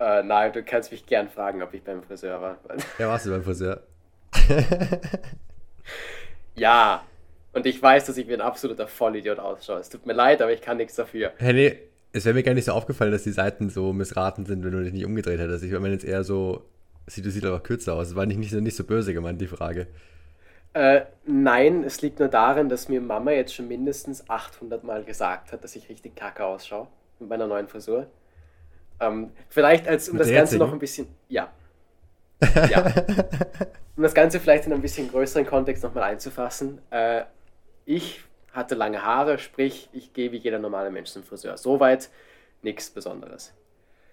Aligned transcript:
Äh, 0.00 0.22
nein, 0.22 0.52
du 0.52 0.62
kannst 0.62 0.92
mich 0.92 1.06
gern 1.06 1.28
fragen, 1.28 1.62
ob 1.62 1.74
ich 1.74 1.82
beim 1.82 2.02
Friseur 2.02 2.40
war. 2.40 2.58
Ja, 2.98 3.08
warst 3.08 3.26
du 3.26 3.30
beim 3.30 3.42
Friseur? 3.42 3.82
ja. 6.54 7.02
Und 7.52 7.66
ich 7.66 7.82
weiß, 7.82 8.06
dass 8.06 8.16
ich 8.16 8.28
wie 8.28 8.34
ein 8.34 8.40
absoluter 8.40 8.86
Vollidiot 8.86 9.38
ausschaue. 9.38 9.80
Es 9.80 9.88
tut 9.88 10.06
mir 10.06 10.12
leid, 10.12 10.40
aber 10.40 10.52
ich 10.52 10.60
kann 10.60 10.76
nichts 10.76 10.94
dafür. 10.94 11.32
Hey, 11.38 11.52
nee, 11.52 11.78
es 12.12 12.24
wäre 12.24 12.34
mir 12.34 12.42
gar 12.42 12.54
nicht 12.54 12.66
so 12.66 12.72
aufgefallen, 12.72 13.10
dass 13.10 13.24
die 13.24 13.32
Seiten 13.32 13.70
so 13.70 13.92
missraten 13.92 14.46
sind, 14.46 14.64
wenn 14.64 14.72
du 14.72 14.82
dich 14.82 14.92
nicht 14.92 15.04
umgedreht 15.04 15.40
hättest. 15.40 15.64
Ich 15.64 15.72
meine 15.72 15.94
jetzt 15.94 16.04
eher 16.04 16.22
so, 16.22 16.64
sieht, 17.06 17.24
du 17.24 17.30
siehst 17.30 17.44
aber 17.44 17.60
kürzer 17.60 17.94
aus. 17.94 18.08
Es 18.08 18.16
war 18.16 18.26
nicht, 18.26 18.38
nicht, 18.38 18.50
so, 18.50 18.60
nicht 18.60 18.76
so 18.76 18.84
böse 18.84 19.12
gemeint, 19.12 19.40
die 19.40 19.46
Frage. 19.46 19.88
Äh, 20.74 21.02
nein, 21.26 21.82
es 21.82 22.02
liegt 22.02 22.20
nur 22.20 22.28
darin, 22.28 22.68
dass 22.68 22.88
mir 22.88 23.00
Mama 23.00 23.32
jetzt 23.32 23.54
schon 23.54 23.68
mindestens 23.68 24.28
800 24.28 24.84
Mal 24.84 25.02
gesagt 25.04 25.52
hat, 25.52 25.64
dass 25.64 25.74
ich 25.74 25.88
richtig 25.88 26.14
kacke 26.14 26.44
ausschaue 26.44 26.86
mit 27.18 27.30
meiner 27.30 27.46
neuen 27.46 27.66
Frisur. 27.66 28.06
Ähm, 29.00 29.32
vielleicht 29.48 29.86
als, 29.86 30.08
um 30.08 30.14
mit 30.14 30.22
das 30.22 30.28
Ganze 30.28 30.40
jetzigen? 30.40 30.58
noch 30.60 30.72
ein 30.72 30.78
bisschen, 30.78 31.08
ja. 31.28 31.52
ja. 32.70 32.92
Um 33.96 34.02
das 34.02 34.14
Ganze 34.14 34.38
vielleicht 34.38 34.66
in 34.66 34.72
ein 34.72 34.80
bisschen 34.80 35.10
größeren 35.10 35.44
Kontext 35.44 35.82
nochmal 35.82 36.04
einzufassen. 36.04 36.80
Äh, 36.90 37.24
ich 37.84 38.22
hatte 38.52 38.74
lange 38.74 39.04
Haare, 39.04 39.38
sprich, 39.38 39.88
ich 39.92 40.12
gehe 40.12 40.30
wie 40.32 40.36
jeder 40.36 40.58
normale 40.58 40.90
Mensch 40.90 41.10
zum 41.10 41.24
Friseur. 41.24 41.56
Soweit 41.56 42.10
nichts 42.62 42.90
Besonderes. 42.90 43.52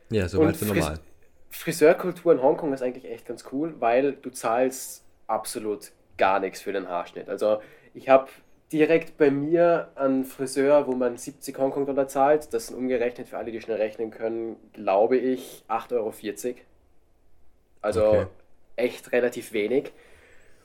Ja, 0.09 0.27
soweit 0.27 0.55
so 0.55 0.65
normal. 0.65 0.99
Friseurkultur 1.49 2.33
in 2.33 2.41
Hongkong 2.41 2.73
ist 2.73 2.81
eigentlich 2.81 3.05
echt 3.05 3.25
ganz 3.25 3.45
cool, 3.51 3.75
weil 3.79 4.13
du 4.13 4.29
zahlst 4.29 5.03
absolut 5.27 5.91
gar 6.17 6.39
nichts 6.39 6.61
für 6.61 6.73
den 6.73 6.89
Haarschnitt. 6.89 7.29
Also 7.29 7.61
ich 7.93 8.09
habe 8.09 8.27
direkt 8.71 9.17
bei 9.17 9.29
mir 9.31 9.91
einen 9.95 10.25
Friseur, 10.25 10.87
wo 10.87 10.93
man 10.93 11.17
70 11.17 11.57
Hongkong-Dollar 11.57 12.07
zahlt. 12.07 12.53
Das 12.53 12.67
sind 12.67 12.77
umgerechnet 12.77 13.27
für 13.27 13.37
alle, 13.37 13.51
die 13.51 13.61
schnell 13.61 13.77
rechnen 13.77 14.11
können, 14.11 14.57
glaube 14.73 15.17
ich, 15.17 15.63
8,40 15.67 15.93
Euro. 15.95 16.13
Also 17.81 18.05
okay. 18.05 18.25
echt 18.75 19.11
relativ 19.11 19.53
wenig. 19.53 19.91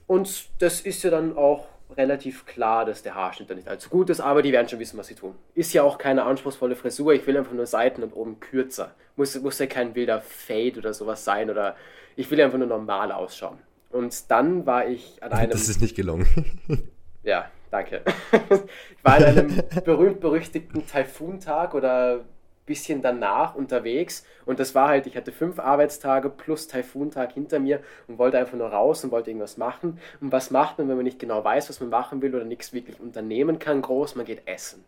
Und 0.07 0.49
das 0.61 0.81
ist 0.81 1.03
ja 1.03 1.11
dann 1.11 1.37
auch 1.37 1.69
relativ 1.97 2.47
klar, 2.47 2.85
dass 2.85 3.03
der 3.03 3.15
Haarschnitt 3.15 3.51
da 3.51 3.55
nicht 3.55 3.69
allzu 3.69 3.91
gut 3.91 4.11
ist, 4.11 4.21
aber 4.21 4.43
die 4.43 4.53
werden 4.53 4.69
schon 4.69 4.79
wissen, 4.79 4.99
was 4.99 5.09
sie 5.09 5.15
tun. 5.15 5.35
Ist 5.55 5.73
ja 5.73 5.83
auch 5.83 5.99
keine 5.99 6.25
anspruchsvolle 6.25 6.77
Frisur, 6.77 7.13
ich 7.13 7.27
will 7.27 7.37
einfach 7.37 7.53
nur 7.53 7.67
Seiten 7.67 8.03
und 8.03 8.13
oben 8.13 8.41
kürzer. 8.41 8.95
Muss, 9.17 9.39
muss 9.41 9.59
ja 9.59 9.67
kein 9.67 9.95
wilder 9.95 10.21
Fade 10.21 10.79
oder 10.79 10.95
sowas 10.95 11.25
sein 11.25 11.51
oder 11.51 11.77
ich 12.17 12.31
will 12.31 12.41
einfach 12.41 12.59
nur 12.59 12.69
normal 12.69 13.13
ausschauen. 13.13 13.59
Und 13.91 14.31
dann 14.31 14.67
war 14.67 14.89
ich 14.89 15.23
an 15.23 15.33
einem. 15.33 15.51
Das 15.51 15.69
ist 15.69 15.81
nicht 15.81 15.97
gelungen. 15.97 16.27
ja, 17.23 17.51
danke. 17.71 18.03
ich 18.33 19.05
war 19.05 19.15
an 19.15 19.25
einem 19.25 19.63
berühmt-berüchtigten 19.85 20.87
Taifun-Tag 20.87 21.75
oder 21.75 22.25
bisschen 22.67 23.03
danach 23.03 23.57
unterwegs 23.57 24.25
und 24.47 24.61
das 24.61 24.77
war 24.77 24.89
halt, 24.89 25.09
ich 25.09 25.17
hatte 25.17 25.33
fünf 25.33 25.59
Arbeitstage 25.59 26.31
plus 26.31 26.69
Taifuntag 26.69 27.33
hinter 27.33 27.59
mir 27.59 27.81
und 28.07 28.19
wollte 28.19 28.39
einfach 28.39 28.57
nur 28.57 28.69
raus 28.69 29.03
und 29.03 29.11
wollte 29.11 29.31
irgendwas 29.31 29.57
machen. 29.57 29.99
Und 30.21 30.31
was 30.31 30.53
macht 30.53 30.79
man, 30.79 30.89
wenn 30.89 30.95
man 30.95 31.05
nicht 31.05 31.19
genau 31.19 31.43
weiß, 31.43 31.69
was 31.69 31.81
man 31.81 31.89
machen 31.89 32.23
will 32.23 32.33
oder 32.33 32.45
nichts 32.45 32.73
wirklich 32.73 33.01
unternehmen 33.01 33.59
kann, 33.59 33.83
groß, 33.83 34.15
man 34.15 34.25
geht 34.25 34.47
essen. 34.47 34.85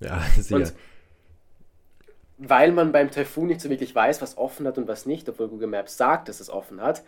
Ja, 0.00 0.22
sicher. 0.36 0.56
Und 0.56 0.74
weil 2.38 2.72
man 2.72 2.90
beim 2.90 3.10
Taifun 3.10 3.48
nicht 3.48 3.60
so 3.60 3.68
wirklich 3.68 3.94
weiß, 3.94 4.22
was 4.22 4.38
offen 4.38 4.66
hat 4.66 4.78
und 4.78 4.88
was 4.88 5.06
nicht, 5.06 5.28
obwohl 5.28 5.48
Google 5.48 5.68
Maps 5.68 5.96
sagt, 5.96 6.28
dass 6.28 6.40
es 6.40 6.50
offen 6.50 6.80
hat, 6.80 7.02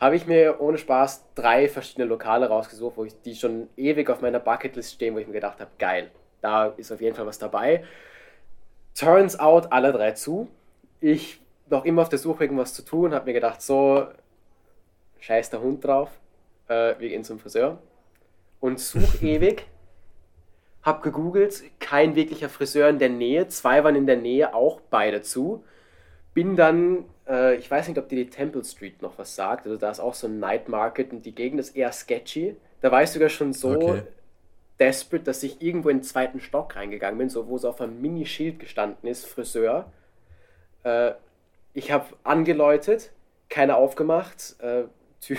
habe 0.00 0.16
ich 0.16 0.26
mir 0.26 0.60
ohne 0.60 0.78
Spaß 0.78 1.26
drei 1.34 1.68
verschiedene 1.68 2.06
Lokale 2.06 2.48
rausgesucht, 2.48 2.96
wo 2.96 3.04
ich 3.04 3.20
die 3.22 3.36
schon 3.36 3.68
ewig 3.76 4.08
auf 4.08 4.22
meiner 4.22 4.40
Bucketlist 4.40 4.94
stehen, 4.94 5.14
wo 5.14 5.18
ich 5.18 5.26
mir 5.26 5.34
gedacht 5.34 5.60
habe, 5.60 5.70
geil, 5.78 6.10
da 6.40 6.66
ist 6.68 6.90
auf 6.90 7.02
jeden 7.02 7.14
Fall 7.14 7.26
was 7.26 7.38
dabei. 7.38 7.84
Turns 8.94 9.38
out 9.38 9.70
alle 9.70 9.92
drei 9.92 10.12
zu. 10.12 10.48
Ich 11.00 11.40
noch 11.68 11.84
immer 11.84 12.02
auf 12.02 12.08
der 12.08 12.18
Suche 12.18 12.44
irgendwas 12.44 12.74
zu 12.74 12.82
tun, 12.82 13.14
habe 13.14 13.26
mir 13.26 13.34
gedacht, 13.34 13.62
so, 13.62 14.06
scheiß 15.20 15.50
der 15.50 15.60
Hund 15.60 15.84
drauf, 15.84 16.10
äh, 16.68 16.94
wir 16.98 17.10
gehen 17.10 17.22
zum 17.22 17.38
Friseur. 17.38 17.78
Und 18.58 18.80
such 18.80 19.22
ewig, 19.22 19.66
hab 20.82 21.02
gegoogelt, 21.02 21.62
kein 21.78 22.14
wirklicher 22.16 22.48
Friseur 22.48 22.88
in 22.88 22.98
der 22.98 23.10
Nähe, 23.10 23.48
zwei 23.48 23.84
waren 23.84 23.96
in 23.96 24.06
der 24.06 24.16
Nähe, 24.16 24.54
auch 24.54 24.80
beide 24.90 25.20
zu. 25.20 25.62
Bin 26.34 26.56
dann, 26.56 27.04
äh, 27.28 27.56
ich 27.56 27.70
weiß 27.70 27.88
nicht, 27.88 27.98
ob 27.98 28.08
dir 28.08 28.24
die 28.24 28.30
Temple 28.30 28.64
Street 28.64 29.02
noch 29.02 29.18
was 29.18 29.34
sagt, 29.34 29.66
also 29.66 29.76
da 29.76 29.90
ist 29.90 30.00
auch 30.00 30.14
so 30.14 30.26
ein 30.26 30.38
Night 30.38 30.68
Market 30.68 31.12
und 31.12 31.26
die 31.26 31.34
Gegend 31.34 31.60
ist 31.60 31.76
eher 31.76 31.92
sketchy. 31.92 32.56
Da 32.80 32.90
war 32.92 33.02
ich 33.02 33.10
sogar 33.10 33.28
schon 33.28 33.52
so, 33.52 33.70
okay 33.72 34.02
desperate, 34.80 35.24
dass 35.24 35.42
ich 35.42 35.62
irgendwo 35.62 35.90
in 35.90 35.98
den 35.98 36.02
zweiten 36.02 36.40
Stock 36.40 36.74
reingegangen 36.74 37.18
bin, 37.18 37.28
so 37.28 37.46
wo 37.46 37.58
so 37.58 37.68
auf 37.68 37.80
einem 37.80 38.00
Mini-Schild 38.00 38.58
gestanden 38.58 39.08
ist, 39.08 39.26
Friseur. 39.26 39.92
Äh, 40.82 41.12
ich 41.74 41.92
habe 41.92 42.06
angeläutet, 42.24 43.12
keiner 43.48 43.76
aufgemacht. 43.76 44.56
Äh, 44.60 44.84
Typ. 45.20 45.38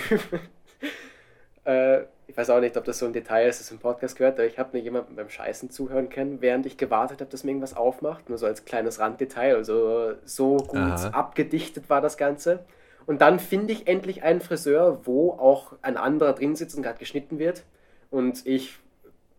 Äh, 1.64 2.02
ich 2.26 2.36
weiß 2.36 2.50
auch 2.50 2.60
nicht, 2.60 2.76
ob 2.76 2.84
das 2.84 2.98
so 2.98 3.06
ein 3.06 3.12
Detail 3.12 3.48
ist, 3.48 3.60
das 3.60 3.70
im 3.70 3.78
Podcast 3.78 4.16
gehört, 4.16 4.38
aber 4.38 4.46
ich 4.46 4.58
habe 4.58 4.76
mir 4.76 4.82
jemanden 4.82 5.16
beim 5.16 5.28
Scheißen 5.28 5.70
zuhören 5.70 6.08
können, 6.08 6.40
während 6.40 6.64
ich 6.66 6.76
gewartet 6.76 7.20
habe, 7.20 7.30
dass 7.30 7.44
mir 7.44 7.50
irgendwas 7.50 7.76
aufmacht. 7.76 8.28
Nur 8.28 8.38
so 8.38 8.46
als 8.46 8.64
kleines 8.64 8.98
Randdetail. 8.98 9.56
Also 9.56 10.14
so 10.24 10.56
gut 10.56 10.78
Aha. 10.78 11.08
abgedichtet 11.10 11.90
war 11.90 12.00
das 12.00 12.16
Ganze. 12.16 12.64
Und 13.04 13.20
dann 13.20 13.38
finde 13.38 13.72
ich 13.72 13.86
endlich 13.86 14.22
einen 14.22 14.40
Friseur, 14.40 15.00
wo 15.04 15.32
auch 15.32 15.74
ein 15.82 15.96
anderer 15.96 16.32
drin 16.32 16.56
sitzt 16.56 16.76
und 16.76 16.82
gerade 16.82 16.98
geschnitten 16.98 17.38
wird. 17.38 17.64
Und 18.10 18.46
ich 18.46 18.78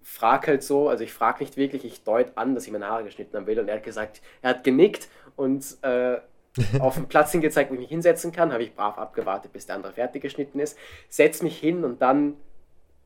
frage 0.03 0.47
halt 0.47 0.63
so, 0.63 0.89
also 0.89 1.03
ich 1.03 1.13
frage 1.13 1.44
nicht 1.44 1.57
wirklich, 1.57 1.85
ich 1.85 2.03
deute 2.03 2.38
an, 2.38 2.56
dass 2.56 2.66
ich 2.66 2.72
meine 2.72 2.88
Haare 2.88 3.06
geschnitten 3.06 3.35
haben 3.38 3.47
will. 3.47 3.59
Und 3.59 3.69
er 3.69 3.78
hat 3.78 3.83
gesagt, 3.83 4.22
er 4.41 4.51
hat 4.51 4.63
genickt 4.63 5.07
und 5.35 5.78
äh, 5.81 6.17
auf 6.79 6.95
den 6.95 7.07
Platz 7.07 7.31
hingezeigt, 7.31 7.69
wo 7.69 7.75
ich 7.75 7.81
mich 7.81 7.89
hinsetzen 7.89 8.31
kann. 8.31 8.51
Habe 8.51 8.63
ich 8.63 8.75
brav 8.75 8.97
abgewartet, 8.97 9.53
bis 9.53 9.65
der 9.65 9.75
andere 9.75 9.93
fertig 9.93 10.21
geschnitten 10.21 10.59
ist. 10.59 10.77
Setz 11.09 11.41
mich 11.41 11.57
hin 11.57 11.83
und 11.83 12.01
dann 12.01 12.35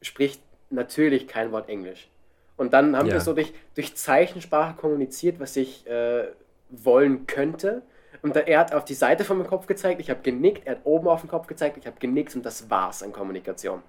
spricht 0.02 0.42
natürlich 0.70 1.28
kein 1.28 1.52
Wort 1.52 1.70
Englisch. 1.70 2.10
Und 2.58 2.74
dann 2.74 2.98
haben 2.98 3.08
ja. 3.08 3.14
wir 3.14 3.22
so 3.22 3.34
durch, 3.34 3.54
durch 3.76 3.96
Zeichensprache 3.96 4.76
kommuniziert, 4.76 5.40
was 5.40 5.56
ich 5.56 5.88
äh, 5.88 6.26
wollen 6.70 7.28
könnte. 7.28 7.84
Und 8.24 8.36
er 8.36 8.60
hat 8.60 8.74
auf 8.74 8.84
die 8.84 8.96
Seite 8.96 9.24
von 9.24 9.38
meinem 9.38 9.48
Kopf 9.48 9.68
gezeigt, 9.68 10.02
ich 10.02 10.10
habe 10.10 10.22
genickt, 10.24 10.66
er 10.66 10.74
hat 10.74 10.82
oben 10.86 11.08
auf 11.08 11.22
den 11.22 11.30
Kopf 11.30 11.46
gezeigt, 11.46 11.78
ich 11.78 11.86
habe 11.86 11.98
genickt 12.00 12.36
und 12.36 12.46
das 12.46 12.70
war's 12.70 13.04
an 13.04 13.14
Kommunikation. 13.14 13.84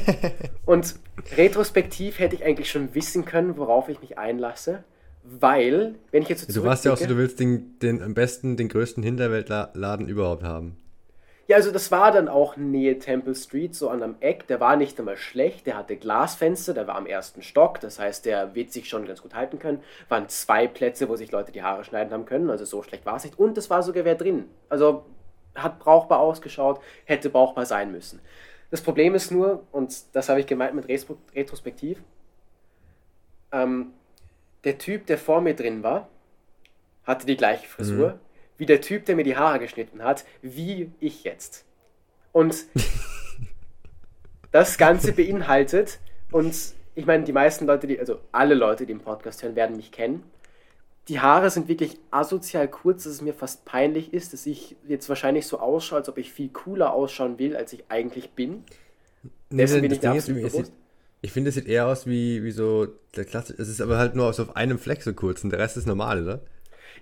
und 0.64 0.96
retrospektiv 1.36 2.18
hätte 2.18 2.34
ich 2.34 2.44
eigentlich 2.44 2.70
schon 2.70 2.94
wissen 2.94 3.26
können, 3.26 3.58
worauf 3.58 3.90
ich 3.90 4.00
mich 4.00 4.16
einlasse, 4.16 4.84
weil, 5.40 5.94
wenn 6.10 6.22
ich 6.22 6.28
jetzt 6.28 6.50
so 6.50 6.60
Du 6.60 6.66
warst 6.66 6.84
ja 6.84 6.92
auch 6.92 6.96
so, 6.96 7.06
du 7.06 7.16
willst 7.16 7.40
den, 7.40 7.78
den 7.80 8.02
am 8.02 8.14
besten 8.14 8.56
den 8.56 8.68
größten 8.68 9.02
Hinterweltladen 9.02 10.08
überhaupt 10.08 10.42
haben. 10.42 10.76
Ja, 11.48 11.56
also 11.56 11.70
das 11.70 11.90
war 11.90 12.12
dann 12.12 12.28
auch 12.28 12.58
Nähe 12.58 12.98
Temple 12.98 13.34
Street, 13.34 13.74
so 13.74 13.88
an 13.88 14.02
einem 14.02 14.16
Eck. 14.20 14.46
Der 14.48 14.60
war 14.60 14.76
nicht 14.76 14.98
einmal 14.98 15.16
schlecht, 15.16 15.66
der 15.66 15.78
hatte 15.78 15.96
Glasfenster, 15.96 16.74
der 16.74 16.86
war 16.86 16.96
am 16.96 17.06
ersten 17.06 17.40
Stock, 17.40 17.80
das 17.80 17.98
heißt, 17.98 18.26
der 18.26 18.54
wird 18.54 18.70
sich 18.70 18.86
schon 18.86 19.06
ganz 19.06 19.22
gut 19.22 19.34
halten 19.34 19.58
können. 19.58 19.82
Waren 20.10 20.28
zwei 20.28 20.66
Plätze, 20.66 21.08
wo 21.08 21.16
sich 21.16 21.32
Leute 21.32 21.50
die 21.50 21.62
Haare 21.62 21.84
schneiden 21.84 22.12
haben 22.12 22.26
können, 22.26 22.50
also 22.50 22.66
so 22.66 22.82
schlecht 22.82 23.06
war 23.06 23.16
es 23.16 23.24
nicht. 23.24 23.38
Und 23.38 23.56
es 23.56 23.70
war 23.70 23.82
sogar 23.82 24.04
wer 24.04 24.14
drin. 24.14 24.44
Also 24.68 25.06
hat 25.54 25.78
brauchbar 25.78 26.20
ausgeschaut, 26.20 26.80
hätte 27.06 27.30
brauchbar 27.30 27.64
sein 27.64 27.92
müssen. 27.92 28.20
Das 28.70 28.82
Problem 28.82 29.14
ist 29.14 29.30
nur, 29.30 29.66
und 29.72 29.94
das 30.12 30.28
habe 30.28 30.40
ich 30.40 30.46
gemeint 30.46 30.74
mit 30.74 30.86
Retrospektiv, 31.34 32.02
ähm, 33.52 33.92
der 34.64 34.78
Typ, 34.78 35.06
der 35.06 35.18
vor 35.18 35.40
mir 35.40 35.54
drin 35.54 35.82
war, 35.82 36.08
hatte 37.04 37.26
die 37.26 37.36
gleiche 37.36 37.66
Frisur. 37.66 38.10
Mhm 38.10 38.28
wie 38.58 38.66
der 38.66 38.80
Typ, 38.80 39.06
der 39.06 39.16
mir 39.16 39.24
die 39.24 39.36
Haare 39.36 39.60
geschnitten 39.60 40.02
hat, 40.02 40.24
wie 40.42 40.90
ich 41.00 41.24
jetzt. 41.24 41.64
Und 42.32 42.66
das 44.52 44.76
Ganze 44.76 45.12
beinhaltet, 45.12 46.00
und 46.30 46.54
ich 46.94 47.06
meine, 47.06 47.24
die 47.24 47.32
meisten 47.32 47.66
Leute, 47.66 47.86
die, 47.86 47.98
also 47.98 48.18
alle 48.32 48.54
Leute, 48.54 48.84
die 48.84 48.92
im 48.92 49.00
Podcast 49.00 49.42
hören, 49.42 49.56
werden 49.56 49.76
mich 49.76 49.92
kennen. 49.92 50.24
Die 51.06 51.20
Haare 51.20 51.48
sind 51.48 51.68
wirklich 51.68 51.98
asozial 52.10 52.68
kurz, 52.68 53.04
dass 53.04 53.14
es 53.14 53.22
mir 53.22 53.32
fast 53.32 53.64
peinlich 53.64 54.12
ist, 54.12 54.34
dass 54.34 54.44
ich 54.44 54.76
jetzt 54.86 55.08
wahrscheinlich 55.08 55.46
so 55.46 55.58
ausschaue, 55.58 56.00
als 56.00 56.08
ob 56.10 56.18
ich 56.18 56.32
viel 56.32 56.50
cooler 56.50 56.92
ausschauen 56.92 57.38
will, 57.38 57.56
als 57.56 57.72
ich 57.72 57.84
eigentlich 57.88 58.32
bin. 58.32 58.64
Nee, 59.48 59.62
Dessen 59.62 59.80
bin 59.80 59.92
ich 59.92 60.02
mir 60.02 60.10
absolut 60.10 60.42
bewusst. 60.42 60.72
Ich 61.20 61.32
finde, 61.32 61.48
es 61.48 61.56
sieht 61.56 61.66
eher 61.66 61.86
aus 61.86 62.06
wie, 62.06 62.44
wie 62.44 62.52
so 62.52 62.86
der 63.16 63.24
Klasse. 63.24 63.54
Es 63.58 63.68
ist 63.68 63.80
aber 63.80 63.98
halt 63.98 64.14
nur 64.14 64.28
auf 64.28 64.56
einem 64.56 64.78
Fleck 64.78 65.02
so 65.02 65.12
kurz 65.12 65.42
und 65.42 65.50
der 65.50 65.58
Rest 65.58 65.76
ist 65.76 65.86
normal, 65.86 66.22
oder? 66.22 66.40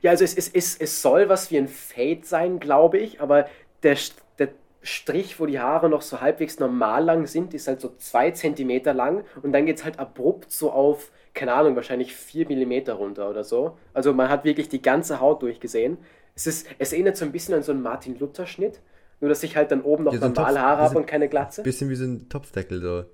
Ja, 0.03 0.11
also 0.11 0.25
es, 0.25 0.35
es, 0.35 0.49
es, 0.49 0.77
es 0.77 1.03
soll 1.03 1.29
was 1.29 1.51
wie 1.51 1.59
ein 1.59 1.69
Fade 1.69 2.21
sein, 2.23 2.61
glaube 2.61 2.99
ich, 2.99 3.21
aber 3.21 3.47
der, 3.83 3.97
der 4.39 4.49
Strich, 4.83 5.39
wo 5.41 5.47
die 5.47 5.59
Haare 5.59 5.89
noch 5.89 6.03
so 6.03 6.21
halbwegs 6.21 6.59
normal 6.59 7.05
lang 7.05 7.27
sind, 7.27 7.55
ist 7.55 7.69
halt 7.69 7.81
so 7.81 7.95
zwei 7.99 8.31
Zentimeter 8.31 8.95
lang 8.95 9.25
und 9.43 9.53
dann 9.53 9.67
geht 9.67 9.79
es 9.79 9.85
halt 9.85 9.99
abrupt 9.99 10.51
so 10.51 10.71
auf, 10.71 11.11
keine 11.35 11.53
Ahnung, 11.53 11.77
wahrscheinlich 11.77 12.15
vier 12.15 12.47
Millimeter 12.47 12.95
runter 12.95 13.29
oder 13.29 13.45
so. 13.45 13.77
Also 13.93 14.15
man 14.15 14.29
hat 14.29 14.45
wirklich 14.45 14.69
die 14.69 14.81
ganze 14.81 15.21
Haut 15.21 15.43
durchgesehen. 15.43 15.99
Es, 16.35 16.47
ist, 16.47 16.67
es 16.79 16.93
erinnert 16.93 17.17
so 17.17 17.25
ein 17.25 17.33
bisschen 17.33 17.55
an 17.55 17.63
so 17.63 17.73
einen 17.73 17.83
Martin-Luther-Schnitt, 17.83 18.81
nur 19.21 19.29
dass 19.29 19.43
ich 19.43 19.57
halt 19.57 19.71
dann 19.71 19.83
oben 19.83 20.05
noch 20.05 20.13
ja, 20.13 20.21
so 20.21 20.29
normal 20.29 20.59
Haare 20.59 20.83
habe 20.83 20.99
und 20.99 21.07
keine 21.07 21.29
Glatze. 21.29 21.63
Bisschen 21.63 21.89
wie 21.91 21.95
so 21.95 22.05
ein 22.05 22.29
Topfdeckel 22.29 22.81
so 22.81 23.05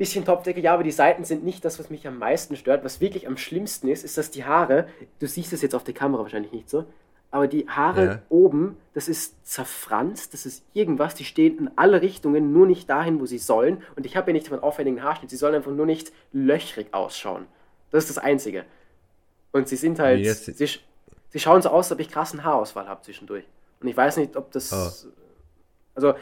bisschen 0.00 0.24
Topfdecke, 0.24 0.60
ja, 0.60 0.74
aber 0.74 0.82
die 0.82 0.90
Seiten 0.90 1.24
sind 1.24 1.44
nicht 1.44 1.64
das, 1.64 1.78
was 1.78 1.90
mich 1.90 2.06
am 2.08 2.18
meisten 2.18 2.56
stört. 2.56 2.82
Was 2.84 3.00
wirklich 3.00 3.26
am 3.28 3.36
schlimmsten 3.36 3.86
ist, 3.88 4.02
ist, 4.04 4.16
dass 4.18 4.30
die 4.30 4.44
Haare, 4.44 4.88
du 5.20 5.26
siehst 5.28 5.52
es 5.52 5.62
jetzt 5.62 5.74
auf 5.74 5.84
der 5.84 5.94
Kamera 5.94 6.22
wahrscheinlich 6.22 6.52
nicht 6.52 6.68
so, 6.70 6.86
aber 7.30 7.46
die 7.46 7.68
Haare 7.68 8.04
Ja. 8.04 8.22
oben, 8.30 8.76
das 8.94 9.08
ist 9.08 9.46
zerfranst, 9.46 10.32
das 10.34 10.46
ist 10.46 10.64
irgendwas, 10.72 11.14
die 11.14 11.24
stehen 11.24 11.58
in 11.58 11.70
alle 11.76 12.00
Richtungen, 12.02 12.52
nur 12.52 12.66
nicht 12.66 12.88
dahin, 12.90 13.20
wo 13.20 13.26
sie 13.26 13.38
sollen. 13.38 13.82
Und 13.94 14.04
ich 14.06 14.16
habe 14.16 14.30
ja 14.30 14.32
nicht 14.32 14.50
einen 14.50 14.62
aufwendigen 14.62 15.02
Haarschnitt, 15.02 15.30
sie 15.30 15.36
sollen 15.36 15.54
einfach 15.54 15.70
nur 15.70 15.86
nicht 15.86 16.12
löchrig 16.32 16.92
ausschauen. 16.92 17.46
Das 17.90 18.04
ist 18.04 18.16
das 18.16 18.24
Einzige. 18.24 18.64
Und 19.52 19.68
sie 19.68 19.76
sind 19.76 19.98
halt, 20.00 20.20
jetzt- 20.24 20.46
sie, 20.46 20.66
sie 21.28 21.38
schauen 21.38 21.62
so 21.62 21.68
aus, 21.68 21.86
als 21.86 21.92
ob 21.92 22.00
ich 22.00 22.10
krassen 22.10 22.42
Haarausfall 22.42 22.88
habe 22.88 23.02
zwischendurch. 23.02 23.44
Und 23.80 23.86
ich 23.88 23.96
weiß 23.96 24.16
nicht, 24.16 24.34
ob 24.36 24.50
das, 24.50 24.72
Oh. 24.72 25.08
also 25.94 26.14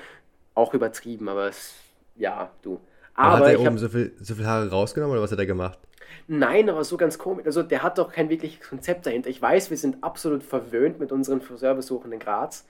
auch 0.54 0.74
übertrieben, 0.74 1.28
aber 1.28 1.48
es, 1.48 1.74
ja, 2.16 2.50
du. 2.62 2.80
Aber 3.18 3.32
hat 3.32 3.36
Aber 3.40 3.46
er 3.46 3.52
ich 3.54 3.58
oben 3.58 3.66
habe 3.66 3.78
so 3.78 3.88
viel, 3.88 4.12
so 4.20 4.34
viel 4.36 4.46
Haare 4.46 4.70
rausgenommen 4.70 5.12
oder 5.12 5.22
was 5.22 5.32
hat 5.32 5.40
er 5.40 5.46
gemacht? 5.46 5.78
Nein, 6.28 6.70
aber 6.70 6.84
so 6.84 6.96
ganz 6.96 7.18
komisch. 7.18 7.46
Also 7.46 7.64
der 7.64 7.82
hat 7.82 7.98
doch 7.98 8.12
kein 8.12 8.28
wirkliches 8.28 8.66
Konzept 8.66 9.06
dahinter. 9.06 9.28
Ich 9.28 9.42
weiß, 9.42 9.70
wir 9.70 9.76
sind 9.76 10.04
absolut 10.04 10.44
verwöhnt 10.44 11.00
mit 11.00 11.10
unseren 11.10 11.40
Friseurbesuchen 11.40 12.12
in 12.12 12.20
Graz. 12.20 12.64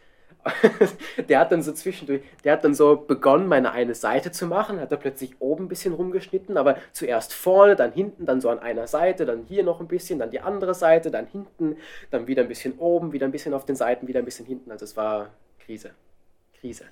der 1.29 1.41
hat 1.41 1.53
dann 1.53 1.63
so 1.63 1.73
zwischendurch, 1.73 2.23
der 2.45 2.55
hat 2.55 2.65
dann 2.65 2.73
so 2.73 2.97
begonnen, 2.97 3.49
meine 3.49 3.73
eine 3.73 3.95
Seite 3.95 4.31
zu 4.31 4.47
machen, 4.47 4.81
hat 4.81 4.91
er 4.91 4.97
plötzlich 4.97 5.33
oben 5.41 5.65
ein 5.65 5.69
bisschen 5.69 5.93
rumgeschnitten, 5.93 6.57
aber 6.57 6.79
zuerst 6.93 7.35
vorne, 7.35 7.77
dann 7.77 7.93
hinten, 7.93 8.25
dann 8.25 8.41
so 8.41 8.49
an 8.49 8.59
einer 8.59 8.87
Seite, 8.87 9.27
dann 9.27 9.43
hier 9.43 9.65
noch 9.65 9.81
ein 9.81 9.89
bisschen, 9.89 10.19
dann 10.19 10.31
die 10.31 10.41
andere 10.41 10.75
Seite, 10.75 11.11
dann 11.11 11.27
hinten, 11.27 11.77
dann 12.11 12.27
wieder 12.27 12.43
ein 12.43 12.49
bisschen 12.49 12.79
oben, 12.79 13.13
wieder 13.13 13.27
ein 13.27 13.33
bisschen 13.33 13.53
auf 13.53 13.67
den 13.67 13.77
Seiten, 13.77 14.07
wieder 14.07 14.21
ein 14.21 14.25
bisschen 14.25 14.47
hinten. 14.47 14.71
Also 14.71 14.85
es 14.85 14.97
war 14.97 15.31
Krise. 15.59 15.91
Krise. 16.59 16.85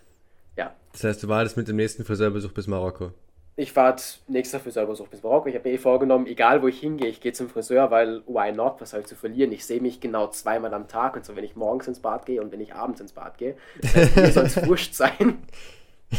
Ja. 0.56 0.74
Das 0.92 1.04
heißt, 1.04 1.22
du 1.22 1.28
wartest 1.28 1.56
mit 1.56 1.68
dem 1.68 1.76
nächsten 1.76 2.04
Friseurbesuch 2.04 2.52
bis 2.52 2.66
Marokko. 2.66 3.12
Ich 3.58 3.74
warte 3.74 4.04
nächster 4.28 4.60
Friseurbesuch 4.60 5.08
bis 5.08 5.22
Marokko. 5.22 5.48
Ich 5.48 5.54
habe 5.54 5.66
mir 5.66 5.74
eh 5.74 5.78
vorgenommen, 5.78 6.26
egal 6.26 6.60
wo 6.60 6.68
ich 6.68 6.78
hingehe, 6.78 7.08
ich 7.08 7.22
gehe 7.22 7.32
zum 7.32 7.48
Friseur, 7.48 7.90
weil 7.90 8.22
why 8.26 8.52
not, 8.52 8.82
was 8.82 8.92
habe 8.92 9.00
ich 9.00 9.06
zu 9.06 9.14
verlieren? 9.16 9.50
Ich 9.50 9.64
sehe 9.64 9.80
mich 9.80 9.98
genau 9.98 10.28
zweimal 10.28 10.74
am 10.74 10.88
Tag 10.88 11.16
und 11.16 11.24
so, 11.24 11.36
wenn 11.36 11.44
ich 11.44 11.56
morgens 11.56 11.88
ins 11.88 12.00
Bad 12.00 12.26
gehe 12.26 12.42
und 12.42 12.52
wenn 12.52 12.60
ich 12.60 12.74
abends 12.74 13.00
ins 13.00 13.14
Bad 13.14 13.38
gehe. 13.38 13.56
Das 13.80 13.94
heißt, 13.96 14.16
mir 14.16 14.32
soll 14.32 14.44
es 14.44 14.66
wurscht 14.66 14.92
sein. 14.92 15.38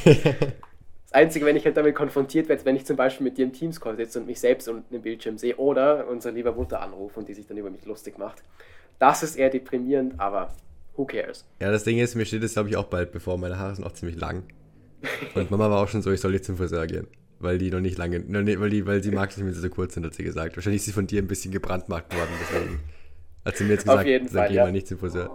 Das 0.03 1.11
Einzige, 1.11 1.45
wenn 1.45 1.55
ich 1.55 1.63
halt 1.63 1.77
damit 1.77 1.93
konfrontiert 1.93 2.49
werde, 2.49 2.61
ist, 2.61 2.65
wenn 2.65 2.75
ich 2.75 2.87
zum 2.87 2.97
Beispiel 2.97 3.23
mit 3.23 3.37
dir 3.37 3.45
im 3.45 3.53
Teams-Call 3.53 3.97
sitze 3.97 4.19
und 4.19 4.25
mich 4.25 4.39
selbst 4.39 4.67
unten 4.67 4.95
im 4.95 5.03
Bildschirm 5.03 5.37
sehe 5.37 5.57
oder 5.57 6.07
unsere 6.07 6.33
liebe 6.33 6.51
Mutter 6.51 6.81
anrufe 6.81 7.19
und 7.19 7.29
die 7.29 7.35
sich 7.35 7.45
dann 7.45 7.57
über 7.57 7.69
mich 7.69 7.85
lustig 7.85 8.17
macht. 8.17 8.41
Das 8.97 9.21
ist 9.21 9.35
eher 9.35 9.51
deprimierend, 9.51 10.19
aber 10.19 10.55
who 10.95 11.05
cares? 11.05 11.45
Ja, 11.61 11.69
das 11.69 11.83
Ding 11.83 11.99
ist, 11.99 12.15
mir 12.15 12.25
steht 12.25 12.41
es, 12.41 12.53
glaube 12.53 12.69
ich, 12.69 12.77
auch 12.77 12.85
bald 12.85 13.11
bevor. 13.11 13.37
Meine 13.37 13.59
Haare 13.59 13.75
sind 13.75 13.85
auch 13.85 13.93
ziemlich 13.93 14.19
lang. 14.19 14.41
Und 15.35 15.51
Mama 15.51 15.69
war 15.69 15.83
auch 15.83 15.87
schon 15.87 16.01
so, 16.01 16.11
ich 16.11 16.19
soll 16.19 16.33
jetzt 16.33 16.47
zum 16.47 16.57
Friseur 16.57 16.87
gehen. 16.87 17.07
Weil 17.39 17.57
die 17.59 17.69
noch 17.69 17.79
nicht 17.81 17.97
lange, 17.97 18.19
nicht- 18.19 18.59
weil, 18.59 18.69
die, 18.71 18.85
weil 18.87 19.03
sie 19.03 19.11
mag 19.11 19.29
es 19.29 19.37
nicht, 19.37 19.45
wenn 19.45 19.53
sie 19.53 19.59
so 19.61 19.69
kurz 19.69 19.93
sind, 19.93 20.05
hat 20.05 20.13
sie 20.13 20.23
gesagt. 20.23 20.55
Wahrscheinlich 20.55 20.79
ist 20.81 20.85
sie 20.85 20.91
von 20.91 21.05
dir 21.07 21.21
ein 21.21 21.27
bisschen 21.27 21.51
gebrandmarkt 21.51 22.15
worden, 22.15 22.29
deswegen 22.41 22.79
hat 23.45 23.57
sie 23.57 23.63
mir 23.65 23.73
jetzt 23.73 23.83
gesagt, 23.85 24.09
sag 24.29 24.47
Fall, 24.47 24.53
ja. 24.53 24.71
nicht 24.71 24.87
zum 24.87 24.97
Friseur. 24.97 25.29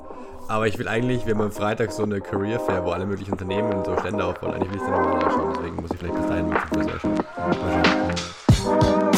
Aber 0.48 0.66
ich 0.66 0.76
will 0.78 0.88
eigentlich, 0.88 1.24
wir 1.26 1.34
haben 1.34 1.40
am 1.42 1.52
Freitag 1.52 1.92
so 1.92 2.02
eine 2.02 2.20
Career 2.20 2.58
Fair, 2.58 2.84
wo 2.84 2.90
alle 2.90 3.06
möglichen 3.06 3.30
Unternehmen 3.32 3.84
so 3.84 3.96
Stände 3.98 4.24
aufbauen. 4.24 4.54
Eigentlich 4.54 4.70
will 4.70 4.78
ich 4.78 4.82
dann 4.82 4.90
nochmal 4.92 5.24
anschauen, 5.24 5.52
deswegen 5.56 5.76
muss 5.76 5.90
ich 5.92 5.98
vielleicht 5.98 6.14
bis 6.16 6.26
dahin 6.26 6.48
mal 6.48 6.60
zum 6.68 6.78
Friseur 6.82 7.00
schauen. 7.00 7.14
Mal 7.36 7.54
schauen. 7.54 9.12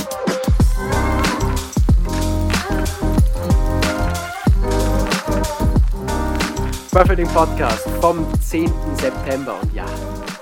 Buffeting 6.92 7.26
Podcast 7.28 7.88
vom 8.00 8.24
10. 8.40 8.70
September 8.96 9.56
und 9.60 9.74
ja, 9.74 9.86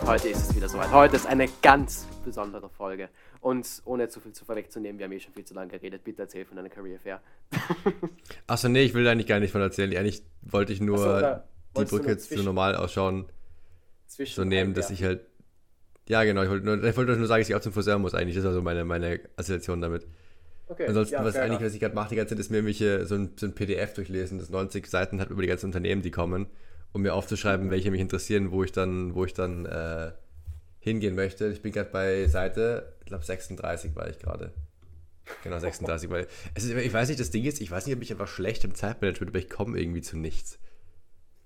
heute 0.07 0.29
ist 0.29 0.51
es 0.51 0.57
wieder 0.57 0.69
soweit. 0.69 0.91
Heute 0.91 1.17
ist 1.17 1.27
eine 1.27 1.49
ganz 1.63 2.07
besondere 2.25 2.69
Folge 2.69 3.09
und 3.41 3.67
ohne 3.85 4.09
zu 4.09 4.21
viel 4.21 4.33
zu 4.33 4.45
vorwegzunehmen, 4.45 4.99
wir 4.99 5.05
haben 5.05 5.13
eh 5.13 5.21
schon 5.21 5.33
viel 5.33 5.45
zu 5.45 5.55
lange 5.55 5.71
geredet, 5.71 6.05
bitte 6.05 6.23
erzähl 6.23 6.45
von 6.45 6.57
deiner 6.57 6.69
Career 6.69 6.99
Fair. 6.99 7.21
Achso, 8.47 8.69
nee, 8.69 8.83
ich 8.83 8.95
will 8.95 9.05
da 9.05 9.13
eigentlich 9.13 9.27
gar 9.27 9.41
nicht 9.41 9.53
von 9.53 9.61
erzählen. 9.61 9.97
Eigentlich 9.97 10.23
wollte 10.43 10.73
ich 10.73 10.81
nur 10.81 10.99
so, 10.99 11.81
die 11.81 11.85
Brücke 11.89 12.17
zwischen- 12.19 12.45
normal 12.45 12.77
ausschauen, 12.77 13.27
Zwischen 14.07 14.35
so 14.35 14.45
nehmen, 14.45 14.75
dass 14.75 14.91
ich 14.91 15.03
halt. 15.03 15.27
Ja, 16.09 16.25
genau, 16.25 16.43
ich 16.43 16.51
wollte 16.51 16.67
nur, 16.67 16.83
ich 16.83 16.97
wollte 16.97 17.17
nur 17.17 17.27
sagen, 17.27 17.41
dass 17.41 17.49
ich 17.49 17.55
auch 17.55 17.61
zum 17.61 17.73
Friseur 17.73 17.99
muss 17.99 18.15
eigentlich. 18.15 18.35
Das 18.37 18.45
war 18.45 18.53
so 18.53 18.61
meine, 18.61 18.85
meine 18.85 19.21
Assoziation 19.37 19.81
damit. 19.81 20.07
Okay, 20.67 20.87
Ansonsten, 20.87 21.15
ja, 21.15 21.25
was 21.25 21.37
eigentlich, 21.37 21.63
was 21.65 21.75
ich 21.75 21.81
gerade 21.81 21.95
mache 21.95 22.11
die 22.11 22.17
ganze 22.17 22.35
Zeit, 22.35 22.41
ist 22.41 22.51
mir 22.51 22.57
irgendwelche, 22.59 23.07
so 23.07 23.15
ein, 23.15 23.33
so 23.37 23.47
ein 23.47 23.55
PDF 23.55 23.95
durchlesen, 23.95 24.39
das 24.39 24.51
90 24.51 24.87
Seiten 24.87 25.21
hat 25.21 25.31
über 25.31 25.43
die 25.43 25.49
ganzen 25.49 25.67
Unternehmen, 25.67 26.03
die 26.03 26.11
kommen, 26.11 26.47
um 26.93 27.03
mir 27.03 27.15
aufzuschreiben, 27.15 27.71
welche 27.71 27.91
mich 27.91 28.01
interessieren, 28.01 28.51
wo 28.51 28.63
ich 28.65 28.73
dann, 28.73 29.15
wo 29.15 29.25
ich 29.25 29.33
dann 29.35 29.67
äh, 29.67 30.13
hingehen 30.81 31.15
möchte. 31.15 31.47
Ich 31.49 31.63
bin 31.63 31.73
gerade 31.73 31.91
bei 31.91 32.27
Seite, 32.27 32.93
ich 33.01 33.07
glaube 33.07 33.25
36 33.25 33.95
war 33.97 34.09
ich 34.09 34.19
gerade. 34.19 34.53
Genau, 35.45 35.59
36, 35.59 36.11
weil 36.11 36.27
es 36.55 36.65
ist, 36.65 36.75
ich 36.77 36.93
weiß 36.93 37.09
nicht, 37.09 37.21
das 37.21 37.31
Ding 37.31 37.45
ist, 37.45 37.61
ich 37.61 37.71
weiß 37.71 37.87
nicht, 37.87 37.97
ob 37.97 38.03
ich 38.03 38.11
einfach 38.11 38.27
schlecht 38.29 38.65
im 38.65 38.75
Zeitmanagement, 38.75 39.31
aber 39.31 39.39
ich 39.39 39.49
komme 39.49 39.79
irgendwie 39.81 40.03
zu 40.03 40.17
nichts, 40.19 40.59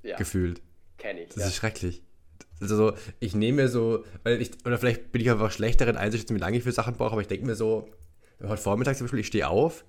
ja, 0.03 0.17
gefühlt. 0.17 0.63
kenne 0.99 1.23
ich. 1.23 1.29
Das 1.29 1.37
Ja. 1.37 1.47
ist 1.49 1.57
schrecklich. 1.57 2.03
Also 2.59 2.75
so, 2.77 2.97
ich 3.21 3.35
nehme 3.35 3.63
mir 3.63 3.69
so, 3.69 4.05
weil 4.23 4.41
ich, 4.41 4.51
oder 4.65 4.79
vielleicht 4.79 5.13
bin 5.13 5.21
ich 5.21 5.31
einfach 5.31 5.51
schlecht 5.51 5.81
darin 5.83 5.97
einzuschätzen, 5.97 6.35
wie 6.35 6.41
lange 6.41 6.57
ich 6.57 6.63
für 6.65 6.73
Sachen 6.73 6.95
brauche, 6.95 7.13
aber 7.13 7.21
ich 7.21 7.29
denke 7.29 7.45
mir 7.45 7.55
so, 7.55 7.91
heute 8.43 8.57
Vormittag 8.63 8.97
zum 8.97 9.05
Beispiel, 9.05 9.21
ich 9.21 9.27
stehe 9.27 9.47
auf. 9.49 9.85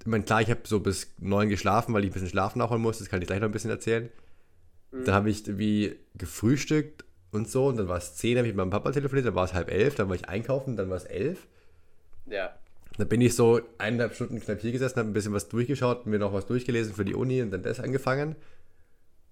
Ich 0.00 0.06
meine, 0.06 0.22
klar, 0.24 0.40
ich 0.40 0.48
habe 0.50 0.60
so 0.64 0.78
bis 0.78 1.08
neun 1.18 1.48
geschlafen, 1.48 1.92
weil 1.92 2.04
ich 2.04 2.10
ein 2.10 2.12
bisschen 2.14 2.28
Schlaf 2.28 2.54
nachholen 2.54 2.80
muss, 2.80 2.98
das 3.00 3.08
kann 3.08 3.20
ich 3.20 3.26
gleich 3.26 3.40
noch 3.40 3.48
ein 3.48 3.52
bisschen 3.52 3.70
erzählen. 3.70 4.08
Mhm. 4.90 5.04
Dann 5.04 5.14
habe 5.14 5.30
ich 5.30 5.58
wie 5.58 5.96
gefrühstückt 6.14 7.04
und 7.32 7.48
so, 7.48 7.68
und 7.68 7.76
dann 7.76 7.88
war 7.88 7.98
es 7.98 8.16
zehn, 8.16 8.36
habe 8.36 8.48
ich 8.48 8.54
mit 8.54 8.58
meinem 8.58 8.70
Papa 8.70 8.90
telefoniert, 8.92 9.26
dann 9.26 9.34
war 9.34 9.44
es 9.44 9.54
halb 9.54 9.70
elf, 9.70 9.94
dann 9.94 10.08
war 10.08 10.16
ich 10.16 10.28
einkaufen, 10.28 10.76
dann 10.76 10.90
war 10.90 10.96
es 10.96 11.04
elf. 11.04 11.46
ja, 12.26 12.54
Dann 12.98 13.08
bin 13.08 13.20
ich 13.20 13.34
so 13.34 13.60
eineinhalb 13.78 14.14
Stunden 14.14 14.40
knapp 14.40 14.60
hier 14.60 14.72
gesessen, 14.72 14.98
habe 14.98 15.08
ein 15.08 15.12
bisschen 15.12 15.32
was 15.32 15.48
durchgeschaut, 15.48 16.06
mir 16.06 16.18
noch 16.18 16.32
was 16.32 16.46
durchgelesen 16.46 16.94
für 16.94 17.04
die 17.04 17.14
Uni 17.14 17.40
und 17.42 17.50
dann 17.50 17.62
das 17.62 17.80
angefangen. 17.80 18.36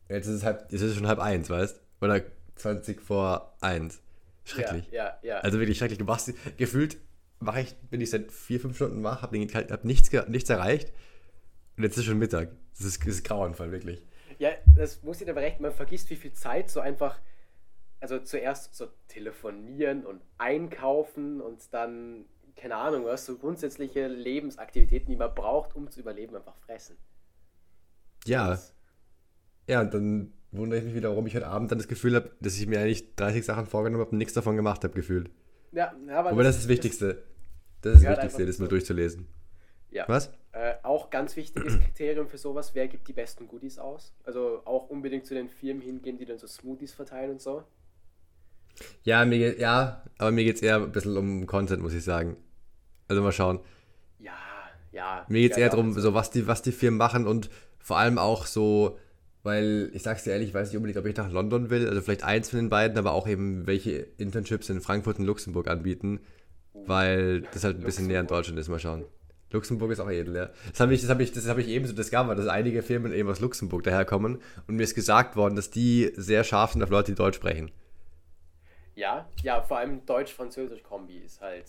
Jetzt 0.09 0.27
ist 0.27 0.37
es, 0.37 0.45
halb, 0.45 0.71
jetzt 0.71 0.81
ist 0.81 0.91
es 0.91 0.97
schon 0.97 1.09
halb 1.09 1.19
eins, 1.19 1.51
weißt 1.51 1.81
Oder 2.01 2.23
20 2.57 3.03
vor 3.03 3.57
eins. 3.61 4.01
Schrecklich. 4.45 4.89
Ja, 4.91 5.19
ja, 5.23 5.29
ja. 5.29 5.39
Also 5.41 5.59
wirklich 5.59 5.77
schrecklich. 5.77 5.99
Du 5.99 6.07
machst, 6.07 6.33
gefühlt 6.57 6.97
mache 7.41 7.61
ich, 7.61 7.75
bin 7.91 8.01
ich 8.01 8.11
seit 8.11 8.33
vier, 8.33 8.61
fünf 8.61 8.77
Stunden 8.77 9.03
wach, 9.03 9.23
habe 9.23 9.39
hab 9.39 9.85
nichts, 9.85 10.11
nichts 10.29 10.51
erreicht 10.51 10.93
und 11.77 11.85
jetzt 11.85 11.97
ist 11.97 12.05
schon 12.05 12.19
Mittag. 12.19 12.51
Das 12.77 12.87
ist, 12.87 13.01
das 13.01 13.15
ist 13.15 13.25
grauenvoll, 13.25 13.71
wirklich. 13.71 14.05
Ja, 14.39 14.51
das 14.77 15.03
muss 15.03 15.21
ich 15.21 15.25
dir 15.27 15.33
aber 15.33 15.41
recht, 15.43 15.61
man 15.61 15.73
vergisst, 15.73 16.11
wie 16.11 16.17
viel 16.17 16.33
Zeit 16.33 16.71
so 16.71 16.81
einfach, 16.81 17.19
also 18.01 18.19
zuerst 18.21 18.75
so 18.75 18.87
telefonieren 19.09 20.07
und 20.07 20.21
einkaufen 20.39 21.41
und 21.41 21.61
dann, 21.73 22.25
keine 22.57 22.77
Ahnung, 22.77 23.05
was, 23.05 23.27
so 23.27 23.37
grundsätzliche 23.37 24.07
Lebensaktivitäten, 24.07 25.11
die 25.11 25.17
man 25.17 25.35
braucht, 25.35 25.75
um 25.75 25.91
zu 25.91 26.01
überleben, 26.01 26.37
einfach 26.37 26.57
fressen. 26.59 26.97
Ja, 28.27 28.51
Das- 28.51 28.75
ja, 29.67 29.81
und 29.81 29.93
dann 29.93 30.33
wundere 30.53 30.79
ich 30.79 30.85
mich 30.87 30.95
wieder, 30.95 31.11
warum 31.11 31.27
ich 31.27 31.35
heute 31.35 31.47
Abend 31.49 31.71
dann 31.71 31.79
das 31.79 31.89
Gefühl 31.89 32.15
habe, 32.15 32.31
dass 32.41 32.57
ich 32.59 32.67
mir 32.67 32.81
eigentlich 32.81 33.15
30 33.17 33.45
Sachen 33.45 33.67
vorgenommen 33.67 34.01
habe 34.03 34.13
und 34.13 34.19
nichts 34.19 34.33
davon 34.35 34.57
gemacht 34.57 34.83
habe, 34.85 34.95
gefühlt. 34.95 35.31
Ja, 35.73 35.93
aber 36.11 36.31
Aber 36.31 36.43
das 36.43 36.57
ist 36.57 36.63
das 36.65 36.69
Wichtigste. 36.69 37.23
Das 37.83 37.97
ist 37.97 38.05
das 38.05 38.11
Wichtigste, 38.17 38.47
das 38.47 38.59
mal 38.59 38.69
durchzulesen. 38.69 39.27
Ja. 39.91 40.05
Was? 40.09 40.31
Äh, 40.53 40.75
auch 40.83 41.11
ganz 41.11 41.37
wichtiges 41.37 41.79
Kriterium 41.81 42.29
für 42.29 42.39
sowas, 42.39 42.75
wer 42.75 42.89
gibt 42.89 43.09
die 43.09 43.13
besten 43.13 43.49
Goodies 43.49 43.79
aus? 43.79 44.13
Also 44.25 44.63
auch 44.65 44.89
unbedingt 44.89 45.27
zu 45.27 45.35
den 45.35 45.49
Firmen 45.49 45.83
hingehen, 45.83 46.19
die 46.19 46.25
dann 46.27 46.39
so 46.39 46.47
Smoothies 46.47 46.93
verteilen 46.95 47.33
und 47.33 47.41
so. 47.41 47.65
Ja, 49.03 49.25
mir 49.25 49.39
geht, 49.39 49.59
ja, 49.59 50.05
aber 50.19 50.31
mir 50.31 50.45
geht 50.45 50.57
es 50.57 50.63
eher 50.63 50.77
ein 50.77 50.93
bisschen 50.93 51.17
um 51.17 51.47
Content, 51.47 51.83
muss 51.83 51.95
ich 51.95 52.05
sagen. 52.05 52.37
Also 53.09 53.23
mal 53.23 53.33
schauen. 53.33 53.61
Ja, 54.19 54.37
ja. 54.93 55.27
Mir 55.29 55.41
geht 55.43 55.53
es 55.53 55.59
eher 55.59 55.71
darum, 55.71 55.89
also- 55.89 56.01
so 56.01 56.15
was 56.15 56.31
die, 56.31 56.47
was 56.47 56.63
die 56.63 56.73
Firmen 56.73 56.99
machen 56.99 57.27
und 57.27 57.51
vor 57.79 57.97
allem 57.99 58.19
auch 58.19 58.47
so, 58.47 58.99
weil 59.43 59.91
ich 59.95 60.03
sag's 60.03 60.25
dir 60.25 60.33
ehrlich, 60.33 60.49
ich 60.49 60.55
weiß 60.55 60.69
nicht 60.69 60.77
unbedingt, 60.77 60.99
ob 60.99 61.07
ich 61.07 61.17
nach 61.17 61.31
London 61.31 61.71
will, 61.71 61.89
also 61.89 62.03
vielleicht 62.03 62.23
eins 62.25 62.51
von 62.51 62.59
den 62.59 62.69
beiden, 62.69 62.99
aber 62.99 63.13
auch 63.13 63.27
eben 63.27 63.67
welche 63.67 63.93
Internships 64.19 64.69
in 64.69 64.81
Frankfurt 64.81 65.19
und 65.19 65.25
Luxemburg 65.25 65.69
anbieten, 65.69 66.21
weil 66.75 67.43
das 67.53 67.65
halt 67.65 67.79
ein 67.79 67.85
bisschen 67.85 68.07
näher 68.07 68.21
in 68.21 68.27
Deutschland 68.27 68.59
ist, 68.59 68.69
mal 68.69 68.79
schauen. 68.79 69.05
Luxemburg 69.51 69.91
ist 69.93 70.01
auch 70.01 70.11
edel, 70.11 70.37
ja. 70.37 70.51
Das 70.71 70.81
habe 70.81 70.93
ich, 70.95 71.01
das 71.01 71.11
habe 71.11 71.23
ich, 71.23 71.33
das 71.33 71.49
habe 71.49 71.61
ich 71.63 71.69
eben 71.69 71.87
so 71.87 71.95
discovered, 71.95 72.39
dass 72.39 72.47
einige 72.49 72.83
Firmen 72.83 73.13
eben 73.13 73.29
aus 73.31 73.41
Luxemburg 73.41 73.83
daherkommen 73.83 74.43
und 74.67 74.77
mir 74.77 74.83
ist 74.83 74.95
gesagt 74.95 75.37
worden, 75.37 75.57
dass 75.57 75.71
die 75.71 76.13
sehr 76.17 76.45
scharf 76.45 76.73
sind 76.73 76.83
auf 76.83 76.91
Leute, 76.91 77.13
die 77.13 77.17
Deutsch 77.17 77.37
sprechen. 77.37 77.71
Ja, 78.95 79.29
ja, 79.43 79.63
vor 79.63 79.79
allem 79.79 80.05
Deutsch-Französisch-Kombi 80.07 81.19
ist 81.19 81.41
halt. 81.41 81.65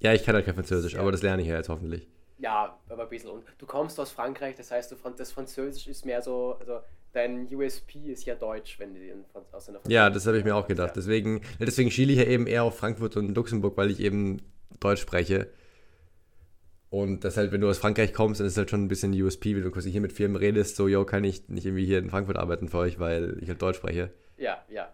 Ja, 0.00 0.12
ich 0.12 0.24
kann 0.24 0.34
halt 0.34 0.44
kein 0.44 0.54
Französisch, 0.54 0.94
Ja. 0.94 1.00
aber 1.00 1.12
das 1.12 1.22
lerne 1.22 1.42
ich 1.42 1.48
ja 1.48 1.56
jetzt 1.56 1.68
hoffentlich. 1.68 2.08
Ja, 2.38 2.76
aber 2.88 3.04
ein 3.04 3.08
bisschen. 3.08 3.30
Und 3.30 3.44
du 3.58 3.66
kommst 3.66 3.98
aus 4.00 4.10
Frankreich, 4.10 4.56
das 4.56 4.72
heißt, 4.72 4.90
du, 4.90 4.96
das 5.16 5.30
Französisch 5.30 5.86
ist 5.86 6.04
mehr 6.04 6.20
so, 6.20 6.56
also 6.58 6.80
dein 7.12 7.46
USP 7.54 8.10
ist 8.10 8.24
ja 8.24 8.34
Deutsch, 8.34 8.80
wenn 8.80 8.94
du 8.94 9.00
aus 9.52 9.68
einer 9.68 9.78
Ja, 9.86 10.10
das 10.10 10.26
habe 10.26 10.38
ich 10.38 10.44
mir 10.44 10.56
auch 10.56 10.66
gedacht. 10.66 10.88
Ja. 10.88 10.94
Deswegen, 10.94 11.42
deswegen 11.60 11.90
schiele 11.92 12.12
ich 12.12 12.18
ja 12.18 12.24
eben 12.24 12.48
eher 12.48 12.64
auf 12.64 12.76
Frankfurt 12.76 13.16
und 13.16 13.32
Luxemburg, 13.34 13.76
weil 13.76 13.92
ich 13.92 14.00
eben 14.00 14.42
Deutsch 14.80 15.00
spreche. 15.02 15.48
Und 16.92 17.24
das 17.24 17.38
halt, 17.38 17.52
wenn 17.52 17.62
du 17.62 17.70
aus 17.70 17.78
Frankreich 17.78 18.12
kommst, 18.12 18.38
dann 18.38 18.46
ist 18.46 18.58
halt 18.58 18.68
schon 18.68 18.84
ein 18.84 18.88
bisschen 18.88 19.14
USP, 19.14 19.56
wenn 19.56 19.62
du 19.62 19.70
quasi 19.70 19.90
hier 19.90 20.02
mit 20.02 20.12
Firmen 20.12 20.36
redest, 20.36 20.76
so, 20.76 20.88
yo, 20.88 21.06
kann 21.06 21.24
ich 21.24 21.48
nicht 21.48 21.64
irgendwie 21.64 21.86
hier 21.86 21.98
in 21.98 22.10
Frankfurt 22.10 22.36
arbeiten 22.36 22.68
für 22.68 22.76
euch, 22.76 23.00
weil 23.00 23.38
ich 23.40 23.48
halt 23.48 23.62
Deutsch 23.62 23.78
spreche. 23.78 24.10
Ja, 24.36 24.62
ja. 24.68 24.92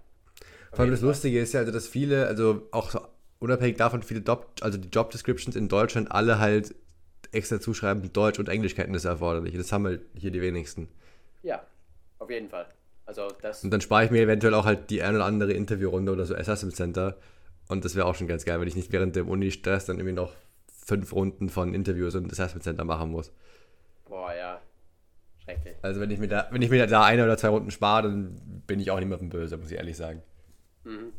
Vor 0.71 0.83
allem 0.83 0.93
das. 0.93 1.01
Lustige 1.01 1.41
ist 1.41 1.55
ja, 1.55 1.61
also, 1.61 1.73
dass 1.73 1.89
viele, 1.89 2.29
also 2.29 2.69
auch 2.71 2.91
so 2.91 3.01
unabhängig 3.41 3.79
davon, 3.79 4.05
viele 4.05 4.21
Job, 4.21 4.47
also 4.61 4.79
die 4.79 4.87
Job 4.91 5.11
Descriptions 5.11 5.57
in 5.57 5.67
Deutschland 5.67 6.13
alle 6.13 6.39
halt 6.39 6.73
extra 7.33 7.59
zuschreiben, 7.59 8.13
Deutsch- 8.13 8.39
und 8.39 8.49
Englischkenntnisse 8.49 9.09
erforderlich. 9.09 9.57
Das 9.57 9.73
haben 9.73 9.85
halt 9.85 10.03
hier 10.15 10.31
die 10.31 10.41
wenigsten. 10.41 10.87
Ja, 11.43 11.67
auf 12.21 12.31
jeden 12.31 12.49
Fall. 12.49 12.67
Also 13.07 13.27
das. 13.43 13.65
Und 13.65 13.73
dann 13.73 13.81
spare 13.81 14.05
ich 14.05 14.13
mir 14.13 14.23
eventuell 14.23 14.55
auch 14.55 14.67
halt 14.67 14.91
die 14.91 15.03
ein 15.03 15.17
oder 15.17 15.25
andere 15.25 15.53
Interviewrunde 15.53 16.13
oder 16.13 16.27
so 16.27 16.37
Assessment 16.37 16.77
Center. 16.77 17.17
Und 17.67 17.85
das 17.85 17.97
wäre 17.97 18.07
auch 18.07 18.15
schon 18.15 18.29
ganz 18.29 18.45
geil, 18.45 18.61
wenn 18.61 18.69
ich 18.69 18.77
nicht 18.77 18.93
während 18.93 19.17
dem 19.17 19.29
Uni-Stress 19.29 19.87
dann 19.87 19.97
irgendwie 19.99 20.15
noch 20.15 20.33
fünf 20.89 21.13
Runden 21.13 21.51
von 21.51 21.75
Interviews 21.75 22.15
und 22.15 22.33
Assessment 22.33 22.65
Center 22.65 22.85
machen 22.85 23.11
muss. 23.11 23.31
Boah, 24.09 24.33
ja. 24.33 24.61
Schrecklich. 25.45 25.77
Also 25.83 26.01
wenn 26.01 26.11
ich 26.11 26.19
mir 26.19 26.29
da, 26.29 26.49
wenn 26.51 26.63
ich 26.63 26.71
mir 26.71 26.87
da 26.87 27.05
eine 27.05 27.25
oder 27.25 27.37
zwei 27.37 27.49
Runden 27.49 27.71
spare, 27.71 28.05
dann 28.05 28.63
bin 28.67 28.81
ich 28.81 28.91
auch 28.91 28.99
nicht 28.99 29.09
mehr 29.09 29.19
böse, 29.19 29.59
muss 29.59 29.71
ich 29.71 29.77
ehrlich 29.77 29.99
sagen. 29.99 30.23
Mhm. 30.85 31.13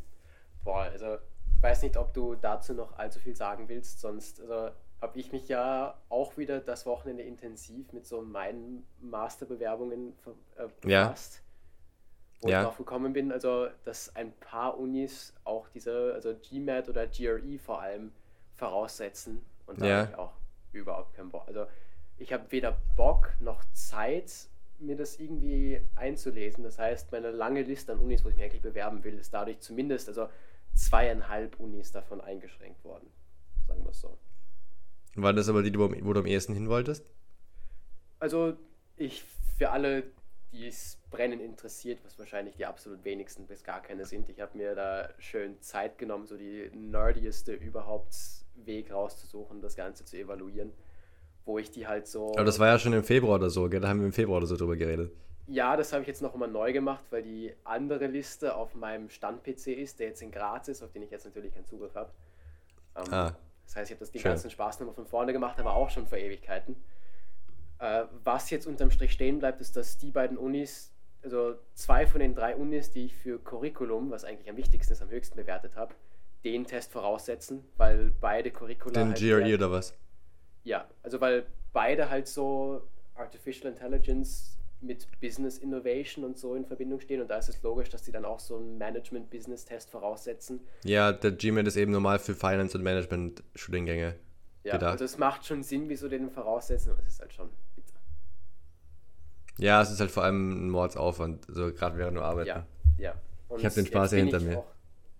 Boah, 0.64 0.82
also 0.82 1.14
ich 1.14 1.62
weiß 1.62 1.82
nicht, 1.82 1.96
ob 1.96 2.12
du 2.12 2.34
dazu 2.34 2.74
noch 2.74 2.98
allzu 2.98 3.20
viel 3.20 3.36
sagen 3.36 3.68
willst, 3.68 4.00
sonst 4.00 4.40
also, 4.40 4.74
habe 5.00 5.18
ich 5.18 5.30
mich 5.30 5.48
ja 5.48 5.96
auch 6.08 6.36
wieder 6.36 6.58
das 6.58 6.84
Wochenende 6.84 7.22
intensiv 7.22 7.92
mit 7.92 8.06
so 8.06 8.22
meinen 8.22 8.84
Masterbewerbungen 9.00 10.14
äh, 10.56 10.66
befasst. 10.80 11.34
Ja. 11.36 11.40
Wo 12.42 12.48
ja. 12.48 12.60
ich 12.60 12.66
drauf 12.66 12.78
gekommen 12.78 13.12
bin, 13.12 13.30
also 13.30 13.68
dass 13.84 14.16
ein 14.16 14.32
paar 14.32 14.78
Unis 14.78 15.32
auch 15.44 15.68
diese, 15.68 16.12
also 16.14 16.34
GMAT 16.34 16.88
oder 16.88 17.06
GRE 17.06 17.58
vor 17.58 17.80
allem 17.80 18.10
voraussetzen. 18.54 19.42
Und 19.70 19.80
da 19.80 19.86
ja. 19.86 19.96
habe 19.98 20.10
ich 20.10 20.18
auch 20.18 20.32
überhaupt 20.72 21.14
keinen 21.14 21.30
Bock. 21.30 21.46
Also 21.46 21.66
ich 22.18 22.32
habe 22.32 22.50
weder 22.50 22.76
Bock 22.96 23.34
noch 23.40 23.64
Zeit, 23.72 24.48
mir 24.78 24.96
das 24.96 25.18
irgendwie 25.18 25.80
einzulesen. 25.96 26.64
Das 26.64 26.78
heißt, 26.78 27.12
meine 27.12 27.30
lange 27.30 27.62
Liste 27.62 27.92
an 27.92 27.98
Unis, 27.98 28.24
wo 28.24 28.28
ich 28.28 28.36
mich 28.36 28.44
eigentlich 28.44 28.62
bewerben 28.62 29.04
will, 29.04 29.18
ist 29.18 29.32
dadurch 29.32 29.60
zumindest 29.60 30.08
also 30.08 30.28
zweieinhalb 30.74 31.58
Unis 31.58 31.92
davon 31.92 32.20
eingeschränkt 32.20 32.84
worden. 32.84 33.08
Sagen 33.66 33.84
wir 33.84 33.90
es 33.90 34.00
so. 34.00 34.18
War 35.16 35.32
das 35.32 35.48
aber 35.48 35.62
die, 35.62 35.76
wo 35.78 36.12
du 36.12 36.20
am 36.20 36.26
ehesten 36.26 36.54
hin 36.54 36.68
wolltest? 36.68 37.04
Also, 38.18 38.56
ich, 38.96 39.24
für 39.58 39.70
alle, 39.70 40.04
die 40.52 40.68
es 40.68 40.98
brennend 41.10 41.42
interessiert, 41.42 42.00
was 42.04 42.18
wahrscheinlich 42.18 42.56
die 42.56 42.66
absolut 42.66 43.04
wenigsten 43.04 43.46
bis 43.46 43.64
gar 43.64 43.82
keine 43.82 44.04
sind, 44.04 44.28
ich 44.28 44.40
habe 44.40 44.56
mir 44.56 44.74
da 44.74 45.08
schön 45.18 45.60
Zeit 45.60 45.98
genommen, 45.98 46.26
so 46.26 46.36
die 46.36 46.70
nerdieste 46.74 47.54
überhaupt 47.54 48.14
Weg 48.66 48.92
rauszusuchen, 48.92 49.60
das 49.60 49.76
Ganze 49.76 50.04
zu 50.04 50.16
evaluieren 50.16 50.72
wo 51.44 51.58
ich 51.58 51.70
die 51.70 51.86
halt 51.86 52.06
so. 52.06 52.32
Aber 52.32 52.44
das 52.44 52.58
war 52.58 52.68
ja 52.68 52.78
schon 52.78 52.92
im 52.92 53.04
Februar 53.04 53.36
oder 53.36 53.50
so, 53.50 53.68
gell? 53.68 53.80
Da 53.80 53.88
haben 53.88 54.00
wir 54.00 54.06
im 54.06 54.12
Februar 54.12 54.38
oder 54.38 54.46
so 54.46 54.56
drüber 54.56 54.76
geredet. 54.76 55.12
Ja, 55.46 55.76
das 55.76 55.92
habe 55.92 56.02
ich 56.02 56.08
jetzt 56.08 56.22
noch 56.22 56.34
mal 56.36 56.46
neu 56.46 56.72
gemacht, 56.72 57.04
weil 57.10 57.22
die 57.22 57.52
andere 57.64 58.06
Liste 58.06 58.54
auf 58.54 58.74
meinem 58.74 59.10
Stand-PC 59.10 59.68
ist, 59.68 59.98
der 59.98 60.08
jetzt 60.08 60.22
in 60.22 60.30
Graz 60.30 60.68
ist, 60.68 60.82
auf 60.82 60.92
den 60.92 61.02
ich 61.02 61.10
jetzt 61.10 61.24
natürlich 61.24 61.52
keinen 61.52 61.66
Zugriff 61.66 61.94
habe. 61.94 62.12
Ähm, 62.96 63.12
ah, 63.12 63.36
das 63.64 63.76
heißt, 63.76 63.90
ich 63.90 63.96
habe 63.96 64.00
das 64.00 64.12
den 64.12 64.20
schön. 64.20 64.30
ganzen 64.30 64.50
Spaß 64.50 64.78
nochmal 64.78 64.94
von 64.94 65.06
vorne 65.06 65.32
gemacht, 65.32 65.58
aber 65.58 65.74
auch 65.74 65.90
schon 65.90 66.06
vor 66.06 66.18
Ewigkeiten. 66.18 66.76
Äh, 67.80 68.04
was 68.22 68.50
jetzt 68.50 68.66
unterm 68.66 68.92
Strich 68.92 69.10
stehen 69.10 69.40
bleibt, 69.40 69.60
ist, 69.60 69.76
dass 69.76 69.98
die 69.98 70.12
beiden 70.12 70.38
Unis, 70.38 70.92
also 71.24 71.56
zwei 71.74 72.06
von 72.06 72.20
den 72.20 72.34
drei 72.34 72.54
Unis, 72.54 72.92
die 72.92 73.06
ich 73.06 73.16
für 73.16 73.40
Curriculum, 73.40 74.10
was 74.12 74.24
eigentlich 74.24 74.48
am 74.48 74.56
wichtigsten 74.56 74.92
ist, 74.92 75.02
am 75.02 75.10
höchsten 75.10 75.36
bewertet 75.36 75.74
habe, 75.74 75.94
den 76.44 76.66
Test 76.66 76.92
voraussetzen, 76.92 77.64
weil 77.76 78.12
beide 78.20 78.50
Curricula. 78.50 78.94
Den 78.94 79.08
halt 79.08 79.18
GRE 79.18 79.54
oder 79.54 79.70
was? 79.70 79.94
Ja, 80.64 80.88
also 81.02 81.20
weil 81.20 81.46
beide 81.72 82.10
halt 82.10 82.28
so 82.28 82.82
Artificial 83.14 83.70
Intelligence 83.72 84.56
mit 84.80 85.06
Business 85.20 85.58
Innovation 85.58 86.24
und 86.24 86.38
so 86.38 86.54
in 86.54 86.64
Verbindung 86.64 87.00
stehen 87.00 87.20
und 87.20 87.28
da 87.28 87.36
ist 87.36 87.48
es 87.48 87.62
logisch, 87.62 87.90
dass 87.90 88.02
die 88.02 88.12
dann 88.12 88.24
auch 88.24 88.40
so 88.40 88.56
einen 88.56 88.78
Management-Business-Test 88.78 89.90
voraussetzen. 89.90 90.60
Ja, 90.84 91.12
der 91.12 91.32
GMAT 91.32 91.66
ist 91.66 91.76
eben 91.76 91.92
normal 91.92 92.18
für 92.18 92.34
Finance- 92.34 92.78
und 92.78 92.84
Management-Studiengänge 92.84 94.14
ja, 94.64 94.72
gedacht. 94.72 94.92
also 94.92 95.04
es 95.04 95.18
macht 95.18 95.44
schon 95.44 95.62
Sinn, 95.62 95.88
wieso 95.88 96.08
den 96.08 96.30
voraussetzen, 96.30 96.92
aber 96.92 97.00
es 97.00 97.08
ist 97.08 97.20
halt 97.20 97.32
schon 97.32 97.50
bitter. 97.76 97.98
Ja, 99.58 99.82
es 99.82 99.90
ist 99.90 100.00
halt 100.00 100.10
vor 100.10 100.24
allem 100.24 100.66
ein 100.66 100.70
Mordsaufwand, 100.70 101.48
also 101.48 101.72
gerade 101.72 101.98
während 101.98 102.16
du 102.16 102.22
arbeiten. 102.22 102.48
Ja, 102.48 102.66
ja. 102.98 103.14
Und 103.48 103.58
ich 103.58 103.66
habe 103.66 103.74
den 103.74 103.86
Spaß 103.86 104.10
hier 104.10 104.20
hinter 104.20 104.40
mir. 104.40 104.58
Auch, 104.60 104.66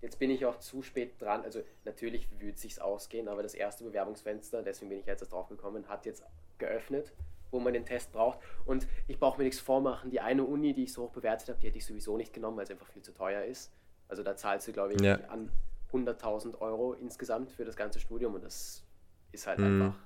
Jetzt 0.01 0.17
bin 0.17 0.31
ich 0.31 0.45
auch 0.45 0.57
zu 0.57 0.81
spät 0.81 1.21
dran. 1.21 1.43
Also 1.43 1.61
natürlich 1.85 2.29
würde 2.31 2.53
es 2.53 2.61
sich 2.61 2.81
ausgehen, 2.81 3.27
aber 3.27 3.43
das 3.43 3.53
erste 3.53 3.83
Bewerbungsfenster, 3.83 4.63
deswegen 4.63 4.89
bin 4.89 4.99
ich 4.99 5.05
jetzt 5.05 5.31
drauf 5.31 5.47
gekommen, 5.47 5.87
hat 5.87 6.05
jetzt 6.05 6.23
geöffnet, 6.57 7.13
wo 7.51 7.59
man 7.59 7.73
den 7.73 7.85
Test 7.85 8.11
braucht. 8.11 8.39
Und 8.65 8.87
ich 9.07 9.19
brauche 9.19 9.37
mir 9.37 9.43
nichts 9.43 9.59
vormachen. 9.59 10.09
Die 10.09 10.19
eine 10.19 10.43
Uni, 10.43 10.73
die 10.73 10.83
ich 10.83 10.93
so 10.93 11.03
hoch 11.03 11.11
bewertet 11.11 11.49
habe, 11.49 11.59
die 11.59 11.67
hätte 11.67 11.77
ich 11.77 11.85
sowieso 11.85 12.17
nicht 12.17 12.33
genommen, 12.33 12.57
weil 12.57 12.63
es 12.63 12.71
einfach 12.71 12.87
viel 12.87 13.03
zu 13.03 13.13
teuer 13.13 13.43
ist. 13.43 13.71
Also 14.07 14.23
da 14.23 14.35
zahlst 14.35 14.67
du, 14.67 14.73
glaube 14.73 14.93
ich, 14.93 15.01
ja. 15.01 15.15
an 15.29 15.51
100.000 15.93 16.59
Euro 16.59 16.93
insgesamt 16.93 17.51
für 17.51 17.63
das 17.63 17.75
ganze 17.75 17.99
Studium 17.99 18.33
und 18.33 18.43
das 18.43 18.83
ist 19.31 19.45
halt 19.45 19.59
mhm. 19.59 19.81
einfach 19.83 19.99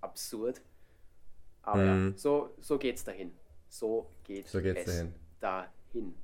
absurd. 0.00 0.62
Aber 1.62 1.82
mhm. 1.82 2.10
ja, 2.12 2.18
so, 2.18 2.54
so 2.58 2.78
geht 2.78 2.96
es 2.96 3.04
dahin. 3.04 3.32
So 3.68 4.10
geht 4.24 4.48
so 4.48 4.60
geht's 4.60 4.80
es 4.80 4.86
dahin. 4.86 5.14
dahin. 5.40 6.14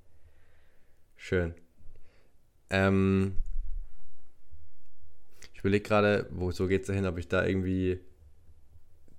Schön. 1.16 1.54
Ähm, 2.70 3.36
ich 5.52 5.60
überlege 5.60 5.82
gerade, 5.82 6.26
wo 6.30 6.50
so 6.52 6.66
geht 6.68 6.82
es 6.82 6.86
dahin, 6.88 7.06
ob 7.06 7.18
ich 7.18 7.28
da 7.28 7.44
irgendwie 7.44 8.00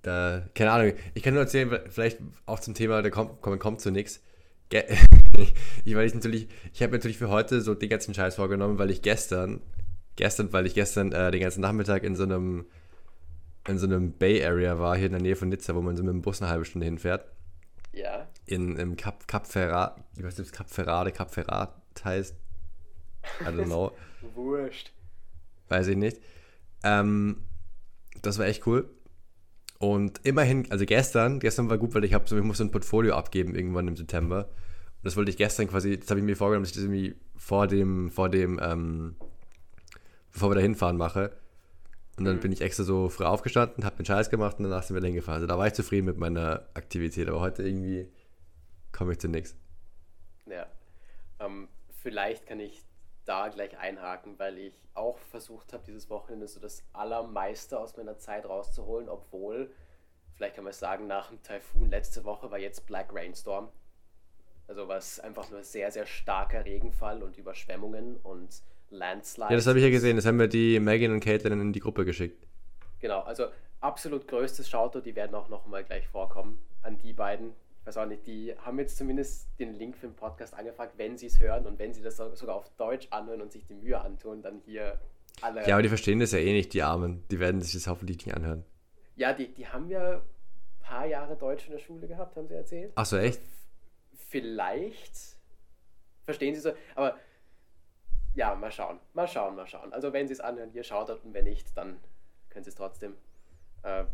da, 0.02 0.42
keine 0.54 0.72
Ahnung, 0.72 0.92
ich 1.14 1.22
kann 1.22 1.34
nur 1.34 1.42
erzählen, 1.42 1.78
vielleicht 1.88 2.18
auch 2.46 2.60
zum 2.60 2.74
Thema, 2.74 3.02
da 3.02 3.10
kommt, 3.10 3.42
kommt, 3.42 3.60
kommt 3.60 3.80
zu 3.80 3.90
nichts. 3.90 4.22
ich 4.72 5.96
weil 5.96 6.06
ich 6.06 6.14
natürlich, 6.14 6.48
ich 6.72 6.82
habe 6.82 6.92
natürlich 6.92 7.18
für 7.18 7.28
heute 7.28 7.60
so 7.60 7.74
den 7.74 7.88
ganzen 7.88 8.14
Scheiß 8.14 8.36
vorgenommen, 8.36 8.78
weil 8.78 8.90
ich 8.90 9.02
gestern, 9.02 9.60
gestern, 10.14 10.52
weil 10.52 10.64
ich 10.64 10.74
gestern 10.74 11.12
äh, 11.12 11.30
den 11.32 11.40
ganzen 11.40 11.60
Nachmittag 11.60 12.04
in 12.04 12.14
so 12.14 12.22
einem 12.22 12.66
in 13.68 13.78
so 13.78 13.86
einem 13.86 14.12
Bay 14.12 14.44
Area 14.44 14.78
war, 14.78 14.96
hier 14.96 15.06
in 15.06 15.12
der 15.12 15.20
Nähe 15.20 15.36
von 15.36 15.48
Nizza, 15.48 15.74
wo 15.74 15.82
man 15.82 15.96
so 15.96 16.02
mit 16.02 16.12
dem 16.12 16.22
Bus 16.22 16.40
eine 16.40 16.50
halbe 16.50 16.64
Stunde 16.64 16.86
hinfährt. 16.86 17.26
Ja. 17.92 18.28
In, 18.46 18.76
im 18.76 18.96
Cap, 18.96 19.28
Cap 19.28 19.46
Ferrat, 19.46 20.02
ich 20.16 20.24
weiß 20.24 20.38
nicht, 20.38 20.46
ob 20.48 20.52
es 20.52 20.52
Cap 20.52 20.70
Ferrade, 20.70 21.12
Cap 21.12 21.34
Ferrat 21.34 21.74
heißt. 22.02 22.34
I 23.40 23.44
don't 23.44 23.64
know. 23.64 23.92
Wurscht. 24.34 24.92
Weiß 25.68 25.86
ich 25.86 25.96
nicht. 25.96 26.20
Ähm, 26.82 27.42
das 28.22 28.38
war 28.38 28.46
echt 28.46 28.66
cool. 28.66 28.88
Und 29.78 30.20
immerhin, 30.24 30.70
also 30.70 30.84
gestern, 30.84 31.40
gestern 31.40 31.70
war 31.70 31.78
gut, 31.78 31.94
weil 31.94 32.04
ich 32.04 32.12
habe 32.12 32.28
so, 32.28 32.36
ich 32.36 32.44
musste 32.44 32.64
ein 32.64 32.70
Portfolio 32.70 33.14
abgeben 33.14 33.54
irgendwann 33.54 33.88
im 33.88 33.96
September. 33.96 34.46
Und 34.46 35.04
das 35.04 35.16
wollte 35.16 35.30
ich 35.30 35.38
gestern 35.38 35.68
quasi, 35.68 35.98
das 35.98 36.10
habe 36.10 36.20
ich 36.20 36.26
mir 36.26 36.36
vorgenommen, 36.36 36.64
dass 36.64 36.70
ich 36.70 36.76
das 36.76 36.84
irgendwie 36.84 37.14
vor 37.36 37.66
dem, 37.66 38.10
vor 38.10 38.28
dem, 38.28 38.60
ähm, 38.62 39.16
bevor 40.32 40.50
wir 40.50 40.56
da 40.56 40.60
hinfahren 40.60 40.98
mache. 40.98 41.32
Und 42.18 42.26
dann 42.26 42.36
mhm. 42.36 42.40
bin 42.40 42.52
ich 42.52 42.60
extra 42.60 42.84
so 42.84 43.08
früh 43.08 43.24
aufgestanden, 43.24 43.84
habe 43.86 43.96
den 43.96 44.04
Scheiß 44.04 44.28
gemacht 44.28 44.58
und 44.58 44.64
danach 44.64 44.82
sind 44.82 45.00
wir 45.00 45.02
hingefahren. 45.02 45.36
Also 45.36 45.46
da 45.46 45.56
war 45.56 45.66
ich 45.66 45.72
zufrieden 45.72 46.04
mit 46.04 46.18
meiner 46.18 46.68
Aktivität, 46.74 47.28
aber 47.28 47.40
heute 47.40 47.62
irgendwie 47.62 48.10
komme 48.92 49.12
ich 49.12 49.18
zu 49.18 49.28
nichts. 49.28 49.56
Ja. 50.44 50.66
Ähm, 51.38 51.68
vielleicht 52.02 52.46
kann 52.46 52.60
ich 52.60 52.82
da 53.30 53.48
gleich 53.48 53.78
einhaken, 53.78 54.38
weil 54.38 54.58
ich 54.58 54.74
auch 54.94 55.16
versucht 55.30 55.72
habe, 55.72 55.84
dieses 55.86 56.10
Wochenende 56.10 56.48
so 56.48 56.58
das 56.58 56.82
Allermeiste 56.92 57.78
aus 57.78 57.96
meiner 57.96 58.18
Zeit 58.18 58.44
rauszuholen, 58.44 59.08
obwohl, 59.08 59.70
vielleicht 60.34 60.56
kann 60.56 60.64
man 60.64 60.72
sagen, 60.72 61.06
nach 61.06 61.28
dem 61.28 61.40
Taifun 61.40 61.90
letzte 61.90 62.24
Woche 62.24 62.50
war 62.50 62.58
jetzt 62.58 62.86
Black 62.86 63.14
Rainstorm. 63.14 63.68
Also 64.66 64.88
was 64.88 65.20
einfach 65.20 65.48
nur 65.48 65.62
sehr, 65.62 65.92
sehr 65.92 66.06
starker 66.06 66.64
Regenfall 66.64 67.22
und 67.22 67.38
Überschwemmungen 67.38 68.16
und 68.16 68.62
Landslides. 68.90 69.50
Ja, 69.50 69.56
das 69.56 69.66
habe 69.68 69.78
ich 69.78 69.84
ja 69.84 69.90
gesehen. 69.90 70.16
Das 70.16 70.26
haben 70.26 70.38
wir 70.38 70.48
die 70.48 70.80
Megan 70.80 71.12
und 71.12 71.20
Caitlin 71.20 71.60
in 71.60 71.72
die 71.72 71.80
Gruppe 71.80 72.04
geschickt. 72.04 72.48
Genau, 72.98 73.20
also 73.20 73.46
absolut 73.80 74.26
größtes 74.26 74.68
Shoutout, 74.68 75.02
die 75.02 75.14
werden 75.14 75.36
auch 75.36 75.48
nochmal 75.48 75.84
gleich 75.84 76.08
vorkommen 76.08 76.58
an 76.82 76.98
die 76.98 77.12
beiden 77.12 77.54
weiß 77.90 78.04
auch 78.04 78.06
nicht, 78.06 78.24
die 78.26 78.54
haben 78.56 78.78
jetzt 78.78 78.96
zumindest 78.96 79.48
den 79.58 79.74
Link 79.74 79.96
für 79.96 80.06
den 80.06 80.14
Podcast 80.14 80.54
angefragt, 80.54 80.94
wenn 80.96 81.18
sie 81.18 81.26
es 81.26 81.40
hören 81.40 81.66
und 81.66 81.78
wenn 81.80 81.92
sie 81.92 82.02
das 82.02 82.16
sogar 82.16 82.54
auf 82.54 82.68
Deutsch 82.76 83.08
anhören 83.10 83.42
und 83.42 83.50
sich 83.50 83.64
die 83.66 83.74
Mühe 83.74 84.00
antun, 84.00 84.42
dann 84.42 84.60
hier 84.64 85.00
alle. 85.40 85.66
Ja, 85.66 85.74
aber 85.74 85.82
die 85.82 85.88
verstehen 85.88 86.20
das 86.20 86.30
ja 86.30 86.38
eh 86.38 86.52
nicht, 86.52 86.72
die 86.72 86.82
Armen. 86.82 87.24
Die 87.30 87.40
werden 87.40 87.60
sich 87.60 87.72
das 87.72 87.88
hoffentlich 87.88 88.24
nicht 88.24 88.36
anhören. 88.36 88.64
Ja, 89.16 89.32
die, 89.32 89.52
die 89.52 89.66
haben 89.66 89.88
ja 89.88 90.18
ein 90.18 90.22
paar 90.80 91.06
Jahre 91.06 91.36
Deutsch 91.36 91.66
in 91.66 91.72
der 91.72 91.80
Schule 91.80 92.06
gehabt, 92.06 92.36
haben 92.36 92.46
sie 92.46 92.54
erzählt. 92.54 92.92
Ach 92.94 93.06
so, 93.06 93.16
echt? 93.16 93.40
Vielleicht 94.28 95.36
verstehen 96.24 96.54
sie 96.54 96.60
so, 96.60 96.72
aber 96.94 97.16
ja, 98.34 98.54
mal 98.54 98.70
schauen, 98.70 99.00
mal 99.14 99.26
schauen, 99.26 99.56
mal 99.56 99.66
schauen. 99.66 99.92
Also 99.92 100.12
wenn 100.12 100.28
sie 100.28 100.34
es 100.34 100.40
anhören, 100.40 100.70
hier 100.70 100.84
schaut 100.84 101.10
und 101.10 101.34
wenn 101.34 101.44
nicht, 101.44 101.76
dann 101.76 101.96
können 102.50 102.62
sie 102.62 102.70
es 102.70 102.76
trotzdem. 102.76 103.14
Äh, 103.82 104.04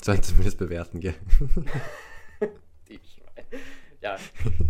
Sollen 0.00 0.22
zumindest 0.22 0.56
bewerten, 0.56 1.00
gell? 1.00 1.14
Ja, 4.00 4.16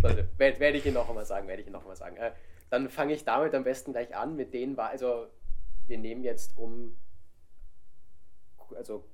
also, 0.02 0.22
werde 0.38 0.60
werd 0.60 0.74
ich 0.74 0.86
Ihnen 0.86 0.94
noch 0.94 1.08
einmal 1.08 1.26
sagen, 1.26 1.48
werde 1.48 1.60
ich 1.60 1.66
Ihnen 1.66 1.74
noch 1.74 1.82
einmal 1.82 1.96
sagen. 1.96 2.16
Äh, 2.16 2.32
dann 2.70 2.88
fange 2.88 3.12
ich 3.12 3.24
damit 3.24 3.54
am 3.54 3.64
besten 3.64 3.92
gleich 3.92 4.16
an. 4.16 4.36
Mit 4.36 4.54
denen 4.54 4.76
war, 4.76 4.88
also 4.88 5.26
wir 5.86 5.98
nehmen 5.98 6.24
jetzt 6.24 6.56
um, 6.56 6.96
also 8.74 9.04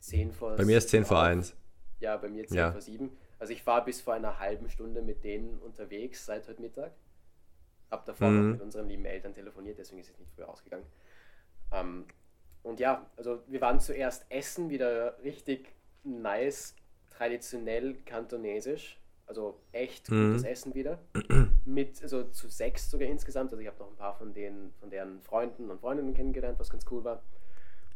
10 0.00 0.32
vor 0.32 0.56
Bei 0.56 0.64
mir 0.64 0.78
ist 0.78 0.90
10 0.90 1.04
vor 1.04 1.22
1. 1.22 1.56
Ja, 2.00 2.16
bei 2.16 2.28
mir 2.28 2.46
10 2.46 2.56
ja. 2.56 2.72
vor 2.72 2.80
7. 2.80 3.16
Also 3.38 3.52
ich 3.52 3.66
war 3.66 3.84
bis 3.84 4.00
vor 4.00 4.14
einer 4.14 4.38
halben 4.38 4.68
Stunde 4.68 5.02
mit 5.02 5.24
denen 5.24 5.58
unterwegs 5.58 6.26
seit 6.26 6.46
heute 6.48 6.60
Mittag. 6.60 6.92
Hab 7.90 8.04
davor 8.04 8.28
mhm. 8.28 8.52
mit 8.52 8.60
unseren 8.60 8.88
lieben 8.88 9.04
Eltern 9.04 9.34
telefoniert, 9.34 9.78
deswegen 9.78 10.00
ist 10.00 10.10
es 10.10 10.18
nicht 10.18 10.32
früher 10.34 10.48
ausgegangen. 10.48 10.86
Ähm, 11.72 12.06
und 12.62 12.80
ja, 12.80 13.06
also 13.16 13.42
wir 13.46 13.60
waren 13.60 13.80
zuerst 13.80 14.26
essen, 14.30 14.70
wieder 14.70 15.22
richtig 15.22 15.74
nice 16.02 16.74
traditionell 17.16 17.94
kantonesisch. 18.04 18.98
Also 19.26 19.58
echt 19.72 20.10
Mhm. 20.10 20.32
gutes 20.32 20.44
Essen 20.44 20.74
wieder. 20.74 20.98
Mit, 21.64 22.02
also 22.02 22.24
zu 22.24 22.48
sechs 22.48 22.90
sogar 22.90 23.08
insgesamt. 23.08 23.50
Also 23.52 23.60
ich 23.62 23.66
habe 23.68 23.78
noch 23.78 23.88
ein 23.90 23.96
paar 23.96 24.14
von 24.16 24.34
denen, 24.34 24.74
von 24.80 24.90
deren 24.90 25.22
Freunden 25.22 25.70
und 25.70 25.80
Freundinnen 25.80 26.12
kennengelernt, 26.14 26.58
was 26.58 26.68
ganz 26.70 26.84
cool 26.90 27.04
war. 27.04 27.22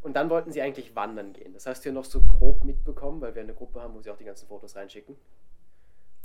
Und 0.01 0.15
dann 0.15 0.31
wollten 0.31 0.53
sie 0.53 0.63
eigentlich 0.63 0.95
wandern 0.95 1.33
gehen. 1.33 1.53
Das 1.53 1.67
hast 1.67 1.85
du 1.85 1.89
ja 1.91 1.93
noch 1.93 2.05
so 2.05 2.23
grob 2.23 2.65
mitbekommen, 2.65 3.21
weil 3.21 3.35
wir 3.35 3.43
eine 3.43 3.53
Gruppe 3.55 3.83
haben, 3.83 3.95
wo 3.95 4.01
sie 4.01 4.11
auch 4.11 4.17
die 4.17 4.25
ganzen 4.25 4.47
Fotos 4.49 4.77
reinschicken. 4.77 5.17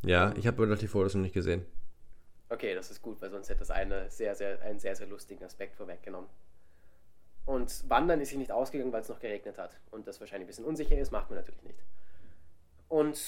Ja, 0.06 0.34
ich 0.38 0.46
habe 0.48 0.58
aber 0.62 0.68
noch 0.72 0.78
die 0.78 0.88
Fotos 0.88 1.16
noch 1.16 1.22
nicht 1.22 1.34
gesehen. 1.34 1.66
Okay, 2.50 2.76
das 2.76 2.92
ist 2.92 3.02
gut, 3.02 3.20
weil 3.22 3.32
sonst 3.32 3.50
hätte 3.50 3.60
das 3.60 3.72
eine 3.72 4.10
sehr, 4.12 4.36
sehr, 4.36 4.62
einen 4.62 4.80
sehr, 4.80 4.96
sehr 4.96 5.08
lustigen 5.08 5.44
Aspekt 5.44 5.76
vorweggenommen. 5.76 6.30
Und 7.46 7.90
Wandern 7.90 8.22
ist 8.22 8.30
sich 8.30 8.38
nicht 8.38 8.52
ausgegangen, 8.52 8.94
weil 8.94 9.02
es 9.02 9.10
noch 9.10 9.20
geregnet 9.20 9.58
hat. 9.58 9.76
Und 9.92 10.08
das 10.08 10.20
wahrscheinlich 10.20 10.46
ein 10.46 10.48
bisschen 10.48 10.66
unsicher 10.66 10.98
ist, 10.98 11.12
macht 11.12 11.30
man 11.30 11.40
natürlich 11.40 11.64
nicht. 11.64 11.80
Und 12.94 13.20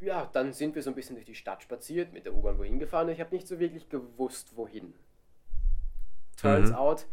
ja, 0.00 0.26
dann 0.32 0.52
sind 0.52 0.74
wir 0.74 0.82
so 0.82 0.90
ein 0.90 0.96
bisschen 0.96 1.14
durch 1.14 1.24
die 1.26 1.36
Stadt 1.36 1.62
spaziert, 1.62 2.12
mit 2.12 2.26
der 2.26 2.34
U-Bahn 2.34 2.58
wohin 2.58 2.80
gefahren. 2.80 3.08
Ich 3.10 3.20
habe 3.20 3.32
nicht 3.32 3.46
so 3.46 3.60
wirklich 3.60 3.88
gewusst, 3.88 4.56
wohin. 4.56 4.92
Turns 6.36 6.70
Mhm. 6.70 6.74
out, 6.74 7.06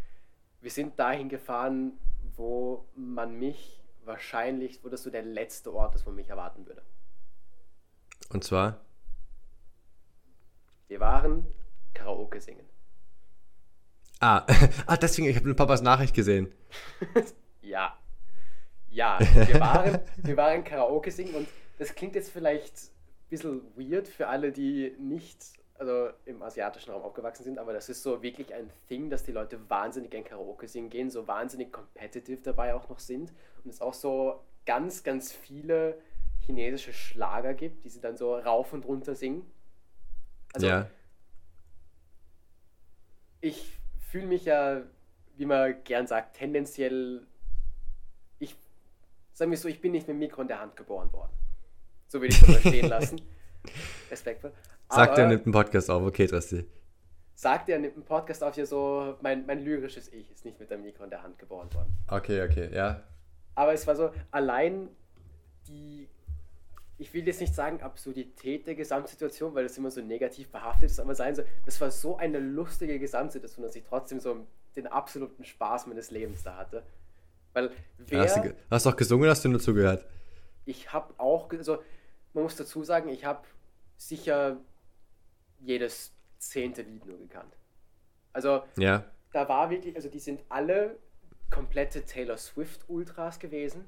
wir 0.62 0.72
sind 0.72 0.98
dahin 0.98 1.30
gefahren, 1.30 2.00
wo 2.36 2.86
man 2.96 3.38
mich 3.38 3.84
wahrscheinlich, 4.03 4.84
wo 4.84 4.89
das 4.89 5.03
so 5.03 5.12
der 5.12 5.22
letzte 5.22 5.72
Ort 5.74 5.94
ist, 5.94 6.06
wo 6.08 6.10
man 6.10 6.15
mich 6.18 6.30
erwarten 6.30 6.65
würde. 6.65 6.82
Und 8.30 8.44
zwar, 8.44 8.80
Wir 10.88 11.00
waren 11.00 11.46
Karaoke 11.94 12.42
singen. 12.42 12.68
ah, 14.22 14.44
ah 14.88 14.98
deswegen, 14.98 15.27
ich 15.27 15.36
habe 15.36 15.46
eine 15.46 15.53
Papas 15.56 15.84
Nachricht 15.84 16.15
gesehen. 16.15 16.51
Ja. 17.62 17.98
Ja, 18.94 19.20
wir 19.48 19.60
waren, 19.60 20.00
wir 20.18 20.38
waren 20.38 20.64
Karaoke 20.64 21.12
singen 21.12 21.36
und 21.36 21.48
das 21.80 21.96
klingt 21.96 22.16
jetzt 22.16 22.32
vielleicht 22.32 22.76
ein 22.76 23.30
bisschen 23.30 23.62
weird 23.76 24.08
für 24.08 24.28
alle, 24.28 24.52
die 24.52 24.96
nicht 25.00 25.38
also 25.80 26.10
im 26.26 26.42
asiatischen 26.42 26.92
Raum 26.92 27.02
aufgewachsen 27.02 27.44
sind, 27.44 27.58
aber 27.58 27.74
das 27.74 27.90
ist 27.90 28.04
so 28.04 28.22
wirklich 28.22 28.54
ein 28.54 28.70
Thing, 28.88 29.10
dass 29.10 29.24
die 29.24 29.32
Leute 29.32 29.60
wahnsinnig 29.70 30.12
gern 30.12 30.24
Karaoke 30.24 30.68
singen 30.68 30.90
gehen, 30.90 31.10
so 31.10 31.28
wahnsinnig 31.28 31.74
competitive 31.74 32.42
dabei 32.42 32.76
auch 32.76 32.88
noch 32.90 33.00
sind 33.00 33.34
und 33.64 33.72
es 33.72 33.82
auch 33.82 33.94
so 33.94 34.40
ganz, 34.66 35.04
ganz 35.04 35.32
viele 35.32 36.00
chinesische 36.46 36.94
Schlager 36.94 37.54
gibt, 37.54 37.84
die 37.84 37.90
sie 37.90 38.00
dann 38.00 38.16
so 38.16 38.36
rauf 38.36 38.72
und 38.72 38.86
runter 38.86 39.16
singen. 39.16 39.50
Also 40.54 40.68
ja, 40.68 40.88
ich 43.44 43.78
fühle 44.10 44.28
mich 44.28 44.46
ja, 44.46 44.84
wie 45.36 45.46
man 45.46 45.84
gern 45.84 46.08
sagt, 46.08 46.38
tendenziell, 46.38 47.28
sagen 49.34 49.52
wir 49.52 49.58
so, 49.58 49.68
ich 49.68 49.82
bin 49.82 49.92
nicht 49.92 50.08
mit 50.08 50.16
dem 50.16 50.20
Mikro 50.20 50.42
in 50.42 50.48
der 50.48 50.60
Hand 50.60 50.75
geboren 50.75 51.12
worden. 51.12 51.32
So 52.08 52.22
will 52.22 52.30
ich 52.30 52.40
das 52.40 52.50
mal 52.50 52.60
stehen 52.60 52.90
lassen. 52.90 53.22
Respektvoll. 54.12 54.52
sagt 54.90 55.18
er, 55.18 55.28
nimmt 55.28 55.46
einen 55.46 55.54
Podcast 55.54 55.90
auf. 55.90 56.04
Okay, 56.04 56.28
Trasti. 56.28 56.66
sagt 57.34 57.70
er, 57.70 57.80
nimmt 57.80 57.96
einen 57.96 58.06
Podcast 58.06 58.44
auf, 58.44 58.56
ja 58.56 58.66
so, 58.66 59.18
mein, 59.22 59.46
mein 59.46 59.60
lyrisches 59.60 60.12
Ich 60.13 60.30
ist 60.32 60.46
nicht 60.46 60.60
mit 60.60 60.70
dem 60.70 60.84
Mikro 60.84 61.04
in 61.04 61.10
der 61.10 61.24
Hand 61.24 61.40
geboren 61.40 61.74
worden. 61.74 61.92
Okay, 62.08 62.44
okay, 62.44 62.70
ja. 62.74 63.04
Aber 63.56 63.74
es 63.74 63.86
war 63.88 63.96
so, 63.96 64.12
allein 64.32 64.90
die, 65.68 66.08
ich 66.98 67.13
will 67.13 67.25
jetzt 67.25 67.42
nicht 67.42 67.56
sagen 67.56 67.82
Absurdität 67.82 68.68
der 68.68 68.75
Gesamtsituation, 68.75 69.54
weil 69.56 69.63
das 69.63 69.78
immer 69.78 69.92
so 69.92 70.02
negativ 70.02 70.50
behaftet 70.50 70.90
ist, 70.90 71.00
aber 71.00 71.16
sein 71.16 71.36
so, 71.36 71.44
das 71.66 71.80
war 71.82 71.92
so 71.92 72.18
eine 72.18 72.40
lustige 72.40 73.00
Gesamtsituation, 73.00 73.66
dass 73.66 73.75
ich 73.75 73.84
trotzdem 73.84 74.20
so 74.20 74.46
den 74.75 74.88
absoluten 74.88 75.44
Spaß 75.46 75.88
meines 75.88 76.12
Lebens 76.12 76.44
da 76.44 76.58
hatte. 76.58 76.84
Weil 77.54 77.72
wer, 77.98 78.22
Hast 78.24 78.38
du, 78.38 78.56
hast 78.70 78.86
du 78.86 78.90
auch 78.90 78.96
gesungen, 78.96 79.30
hast 79.30 79.44
du 79.46 79.50
nur 79.50 79.60
zugehört? 79.60 80.06
ich 80.66 80.94
habe 80.94 81.14
auch, 81.18 81.52
also 81.52 81.84
man 82.34 82.44
muss 82.46 82.56
dazu 82.56 82.84
sagen, 82.84 83.10
ich 83.10 83.26
habe 83.26 83.42
sicher 83.98 84.58
jedes 85.60 86.14
zehnte 86.39 86.82
Lied 86.82 87.06
nur 87.06 87.18
gekannt. 87.20 87.54
Also 88.32 88.63
Ja. 88.78 89.06
da 89.32 89.48
war 89.50 89.70
wirklich, 89.70 89.96
also 89.96 90.10
die 90.10 90.20
sind 90.20 90.42
alle 90.50 90.98
komplette 91.52 92.04
Taylor 92.06 92.38
Swift 92.38 92.82
Ultras 92.88 93.39
gewesen, 93.39 93.86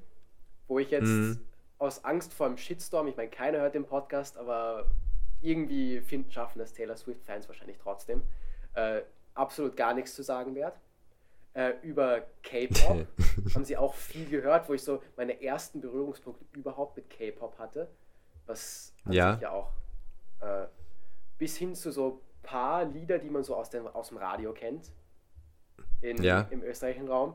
wo 0.68 0.78
ich 0.78 0.90
jetzt 0.90 1.08
Mhm. 1.08 1.40
aus 1.78 2.04
Angst 2.04 2.32
vor 2.32 2.46
einem 2.46 2.56
Shitstorm, 2.58 3.08
ich 3.08 3.16
meine, 3.16 3.30
keiner 3.30 3.58
hört 3.58 3.74
den 3.74 3.84
Podcast, 3.86 4.36
aber 4.36 4.90
irgendwie 5.40 6.00
finden, 6.00 6.30
schaffen 6.30 6.58
das 6.58 6.72
Taylor 6.72 6.96
Swift 6.96 7.24
Fans 7.24 7.48
wahrscheinlich 7.48 7.78
trotzdem, 7.78 8.22
äh, 8.74 9.02
absolut 9.34 9.76
gar 9.76 9.92
nichts 9.94 10.14
zu 10.14 10.22
sagen 10.22 10.54
wert. 10.54 10.76
Äh, 11.56 11.72
über 11.80 12.20
K-Pop 12.42 13.06
haben 13.54 13.64
sie 13.64 13.78
auch 13.78 13.94
viel 13.94 14.28
gehört, 14.28 14.68
wo 14.68 14.74
ich 14.74 14.82
so 14.84 15.02
meine 15.16 15.42
ersten 15.42 15.80
Berührungspunkte 15.80 16.44
überhaupt 16.52 16.98
mit 16.98 17.08
K-Pop 17.08 17.58
hatte, 17.58 17.88
was 18.44 18.94
Ja. 19.08 19.32
sich 19.32 19.42
ja 19.42 19.50
auch 19.52 19.70
äh, 20.42 20.66
bis 21.38 21.56
hin 21.56 21.74
zu 21.74 21.90
so 21.92 22.20
paar 22.42 22.84
Lieder, 22.84 23.18
die 23.18 23.30
man 23.30 23.42
so 23.42 23.56
aus 23.56 23.70
dem, 23.70 23.86
aus 23.86 24.08
dem 24.08 24.18
Radio 24.18 24.52
kennt, 24.52 24.92
in, 26.02 26.22
Ja. 26.22 26.46
im 26.50 26.62
österreichischen 26.62 27.08
Raum. 27.08 27.34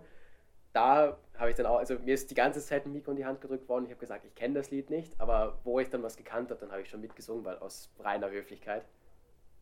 Da 0.71 1.17
habe 1.37 1.49
ich 1.49 1.55
dann 1.55 1.65
auch, 1.65 1.77
also 1.79 1.95
mir 1.97 2.13
ist 2.13 2.29
die 2.29 2.35
ganze 2.35 2.61
Zeit 2.61 2.85
ein 2.85 2.93
Mikro 2.93 3.11
in 3.11 3.17
die 3.17 3.25
Hand 3.25 3.41
gedrückt 3.41 3.67
worden. 3.67 3.85
Ich 3.85 3.91
habe 3.91 3.99
gesagt, 3.99 4.23
ich 4.23 4.35
kenne 4.35 4.53
das 4.53 4.69
Lied 4.69 4.91
nicht, 4.91 5.19
aber 5.19 5.57
wo 5.63 5.79
ich 5.79 5.89
dann 5.89 6.03
was 6.03 6.15
gekannt 6.15 6.51
habe, 6.51 6.59
dann 6.59 6.71
habe 6.71 6.83
ich 6.83 6.89
schon 6.89 7.01
mitgesungen, 7.01 7.43
weil 7.43 7.57
aus 7.57 7.91
reiner 7.99 8.29
Höflichkeit. 8.29 8.85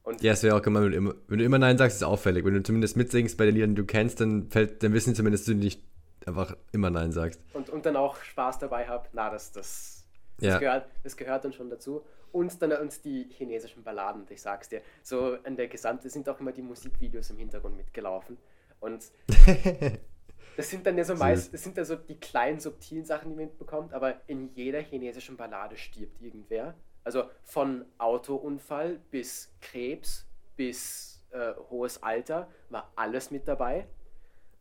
Und 0.03 0.21
Ja, 0.23 0.33
es 0.33 0.43
wäre 0.43 0.55
auch 0.55 0.62
gemein, 0.62 0.83
wenn 0.83 0.91
du, 0.91 0.97
immer, 0.97 1.15
wenn 1.27 1.39
du 1.39 1.45
immer 1.45 1.59
Nein 1.59 1.77
sagst, 1.77 1.97
ist 1.97 2.03
auffällig. 2.03 2.45
Wenn 2.45 2.53
du 2.53 2.63
zumindest 2.63 2.97
mitsingst 2.97 3.38
bei 3.38 3.45
den 3.45 3.55
Liedern, 3.55 3.71
die 3.71 3.81
du 3.81 3.85
kennst, 3.85 4.21
dann, 4.21 4.49
fällt, 4.49 4.81
dann 4.81 4.93
wissen 4.93 5.13
zumindest, 5.15 5.47
dass 5.47 5.53
du 5.53 5.59
nicht 5.59 5.83
einfach 6.25 6.55
immer 6.71 6.89
Nein 6.89 7.12
sagst. 7.12 7.39
und, 7.53 7.69
und 7.69 7.85
dann 7.85 7.95
auch 7.95 8.17
Spaß 8.23 8.59
dabei 8.59 8.88
habe, 8.88 9.07
na, 9.13 9.29
das, 9.29 9.51
das, 9.51 10.05
das, 10.38 10.47
Ja. 10.47 10.57
gehört, 10.59 10.88
das 11.03 11.15
gehört 11.17 11.45
dann 11.45 11.53
schon 11.53 11.69
dazu. 11.69 12.03
Und 12.31 12.62
dann 12.62 12.71
uns 12.73 13.01
die 13.01 13.27
chinesischen 13.31 13.83
Balladen, 13.83 14.25
ich 14.29 14.41
sag's 14.41 14.69
dir, 14.69 14.81
so 15.01 15.38
an 15.43 15.55
der 15.55 15.67
gesamte 15.67 16.09
sind 16.09 16.29
auch 16.29 16.39
immer 16.39 16.51
die 16.51 16.62
Musikvideos 16.62 17.29
im 17.31 17.38
Hintergrund 17.38 17.75
mitgelaufen. 17.75 18.38
Und 18.79 19.03
das 20.57 20.69
sind 20.69 20.85
dann 20.85 20.97
ja 20.97 21.03
so 21.03 21.15
meist, 21.15 21.53
das 21.53 21.63
sind 21.63 21.77
ja 21.77 21.85
so 21.85 21.95
die 21.95 22.19
kleinen 22.19 22.59
subtilen 22.59 23.05
Sachen, 23.05 23.29
die 23.29 23.35
man 23.35 23.45
mitbekommt, 23.45 23.93
aber 23.93 24.21
in 24.27 24.49
jeder 24.53 24.81
chinesischen 24.81 25.38
Ballade 25.38 25.77
stirbt 25.77 26.21
irgendwer. 26.21 26.75
Also 27.09 27.23
von 27.43 27.85
Autounfall 27.97 28.99
bis 29.09 29.51
Krebs 29.61 30.27
bis 30.55 31.19
äh, 31.31 31.53
hohes 31.71 32.03
Alter 32.03 32.47
war 32.69 32.91
alles 32.95 33.31
mit 33.31 33.47
dabei. 33.47 33.87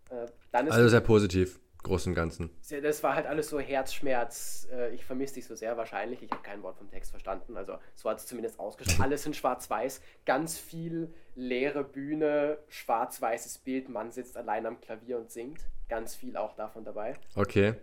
Äh, 0.08 0.24
dann 0.50 0.66
ist 0.66 0.72
Also 0.72 0.88
sehr 0.88 1.02
positiv, 1.02 1.61
großen 1.82 2.12
und 2.12 2.14
Ganzen. 2.14 2.48
Das 2.82 3.02
war 3.02 3.14
halt 3.14 3.26
alles 3.26 3.50
so 3.50 3.61
Herzschmerz. 3.61 4.66
äh, 4.72 4.94
Ich 4.94 5.04
vermisse 5.04 5.34
dich 5.34 5.44
so 5.46 5.54
sehr 5.56 5.76
wahrscheinlich. 5.76 6.22
Ich 6.22 6.30
habe 6.30 6.42
kein 6.42 6.62
Wort 6.62 6.78
vom 6.78 6.90
Text 6.90 7.11
verstanden. 7.11 7.54
Also 7.54 7.74
so 7.96 8.08
hat 8.08 8.18
es 8.18 8.26
zumindest 8.26 8.58
ausgeschaut. 8.58 8.98
Alles 8.98 9.26
in 9.26 9.34
schwarz-weiß. 9.34 10.00
Ganz 10.24 10.56
viel 10.56 11.12
leere 11.34 11.84
Bühne, 11.84 12.56
schwarz-weißes 12.68 13.58
Bild. 13.58 13.90
Mann 13.90 14.11
sitzt 14.11 14.38
allein 14.38 14.64
am 14.64 14.80
Klavier 14.80 15.18
und 15.18 15.30
singt. 15.30 15.61
Ganz 15.90 16.14
viel 16.14 16.38
auch 16.38 16.54
davon 16.56 16.82
dabei. 16.84 17.14
Okay. 17.34 17.74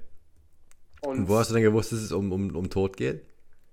Und, 1.01 1.19
Und 1.19 1.29
wo 1.29 1.37
hast 1.37 1.51
du 1.51 1.53
denn 1.53 1.61
gewusst, 1.61 1.91
dass 1.91 1.99
es 1.99 2.11
um, 2.11 2.31
um, 2.31 2.55
um 2.55 2.67
Tod 2.71 2.97
geht? 2.97 3.23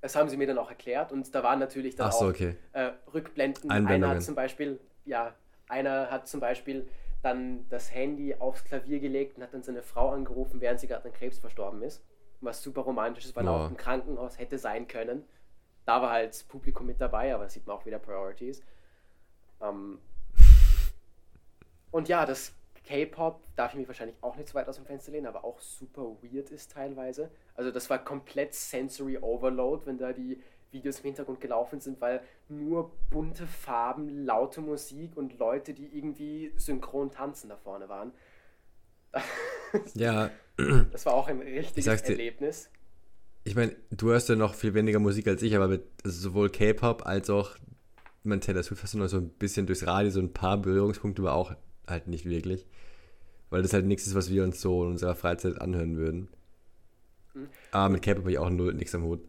Das 0.02 0.16
haben 0.16 0.28
sie 0.28 0.36
mir 0.36 0.48
dann 0.48 0.58
auch 0.58 0.68
erklärt. 0.68 1.12
Und 1.12 1.32
da 1.34 1.42
waren 1.42 1.60
natürlich 1.60 1.94
dann 1.94 2.10
so, 2.10 2.18
auch 2.18 2.28
okay. 2.30 2.56
äh, 2.72 2.90
Rückblenden. 3.14 3.70
Einer 3.70 4.08
hat 4.08 4.22
zum 4.22 4.34
Beispiel, 4.34 4.78
ja, 5.04 5.34
einer 5.68 6.10
hat 6.10 6.26
zum 6.26 6.40
Beispiel 6.40 6.88
dann 7.22 7.68
das 7.68 7.94
Handy 7.94 8.34
aufs 8.34 8.64
Klavier 8.64 8.98
gelegt 8.98 9.36
und 9.36 9.44
hat 9.44 9.54
dann 9.54 9.62
seine 9.62 9.82
Frau 9.82 10.10
angerufen, 10.10 10.60
während 10.60 10.80
sie 10.80 10.88
gerade 10.88 11.04
an 11.04 11.12
Krebs 11.12 11.38
verstorben 11.38 11.82
ist. 11.82 12.04
Was 12.40 12.62
super 12.62 12.80
romantisch 12.80 13.24
ist, 13.24 13.36
weil 13.36 13.46
er 13.46 13.52
Boah. 13.52 13.64
auch 13.66 13.70
im 13.70 13.76
Krankenhaus 13.76 14.40
hätte 14.40 14.58
sein 14.58 14.88
können. 14.88 15.24
Da 15.86 16.02
war 16.02 16.10
halt 16.10 16.30
das 16.30 16.42
Publikum 16.42 16.86
mit 16.86 17.00
dabei, 17.00 17.32
aber 17.32 17.48
sieht 17.48 17.64
man 17.68 17.76
auch 17.76 17.86
wieder 17.86 18.00
Priorities. 18.00 18.60
Ähm, 19.60 20.00
und 21.92 22.08
ja, 22.08 22.26
das 22.26 22.52
K-Pop 22.92 23.40
darf 23.56 23.72
ich 23.72 23.78
mich 23.78 23.88
wahrscheinlich 23.88 24.16
auch 24.20 24.36
nicht 24.36 24.48
so 24.48 24.54
weit 24.54 24.68
aus 24.68 24.76
dem 24.76 24.84
Fenster 24.84 25.12
lehnen, 25.12 25.26
aber 25.26 25.44
auch 25.44 25.58
super 25.60 26.02
weird 26.22 26.50
ist 26.50 26.72
teilweise. 26.72 27.30
Also 27.54 27.70
das 27.70 27.88
war 27.88 27.98
komplett 28.04 28.54
Sensory 28.54 29.16
Overload, 29.18 29.86
wenn 29.86 29.96
da 29.98 30.12
die 30.12 30.40
Videos 30.72 30.98
im 31.00 31.04
Hintergrund 31.04 31.40
gelaufen 31.40 31.80
sind, 31.80 32.00
weil 32.02 32.20
nur 32.48 32.92
bunte 33.10 33.46
Farben, 33.46 34.24
laute 34.26 34.60
Musik 34.60 35.16
und 35.16 35.38
Leute, 35.38 35.72
die 35.74 35.86
irgendwie 35.86 36.52
synchron 36.56 37.10
tanzen 37.10 37.48
da 37.48 37.56
vorne 37.56 37.88
waren. 37.88 38.12
Ja, 39.94 40.30
Das 40.92 41.06
war 41.06 41.14
auch 41.14 41.28
ein 41.28 41.40
richtiges 41.40 41.84
sag's 41.86 42.02
dir- 42.02 42.12
Erlebnis. 42.12 42.68
ich 43.44 43.54
meine, 43.54 43.74
du 43.90 44.10
hörst 44.10 44.28
ja 44.28 44.36
noch 44.36 44.54
viel 44.54 44.74
weniger 44.74 44.98
Musik 44.98 45.26
als 45.28 45.42
ich, 45.42 45.56
aber 45.56 45.66
mit 45.68 45.82
also 46.04 46.20
sowohl 46.20 46.50
K-Pop 46.50 47.06
als 47.06 47.30
auch 47.30 47.56
man 48.22 48.40
Taylor 48.40 48.62
Swift 48.62 48.82
hast 48.82 48.94
du 48.94 48.98
noch 48.98 49.08
so 49.08 49.16
ein 49.16 49.30
bisschen 49.30 49.66
durchs 49.66 49.86
Radio, 49.86 50.10
so 50.10 50.20
ein 50.20 50.32
paar 50.32 50.56
Berührungspunkte, 50.58 51.22
aber 51.22 51.32
auch 51.34 51.54
halt 51.86 52.06
nicht 52.08 52.24
wirklich. 52.24 52.66
Weil 53.50 53.62
das 53.62 53.72
halt 53.72 53.84
nichts 53.86 54.06
ist, 54.06 54.14
was 54.14 54.30
wir 54.30 54.44
uns 54.44 54.60
so 54.60 54.84
in 54.84 54.90
unserer 54.92 55.14
Freizeit 55.14 55.60
anhören 55.60 55.96
würden. 55.96 56.28
Mhm. 57.34 57.48
Aber 57.70 57.88
mit 57.90 58.02
K-Pop 58.02 58.22
habe 58.22 58.32
ich 58.32 58.38
auch 58.38 58.50
null 58.50 58.74
nichts 58.74 58.94
am 58.94 59.04
Hut. 59.04 59.20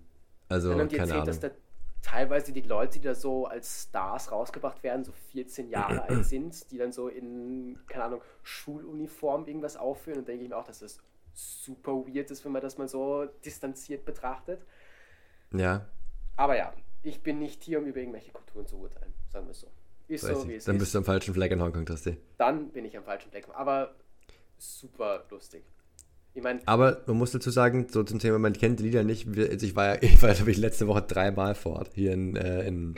Also, 0.50 0.70
Dann 0.70 0.80
haben 0.82 0.90
die 0.90 0.96
keine 0.96 1.14
erzählt, 1.14 1.28
Ahnung. 1.28 1.28
dass 1.28 1.40
da 1.40 1.52
teilweise 2.02 2.52
die 2.52 2.62
Leute, 2.62 3.00
die 3.00 3.06
da 3.06 3.16
so 3.16 3.48
als 3.48 3.84
Stars 3.84 4.32
rausgebracht 4.32 4.84
werden, 4.84 5.04
so 5.04 5.12
14 5.32 5.70
Jahre 5.70 6.04
alt 6.10 6.26
sind, 6.26 6.72
die 6.72 6.78
dann 6.78 6.92
so 6.92 7.08
in, 7.08 7.80
keine 7.88 8.06
Ahnung, 8.06 8.22
Schuluniform 8.44 9.46
irgendwas 9.46 9.78
aufführen. 9.78 10.20
Und 10.20 10.28
denke 10.28 10.44
ich 10.44 10.50
mir 10.50 10.58
auch, 10.58 10.66
dass 10.66 10.80
das 10.80 11.00
super 11.34 11.94
weird 12.08 12.30
ist, 12.32 12.46
wenn 12.46 12.52
man 12.52 12.62
das 12.62 12.78
mal 12.78 12.88
so 12.88 13.26
distanziert 13.44 14.06
betrachtet. 14.06 14.62
Ja, 15.52 15.88
Aber 16.36 16.58
ja, 16.58 16.74
ich 17.04 17.22
bin 17.22 17.40
nicht 17.40 17.64
hier, 17.64 17.80
um 17.80 17.86
über 17.86 18.00
irgendwelche 18.00 18.32
Kulturen 18.32 18.66
zu 18.66 18.78
urteilen, 18.78 19.14
sagen 19.32 19.48
wir 19.48 19.52
es 19.52 19.62
so. 19.62 19.68
Ist 20.08 20.22
so, 20.26 20.48
wie 20.48 20.56
es 20.56 20.66
Dann 20.66 20.76
ist. 20.76 20.80
bist 20.82 20.94
du 20.94 20.98
am 21.00 21.06
falschen 21.06 21.34
Fleck 21.34 21.52
in 21.52 21.62
Hongkong, 21.62 21.86
Tasti. 21.86 22.18
Dann 22.38 22.70
bin 22.72 22.86
ich 22.86 22.96
am 22.98 23.04
falschen 23.04 23.30
Fleck. 23.32 23.48
Aber 23.54 23.96
super 24.58 25.26
lustig. 25.32 25.64
Ich 26.36 26.42
meine, 26.42 26.60
Aber 26.66 27.02
man 27.06 27.18
muss 27.18 27.32
dazu 27.32 27.52
sagen, 27.52 27.88
so 27.90 28.04
zum 28.04 28.20
Thema, 28.20 28.40
man 28.40 28.54
kennt 28.54 28.80
die 28.80 28.84
Lieder 28.84 29.04
nicht. 29.04 29.36
Wir- 29.36 29.50
Also 29.50 29.66
ich 29.66 29.76
war 29.76 29.96
ja, 29.96 30.02
ich 30.02 30.22
war, 30.22 30.34
glaube 30.34 30.52
ich, 30.52 30.58
letzte 30.58 30.88
Woche 30.88 31.04
dreimal 31.04 31.54
vor 31.56 31.74
Ort, 31.78 31.92
hier 31.94 32.12
in, 32.14 32.36
äh, 32.36 32.68
in, 32.68 32.96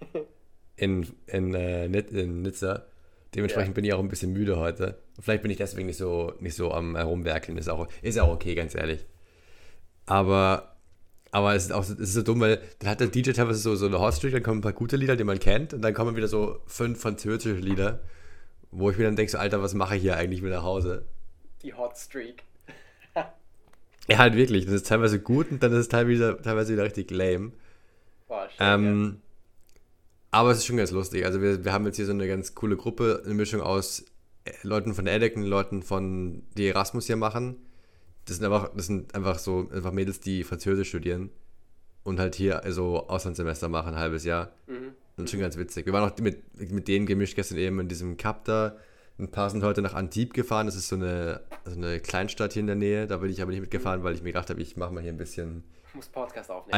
in, 0.76 1.06
in, 1.26 1.54
äh, 1.54 1.84
in 1.86 2.42
Nizza. 2.42 2.86
Dementsprechend 3.34 3.72
Ja. 3.72 3.74
bin 3.74 3.84
ich 3.84 3.92
auch 3.92 3.98
ein 3.98 4.08
bisschen 4.08 4.32
müde 4.32 4.58
heute. 4.58 4.98
Vielleicht 5.20 5.42
bin 5.42 5.50
ich 5.50 5.58
deswegen 5.58 5.86
nicht 5.86 5.98
so, 5.98 6.32
nicht 6.40 6.54
so 6.54 6.72
am 6.72 6.96
Herumwerkeln. 6.96 7.58
Ist 7.58 7.68
auch, 7.68 7.88
ist 8.00 8.18
auch 8.18 8.32
okay, 8.32 8.54
ganz 8.54 8.74
ehrlich. 8.74 9.04
Aber, 10.06 10.77
aber 11.30 11.54
es 11.54 11.64
ist 11.64 11.72
auch 11.72 11.84
so- 11.84 11.94
es 11.94 12.00
ist 12.00 12.14
so 12.14 12.22
dumm, 12.22 12.40
weil 12.40 12.60
dann 12.78 12.90
hat 12.90 13.00
der 13.00 13.08
DJ 13.08 13.32
teilweise 13.32 13.58
so, 13.60 13.74
so 13.76 13.86
eine 13.86 13.98
Hotstreak, 14.00 14.32
dann 14.32 14.42
kommen 14.42 14.58
ein 14.58 14.62
paar 14.62 14.72
gute 14.72 14.96
Lieder, 14.96 15.16
die 15.16 15.24
man 15.24 15.38
kennt, 15.38 15.74
und 15.74 15.82
dann 15.82 15.94
kommen 15.94 16.16
wieder 16.16 16.28
so 16.28 16.60
fünf 16.66 17.00
französische 17.00 17.54
Lieder, 17.60 18.00
wo 18.70 18.90
ich 18.90 18.98
mir 18.98 19.04
dann 19.04 19.16
denke, 19.16 19.32
so, 19.32 19.38
Alter, 19.38 19.62
was 19.62 19.74
mache 19.74 19.96
ich 19.96 20.02
hier 20.02 20.16
eigentlich 20.16 20.42
mit 20.42 20.52
nach 20.52 20.62
Hause? 20.62 21.04
die 21.62 21.74
Hot 21.74 21.96
Streak. 21.98 22.44
Ja, 24.08 24.18
halt 24.18 24.36
wirklich. 24.36 24.64
Das 24.64 24.74
ist 24.74 24.86
teilweise 24.86 25.20
gut 25.20 25.50
und 25.50 25.62
dann 25.62 25.72
ist 25.72 25.78
es 25.78 25.88
teilweise, 25.88 26.38
teilweise 26.42 26.72
wieder 26.72 26.84
richtig 26.84 27.10
lame. 27.10 27.52
Boah, 28.26 28.48
schön, 28.48 28.56
Ähm, 28.66 29.16
aber 30.30 30.50
es 30.52 30.58
ist 30.58 30.66
schon 30.66 30.76
ganz 30.78 30.92
lustig. 30.92 31.24
Also 31.26 31.42
wir, 31.42 31.64
wir 31.64 31.72
haben 31.72 31.84
jetzt 31.86 31.96
hier 31.96 32.06
so 32.06 32.12
eine 32.12 32.26
ganz 32.28 32.54
coole 32.54 32.76
Gruppe, 32.76 33.22
eine 33.24 33.34
Mischung 33.34 33.60
aus 33.60 34.04
äh, 34.44 34.52
Leuten 34.62 34.94
von 34.94 35.06
EDEC 35.06 35.36
und 35.36 35.42
Leuten 35.42 35.82
von, 35.82 36.42
die 36.56 36.68
Erasmus 36.68 37.06
hier 37.06 37.16
machen. 37.16 37.56
Das 38.28 38.36
sind 38.36 38.44
einfach, 38.44 38.70
das 38.74 38.86
sind 38.86 39.14
einfach 39.14 39.38
so 39.38 39.68
einfach 39.72 39.92
Mädels, 39.92 40.20
die 40.20 40.44
Französisch 40.44 40.88
studieren 40.88 41.30
und 42.04 42.20
halt 42.20 42.34
hier 42.34 42.62
so 42.68 43.08
Auslandssemester 43.08 43.68
machen, 43.68 43.94
ein 43.94 43.98
halbes 44.00 44.24
Jahr. 44.24 44.52
ja. 44.66 44.74
Mhm. 44.74 44.92
Das 45.16 45.24
ist 45.24 45.30
schon 45.32 45.40
ganz 45.40 45.56
witzig. 45.56 45.84
Wir 45.84 45.92
waren 45.92 46.08
auch 46.08 46.16
mit, 46.18 46.70
mit 46.70 46.86
denen 46.86 47.04
gemischt 47.04 47.34
gestern 47.34 47.58
eben 47.58 47.80
in 47.80 47.88
diesem 47.88 48.16
Cup 48.16 48.44
da. 48.44 48.76
Ein 49.18 49.28
paar 49.32 49.50
sind 49.50 49.64
heute 49.64 49.82
nach 49.82 49.94
Antibes 49.94 50.32
gefahren. 50.32 50.66
Das 50.66 50.76
ist 50.76 50.86
so 50.86 50.94
eine, 50.94 51.40
so 51.64 51.74
eine 51.74 51.98
Kleinstadt 51.98 52.52
hier 52.52 52.60
in 52.60 52.68
der 52.68 52.76
Nähe. 52.76 53.08
Da 53.08 53.16
bin 53.16 53.28
ich 53.28 53.42
aber 53.42 53.50
nicht 53.50 53.60
mitgefahren, 53.60 54.04
weil 54.04 54.14
ich 54.14 54.22
mir 54.22 54.28
gedacht 54.28 54.48
habe, 54.48 54.60
ich 54.60 54.76
mache 54.76 54.92
mal 54.92 55.02
hier 55.02 55.10
ein 55.12 55.16
bisschen 55.16 55.64
Ich 55.88 55.94
muss 55.96 56.06
Podcast 56.06 56.52
aufnehmen. 56.52 56.72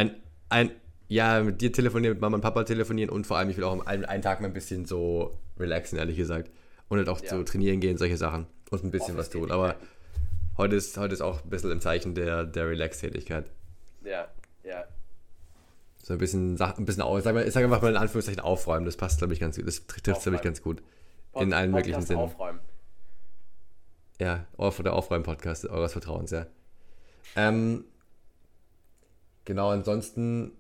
ein, 0.49 0.69
ein, 0.69 0.71
ja, 1.09 1.43
mit 1.43 1.61
dir 1.61 1.71
telefonieren, 1.71 2.15
mit 2.15 2.23
Mama 2.23 2.37
und 2.37 2.41
Papa 2.41 2.65
telefonieren 2.65 3.11
und 3.11 3.27
vor 3.27 3.37
allem, 3.37 3.51
ich 3.51 3.59
will 3.59 3.65
auch 3.65 3.85
einen, 3.85 4.07
einen 4.07 4.23
Tag 4.23 4.41
mal 4.41 4.47
ein 4.47 4.55
bisschen 4.55 4.87
so 4.87 5.37
relaxen, 5.59 5.99
ehrlich 5.99 6.17
gesagt. 6.17 6.51
Und 6.89 6.97
halt 6.97 7.11
auch 7.11 7.21
Ja. 7.23 7.29
so 7.29 7.43
trainieren 7.43 7.81
gehen, 7.81 7.99
solche 7.99 8.17
Sachen. 8.17 8.47
Und 8.71 8.85
ein 8.85 8.91
bisschen 8.91 9.19
was 9.19 9.29
tun. 9.29 9.51
Aber 9.51 9.75
heute 10.61 10.77
ist, 10.77 10.97
heute 10.97 11.15
ist 11.15 11.21
auch 11.21 11.43
ein 11.43 11.51
bisschen 11.51 11.71
im 11.71 11.81
Zeichen 11.81 12.15
der, 12.15 12.45
der 12.45 12.69
Relax-Tätigkeit. 12.69 13.51
ja, 14.05 14.29
ja. 14.65 14.85
So 16.03 16.15
ein 16.15 16.19
bisschen, 16.19 16.61
ein 16.61 16.85
bisschen 16.87 17.03
auf, 17.03 17.23
sag 17.23 17.35
mal, 17.35 17.47
ich 17.47 17.53
sage 17.53 17.67
einfach 17.67 17.83
mal 17.83 17.91
in 17.91 17.97
Anführungszeichen 17.97 18.41
aufräumen. 18.41 18.87
Das 18.87 18.97
passt, 18.97 19.19
glaube 19.19 19.35
ich, 19.35 19.41
ganz 19.41 19.57
gut. 19.57 19.67
Das 19.67 19.87
trifft, 19.87 20.23
glaube 20.23 20.37
ich, 20.37 20.43
ganz 20.43 20.63
gut. 20.63 20.83
Pod- 21.33 21.43
In 21.43 21.53
allen 21.53 21.71
möglichen 21.71 21.93
Podcast 21.93 22.09
Sinnen. 22.09 22.21
aufräumen. 22.23 22.61
Ja, 24.19 24.47
auf 24.57 24.79
der 24.83 24.95
Aufräumen-Podcast 24.95 25.67
eures 25.67 25.93
Vertrauens, 25.93 26.31
ja. 26.31 26.47
Ähm, 27.37 27.85
genau, 29.45 29.71
ansonsten. 29.71 30.53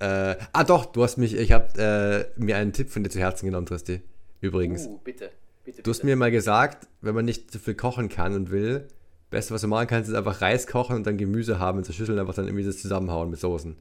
Äh, 0.00 0.36
ah, 0.52 0.64
doch, 0.64 0.86
du 0.86 1.02
hast 1.02 1.18
mich, 1.18 1.34
ich 1.34 1.52
habe 1.52 2.28
äh, 2.36 2.40
mir 2.40 2.56
einen 2.56 2.72
Tipp 2.72 2.90
von 2.90 3.02
dir 3.04 3.10
zu 3.10 3.18
Herzen 3.18 3.46
genommen, 3.46 3.66
Tristi. 3.66 4.02
Übrigens. 4.40 4.86
Uh, 4.86 4.98
bitte, 4.98 5.30
bitte, 5.64 5.82
Du 5.82 5.90
hast 5.90 5.98
bitte. 5.98 6.06
mir 6.06 6.16
mal 6.16 6.30
gesagt, 6.30 6.88
wenn 7.00 7.14
man 7.14 7.24
nicht 7.24 7.50
zu 7.50 7.58
viel 7.58 7.74
kochen 7.74 8.08
kann 8.08 8.34
und 8.34 8.50
will, 8.50 8.88
Beste, 9.30 9.54
was 9.54 9.60
du 9.60 9.68
machen 9.68 9.86
kannst, 9.86 10.08
ist 10.10 10.16
einfach 10.16 10.40
Reis 10.40 10.66
kochen 10.66 10.96
und 10.96 11.06
dann 11.06 11.16
Gemüse 11.16 11.58
haben 11.58 11.78
in 11.78 11.84
so 11.84 11.92
Schüsseln, 11.92 12.18
einfach 12.18 12.34
dann 12.34 12.46
irgendwie 12.46 12.64
das 12.64 12.78
zusammenhauen 12.78 13.30
mit 13.30 13.38
Soßen. 13.38 13.76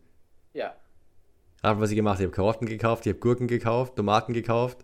Ja, 0.54 0.74
Rat, 1.64 1.80
was 1.80 1.90
ich 1.90 1.96
gemacht 1.96 2.16
habe. 2.16 2.24
Ich 2.24 2.28
habe 2.28 2.36
Karotten 2.36 2.68
gekauft, 2.68 3.06
ich 3.06 3.12
habe 3.12 3.20
Gurken 3.20 3.48
gekauft, 3.48 3.96
Tomaten 3.96 4.34
gekauft. 4.34 4.78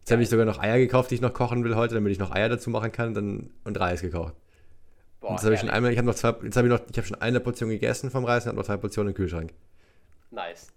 Jetzt 0.00 0.12
habe 0.12 0.22
ich 0.22 0.30
sogar 0.30 0.46
noch 0.46 0.58
Eier 0.58 0.78
gekauft, 0.78 1.10
die 1.10 1.16
ich 1.16 1.20
noch 1.20 1.34
kochen 1.34 1.62
will 1.62 1.76
heute, 1.76 1.94
damit 1.94 2.12
ich 2.12 2.18
noch 2.18 2.30
Eier 2.30 2.48
dazu 2.48 2.70
machen 2.70 2.90
kann 2.90 3.12
dann, 3.12 3.50
und 3.64 3.78
Reis 3.78 4.00
gekocht. 4.00 4.34
boah, 5.20 5.32
jetzt 5.32 5.44
habe 5.44 5.54
ich 5.54 5.60
schon 5.60 5.68
einmal, 5.68 5.92
ich 5.92 5.98
habe 5.98 6.06
noch 6.06 6.14
zwei, 6.14 6.34
jetzt 6.42 6.56
habe 6.56 6.68
ich 6.68 6.72
noch, 6.72 6.80
ich 6.90 6.96
habe 6.96 7.06
schon 7.06 7.20
eine 7.20 7.38
Portion 7.40 7.68
gegessen 7.68 8.10
vom 8.10 8.24
Reis 8.24 8.44
und 8.44 8.48
habe 8.48 8.56
noch 8.56 8.64
zwei 8.64 8.78
Portionen 8.78 9.10
im 9.10 9.14
Kühlschrank. 9.14 9.52
nice. 10.30 10.68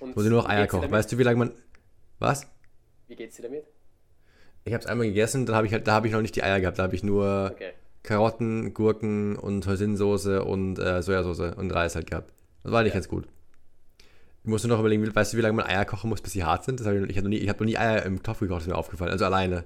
Und 0.00 0.16
Muss 0.16 0.24
ich 0.24 0.30
nur 0.30 0.42
noch 0.42 0.48
Eier 0.48 0.66
kochen. 0.66 0.90
Weißt 0.90 1.12
du, 1.12 1.18
wie 1.18 1.22
lange 1.22 1.38
man. 1.38 1.52
Was? 2.18 2.46
Wie 3.06 3.16
geht's 3.16 3.36
dir 3.36 3.42
damit? 3.42 3.64
Ich 4.64 4.72
habe 4.74 4.82
es 4.82 4.86
einmal 4.86 5.06
gegessen, 5.06 5.46
dann 5.46 5.54
habe 5.54 5.66
ich 5.66 5.72
halt, 5.72 5.86
da 5.86 5.92
habe 5.92 6.08
ich 6.08 6.12
noch 6.12 6.20
nicht 6.20 6.34
die 6.34 6.42
Eier 6.42 6.60
gehabt, 6.60 6.78
da 6.78 6.82
habe 6.82 6.94
ich 6.94 7.04
nur 7.04 7.52
Okay. 7.54 7.72
Karotten, 8.06 8.72
Gurken 8.72 9.36
und 9.36 9.66
Hoisinsoße 9.66 10.44
und 10.44 10.78
äh, 10.78 11.02
Sojasauce 11.02 11.54
und 11.56 11.70
Reis 11.72 11.94
halt 11.94 12.08
gehabt. 12.08 12.32
Das 12.62 12.72
war 12.72 12.82
nicht 12.82 12.92
Ja. 12.92 13.00
ganz 13.00 13.08
gut. 13.08 13.26
Ich 14.42 14.48
musste 14.50 14.68
noch 14.68 14.78
überlegen, 14.78 15.12
weißt 15.14 15.32
du, 15.32 15.36
wie 15.36 15.40
lange 15.42 15.54
man 15.56 15.66
Eier 15.66 15.84
kochen 15.84 16.08
muss, 16.08 16.22
bis 16.22 16.32
sie 16.32 16.44
hart 16.44 16.64
sind? 16.64 16.78
Das 16.80 16.86
hab 16.86 16.94
ich, 16.94 17.02
ich 17.10 17.16
habe 17.16 17.24
noch, 17.24 17.30
nie- 17.30 17.38
ich 17.38 17.48
hab 17.48 17.58
noch 17.60 17.66
nie 17.66 17.76
Eier 17.76 18.04
im 18.04 18.22
Topf 18.22 18.38
gekocht, 18.38 18.62
ist 18.62 18.68
mir 18.68 18.76
aufgefallen. 18.76 19.10
Also 19.10 19.24
alleine. 19.24 19.64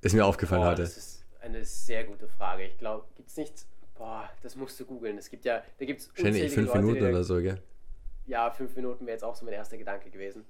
Ist 0.00 0.14
mir 0.14 0.24
aufgefallen 0.24 0.62
Boah, 0.62 0.70
heute. 0.70 0.82
das 0.82 0.96
ist 0.96 1.24
eine 1.40 1.64
sehr 1.64 2.04
gute 2.04 2.28
Frage. 2.28 2.64
Ich 2.64 2.78
glaube, 2.78 3.04
gibt's 3.16 3.36
nicht. 3.36 3.66
Boah, 3.96 4.28
das 4.42 4.56
musst 4.56 4.78
du 4.80 4.86
googeln. 4.86 5.18
Es 5.18 5.28
gibt 5.28 5.44
ja, 5.44 5.62
da 5.78 5.84
gibt's 5.84 6.08
Wahrscheinlich 6.08 6.44
unzählige 6.44 6.54
fünf 6.54 6.68
Leute, 6.68 6.80
Minuten 6.86 7.06
oder 7.14 7.24
so, 7.24 7.36
gell? 7.42 7.58
Ja, 8.26 8.50
fünf 8.50 8.74
Minuten 8.76 9.04
wäre 9.06 9.14
jetzt 9.16 9.24
auch 9.24 9.34
so 9.34 9.44
mein 9.44 9.54
erster 9.54 9.76
Gedanke 9.76 10.08
gewesen. 10.10 10.44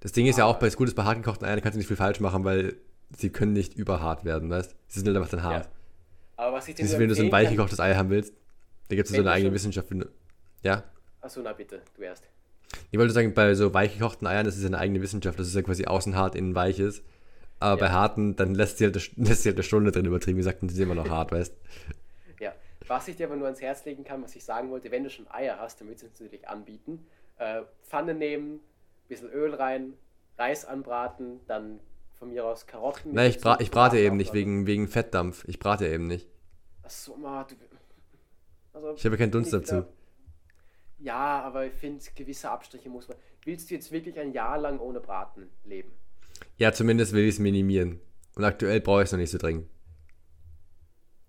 Das 0.00 0.12
Ding 0.12 0.26
ist 0.26 0.38
ja 0.38 0.44
auch 0.44 0.58
bei 0.58 0.66
das 0.66 0.76
Gute 0.76 0.88
ist 0.88 0.94
bei 0.94 1.04
hart 1.04 1.16
gekochten 1.16 1.46
Eiern, 1.46 1.60
kannst 1.60 1.74
du 1.74 1.78
nicht 1.78 1.88
viel 1.88 1.96
falsch 1.96 2.20
machen, 2.20 2.44
weil 2.44 2.76
sie 3.16 3.30
können 3.30 3.52
nicht 3.52 3.74
überhart 3.74 4.24
werden, 4.24 4.48
weißt 4.48 4.74
Sie 4.88 5.00
sind 5.00 5.08
halt 5.08 5.16
einfach 5.16 5.30
dann 5.30 5.42
hart. 5.42 5.64
Ja. 5.66 5.70
Aber 6.36 6.56
was 6.56 6.68
ich 6.68 6.74
dir 6.74 6.84
du, 6.84 6.90
nur 6.90 6.98
wenn 7.00 7.08
du 7.08 7.14
so 7.14 7.22
ein 7.22 7.32
weich 7.32 7.50
gekochtes 7.50 7.80
Ei 7.80 7.94
haben 7.94 8.10
willst, 8.10 8.32
da 8.88 8.96
gibt 8.96 9.08
es 9.08 9.14
so 9.14 9.20
eine 9.20 9.30
eigene 9.30 9.52
Wissenschaft. 9.52 9.90
Du, 9.90 10.06
ja? 10.62 10.84
Achso, 11.20 11.40
na 11.42 11.52
bitte, 11.52 11.82
du 11.96 12.02
erst. 12.02 12.24
Ich 12.90 12.98
wollte 12.98 13.12
sagen, 13.12 13.32
bei 13.34 13.54
so 13.54 13.72
weich 13.72 13.94
gekochten 13.94 14.26
Eiern, 14.26 14.44
das 14.44 14.56
ist 14.56 14.64
eine 14.64 14.78
eigene 14.78 15.00
Wissenschaft, 15.00 15.38
das 15.38 15.46
ist 15.46 15.54
ja 15.54 15.62
quasi 15.62 15.84
außen 15.86 16.16
hart, 16.16 16.34
innen 16.34 16.54
weich 16.54 16.80
ist. 16.80 17.02
Aber 17.60 17.80
Ja. 17.80 17.86
bei 17.88 17.92
harten, 17.94 18.34
dann 18.36 18.54
lässt 18.54 18.78
sie 18.78 18.84
halt, 18.84 18.96
eine- 18.96 19.04
lässt 19.28 19.42
sie 19.44 19.48
halt 19.50 19.56
eine 19.56 19.62
Stunde 19.62 19.92
drin 19.92 20.04
übertrieben 20.06 20.36
gesagt, 20.38 20.60
dann 20.62 20.68
sind 20.68 20.82
immer 20.82 20.94
noch 20.96 21.08
hart, 21.08 21.30
weißt 21.32 21.54
Ja, 22.40 22.52
was 22.88 23.06
ich 23.08 23.16
dir 23.16 23.26
aber 23.26 23.36
nur 23.36 23.46
ans 23.46 23.60
Herz 23.60 23.84
legen 23.84 24.04
kann, 24.04 24.22
was 24.22 24.34
ich 24.34 24.44
sagen 24.44 24.70
wollte, 24.70 24.90
wenn 24.90 25.04
du 25.04 25.10
schon 25.10 25.30
Eier 25.30 25.58
hast, 25.60 25.80
dann 25.80 25.88
würdest 25.88 26.02
du 26.02 26.08
es 26.08 26.20
natürlich 26.20 26.48
anbieten. 26.48 27.06
Äh, 27.38 27.62
Pfanne 27.84 28.14
nehmen, 28.14 28.60
bisschen 29.08 29.30
Öl 29.30 29.54
rein, 29.54 29.94
Reis 30.36 30.64
anbraten, 30.64 31.40
dann 31.46 31.78
von 32.24 32.32
mir 32.32 32.44
aus 32.46 32.66
Karotten. 32.66 33.12
Nein, 33.12 33.28
ich, 33.30 33.38
bra 33.40 33.58
ich 33.60 33.70
brate 33.70 33.98
eben 33.98 34.16
nicht, 34.16 34.32
wegen, 34.32 34.66
wegen 34.66 34.88
Fettdampf. 34.88 35.44
Ich 35.46 35.58
brate 35.58 35.86
eben 35.86 36.06
nicht. 36.06 36.26
Achso, 36.82 37.16
ma, 37.16 37.44
du. 37.44 37.54
Also, 38.72 38.94
Ich 38.94 39.04
habe 39.04 39.16
keinen 39.18 39.30
Dunst 39.30 39.52
dazu. 39.52 39.76
wieder- 39.76 39.88
Ja, 41.00 41.42
aber 41.42 41.66
ich 41.66 41.74
finde, 41.74 42.02
gewisse 42.14 42.50
Abstriche 42.50 42.88
muss 42.88 43.08
man. 43.08 43.16
Willst 43.44 43.70
du 43.70 43.74
jetzt 43.74 43.92
wirklich 43.92 44.18
ein 44.18 44.32
Jahr 44.32 44.56
lang 44.58 44.78
ohne 44.80 45.00
Braten 45.00 45.50
leben? 45.64 45.92
Ja, 46.56 46.72
zumindest 46.72 47.12
will 47.12 47.24
ich 47.24 47.34
es 47.34 47.38
minimieren. 47.38 48.00
Und 48.36 48.44
aktuell 48.44 48.80
brauche 48.80 49.02
ich 49.02 49.06
es 49.08 49.12
noch 49.12 49.18
nicht 49.18 49.30
so 49.30 49.36
dringend. 49.38 49.68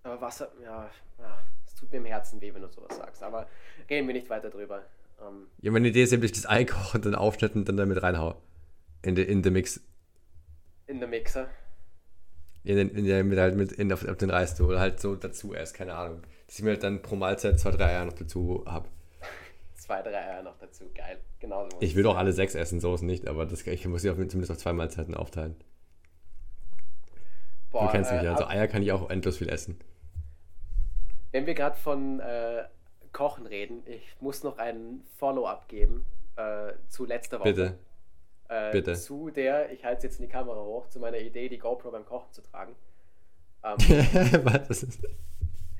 Aber 0.02 0.20
Wasser, 0.22 0.50
ja, 0.62 0.88
ja, 1.18 1.38
es 1.66 1.74
tut 1.74 1.90
mir 1.92 1.98
im 1.98 2.04
Herzen 2.06 2.40
weh, 2.40 2.54
wenn 2.54 2.62
du 2.62 2.68
sowas 2.68 2.96
sagst. 2.96 3.22
Aber 3.22 3.46
reden 3.90 4.06
wir 4.06 4.14
nicht 4.14 4.30
weiter 4.30 4.48
drüber. 4.50 4.82
Ähm, 5.20 5.46
Ja, 5.60 5.70
meine 5.72 5.88
Idee 5.88 6.04
ist 6.04 6.12
eben, 6.12 6.22
dass 6.22 6.30
ich 6.30 6.36
das 6.42 6.48
Ei 6.48 6.64
koche 6.64 6.96
und 6.98 7.04
dann 7.04 7.14
aufschneiden 7.14 7.60
und 7.62 7.68
dann 7.68 7.76
damit 7.76 8.02
reinhau. 8.02 8.40
In 9.02 9.14
den 9.14 9.28
in 9.28 9.44
the 9.44 9.50
Mix. 9.50 9.80
In 10.86 11.00
der 11.00 11.08
Mixer. 11.08 11.48
In 12.64 12.76
den, 12.76 12.90
in 12.90 13.04
der, 13.04 13.22
mit, 13.22 13.38
halt 13.38 13.56
mit 13.56 13.72
in, 13.72 13.92
auf, 13.92 14.06
auf 14.06 14.16
den 14.16 14.30
Reis 14.30 14.60
oder 14.60 14.80
halt 14.80 15.00
so 15.00 15.14
dazu 15.14 15.54
erst, 15.54 15.74
keine 15.74 15.94
Ahnung. 15.94 16.22
Dass 16.46 16.58
ich 16.58 16.64
mir 16.64 16.70
halt 16.70 16.82
dann 16.82 17.02
pro 17.02 17.16
Mahlzeit 17.16 17.60
zwei, 17.60 17.70
drei 17.70 17.86
Eier 17.86 18.04
noch 18.04 18.14
dazu 18.14 18.64
habe. 18.66 18.88
Zwei, 19.74 20.02
drei 20.02 20.16
Eier 20.16 20.42
noch 20.42 20.58
dazu. 20.58 20.84
Geil. 20.94 21.18
Genauso. 21.38 21.76
Ich 21.80 21.94
will 21.94 22.02
doch 22.02 22.16
alle 22.16 22.32
sechs 22.32 22.54
essen, 22.54 22.80
so 22.80 22.94
ist 22.94 23.02
nicht, 23.02 23.28
aber 23.28 23.46
das, 23.46 23.64
ich 23.66 23.86
muss 23.86 24.02
sie 24.02 24.10
auf, 24.10 24.16
zumindest 24.16 24.50
auf 24.50 24.58
zwei 24.58 24.72
Mahlzeiten 24.72 25.14
aufteilen. 25.14 25.54
Boah, 27.70 27.86
du 27.86 27.92
kennst 27.92 28.10
mich 28.10 28.22
äh, 28.22 28.24
ja, 28.24 28.32
also 28.32 28.46
Eier 28.46 28.68
kann 28.68 28.82
ich 28.82 28.90
auch 28.90 29.10
endlos 29.10 29.36
viel 29.36 29.48
essen. 29.48 29.78
Wenn 31.30 31.46
wir 31.46 31.54
gerade 31.54 31.76
von 31.76 32.20
äh, 32.20 32.64
Kochen 33.12 33.46
reden, 33.46 33.82
ich 33.86 34.02
muss 34.20 34.42
noch 34.42 34.58
einen 34.58 35.04
Follow-up 35.18 35.68
geben 35.68 36.06
äh, 36.36 36.72
zu 36.88 37.04
letzter 37.04 37.40
Woche. 37.40 37.52
Bitte. 37.52 37.78
Äh, 38.48 38.72
bitte. 38.72 38.94
Zu 38.94 39.30
der, 39.30 39.72
ich 39.72 39.84
halte 39.84 39.98
es 39.98 40.02
jetzt 40.04 40.20
in 40.20 40.26
die 40.26 40.32
Kamera 40.32 40.60
hoch, 40.62 40.88
zu 40.88 41.00
meiner 41.00 41.18
Idee, 41.18 41.48
die 41.48 41.58
GoPro 41.58 41.90
beim 41.90 42.04
Kochen 42.04 42.32
zu 42.32 42.42
tragen. 42.42 42.74
Ähm, 43.64 43.76
Was? 44.44 44.86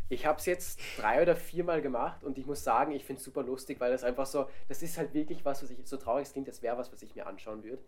Ich 0.09 0.25
habe 0.25 0.39
es 0.39 0.47
jetzt 0.47 0.81
drei 0.99 1.21
oder 1.23 1.35
viermal 1.35 1.83
gemacht 1.83 2.23
und 2.23 2.39
ich 2.39 2.47
muss 2.47 2.63
sagen, 2.63 2.93
ich 2.93 3.05
finde 3.05 3.19
es 3.19 3.25
super 3.25 3.43
lustig, 3.43 3.81
weil 3.81 3.91
das 3.91 4.05
einfach 4.05 4.27
so, 4.27 4.47
das 4.69 4.83
ist 4.83 4.99
halt 4.99 5.15
wirklich 5.15 5.45
was, 5.45 5.63
was 5.63 5.71
ich, 5.71 5.79
so 5.85 5.97
traurig 5.97 6.27
es 6.27 6.33
klingt, 6.33 6.47
das 6.49 6.63
wäre 6.63 6.79
was, 6.79 6.93
was 6.93 7.03
ich 7.03 7.15
mir 7.17 7.27
anschauen 7.27 7.65
würde. 7.65 7.83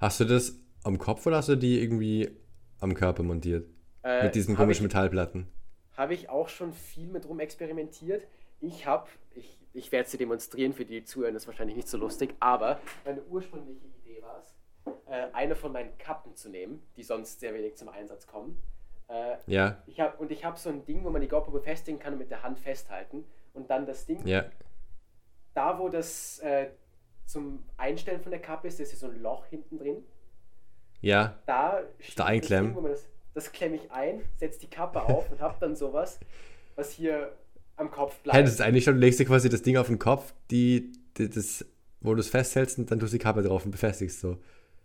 hast 0.00 0.18
du 0.20 0.24
das 0.24 0.56
am 0.82 0.98
Kopf 0.98 1.24
oder 1.26 1.36
hast 1.36 1.48
du 1.48 1.56
die 1.56 1.80
irgendwie 1.80 2.30
am 2.80 2.94
Körper 2.94 3.22
montiert? 3.22 3.68
Äh, 4.02 4.24
Mit 4.24 4.34
diesen 4.34 4.56
komischen 4.56 4.86
ich- 4.86 4.92
Metallplatten. 4.92 5.46
habe 5.96 6.14
ich 6.14 6.28
auch 6.28 6.48
schon 6.48 6.72
viel 6.72 7.06
mit 7.06 7.28
rum 7.28 7.38
experimentiert. 7.40 8.26
Ich 8.60 8.84
habe, 8.86 9.08
ich, 9.34 9.56
ich 9.74 9.90
werde 9.92 10.08
sie 10.08 10.16
demonstrieren, 10.16 10.72
für 10.72 10.84
die 10.84 11.00
die 11.00 11.04
zuhören, 11.04 11.34
das 11.34 11.42
ist 11.42 11.46
wahrscheinlich 11.48 11.76
nicht 11.76 11.88
so 11.88 11.98
lustig, 11.98 12.34
aber 12.40 12.80
meine 13.04 13.22
ursprüngliche 13.24 13.84
Idee 13.86 14.22
war 14.22 14.40
es, 14.40 14.54
äh, 15.06 15.26
eine 15.32 15.56
von 15.56 15.72
meinen 15.72 15.98
Kappen 15.98 16.34
zu 16.36 16.48
nehmen, 16.48 16.80
die 16.96 17.02
sonst 17.02 17.40
sehr 17.40 17.52
wenig 17.54 17.74
zum 17.74 17.88
Einsatz 17.88 18.26
kommen. 18.26 18.62
Äh, 19.08 19.36
Ja, 19.46 19.82
ich 19.86 20.00
hab, 20.00 20.20
und 20.20 20.30
ich 20.30 20.44
habe 20.44 20.58
so 20.58 20.70
ein 20.70 20.84
Ding, 20.86 21.04
wo 21.04 21.10
man 21.10 21.20
die 21.20 21.28
GoPro 21.28 21.50
befestigen 21.50 21.98
kann 21.98 22.14
und 22.14 22.20
mit 22.20 22.30
der 22.30 22.42
Hand 22.42 22.60
festhalten 22.60 23.24
und 23.52 23.68
dann 23.68 23.84
das 23.84 24.06
Ding 24.06 24.24
ja. 24.26 24.44
da 25.54 25.78
wo 25.78 25.88
das 25.88 26.38
äh, 26.38 26.70
zum 27.26 27.64
Einstellen 27.76 28.20
von 28.20 28.30
der 28.30 28.40
Kappe 28.40 28.68
ist, 28.68 28.78
ist 28.78 28.92
ja 28.92 28.98
so 28.98 29.06
ein 29.06 29.20
Loch 29.20 29.46
hinten 29.46 29.78
drin. 29.78 30.04
Ja. 31.00 31.38
Da 31.46 31.82
da 32.16 32.24
einklemmen. 32.26 32.74
Das, 32.74 32.82
Ding, 32.82 32.92
das, 32.92 33.08
das 33.34 33.52
klemme 33.52 33.76
ich 33.76 33.90
ein, 33.90 34.22
setze 34.36 34.60
die 34.60 34.70
Kappe 34.70 35.02
auf 35.02 35.30
und 35.30 35.40
habe 35.40 35.56
dann 35.58 35.74
sowas, 35.74 36.20
was 36.76 36.92
hier 36.92 37.32
am 37.76 37.90
Kopf 37.90 38.18
bleibt. 38.20 38.36
Hey, 38.36 38.44
das 38.44 38.54
ist 38.54 38.60
eigentlich 38.60 38.84
schon, 38.84 38.94
du 38.94 39.00
legst 39.00 39.18
dir 39.18 39.24
quasi 39.24 39.48
das 39.48 39.62
Ding 39.62 39.76
auf 39.76 39.88
den 39.88 39.98
Kopf, 39.98 40.32
die, 40.50 40.92
die 41.16 41.28
das, 41.28 41.64
wo 42.00 42.14
du 42.14 42.20
es 42.20 42.28
festhältst 42.28 42.78
und 42.78 42.90
dann 42.90 42.98
tust 42.98 43.12
du 43.12 43.18
die 43.18 43.22
Kappe 43.22 43.42
drauf 43.42 43.64
und 43.64 43.70
befestigst 43.70 44.20
so. 44.20 44.38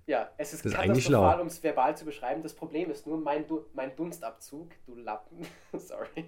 Ja, 0.07 0.27
es 0.37 0.53
ist, 0.53 0.65
das 0.65 0.73
ist 0.73 1.03
schlau. 1.03 1.39
um 1.39 1.45
es 1.45 1.61
verbal 1.61 1.95
zu 1.95 2.03
beschreiben. 2.03 2.41
Das 2.41 2.53
Problem 2.53 2.89
ist 2.89 3.05
nur, 3.05 3.19
mein, 3.19 3.47
du 3.47 3.65
mein 3.73 3.95
Dunstabzug, 3.95 4.71
du 4.87 4.95
Lappen, 4.95 5.45
sorry. 5.77 6.25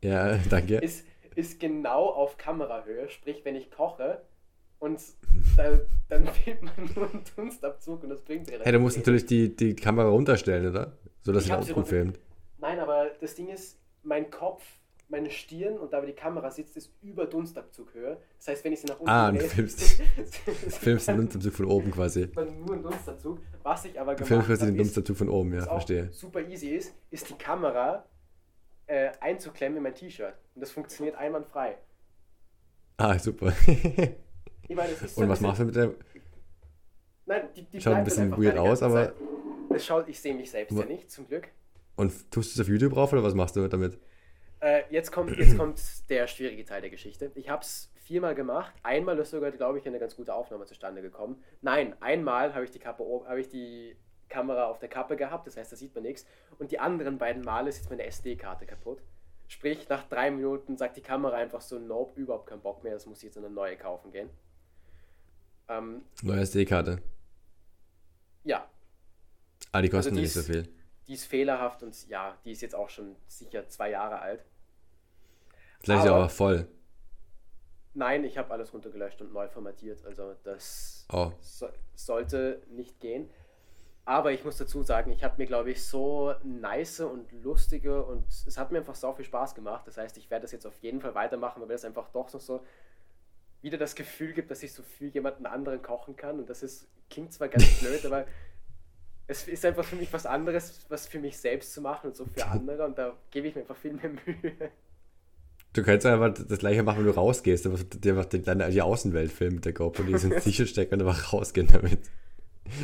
Ja, 0.00 0.38
danke. 0.48 0.78
Ist, 0.78 1.04
ist 1.34 1.60
genau 1.60 2.06
auf 2.06 2.38
Kamerahöhe. 2.38 3.10
Sprich, 3.10 3.44
wenn 3.44 3.56
ich 3.56 3.70
koche 3.70 4.22
und 4.78 4.98
dann, 5.56 5.80
dann 6.08 6.26
fehlt 6.28 6.62
man 6.62 6.72
nur 6.94 7.10
einen 7.10 7.24
Dunstabzug 7.36 8.02
und 8.04 8.08
das 8.08 8.22
bringt 8.22 8.48
relativ 8.48 8.64
Hey, 8.64 8.72
du 8.72 8.78
musst 8.78 8.96
natürlich 8.96 9.26
die, 9.26 9.54
die 9.54 9.76
Kamera 9.76 10.08
runterstellen, 10.08 10.70
oder? 10.70 10.92
So 11.20 11.32
dass 11.32 11.44
sie 11.44 11.52
auch 11.52 11.68
gut 11.68 11.88
filmt. 11.88 12.18
Nein, 12.58 12.78
aber 12.78 13.10
das 13.20 13.34
Ding 13.34 13.48
ist, 13.48 13.78
mein 14.02 14.30
Kopf, 14.30 14.62
meine 15.08 15.30
Stirn 15.30 15.76
und 15.78 15.92
da 15.92 16.02
wo 16.02 16.06
die 16.06 16.12
Kamera 16.12 16.50
sitzt, 16.50 16.76
ist 16.76 16.90
über 17.02 17.26
Dunstabzughöhe. 17.26 18.18
Das 18.38 18.48
heißt, 18.48 18.64
wenn 18.64 18.72
ich 18.72 18.80
sie 18.80 18.86
nach 18.86 18.98
unten 18.98 19.10
Ah, 19.10 19.30
du 19.32 19.40
filmst, 19.40 20.02
filmst 20.70 21.08
den 21.08 21.16
Dunstabzug 21.16 21.52
von 21.52 21.66
oben 21.66 21.90
quasi. 21.90 22.28
Nur 22.34 22.74
ein 22.74 22.82
Dunstabzug. 22.82 23.38
Was 23.62 23.84
ich 23.84 24.00
aber 24.00 24.14
gemacht 24.14 24.30
habe. 24.30 24.40
Du 24.40 24.46
filmst 24.46 24.48
quasi 24.48 24.66
den 24.66 24.76
Dunstabzug 24.76 25.16
von 25.16 25.28
oben, 25.28 25.54
ja, 25.54 25.64
verstehe. 25.64 26.10
Super 26.12 26.40
easy 26.48 26.68
ist, 26.68 26.94
ist 27.10 27.28
die 27.28 27.34
Kamera 27.34 28.04
äh, 28.86 29.10
einzuklemmen 29.20 29.78
in 29.78 29.82
mein 29.82 29.94
T-Shirt. 29.94 30.34
Und 30.54 30.60
das 30.60 30.70
funktioniert 30.70 31.16
einwandfrei. 31.16 31.78
Ah, 32.96 33.18
super. 33.18 33.52
ich 33.66 34.76
meine, 34.76 34.94
so 34.94 35.20
Und 35.20 35.28
was 35.28 35.40
machst 35.40 35.60
du 35.60 35.64
mit 35.66 35.76
der. 35.76 35.94
Nein, 37.26 37.48
die, 37.56 37.64
die 37.64 37.80
Schaut 37.80 37.94
ein 37.94 38.04
bisschen 38.04 38.30
weird 38.36 38.58
aus, 38.58 38.82
aber. 38.82 39.12
Das 39.68 39.84
schaut, 39.84 40.08
ich 40.08 40.20
sehe 40.20 40.34
mich 40.34 40.50
selbst 40.50 40.76
ja 40.76 40.84
nicht, 40.84 41.10
zum 41.10 41.26
Glück. 41.26 41.48
Und 41.96 42.30
tust 42.30 42.54
du 42.54 42.60
es 42.60 42.66
auf 42.66 42.68
YouTube 42.68 42.92
drauf 42.92 43.12
oder 43.12 43.22
was 43.22 43.34
machst 43.34 43.56
du 43.56 43.66
damit? 43.66 43.98
Äh, 44.64 44.84
jetzt, 44.88 45.12
kommt, 45.12 45.36
jetzt 45.36 45.58
kommt 45.58 45.78
der 46.08 46.26
schwierige 46.26 46.64
Teil 46.64 46.80
der 46.80 46.88
Geschichte. 46.88 47.30
Ich 47.34 47.50
habe 47.50 47.60
es 47.60 47.92
viermal 47.96 48.34
gemacht. 48.34 48.72
Einmal 48.82 49.18
ist 49.18 49.30
sogar, 49.30 49.50
glaube 49.50 49.78
ich, 49.78 49.86
eine 49.86 49.98
ganz 49.98 50.16
gute 50.16 50.32
Aufnahme 50.32 50.64
zustande 50.64 51.02
gekommen. 51.02 51.44
Nein, 51.60 51.94
einmal 52.00 52.54
habe 52.54 52.64
ich 52.64 52.70
die 52.70 52.78
Kappe 52.78 53.04
habe 53.28 53.40
ich 53.40 53.50
die 53.50 53.94
Kamera 54.30 54.64
auf 54.64 54.78
der 54.78 54.88
Kappe 54.88 55.16
gehabt, 55.16 55.46
das 55.46 55.58
heißt, 55.58 55.70
da 55.70 55.76
sieht 55.76 55.94
man 55.94 56.04
nichts. 56.04 56.24
Und 56.58 56.70
die 56.70 56.78
anderen 56.78 57.18
beiden 57.18 57.44
Male 57.44 57.68
ist 57.68 57.76
jetzt 57.76 57.90
meine 57.90 58.04
SD-Karte 58.04 58.64
kaputt. 58.64 59.02
Sprich, 59.48 59.86
nach 59.90 60.08
drei 60.08 60.30
Minuten 60.30 60.78
sagt 60.78 60.96
die 60.96 61.02
Kamera 61.02 61.36
einfach 61.36 61.60
so, 61.60 61.78
nope, 61.78 62.18
überhaupt 62.18 62.46
keinen 62.46 62.62
Bock 62.62 62.82
mehr, 62.82 62.94
das 62.94 63.04
muss 63.04 63.18
ich 63.18 63.24
jetzt 63.24 63.36
eine 63.36 63.50
neue 63.50 63.76
kaufen 63.76 64.12
gehen. 64.12 64.30
Ähm, 65.68 66.06
neue 66.22 66.40
SD-Karte? 66.40 67.02
Ja. 68.44 68.66
Ah, 69.72 69.82
die 69.82 69.90
kosten 69.90 70.12
also 70.12 70.16
die 70.16 70.22
nicht 70.22 70.34
ist, 70.34 70.46
so 70.46 70.52
viel. 70.52 70.66
Die 71.06 71.12
ist 71.12 71.26
fehlerhaft 71.26 71.82
und 71.82 72.08
ja, 72.08 72.38
die 72.46 72.52
ist 72.52 72.62
jetzt 72.62 72.74
auch 72.74 72.88
schon 72.88 73.14
sicher 73.26 73.68
zwei 73.68 73.90
Jahre 73.90 74.20
alt. 74.20 74.42
Vielleicht 75.84 76.06
aber, 76.06 76.16
aber 76.16 76.28
voll. 76.28 76.66
Nein, 77.94 78.24
ich 78.24 78.36
habe 78.38 78.52
alles 78.52 78.72
runtergelöscht 78.74 79.20
und 79.20 79.32
neu 79.32 79.48
formatiert. 79.48 80.04
Also 80.04 80.34
das 80.42 81.06
oh. 81.12 81.30
so, 81.40 81.68
sollte 81.94 82.62
nicht 82.70 82.98
gehen. 83.00 83.30
Aber 84.06 84.32
ich 84.32 84.44
muss 84.44 84.58
dazu 84.58 84.82
sagen, 84.82 85.12
ich 85.12 85.24
habe 85.24 85.36
mir, 85.38 85.46
glaube 85.46 85.70
ich, 85.70 85.82
so 85.82 86.34
nice 86.42 87.00
und 87.00 87.32
lustige 87.32 88.04
und 88.04 88.26
es 88.28 88.58
hat 88.58 88.70
mir 88.70 88.78
einfach 88.78 88.94
so 88.94 89.12
viel 89.14 89.24
Spaß 89.24 89.54
gemacht. 89.54 89.86
Das 89.86 89.96
heißt, 89.96 90.18
ich 90.18 90.30
werde 90.30 90.42
das 90.42 90.52
jetzt 90.52 90.66
auf 90.66 90.76
jeden 90.82 91.00
Fall 91.00 91.14
weitermachen, 91.14 91.62
weil 91.62 91.70
es 91.70 91.84
einfach 91.84 92.08
doch 92.10 92.30
noch 92.32 92.40
so 92.40 92.62
wieder 93.62 93.78
das 93.78 93.94
Gefühl 93.94 94.34
gibt, 94.34 94.50
dass 94.50 94.62
ich 94.62 94.74
so 94.74 94.82
für 94.82 95.06
jemanden 95.06 95.46
anderen 95.46 95.80
kochen 95.80 96.16
kann. 96.16 96.38
Und 96.38 96.50
das 96.50 96.62
ist, 96.62 96.86
klingt 97.08 97.32
zwar 97.32 97.48
ganz 97.48 97.64
blöd, 97.80 98.04
aber 98.04 98.26
es 99.26 99.48
ist 99.48 99.64
einfach 99.64 99.84
für 99.84 99.96
mich 99.96 100.12
was 100.12 100.26
anderes, 100.26 100.84
was 100.90 101.06
für 101.06 101.18
mich 101.18 101.38
selbst 101.38 101.72
zu 101.72 101.80
machen 101.80 102.08
und 102.08 102.16
so 102.16 102.26
für 102.26 102.46
andere. 102.50 102.84
Und 102.84 102.98
da 102.98 103.16
gebe 103.30 103.48
ich 103.48 103.54
mir 103.54 103.62
einfach 103.62 103.76
viel 103.76 103.94
mehr 103.94 104.10
Mühe. 104.10 104.70
Du 105.74 105.82
könntest 105.82 106.06
einfach 106.06 106.32
das 106.32 106.58
gleiche 106.58 106.82
machen, 106.82 107.00
wenn 107.00 107.06
du 107.06 107.14
rausgehst, 107.14 107.66
aber 107.66 107.76
dir 107.76 108.16
einfach 108.16 108.30
die, 108.30 108.40
die 108.40 108.82
Außenwelt 108.82 109.30
filmen 109.30 109.56
mit 109.56 109.64
der 109.66 109.72
GoPro, 109.72 110.04
die 110.04 110.16
so 110.16 110.28
ins 110.28 110.44
T-Shirt 110.44 110.68
stecken 110.68 110.94
und 110.94 111.06
einfach 111.06 111.32
rausgehen 111.32 111.66
damit. 111.66 111.98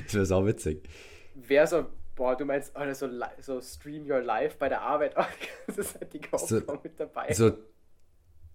Das 0.05 0.15
wäre 0.15 0.27
sau 0.27 0.45
witzig 0.45 0.83
wäre 1.35 1.67
so, 1.67 1.87
boah, 2.15 2.37
du 2.37 2.45
meinst, 2.45 2.75
oder 2.77 2.95
so, 2.95 3.09
so 3.41 3.61
Stream 3.61 4.11
Your 4.11 4.23
Life 4.23 4.57
bei 4.59 4.69
der 4.69 4.83
Arbeit, 4.83 5.15
oh, 5.19 5.25
das 5.67 5.79
ist 5.79 6.01
halt 6.01 6.13
die 6.13 6.21
GoPro 6.21 6.47
so, 6.47 6.81
mit 6.83 6.99
dabei. 6.99 7.33
So 7.33 7.53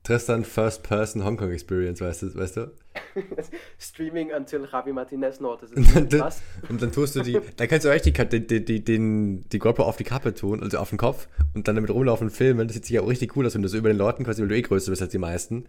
Tristan 0.04 0.45
First 0.45 0.84
Person 0.84 1.24
Hong 1.24 1.38
Kong 1.38 1.52
Experience, 1.52 2.02
weißt 2.02 2.24
du? 2.24 2.36
Weißt 2.36 2.58
du? 2.58 2.71
Streaming 3.80 4.32
until 4.32 4.67
Javi 4.71 4.91
Martinez 4.91 5.39
not. 5.39 5.62
Das 5.62 5.71
ist 5.71 6.19
was. 6.19 6.41
Und 6.69 6.82
dann 6.82 6.91
tust 6.91 7.15
du 7.15 7.21
die, 7.21 7.39
dann 7.56 7.67
kannst 7.67 7.86
du 7.86 7.89
echt 7.89 8.06
die, 8.06 8.12
die, 8.12 8.65
die, 8.65 8.84
die, 8.84 9.41
die 9.41 9.60
GoPro 9.60 9.84
auf 9.84 9.97
die 9.97 10.04
Kappe 10.04 10.34
tun, 10.34 10.62
also 10.62 10.78
auf 10.78 10.89
den 10.89 10.97
Kopf 10.97 11.28
und 11.54 11.67
dann 11.67 11.75
damit 11.75 11.91
rumlaufen 11.91 12.28
und 12.28 12.34
filmen. 12.34 12.67
Das 12.67 12.75
sieht 12.75 12.86
sich 12.86 12.95
ja 12.95 13.01
auch 13.01 13.08
richtig 13.08 13.36
cool 13.36 13.45
aus, 13.45 13.56
wenn 13.56 13.62
du 13.62 13.69
so 13.69 13.78
über 13.78 13.89
den 13.89 13.97
Leuten, 13.97 14.23
quasi, 14.23 14.41
weil 14.41 14.49
du 14.49 14.56
eh 14.56 14.62
größer 14.62 14.91
bist 14.91 15.01
als 15.01 15.12
die 15.12 15.17
meisten, 15.17 15.65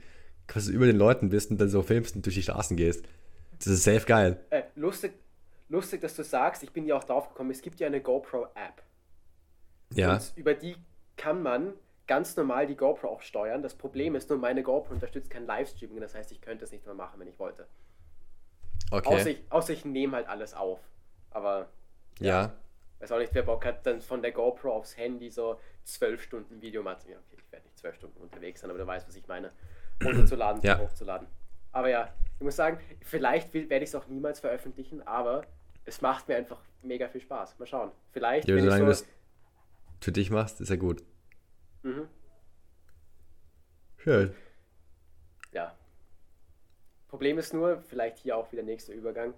quasi 0.46 0.72
über 0.72 0.86
den 0.86 0.96
Leuten 0.96 1.28
bist 1.28 1.50
und 1.50 1.60
dann 1.60 1.68
so 1.68 1.82
filmst 1.82 2.16
und 2.16 2.24
durch 2.26 2.34
die 2.34 2.42
Straßen 2.42 2.76
gehst. 2.76 3.04
Das 3.58 3.68
ist 3.68 3.84
safe 3.84 4.04
geil. 4.06 4.38
Äh, 4.50 4.62
lustig, 4.74 5.12
lustig, 5.68 6.00
dass 6.00 6.14
du 6.14 6.24
sagst, 6.24 6.62
ich 6.62 6.72
bin 6.72 6.86
ja 6.86 6.96
auch 6.96 7.04
drauf 7.04 7.28
gekommen, 7.28 7.50
es 7.50 7.62
gibt 7.62 7.80
ja 7.80 7.86
eine 7.86 8.00
GoPro-App. 8.00 8.82
Ja. 9.94 10.14
Und 10.14 10.32
über 10.36 10.54
die 10.54 10.76
kann 11.16 11.42
man 11.42 11.72
ganz 12.06 12.36
normal 12.36 12.66
die 12.66 12.76
GoPro 12.76 13.08
auch 13.08 13.22
steuern. 13.22 13.62
Das 13.62 13.74
Problem 13.74 14.14
ist 14.14 14.30
nur, 14.30 14.38
meine 14.38 14.62
GoPro 14.62 14.94
unterstützt 14.94 15.30
kein 15.30 15.46
Livestreaming, 15.46 16.00
das 16.00 16.14
heißt, 16.14 16.32
ich 16.32 16.40
könnte 16.40 16.64
es 16.64 16.72
nicht 16.72 16.84
mehr 16.86 16.94
machen, 16.94 17.18
wenn 17.20 17.28
ich 17.28 17.38
wollte. 17.38 17.66
Okay. 18.90 19.08
Außer 19.08 19.30
ich, 19.30 19.42
außer 19.50 19.72
ich 19.72 19.84
nehme 19.84 20.16
halt 20.16 20.28
alles 20.28 20.54
auf. 20.54 20.80
Aber. 21.30 21.68
Ja. 22.18 22.42
ja. 22.42 22.52
Weiß 22.98 23.12
auch 23.12 23.18
nicht, 23.18 23.34
wer 23.34 23.42
Bock 23.42 23.64
hat, 23.66 23.84
dann 23.84 24.00
von 24.00 24.22
der 24.22 24.32
GoPro 24.32 24.72
aufs 24.72 24.96
Handy 24.96 25.30
so 25.30 25.60
zwölf 25.84 26.22
Stunden 26.22 26.62
Video 26.62 26.82
machen. 26.82 27.10
Ja, 27.10 27.18
okay, 27.18 27.36
ich 27.36 27.52
werde 27.52 27.66
nicht 27.66 27.78
zwölf 27.78 27.94
Stunden 27.96 28.18
unterwegs 28.22 28.62
sein, 28.62 28.70
aber 28.70 28.78
du 28.78 28.86
weißt, 28.86 29.06
was 29.06 29.16
ich 29.16 29.26
meine. 29.26 29.52
Runterzuladen, 30.02 30.62
ja. 30.62 30.78
hochzuladen. 30.78 31.28
Aber 31.72 31.90
ja, 31.90 32.12
ich 32.38 32.42
muss 32.42 32.56
sagen, 32.56 32.80
vielleicht 33.02 33.52
werde 33.52 33.82
ich 33.82 33.90
es 33.90 33.94
auch 33.94 34.06
niemals 34.06 34.40
veröffentlichen, 34.40 35.06
aber 35.06 35.42
es 35.84 36.00
macht 36.00 36.28
mir 36.28 36.36
einfach 36.36 36.60
mega 36.82 37.08
viel 37.08 37.20
Spaß. 37.20 37.58
Mal 37.58 37.66
schauen. 37.66 37.92
Vielleicht. 38.12 38.48
Ja, 38.48 38.58
solange 38.58 38.78
so 38.78 38.84
du 38.84 38.90
das 38.90 39.06
für 40.00 40.12
dich 40.12 40.30
machst, 40.30 40.60
ist 40.60 40.70
ja 40.70 40.76
gut. 40.76 41.02
Mhm. 41.86 42.08
Schön. 43.98 44.34
Ja. 45.52 45.72
Problem 47.06 47.38
ist 47.38 47.54
nur, 47.54 47.80
vielleicht 47.80 48.18
hier 48.18 48.36
auch 48.36 48.50
wieder 48.50 48.64
nächster 48.64 48.92
Übergang, 48.92 49.34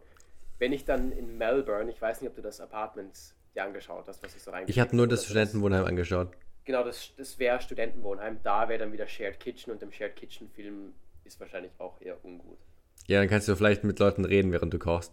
wenn 0.58 0.72
ich 0.72 0.86
dann 0.86 1.12
in 1.12 1.36
Melbourne, 1.36 1.90
ich 1.90 2.00
weiß 2.00 2.22
nicht, 2.22 2.30
ob 2.30 2.36
du 2.36 2.42
das 2.42 2.60
Apartment 2.60 3.34
dir 3.54 3.64
angeschaut 3.64 4.08
hast, 4.08 4.22
was 4.22 4.34
ich 4.34 4.42
so 4.42 4.50
reingeschrieben 4.50 4.70
Ich 4.72 4.80
habe 4.80 4.96
nur 4.96 5.06
das 5.06 5.26
Studentenwohnheim 5.26 5.84
angeschaut. 5.84 6.30
Genau, 6.64 6.84
das, 6.84 7.12
das 7.16 7.38
wäre 7.38 7.60
Studentenwohnheim. 7.60 8.38
Da 8.42 8.68
wäre 8.68 8.78
dann 8.78 8.92
wieder 8.92 9.06
Shared 9.06 9.38
Kitchen 9.38 9.70
und 9.70 9.82
im 9.82 9.92
Shared 9.92 10.16
Kitchen 10.16 10.48
Film 10.48 10.94
ist 11.24 11.38
wahrscheinlich 11.40 11.72
auch 11.78 12.00
eher 12.00 12.22
ungut. 12.24 12.58
Ja, 13.06 13.20
dann 13.20 13.28
kannst 13.28 13.46
du 13.46 13.54
vielleicht 13.56 13.84
mit 13.84 13.98
Leuten 13.98 14.24
reden, 14.24 14.52
während 14.52 14.72
du 14.72 14.78
kochst. 14.78 15.12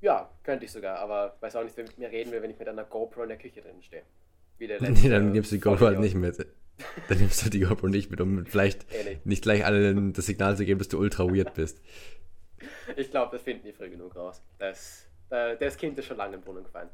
Ja, 0.00 0.30
könnte 0.44 0.64
ich 0.64 0.72
sogar, 0.72 0.98
aber 0.98 1.36
weiß 1.40 1.56
auch 1.56 1.64
nicht, 1.64 1.76
wer 1.76 1.84
mit 1.84 1.98
mir 1.98 2.10
reden 2.10 2.30
will, 2.30 2.40
wenn 2.40 2.50
ich 2.50 2.58
mit 2.58 2.68
einer 2.68 2.84
GoPro 2.84 3.22
in 3.24 3.30
der 3.30 3.38
Küche 3.38 3.60
drin 3.60 3.82
stehe. 3.82 4.04
Wie 4.58 4.66
der 4.66 4.80
letzte, 4.80 5.02
nee, 5.02 5.08
dann 5.08 5.32
nimmst 5.32 5.50
du 5.52 5.56
die 5.56 5.60
GoPro 5.60 5.86
halt 5.86 6.00
nicht 6.00 6.14
mit. 6.14 6.38
Dann 7.08 7.18
nimmst 7.18 7.44
du 7.44 7.50
die 7.50 7.60
GoPro 7.60 7.88
nicht 7.88 8.10
mit, 8.10 8.20
um 8.20 8.46
vielleicht 8.46 8.92
Ehrlich. 8.92 9.18
nicht 9.24 9.42
gleich 9.42 9.64
allen 9.64 10.12
das 10.12 10.26
Signal 10.26 10.56
zu 10.56 10.64
geben, 10.64 10.78
dass 10.78 10.88
du 10.88 10.98
ultra 10.98 11.24
weird 11.24 11.54
bist. 11.54 11.80
Ich 12.96 13.10
glaube, 13.10 13.32
das 13.32 13.42
finden 13.42 13.64
die 13.64 13.72
früh 13.72 13.90
genug 13.90 14.16
raus. 14.16 14.42
Das, 14.58 15.06
äh, 15.30 15.56
das 15.56 15.76
Kind 15.76 15.98
ist 15.98 16.06
schon 16.06 16.16
lange 16.16 16.36
im 16.36 16.42
Brunnen 16.42 16.64
gefallen. 16.64 16.88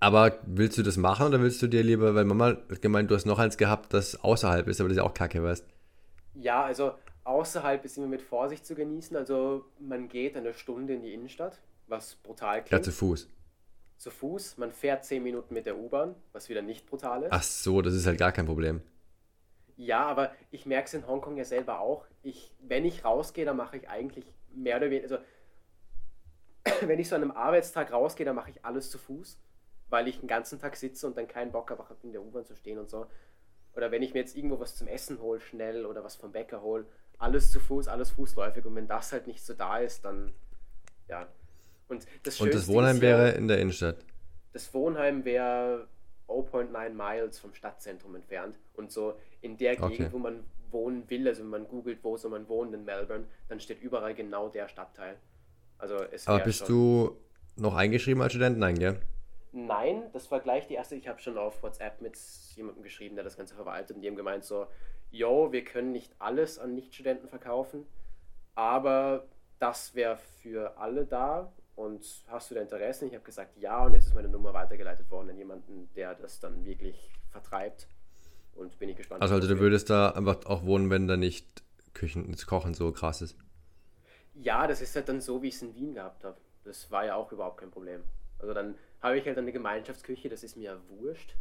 Aber 0.00 0.38
willst 0.46 0.78
du 0.78 0.82
das 0.82 0.96
machen 0.96 1.26
oder 1.26 1.40
willst 1.40 1.62
du 1.62 1.66
dir 1.66 1.82
lieber, 1.82 2.14
weil 2.14 2.24
Mama 2.24 2.56
hat 2.70 2.82
gemeint, 2.82 3.10
du 3.10 3.14
hast 3.14 3.24
noch 3.24 3.38
eins 3.38 3.56
gehabt, 3.56 3.92
das 3.94 4.22
außerhalb 4.22 4.68
ist, 4.68 4.80
aber 4.80 4.88
das 4.88 4.96
ist 4.96 5.02
ja 5.02 5.08
auch 5.08 5.14
kacke, 5.14 5.42
weißt 5.42 5.66
Ja, 6.34 6.64
also 6.64 6.92
außerhalb 7.24 7.84
ist 7.84 7.96
immer 7.96 8.06
mit 8.06 8.22
Vorsicht 8.22 8.66
zu 8.66 8.74
genießen. 8.74 9.16
Also 9.16 9.64
man 9.80 10.08
geht 10.08 10.36
eine 10.36 10.54
Stunde 10.54 10.94
in 10.94 11.02
die 11.02 11.14
Innenstadt, 11.14 11.58
was 11.88 12.14
brutal 12.16 12.62
klingt. 12.62 12.72
Ja, 12.72 12.82
zu 12.82 12.92
Fuß. 12.92 13.28
Zu 13.96 14.10
Fuß. 14.10 14.58
Man 14.58 14.72
fährt 14.72 15.04
zehn 15.04 15.22
Minuten 15.22 15.54
mit 15.54 15.66
der 15.66 15.78
U-Bahn, 15.78 16.14
was 16.32 16.48
wieder 16.48 16.62
nicht 16.62 16.86
brutal 16.86 17.24
ist. 17.24 17.32
Ach 17.32 17.42
so, 17.42 17.82
das 17.82 17.94
ist 17.94 18.06
halt 18.06 18.18
gar 18.18 18.32
kein 18.32 18.46
Problem. 18.46 18.82
Ja, 19.76 20.06
aber 20.06 20.32
ich 20.50 20.66
merke 20.66 20.86
es 20.86 20.94
in 20.94 21.06
Hongkong 21.06 21.36
ja 21.36 21.44
selber 21.44 21.80
auch. 21.80 22.06
Ich, 22.22 22.54
wenn 22.60 22.84
ich 22.84 23.04
rausgehe, 23.04 23.44
dann 23.44 23.56
mache 23.56 23.76
ich 23.76 23.88
eigentlich 23.88 24.32
mehr 24.54 24.78
oder 24.78 24.90
weniger, 24.90 25.16
also 25.16 25.24
wenn 26.88 26.98
ich 26.98 27.08
so 27.08 27.16
an 27.16 27.22
einem 27.22 27.30
Arbeitstag 27.32 27.92
rausgehe, 27.92 28.26
dann 28.26 28.36
mache 28.36 28.50
ich 28.50 28.64
alles 28.64 28.90
zu 28.90 28.98
Fuß, 28.98 29.38
weil 29.88 30.08
ich 30.08 30.20
den 30.20 30.28
ganzen 30.28 30.58
Tag 30.58 30.76
sitze 30.76 31.06
und 31.06 31.16
dann 31.16 31.28
keinen 31.28 31.52
Bock 31.52 31.70
habe, 31.70 31.84
in 32.02 32.12
der 32.12 32.22
U-Bahn 32.22 32.44
zu 32.44 32.56
stehen 32.56 32.78
und 32.78 32.88
so. 32.88 33.06
Oder 33.74 33.90
wenn 33.90 34.02
ich 34.02 34.14
mir 34.14 34.20
jetzt 34.20 34.36
irgendwo 34.36 34.58
was 34.58 34.76
zum 34.76 34.88
Essen 34.88 35.20
hole, 35.20 35.40
schnell 35.40 35.84
oder 35.84 36.02
was 36.02 36.16
vom 36.16 36.32
Bäcker 36.32 36.62
hole, 36.62 36.86
alles 37.18 37.52
zu 37.52 37.60
Fuß, 37.60 37.88
alles 37.88 38.10
fußläufig. 38.10 38.64
Und 38.64 38.74
wenn 38.74 38.88
das 38.88 39.12
halt 39.12 39.26
nicht 39.26 39.44
so 39.44 39.52
da 39.52 39.78
ist, 39.78 40.04
dann 40.04 40.34
ja. 41.08 41.28
Und 41.88 42.06
das, 42.24 42.40
und 42.40 42.52
das 42.52 42.66
Wohnheim 42.68 43.00
wäre 43.00 43.30
in 43.32 43.48
der 43.48 43.58
Innenstadt? 43.58 44.04
Das 44.52 44.72
Wohnheim 44.74 45.24
wäre 45.24 45.86
0.9 46.28 46.90
Miles 46.90 47.38
vom 47.38 47.54
Stadtzentrum 47.54 48.14
entfernt. 48.16 48.56
Und 48.74 48.90
so 48.90 49.18
in 49.40 49.56
der 49.56 49.76
Gegend, 49.76 49.92
okay. 49.92 50.08
wo 50.10 50.18
man 50.18 50.44
wohnen 50.70 51.08
will, 51.08 51.28
also 51.28 51.42
wenn 51.42 51.50
man 51.50 51.68
googelt, 51.68 52.02
wo 52.02 52.16
soll 52.16 52.30
man 52.32 52.48
wohnen 52.48 52.74
in 52.74 52.84
Melbourne, 52.84 53.26
dann 53.48 53.60
steht 53.60 53.80
überall 53.80 54.14
genau 54.14 54.48
der 54.48 54.68
Stadtteil. 54.68 55.16
Also 55.78 55.96
es 56.10 56.26
Aber 56.26 56.42
bist 56.42 56.68
du 56.68 57.16
noch 57.56 57.74
eingeschrieben 57.74 58.22
als 58.22 58.32
Student? 58.32 58.58
Nein, 58.58 58.78
gell? 58.78 59.00
Nein, 59.52 60.02
das 60.12 60.30
war 60.30 60.40
gleich 60.40 60.66
die 60.66 60.74
erste. 60.74 60.96
Ich 60.96 61.08
habe 61.08 61.20
schon 61.20 61.38
auf 61.38 61.62
WhatsApp 61.62 62.02
mit 62.02 62.18
jemandem 62.56 62.82
geschrieben, 62.82 63.14
der 63.14 63.24
das 63.24 63.36
Ganze 63.36 63.54
verwaltet 63.54 63.96
und 63.96 64.02
die 64.02 64.08
haben 64.08 64.16
gemeint 64.16 64.44
so, 64.44 64.66
yo, 65.10 65.52
wir 65.52 65.64
können 65.64 65.92
nicht 65.92 66.12
alles 66.18 66.58
an 66.58 66.74
Nichtstudenten 66.74 67.28
verkaufen, 67.28 67.86
aber 68.54 69.26
das 69.58 69.94
wäre 69.94 70.16
für 70.16 70.76
alle 70.78 71.06
da 71.06 71.52
und 71.76 72.04
hast 72.26 72.50
du 72.50 72.54
da 72.54 72.62
Interesse? 72.62 73.06
Ich 73.06 73.14
habe 73.14 73.24
gesagt, 73.24 73.56
ja 73.58 73.84
und 73.84 73.92
jetzt 73.92 74.06
ist 74.06 74.14
meine 74.14 74.28
Nummer 74.28 74.52
weitergeleitet 74.52 75.08
worden 75.10 75.30
an 75.30 75.38
jemanden, 75.38 75.88
der 75.94 76.14
das 76.14 76.40
dann 76.40 76.64
wirklich 76.64 77.10
vertreibt 77.30 77.86
und 78.54 78.78
bin 78.78 78.88
ich 78.88 78.96
gespannt. 78.96 79.22
Also, 79.22 79.36
also 79.36 79.46
du 79.46 79.60
würdest 79.60 79.90
da 79.90 80.10
einfach 80.10 80.44
auch 80.46 80.64
wohnen, 80.64 80.90
wenn 80.90 81.06
da 81.06 81.16
nicht 81.16 81.62
Küchen, 81.94 82.30
das 82.32 82.46
Kochen 82.46 82.74
so 82.74 82.90
krass 82.92 83.22
ist. 83.22 83.36
Ja, 84.34 84.66
das 84.66 84.80
ist 84.80 84.96
halt 84.96 85.08
dann 85.08 85.20
so, 85.20 85.42
wie 85.42 85.48
ich 85.48 85.54
es 85.54 85.62
in 85.62 85.74
Wien 85.74 85.94
gehabt 85.94 86.24
habe. 86.24 86.36
Das 86.64 86.90
war 86.90 87.04
ja 87.06 87.14
auch 87.14 87.30
überhaupt 87.32 87.60
kein 87.60 87.70
Problem. 87.70 88.02
Also 88.38 88.52
dann 88.52 88.74
habe 89.00 89.18
ich 89.18 89.26
halt 89.26 89.38
eine 89.38 89.52
Gemeinschaftsküche, 89.52 90.28
das 90.28 90.42
ist 90.42 90.56
mir 90.56 90.72
ja 90.72 90.78
wurscht. 90.88 91.36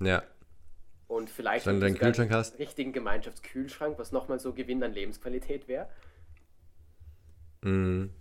Ja. 0.00 0.22
Und 1.08 1.30
vielleicht 1.30 1.64
Solange 1.64 1.80
du 1.80 1.86
deinen 1.86 1.98
Kühlschrank 1.98 2.30
hast. 2.30 2.52
einen 2.52 2.62
richtigen 2.62 2.92
Gemeinschaftskühlschrank, 2.92 3.98
was 3.98 4.12
nochmal 4.12 4.38
so 4.38 4.52
Gewinn 4.52 4.82
an 4.82 4.92
Lebensqualität 4.92 5.66
wäre. 5.66 5.88
Mhm. 7.62 8.12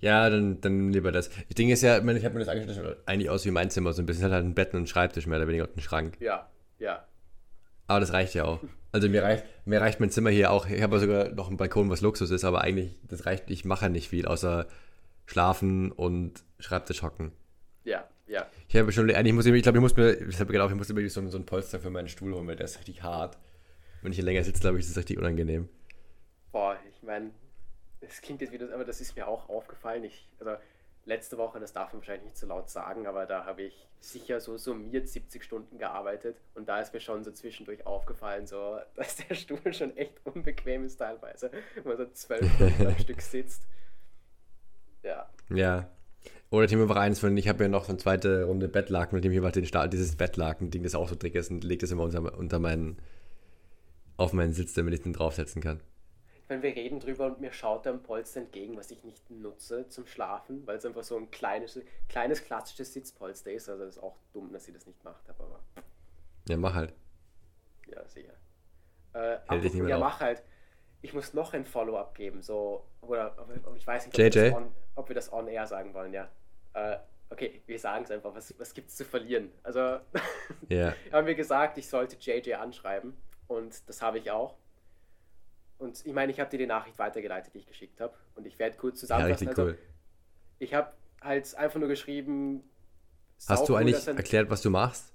Ja, 0.00 0.28
dann, 0.28 0.60
dann 0.60 0.92
lieber 0.92 1.10
das. 1.10 1.30
Das 1.30 1.54
Ding 1.56 1.70
ist 1.70 1.82
ja, 1.82 1.98
ich, 1.98 2.04
meine, 2.04 2.18
ich 2.18 2.24
habe 2.24 2.34
mir 2.34 2.40
das 2.40 2.48
angeschaut, 2.48 2.70
das 2.70 2.76
schaut 2.76 2.98
eigentlich 3.06 3.30
aus 3.30 3.44
wie 3.44 3.50
mein 3.50 3.70
Zimmer, 3.70 3.92
so 3.92 4.02
ein 4.02 4.06
bisschen 4.06 4.24
Es 4.24 4.26
hat 4.26 4.32
halt 4.32 4.44
ein 4.44 4.54
Bett 4.54 4.74
und 4.74 4.82
ein 4.82 4.86
Schreibtisch 4.86 5.26
mehr 5.26 5.38
oder 5.38 5.48
weniger 5.48 5.64
und 5.64 5.76
ein 5.76 5.80
Schrank. 5.80 6.16
Ja, 6.20 6.50
ja. 6.78 7.06
Aber 7.86 8.00
das 8.00 8.12
reicht 8.12 8.34
ja 8.34 8.44
auch. 8.44 8.60
Also 8.92 9.08
mir 9.08 9.22
reicht, 9.22 9.44
mir 9.64 9.80
reicht 9.80 10.00
mein 10.00 10.10
Zimmer 10.10 10.30
hier 10.30 10.50
auch. 10.50 10.66
Ich 10.68 10.82
habe 10.82 10.96
ja 10.96 11.00
sogar 11.00 11.28
noch 11.30 11.48
einen 11.48 11.56
Balkon, 11.56 11.90
was 11.90 12.00
Luxus 12.00 12.30
ist, 12.30 12.44
aber 12.44 12.62
eigentlich, 12.62 12.98
das 13.04 13.26
reicht, 13.26 13.50
ich 13.50 13.64
mache 13.64 13.88
nicht 13.88 14.08
viel, 14.08 14.26
außer 14.26 14.66
schlafen 15.26 15.92
und 15.92 16.44
Schreibtisch 16.58 17.02
hocken. 17.02 17.32
Ja, 17.84 18.08
ja. 18.26 18.46
Ich 18.68 18.76
habe 18.76 18.90
schon, 18.92 19.10
eigentlich 19.10 19.34
muss 19.34 19.46
ich, 19.46 19.52
ich 19.52 19.62
glaube, 19.62 19.78
ich 19.78 19.82
muss 19.82 19.96
mir, 19.96 20.14
ich 20.14 20.40
habe 20.40 20.52
gedacht, 20.52 20.70
ich 20.70 20.76
muss 20.76 20.88
mir 20.88 21.08
so, 21.08 21.28
so 21.28 21.36
einen 21.36 21.46
Polster 21.46 21.78
für 21.78 21.90
meinen 21.90 22.08
Stuhl 22.08 22.34
holen, 22.34 22.46
weil 22.46 22.56
der 22.56 22.64
ist 22.64 22.78
richtig 22.78 23.02
hart. 23.02 23.38
Wenn 24.02 24.12
ich 24.12 24.16
hier 24.16 24.24
länger 24.24 24.42
sitze, 24.42 24.60
glaube 24.60 24.78
ich, 24.78 24.84
ist 24.84 24.90
es 24.90 24.96
richtig 24.96 25.18
unangenehm. 25.18 25.68
Boah, 26.52 26.76
ich 26.88 27.02
meine, 27.02 27.30
es 28.08 28.20
klingt 28.20 28.40
jetzt 28.40 28.52
wieder, 28.52 28.72
aber 28.72 28.84
das 28.84 29.00
ist 29.00 29.16
mir 29.16 29.26
auch 29.28 29.48
aufgefallen. 29.48 30.04
Ich, 30.04 30.28
also 30.38 30.56
letzte 31.04 31.38
Woche, 31.38 31.60
das 31.60 31.72
darf 31.72 31.92
man 31.92 32.02
wahrscheinlich 32.02 32.24
nicht 32.24 32.36
so 32.36 32.46
laut 32.46 32.68
sagen, 32.68 33.06
aber 33.06 33.26
da 33.26 33.44
habe 33.46 33.62
ich 33.62 33.88
sicher 34.00 34.40
so 34.40 34.56
summiert 34.56 35.08
70 35.08 35.42
Stunden 35.42 35.78
gearbeitet 35.78 36.36
und 36.54 36.68
da 36.68 36.80
ist 36.80 36.92
mir 36.92 37.00
schon 37.00 37.24
so 37.24 37.30
zwischendurch 37.30 37.86
aufgefallen, 37.86 38.46
so, 38.46 38.78
dass 38.96 39.16
der 39.16 39.34
Stuhl 39.34 39.72
schon 39.72 39.96
echt 39.96 40.14
unbequem 40.24 40.84
ist 40.84 40.96
teilweise, 40.96 41.50
wenn 41.74 41.84
man 41.84 41.96
so 41.96 42.06
zwölf 42.12 42.52
Stunden 42.54 42.86
am 42.86 42.98
Stück 42.98 43.22
sitzt. 43.22 43.62
Ja, 45.02 45.28
Ja. 45.48 45.88
Oder 46.50 46.68
Team 46.68 46.80
einfach 46.80 46.96
eins 46.96 47.18
von, 47.18 47.36
ich 47.36 47.48
habe 47.48 47.64
ja 47.64 47.68
noch 47.68 47.84
so 47.84 47.90
eine 47.90 47.98
zweite 47.98 48.44
Runde 48.44 48.68
Bettlaken, 48.68 49.16
mit 49.16 49.24
dem 49.24 49.32
ich 49.32 49.38
einfach 49.38 49.50
den 49.50 49.66
Start, 49.66 49.92
dieses 49.92 50.16
Bettlaken-Ding, 50.16 50.84
das 50.84 50.94
auch 50.94 51.08
so 51.08 51.16
dick 51.16 51.34
ist, 51.34 51.50
und 51.50 51.64
lege 51.64 51.80
das 51.80 51.90
immer 51.90 52.04
unter, 52.04 52.38
unter 52.38 52.58
meinen, 52.60 52.98
auf 54.16 54.32
meinen 54.32 54.52
Sitz, 54.52 54.72
damit 54.74 54.94
ich 54.94 55.02
den 55.02 55.12
draufsetzen 55.12 55.60
kann. 55.60 55.80
Meine, 56.48 56.62
wir 56.62 56.76
reden 56.76 57.00
drüber 57.00 57.26
und 57.26 57.40
mir 57.40 57.52
schaut 57.52 57.86
da 57.86 57.90
ein 57.90 58.02
Polster 58.02 58.40
entgegen, 58.40 58.76
was 58.76 58.90
ich 58.90 59.02
nicht 59.04 59.28
nutze 59.30 59.88
zum 59.88 60.06
Schlafen, 60.06 60.66
weil 60.66 60.76
es 60.76 60.84
einfach 60.86 61.02
so 61.02 61.16
ein 61.16 61.30
kleines, 61.30 61.80
kleines 62.08 62.44
klassisches 62.44 62.92
Sitzpolster 62.92 63.50
ist. 63.52 63.68
Also 63.68 63.84
das 63.84 63.96
ist 63.96 64.02
auch 64.02 64.16
dumm, 64.32 64.52
dass 64.52 64.64
sie 64.64 64.72
das 64.72 64.86
nicht 64.86 65.02
macht, 65.02 65.28
aber 65.28 65.60
Ja, 66.48 66.56
mach 66.56 66.74
halt. 66.74 66.92
ja, 67.88 68.06
sicher. 68.06 68.32
Äh, 69.12 69.38
Hält 69.48 69.64
dich 69.64 69.72
nicht 69.72 69.72
apropos, 69.72 69.74
mehr 69.80 69.88
ja, 69.88 69.96
auf. 69.96 70.02
mach 70.02 70.20
halt. 70.20 70.42
Ich 71.02 71.12
muss 71.12 71.34
noch 71.34 71.52
ein 71.52 71.64
Follow-up 71.64 72.14
geben, 72.14 72.42
so, 72.42 72.84
oder 73.00 73.36
ich 73.76 73.86
weiß 73.86 74.06
nicht, 74.06 74.14
ob, 74.14 74.18
JJ? 74.20 74.34
Wir, 74.34 74.50
das 74.50 74.54
on, 74.54 74.72
ob 74.96 75.08
wir 75.08 75.14
das 75.14 75.32
on 75.32 75.46
air 75.48 75.66
sagen 75.66 75.94
wollen, 75.94 76.12
ja. 76.12 76.28
Äh, 76.74 76.98
okay, 77.30 77.62
wir 77.66 77.78
sagen 77.78 78.04
es 78.04 78.10
einfach, 78.10 78.34
was, 78.34 78.58
was 78.58 78.72
gibt's 78.74 78.96
zu 78.96 79.04
verlieren? 79.04 79.52
Also, 79.62 80.00
Ja. 80.68 80.94
haben 81.12 81.26
wir 81.26 81.34
gesagt, 81.34 81.78
ich 81.78 81.88
sollte 81.88 82.16
JJ 82.18 82.54
anschreiben 82.54 83.16
und 83.46 83.88
das 83.88 84.00
habe 84.02 84.18
ich 84.18 84.30
auch. 84.30 84.56
Und 85.78 86.04
ich 86.06 86.12
meine, 86.12 86.32
ich 86.32 86.40
habe 86.40 86.50
dir 86.50 86.58
die 86.58 86.66
Nachricht 86.66 86.98
weitergeleitet, 86.98 87.52
die 87.54 87.58
ich 87.58 87.66
geschickt 87.66 88.00
habe. 88.00 88.14
Und 88.34 88.46
ich 88.46 88.58
werde 88.58 88.76
kurz 88.76 88.96
Ja, 88.96 89.00
zusammenfassen. 89.00 89.48
richtig 89.48 89.48
Also, 89.48 89.62
cool. 89.62 89.78
ich 90.58 90.72
habe 90.74 90.92
halt 91.20 91.54
einfach 91.56 91.78
nur 91.80 91.88
geschrieben. 91.88 92.62
Hast 93.48 93.68
du 93.68 93.76
eigentlich 93.76 94.08
ein- 94.08 94.16
erklärt, 94.16 94.48
was 94.50 94.62
du 94.62 94.70
machst? 94.70 95.12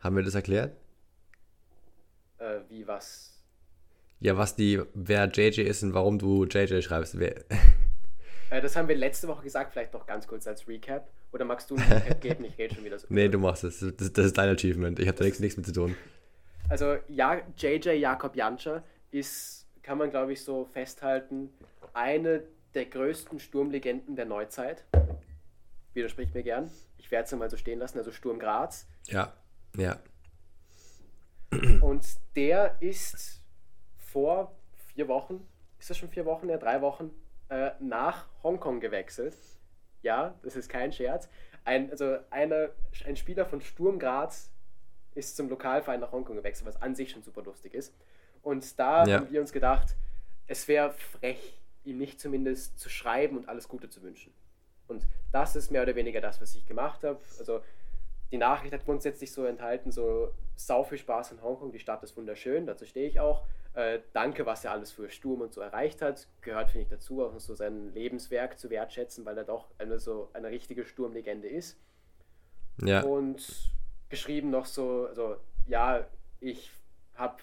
Haben 0.00 0.16
wir 0.16 0.22
das 0.22 0.34
erklärt? 0.34 0.76
Äh, 2.38 2.60
wie 2.68 2.86
was? 2.86 3.32
Ja, 4.20 4.36
was 4.36 4.56
die, 4.56 4.82
wer 4.94 5.26
JJ 5.28 5.60
ist 5.62 5.82
und 5.82 5.94
warum 5.94 6.18
du 6.18 6.44
JJ 6.44 6.82
schreibst. 6.82 7.18
Wer, 7.18 7.44
Äh, 8.48 8.60
das 8.60 8.76
haben 8.76 8.86
wir 8.86 8.94
letzte 8.94 9.26
Woche 9.26 9.42
gesagt, 9.42 9.72
vielleicht 9.72 9.92
noch 9.92 10.06
ganz 10.06 10.28
kurz 10.28 10.46
als 10.46 10.68
Recap. 10.68 11.08
Oder 11.32 11.44
magst 11.44 11.68
du 11.68 11.74
ein 11.74 11.80
Recap 11.92 12.20
geben? 12.20 12.44
Ich 12.44 12.56
rede 12.56 12.76
schon 12.76 12.84
wieder 12.84 12.96
so. 12.96 13.08
nee, 13.10 13.28
du 13.28 13.38
machst 13.38 13.64
es. 13.64 13.80
Das, 13.80 14.12
das 14.12 14.26
ist 14.26 14.38
dein 14.38 14.48
Achievement. 14.54 15.00
Ich 15.00 15.08
habe 15.08 15.18
da 15.18 15.24
nichts, 15.24 15.40
nichts 15.40 15.56
mit 15.56 15.66
zu 15.66 15.72
tun. 15.72 15.96
Also 16.68 16.96
ja, 17.08 17.40
JJ 17.56 17.90
Jakob 17.98 18.36
Janscher 18.36 18.84
ist, 19.10 19.65
kann 19.86 19.98
man 19.98 20.10
glaube 20.10 20.32
ich 20.32 20.42
so 20.42 20.64
festhalten, 20.64 21.54
eine 21.94 22.42
der 22.74 22.86
größten 22.86 23.38
Sturmlegenden 23.38 24.16
der 24.16 24.24
Neuzeit. 24.24 24.84
Widerspricht 25.94 26.34
mir 26.34 26.42
gern. 26.42 26.68
Ich 26.98 27.12
werde 27.12 27.26
es 27.26 27.32
mal 27.32 27.48
so 27.48 27.56
stehen 27.56 27.78
lassen, 27.78 27.96
also 27.96 28.10
Sturm 28.10 28.40
Graz. 28.40 28.88
Ja. 29.06 29.32
Ja. 29.76 30.00
Und 31.80 32.04
der 32.34 32.76
ist 32.80 33.40
vor 33.96 34.56
vier 34.92 35.06
Wochen, 35.06 35.46
ist 35.78 35.88
das 35.88 35.96
schon 35.96 36.08
vier 36.08 36.26
Wochen, 36.26 36.48
ja, 36.48 36.56
drei 36.58 36.82
Wochen, 36.82 37.12
äh, 37.48 37.70
nach 37.78 38.26
Hongkong 38.42 38.80
gewechselt. 38.80 39.36
Ja, 40.02 40.34
das 40.42 40.56
ist 40.56 40.68
kein 40.68 40.92
Scherz. 40.92 41.28
Ein, 41.64 41.92
also 41.92 42.18
einer, 42.30 42.70
ein 43.06 43.16
Spieler 43.16 43.46
von 43.46 43.60
Sturm 43.60 44.00
Graz 44.00 44.50
ist 45.14 45.36
zum 45.36 45.48
Lokalverein 45.48 46.00
nach 46.00 46.10
Hongkong 46.10 46.36
gewechselt, 46.36 46.66
was 46.66 46.82
an 46.82 46.96
sich 46.96 47.12
schon 47.12 47.22
super 47.22 47.42
lustig 47.44 47.72
ist. 47.72 47.94
Und 48.46 48.78
da 48.78 49.04
Ja. 49.04 49.16
haben 49.16 49.30
wir 49.32 49.40
uns 49.40 49.52
gedacht, 49.52 49.96
es 50.46 50.68
wäre 50.68 50.92
frech, 50.92 51.60
ihm 51.82 51.98
nicht 51.98 52.20
zumindest 52.20 52.78
zu 52.78 52.88
schreiben 52.88 53.36
und 53.36 53.48
alles 53.48 53.66
Gute 53.66 53.90
zu 53.90 54.02
wünschen. 54.02 54.32
Und 54.86 55.04
das 55.32 55.56
ist 55.56 55.72
mehr 55.72 55.82
oder 55.82 55.96
weniger 55.96 56.20
das, 56.20 56.40
was 56.40 56.54
ich 56.54 56.64
gemacht 56.64 57.02
habe. 57.02 57.18
Also 57.40 57.60
die 58.30 58.38
Nachricht 58.38 58.72
hat 58.72 58.84
grundsätzlich 58.84 59.32
so 59.32 59.44
enthalten, 59.44 59.90
so 59.90 60.30
sau 60.54 60.84
viel 60.84 60.98
Spaß 60.98 61.32
in 61.32 61.42
Hongkong, 61.42 61.72
die 61.72 61.80
Stadt 61.80 62.04
ist 62.04 62.16
wunderschön, 62.16 62.66
dazu 62.66 62.84
stehe 62.86 63.08
ich 63.08 63.18
auch. 63.18 63.44
Äh, 63.74 63.98
danke, 64.12 64.46
was 64.46 64.64
er 64.64 64.70
alles 64.70 64.92
für 64.92 65.10
Sturm 65.10 65.40
und 65.40 65.52
so 65.52 65.60
erreicht 65.60 66.00
hat. 66.00 66.28
Gehört, 66.40 66.70
finde 66.70 66.84
ich, 66.84 66.88
dazu, 66.88 67.24
auch 67.24 67.38
so 67.40 67.52
sein 67.54 67.92
Lebenswerk 67.94 68.58
zu 68.60 68.70
wertschätzen, 68.70 69.24
weil 69.24 69.36
er 69.36 69.44
doch 69.44 69.66
eine, 69.78 69.98
so 69.98 70.30
eine 70.34 70.50
richtige 70.50 70.84
Sturmlegende 70.84 71.48
ist. 71.48 71.76
Ja. 72.80 73.02
Und 73.02 73.44
geschrieben 74.08 74.50
noch 74.50 74.66
so, 74.66 75.06
also 75.08 75.36
ja, 75.66 76.06
ich 76.40 76.70
hab, 77.16 77.42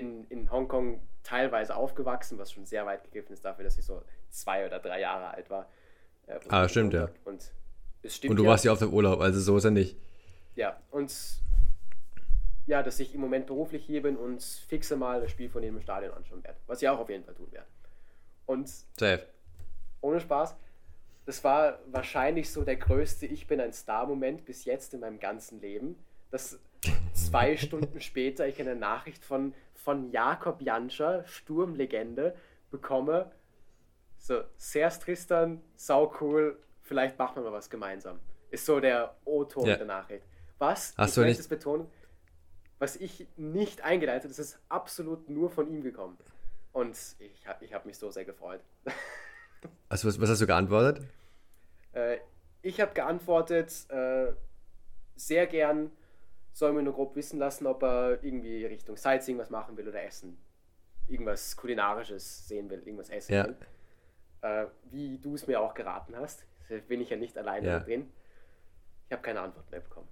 bin 0.00 0.26
in 0.28 0.50
Hongkong 0.50 1.00
teilweise 1.22 1.74
aufgewachsen, 1.74 2.38
was 2.38 2.52
schon 2.52 2.66
sehr 2.66 2.84
weit 2.86 3.02
gegriffen 3.04 3.32
ist 3.32 3.44
dafür, 3.44 3.64
dass 3.64 3.78
ich 3.78 3.84
so 3.84 4.02
zwei 4.30 4.66
oder 4.66 4.78
drei 4.78 5.00
Jahre 5.00 5.28
alt 5.28 5.48
war. 5.48 5.68
äh, 6.26 6.38
Ah, 6.48 6.68
stimmt, 6.68 6.92
ja. 6.92 7.08
Und 7.24 7.52
es 8.02 8.16
stimmt 8.16 8.30
Und 8.32 8.36
du 8.36 8.44
ja. 8.44 8.50
warst 8.50 8.64
ja 8.64 8.72
auf 8.72 8.78
dem 8.78 8.92
Urlaub, 8.92 9.20
also 9.20 9.40
so 9.40 9.56
ist 9.56 9.64
er 9.64 9.70
nicht. 9.70 9.96
Ja, 10.54 10.78
und 10.90 11.12
ja, 12.66 12.82
dass 12.82 13.00
ich 13.00 13.14
im 13.14 13.20
Moment 13.20 13.46
beruflich 13.46 13.84
hier 13.84 14.02
bin 14.02 14.16
und 14.16 14.42
fixe 14.42 14.96
mal 14.96 15.20
das 15.20 15.30
Spiel 15.30 15.48
von 15.48 15.62
ihm 15.62 15.76
im 15.76 15.82
Stadion 15.82 16.12
anschauen 16.14 16.42
werde. 16.44 16.58
Was 16.66 16.82
ich 16.82 16.88
auch 16.88 16.98
auf 16.98 17.08
jeden 17.08 17.24
Fall 17.24 17.34
tun 17.34 17.50
werde. 17.52 17.66
Und 18.46 18.68
Safe. 18.68 19.24
ohne 20.00 20.20
Spaß, 20.20 20.56
das 21.24 21.42
war 21.42 21.78
wahrscheinlich 21.86 22.50
so 22.50 22.64
der 22.64 22.76
größte 22.76 23.26
Ich 23.26 23.46
bin 23.46 23.60
ein 23.60 23.72
Star-Moment 23.72 24.44
bis 24.44 24.64
jetzt 24.64 24.94
in 24.94 25.00
meinem 25.00 25.18
ganzen 25.20 25.60
Leben. 25.60 25.96
Dass 26.30 26.58
zwei 27.14 27.56
Stunden 27.56 28.00
später 28.00 28.46
ich 28.46 28.60
eine 28.60 28.76
Nachricht 28.76 29.24
von, 29.24 29.54
von 29.86 30.10
Jakob 30.10 30.60
Janscher, 30.62 31.24
Sturmlegende, 31.28 32.34
bekomme. 32.72 33.30
So, 34.18 34.42
Sers 34.56 34.98
Tristan, 34.98 35.62
sau 35.76 36.12
cool, 36.20 36.58
vielleicht 36.82 37.16
machen 37.20 37.36
wir 37.36 37.50
mal 37.50 37.56
was 37.56 37.70
gemeinsam. 37.70 38.18
Ist 38.50 38.66
so 38.66 38.80
der 38.80 39.14
O-Ton 39.24 39.64
Ja. 39.66 39.76
der 39.76 39.86
Nachricht. 39.86 40.26
Was, 40.58 40.92
Hast 40.96 41.10
ich 41.10 41.14
du 41.14 41.20
möchte 41.20 41.30
nicht- 41.30 41.38
es 41.38 41.46
betonen, 41.48 41.86
was 42.80 42.96
ich 42.96 43.28
nicht 43.36 43.82
eingeleitet, 43.82 44.28
das 44.28 44.40
ist 44.40 44.58
absolut 44.68 45.30
nur 45.30 45.50
von 45.50 45.68
ihm 45.68 45.82
gekommen. 45.84 46.18
Und 46.72 46.96
ich, 47.20 47.46
hab- 47.46 47.62
ich 47.62 47.72
habe 47.72 47.86
mich 47.86 47.96
so 47.96 48.10
sehr 48.10 48.24
gefreut. 48.24 48.60
Also 49.88 50.06
was, 50.08 50.20
was 50.20 50.28
hast 50.30 50.40
du 50.42 50.46
geantwortet? 50.46 51.02
Äh, 51.92 52.18
ich 52.62 52.80
habe 52.80 52.92
geantwortet, 52.92 53.72
äh, 53.88 54.32
sehr 55.16 55.46
gern 55.46 55.90
soll 56.56 56.72
mir 56.72 56.82
nur 56.82 56.94
grob 56.94 57.14
wissen 57.16 57.38
lassen, 57.38 57.66
ob 57.66 57.82
er 57.82 58.24
irgendwie 58.24 58.64
Richtung 58.64 58.96
Sightseeing 58.96 59.36
was 59.36 59.50
machen 59.50 59.76
will 59.76 59.86
oder 59.88 60.02
essen. 60.02 60.38
Irgendwas 61.06 61.54
Kulinarisches 61.54 62.48
sehen 62.48 62.70
will, 62.70 62.78
irgendwas 62.78 63.10
essen 63.10 63.34
Ja. 63.34 63.44
will. 63.46 63.56
Äh, 64.40 64.66
wie 64.90 65.18
du 65.18 65.34
es 65.34 65.46
mir 65.46 65.60
auch 65.60 65.74
geraten 65.74 66.16
hast, 66.16 66.46
bin 66.88 67.02
ich 67.02 67.10
ja 67.10 67.18
nicht 67.18 67.36
alleine 67.36 67.66
Ja. 67.68 67.80
drin. 67.80 68.10
Ich 69.06 69.12
habe 69.12 69.20
keine 69.22 69.40
Antwort 69.40 69.70
mehr 69.70 69.80
bekommen. 69.80 70.08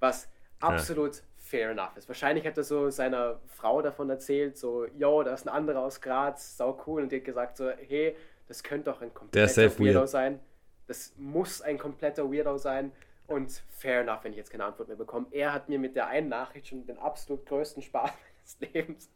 Was 0.00 0.28
absolut 0.58 1.14
ja. 1.14 1.22
fair 1.36 1.70
enough 1.70 1.96
ist. 1.96 2.08
Wahrscheinlich 2.08 2.44
hat 2.44 2.56
er 2.58 2.64
so 2.64 2.90
seiner 2.90 3.38
Frau 3.46 3.80
davon 3.80 4.10
erzählt, 4.10 4.58
so, 4.58 4.84
yo, 4.86 5.22
da 5.22 5.32
ist 5.32 5.46
ein 5.46 5.54
anderer 5.54 5.80
aus 5.82 6.00
Graz, 6.00 6.56
sau 6.56 6.82
cool. 6.88 7.02
Und 7.02 7.12
die 7.12 7.18
hat 7.18 7.24
gesagt 7.24 7.56
so, 7.56 7.70
hey, 7.70 8.16
das 8.48 8.64
könnte 8.64 8.90
doch 8.90 9.00
ein 9.00 9.14
kompletter 9.14 9.62
Weirdo 9.78 10.00
weird. 10.00 10.08
sein. 10.08 10.40
Das 10.88 11.12
muss 11.16 11.62
ein 11.62 11.78
kompletter 11.78 12.32
Weirdo 12.32 12.58
sein. 12.58 12.90
Und 13.28 13.62
fair 13.68 14.00
enough, 14.00 14.24
wenn 14.24 14.32
ich 14.32 14.38
jetzt 14.38 14.50
keine 14.50 14.64
Antwort 14.64 14.88
mehr 14.88 14.96
bekomme. 14.96 15.26
Er 15.30 15.52
hat 15.52 15.68
mir 15.68 15.78
mit 15.78 15.94
der 15.94 16.06
einen 16.06 16.30
Nachricht 16.30 16.68
schon 16.68 16.86
den 16.86 16.98
absolut 16.98 17.44
größten 17.46 17.82
Spaß 17.82 18.10
meines 18.60 18.74
Lebens 18.74 19.10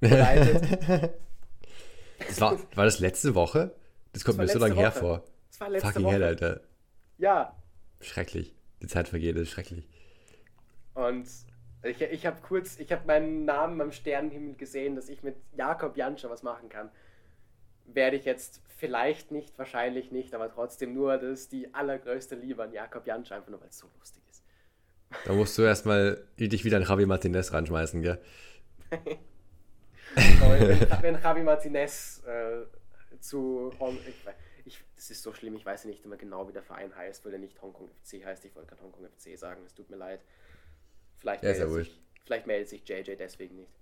bereitet. 0.00 0.80
das 2.18 2.40
war, 2.40 2.58
war 2.74 2.84
das 2.84 2.98
letzte 2.98 3.36
Woche? 3.36 3.72
Das 4.12 4.24
kommt 4.24 4.40
das 4.40 4.48
mir 4.48 4.52
so 4.52 4.58
lange 4.58 4.74
her 4.74 4.90
vor. 4.90 5.22
Das 5.48 5.60
war 5.60 5.70
letzte 5.70 5.86
Fucking 5.88 6.04
Woche. 6.04 6.14
hell, 6.14 6.24
Alter. 6.24 6.60
Ja. 7.18 7.56
Schrecklich. 8.00 8.56
Die 8.82 8.88
Zeit 8.88 9.08
vergeht, 9.08 9.36
das 9.36 9.42
ist 9.42 9.50
schrecklich. 9.50 9.88
Und 10.94 11.28
ich, 11.84 12.00
ich 12.00 12.26
habe 12.26 12.40
kurz, 12.42 12.78
ich 12.80 12.90
habe 12.90 13.06
meinen 13.06 13.44
Namen 13.44 13.80
am 13.80 13.92
Sternenhimmel 13.92 14.56
gesehen, 14.56 14.96
dass 14.96 15.08
ich 15.08 15.22
mit 15.22 15.36
Jakob 15.52 15.96
Janscher 15.96 16.28
was 16.28 16.42
machen 16.42 16.68
kann. 16.68 16.90
Werde 17.86 18.16
ich 18.16 18.24
jetzt 18.24 18.62
vielleicht 18.76 19.30
nicht, 19.30 19.58
wahrscheinlich 19.58 20.10
nicht, 20.10 20.34
aber 20.34 20.52
trotzdem 20.52 20.94
nur, 20.94 21.16
das 21.18 21.48
die 21.48 21.72
allergrößte 21.72 22.34
Liebe 22.34 22.62
an 22.62 22.72
Jakob 22.72 23.06
Janscher, 23.06 23.36
einfach 23.36 23.50
nur 23.50 23.60
weil 23.60 23.68
es 23.68 23.78
so 23.78 23.88
lustig 23.98 24.22
ist. 24.30 24.42
Da 25.24 25.32
musst 25.32 25.56
du 25.56 25.62
erstmal 25.62 26.26
dich 26.38 26.64
wieder 26.64 26.78
an 26.78 26.82
Javi 26.82 27.06
Martinez 27.06 27.52
ranschmeißen, 27.52 28.02
gell? 28.02 28.18
wenn, 30.14 31.02
wenn 31.02 31.22
Javi 31.22 31.42
Martinez 31.42 32.22
äh, 32.26 32.64
zu 33.20 33.72
Hong, 33.78 33.98
ich, 34.64 34.84
das 34.96 35.10
ist 35.10 35.22
so 35.22 35.32
schlimm, 35.32 35.54
ich 35.56 35.66
weiß 35.66 35.84
nicht 35.84 36.04
immer 36.04 36.16
genau, 36.16 36.48
wie 36.48 36.52
der 36.52 36.62
Verein 36.62 36.94
heißt, 36.94 37.24
weil 37.24 37.34
er 37.34 37.38
nicht 37.38 37.60
Hongkong 37.60 37.88
FC 38.02 38.24
heißt. 38.24 38.44
Ich 38.44 38.54
wollte 38.54 38.68
gerade 38.68 38.82
Hongkong 38.82 39.06
FC 39.06 39.38
sagen, 39.38 39.62
es 39.66 39.74
tut 39.74 39.90
mir 39.90 39.96
leid. 39.96 40.20
Vielleicht, 41.18 41.42
ja, 41.42 41.50
meldet, 41.50 41.72
sich, 41.72 42.00
vielleicht 42.24 42.46
meldet 42.46 42.68
sich 42.68 42.88
JJ 42.88 43.16
deswegen 43.16 43.56
nicht. 43.56 43.72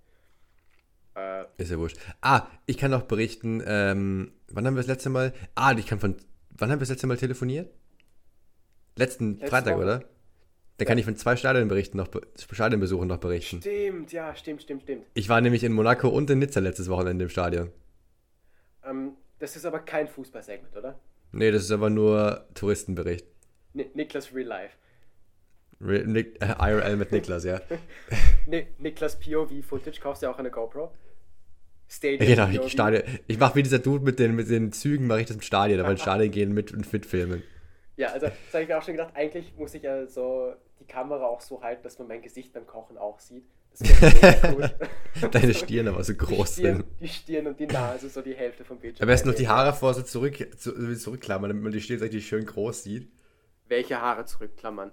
Äh, 1.15 1.45
ist 1.57 1.71
ja 1.71 1.77
wurscht. 1.77 1.97
Ah, 2.21 2.47
ich 2.65 2.77
kann 2.77 2.91
noch 2.91 3.03
berichten, 3.03 3.61
ähm, 3.65 4.31
wann 4.49 4.65
haben 4.65 4.75
wir 4.75 4.79
das 4.79 4.87
letzte 4.87 5.09
Mal? 5.09 5.33
Ah, 5.55 5.73
ich 5.77 5.85
kann 5.85 5.99
von. 5.99 6.15
Wann 6.55 6.69
haben 6.69 6.77
wir 6.77 6.81
das 6.81 6.89
letzte 6.89 7.07
Mal 7.07 7.17
telefoniert? 7.17 7.71
Letzten 8.95 9.33
Letzte 9.33 9.47
Freitag, 9.47 9.75
Woche. 9.75 9.83
oder? 9.83 9.99
Dann 10.77 10.85
ja. 10.85 10.85
kann 10.85 10.97
ich 10.97 11.05
von 11.05 11.15
zwei 11.15 11.35
Stadionberichten 11.35 11.97
noch, 11.97 12.09
Stadionbesuchen 12.51 13.07
noch 13.07 13.17
berichten. 13.17 13.59
Stimmt, 13.59 14.11
ja, 14.11 14.35
stimmt, 14.35 14.63
stimmt, 14.63 14.83
stimmt. 14.83 15.05
Ich 15.13 15.29
war 15.29 15.41
nämlich 15.41 15.63
in 15.63 15.73
Monaco 15.73 16.09
und 16.09 16.29
in 16.29 16.39
Nizza 16.39 16.59
letztes 16.59 16.89
Wochenende 16.89 17.23
im 17.23 17.29
Stadion. 17.29 17.71
Ähm, 18.83 19.13
das 19.39 19.55
ist 19.55 19.65
aber 19.65 19.79
kein 19.79 20.07
Fußballsegment, 20.07 20.75
oder? 20.75 20.99
Nee, 21.31 21.51
das 21.51 21.63
ist 21.63 21.71
aber 21.71 21.89
nur 21.89 22.47
Touristenbericht. 22.53 23.25
N 23.73 23.85
Niklas 23.93 24.33
Real 24.33 24.47
Life. 24.47 24.77
Nick, 25.83 26.41
äh, 26.41 26.55
IRL 26.59 26.95
mit 26.95 27.11
Niklas, 27.11 27.43
ja. 27.43 27.61
Niklas 28.77 29.19
POV-Footage, 29.19 29.99
kaufst 29.99 30.21
du 30.21 30.27
ja 30.27 30.33
auch 30.33 30.39
eine 30.39 30.51
GoPro? 30.51 30.91
Stadion 31.87 32.25
genau, 32.25 32.65
ich, 32.65 32.71
Stadion. 32.71 33.03
ich 33.27 33.37
mache 33.37 33.55
wie 33.55 33.63
dieser 33.63 33.79
Dude 33.79 34.03
mit 34.03 34.17
den, 34.17 34.35
mit 34.35 34.49
den 34.49 34.71
Zügen, 34.71 35.05
mache 35.07 35.21
ich 35.21 35.27
das 35.27 35.35
im 35.35 35.41
Stadion, 35.41 35.79
aber 35.79 35.91
ins 35.91 36.01
Stadion 36.01 36.31
gehen 36.31 36.53
mit 36.53 36.73
und 36.73 36.91
mitfilmen. 36.91 37.43
Ja, 37.97 38.07
also 38.09 38.27
das 38.27 38.35
habe 38.53 38.63
ich 38.63 38.69
mir 38.69 38.77
auch 38.77 38.83
schon 38.83 38.95
gedacht, 38.95 39.13
eigentlich 39.15 39.53
muss 39.57 39.73
ich 39.75 39.83
ja 39.83 40.07
so 40.07 40.53
die 40.79 40.85
Kamera 40.85 41.25
auch 41.25 41.41
so 41.41 41.61
halten, 41.61 41.83
dass 41.83 41.99
man 41.99 42.07
mein 42.07 42.21
Gesicht 42.21 42.53
beim 42.53 42.65
Kochen 42.65 42.97
auch 42.97 43.19
sieht. 43.19 43.45
Deine 45.31 45.53
Stirn 45.53 45.87
aber 45.87 46.03
so 46.03 46.13
groß 46.13 46.55
die 46.55 46.61
Stirn, 46.61 46.75
sind. 46.77 46.85
Die 46.99 47.07
Stirn 47.07 47.47
und 47.47 47.59
die 47.59 47.65
Nase, 47.65 48.09
so 48.09 48.21
die 48.21 48.35
Hälfte 48.35 48.63
vom 48.63 48.79
Bildschirm. 48.79 49.03
Am 49.03 49.07
besten 49.07 49.29
noch 49.29 49.35
die 49.35 49.47
Haare 49.47 49.73
vor 49.73 49.93
so 49.93 50.03
zurück, 50.03 50.35
zu, 50.57 50.95
zurückklammern, 50.95 51.49
damit 51.49 51.63
man 51.63 51.71
die 51.71 51.81
Stirn 51.81 51.99
richtig 51.99 52.27
schön 52.27 52.45
groß 52.45 52.83
sieht. 52.83 53.11
Welche 53.67 53.99
Haare 53.99 54.25
zurückklammern? 54.25 54.91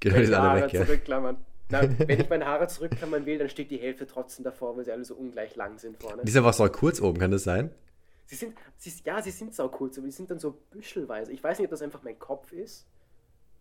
Genau, 0.00 0.18
die 0.18 0.34
Haare 0.34 0.62
weg, 0.62 0.70
zurückklammern. 0.70 1.36
Na, 1.70 1.82
wenn 1.98 2.20
ich 2.20 2.28
meine 2.28 2.46
Haare 2.46 2.66
zurückklammern 2.66 3.26
will, 3.26 3.38
dann 3.38 3.48
steht 3.48 3.70
die 3.70 3.78
Hälfte 3.78 4.06
trotzdem 4.06 4.44
davor, 4.44 4.76
weil 4.76 4.84
sie 4.84 4.92
alle 4.92 5.04
so 5.04 5.14
ungleich 5.14 5.56
lang 5.56 5.78
sind 5.78 6.00
vorne. 6.00 6.22
Die 6.24 6.30
sind 6.30 6.42
aber 6.42 6.52
so 6.52 6.66
kurz 6.68 7.00
oben, 7.00 7.18
kann 7.18 7.30
das 7.30 7.44
sein? 7.44 7.70
Sie 8.26 8.36
sind, 8.36 8.56
sie, 8.76 8.92
ja, 9.04 9.20
sie 9.20 9.30
sind 9.30 9.54
sau 9.54 9.68
kurz, 9.68 9.98
aber 9.98 10.06
die 10.06 10.12
sind 10.12 10.30
dann 10.30 10.38
so 10.38 10.56
büschelweise. 10.70 11.32
Ich 11.32 11.42
weiß 11.42 11.58
nicht, 11.58 11.66
ob 11.66 11.70
das 11.70 11.82
einfach 11.82 12.02
mein 12.02 12.18
Kopf 12.18 12.52
ist, 12.52 12.86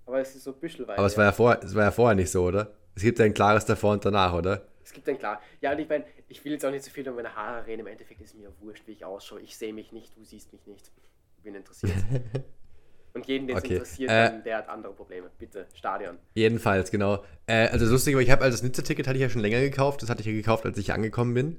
aber 0.06 0.20
es 0.20 0.36
ist 0.36 0.44
so 0.44 0.54
büschelweise. 0.54 0.98
Aber 0.98 1.08
es 1.08 1.18
war 1.18 1.26
ja, 1.26 1.32
vor, 1.32 1.60
es 1.62 1.76
war 1.76 1.84
ja 1.84 1.92
vorher 1.92 2.16
nicht 2.16 2.32
so, 2.32 2.44
oder? 2.44 2.74
Es 2.96 3.04
gibt 3.04 3.20
ein 3.22 3.34
klares 3.34 3.66
davor 3.66 3.94
und 3.94 4.06
danach, 4.06 4.34
oder? 4.34 4.68
Es 4.84 4.94
gibt 4.94 5.08
ein 5.08 5.18
klar. 5.18 5.42
Ja, 5.62 5.72
und 5.72 5.80
ich 5.80 5.88
meine, 5.88 6.06
ich 6.28 6.44
will 6.44 6.52
jetzt 6.52 6.66
auch 6.66 6.72
nicht 6.72 6.84
so 6.84 6.92
viel 6.92 7.06
über 7.06 7.16
meine 7.16 7.36
Haare 7.36 7.66
reden. 7.68 7.82
Im 7.82 7.88
Endeffekt 7.88 8.22
ist 8.22 8.36
mir 8.36 8.52
wurscht, 8.60 8.88
wie 8.88 8.94
ich 8.94 9.06
ausschaue. 9.06 9.42
Ich 9.42 9.56
sehe 9.56 9.74
mich 9.74 9.92
nicht, 9.92 10.18
du 10.18 10.24
siehst 10.24 10.52
mich 10.52 10.66
nicht. 10.66 10.92
Bin 11.44 11.56
interessiert. 11.56 11.94
Und 13.14 13.28
jeden, 13.28 13.48
den 13.48 13.58
es 13.58 13.64
okay. 13.64 13.74
interessiert, 13.74 14.10
äh, 14.10 14.44
der 14.44 14.58
hat 14.58 14.70
andere 14.70 14.94
Probleme. 14.94 15.30
Bitte, 15.40 15.66
Stadion. 15.74 16.18
Jedenfalls, 16.36 16.92
genau. 16.92 17.24
Äh, 17.48 17.68
also 17.70 17.86
lustig, 17.86 18.14
aber 18.14 18.22
ich 18.22 18.30
habe 18.30 18.44
also 18.44 18.56
das 18.56 18.64
Nizza-Ticket 18.64 19.08
hatte 19.08 19.18
ich 19.18 19.24
ja 19.24 19.30
schon 19.30 19.42
länger 19.42 19.62
gekauft. 19.62 20.02
Das 20.02 20.10
hatte 20.10 20.22
ich 20.22 20.28
ja 20.28 20.34
gekauft, 20.34 20.66
als 20.66 20.78
ich 20.78 20.88
hier 20.88 20.96
angekommen 20.96 21.34
bin. 21.34 21.58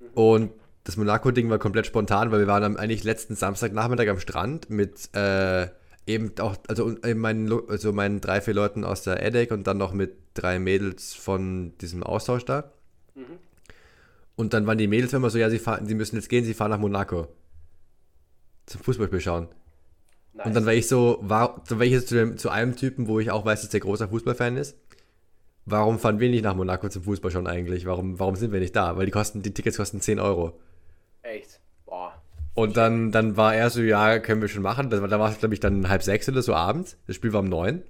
Mhm. 0.00 0.06
Und 0.14 0.50
das 0.84 0.96
Monaco-Ding 0.98 1.48
war 1.48 1.58
komplett 1.58 1.86
spontan, 1.86 2.30
weil 2.30 2.40
wir 2.40 2.46
waren 2.46 2.62
am, 2.62 2.76
eigentlich 2.76 3.04
letzten 3.04 3.36
Samstagnachmittag 3.36 4.08
am 4.08 4.20
Strand 4.20 4.68
mit 4.68 5.08
äh, 5.14 5.68
eben 6.06 6.32
auch, 6.38 6.56
also 6.68 6.94
meinen, 7.14 7.50
also 7.68 7.92
meinen 7.92 8.20
drei, 8.20 8.42
vier 8.42 8.54
Leuten 8.54 8.84
aus 8.84 9.02
der 9.02 9.22
EDEC 9.22 9.50
und 9.50 9.66
dann 9.66 9.78
noch 9.78 9.92
mit 9.92 10.16
drei 10.34 10.58
Mädels 10.58 11.14
von 11.14 11.76
diesem 11.78 12.02
Austausch 12.02 12.44
da. 12.44 12.70
Mhm. 13.14 13.38
Und 14.36 14.52
dann 14.52 14.66
waren 14.66 14.78
die 14.78 14.88
Mädels 14.88 15.12
immer 15.12 15.30
so, 15.30 15.38
ja, 15.38 15.48
sie, 15.48 15.58
fahren, 15.58 15.86
sie 15.86 15.94
müssen 15.94 16.16
jetzt 16.16 16.28
gehen, 16.28 16.44
sie 16.44 16.54
fahren 16.54 16.70
nach 16.70 16.78
Monaco. 16.78 17.28
Zum 18.66 18.82
Fußballspiel 18.82 19.20
schauen. 19.20 19.48
Nice. 20.34 20.46
Und 20.46 20.54
dann 20.54 20.66
war 20.66 20.72
ich 20.72 20.88
so, 20.88 21.18
war, 21.22 21.62
dann 21.68 21.78
war 21.78 21.86
ich 21.86 21.92
jetzt 21.92 22.08
zu, 22.08 22.16
dem, 22.16 22.36
zu 22.36 22.50
einem 22.50 22.74
Typen, 22.76 23.06
wo 23.06 23.20
ich 23.20 23.30
auch 23.30 23.44
weiß, 23.44 23.60
dass 23.60 23.70
der 23.70 23.80
großer 23.80 24.08
Fußballfan 24.08 24.56
ist. 24.56 24.76
Warum 25.64 25.98
fahren 25.98 26.20
wir 26.20 26.28
nicht 26.28 26.44
nach 26.44 26.56
Monaco 26.56 26.88
zum 26.88 27.04
Fußball 27.04 27.30
schon 27.30 27.46
eigentlich? 27.46 27.86
Warum, 27.86 28.18
warum 28.18 28.36
sind 28.36 28.52
wir 28.52 28.60
nicht 28.60 28.76
da? 28.76 28.96
Weil 28.96 29.06
die 29.06 29.12
kosten, 29.12 29.42
die 29.42 29.54
Tickets 29.54 29.76
kosten 29.76 30.00
10 30.00 30.18
Euro. 30.18 30.60
Echt? 31.22 31.60
Boah. 31.86 32.20
Und 32.52 32.76
dann, 32.76 33.12
dann 33.12 33.36
war 33.36 33.54
er 33.54 33.70
so, 33.70 33.80
ja, 33.80 34.18
können 34.18 34.42
wir 34.42 34.48
schon 34.48 34.62
machen. 34.62 34.90
Da, 34.90 34.98
da 35.06 35.18
war 35.18 35.30
es, 35.30 35.38
glaube 35.38 35.54
ich, 35.54 35.60
dann 35.60 35.88
halb 35.88 36.02
sechs 36.02 36.28
oder 36.28 36.42
so 36.42 36.52
abends. 36.52 36.98
Das 37.06 37.16
Spiel 37.16 37.32
war 37.32 37.40
um 37.40 37.48
neun. 37.48 37.82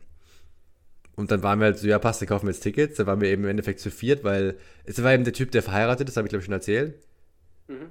Und 1.17 1.31
dann 1.31 1.43
waren 1.43 1.61
wir 1.61 1.67
halt 1.67 1.79
so, 1.79 1.87
ja, 1.87 1.99
passt, 1.99 2.21
dann 2.21 2.29
kaufen 2.29 2.47
wir 2.47 2.53
jetzt 2.53 2.63
Tickets. 2.63 2.97
Da 2.97 3.07
waren 3.07 3.21
wir 3.21 3.29
eben 3.29 3.45
im 3.45 3.51
Endeffekt 3.51 3.81
zu 3.81 3.91
viert, 3.91 4.23
weil 4.23 4.57
es 4.85 5.03
war 5.03 5.13
eben 5.13 5.25
der 5.25 5.33
Typ, 5.33 5.51
der 5.51 5.63
verheiratet 5.63 6.09
ist, 6.09 6.17
habe 6.17 6.27
ich 6.27 6.31
glaube 6.31 6.41
ich 6.41 6.45
schon 6.45 6.55
erzählt. 6.55 6.95
Mhm. 7.69 7.91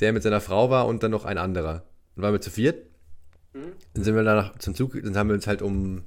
Der 0.00 0.12
mit 0.12 0.22
seiner 0.22 0.40
Frau 0.40 0.70
war 0.70 0.86
und 0.86 1.02
dann 1.02 1.10
noch 1.10 1.24
ein 1.24 1.38
anderer. 1.38 1.84
Dann 2.14 2.22
waren 2.22 2.34
wir 2.34 2.40
zu 2.40 2.50
viert. 2.50 2.86
Mhm. 3.54 3.72
Dann 3.94 4.04
sind 4.04 4.14
wir 4.14 4.22
danach 4.22 4.58
zum 4.58 4.74
Zug, 4.74 5.00
dann 5.02 5.16
haben 5.16 5.28
wir 5.28 5.34
uns 5.34 5.46
halt 5.46 5.62
um, 5.62 6.02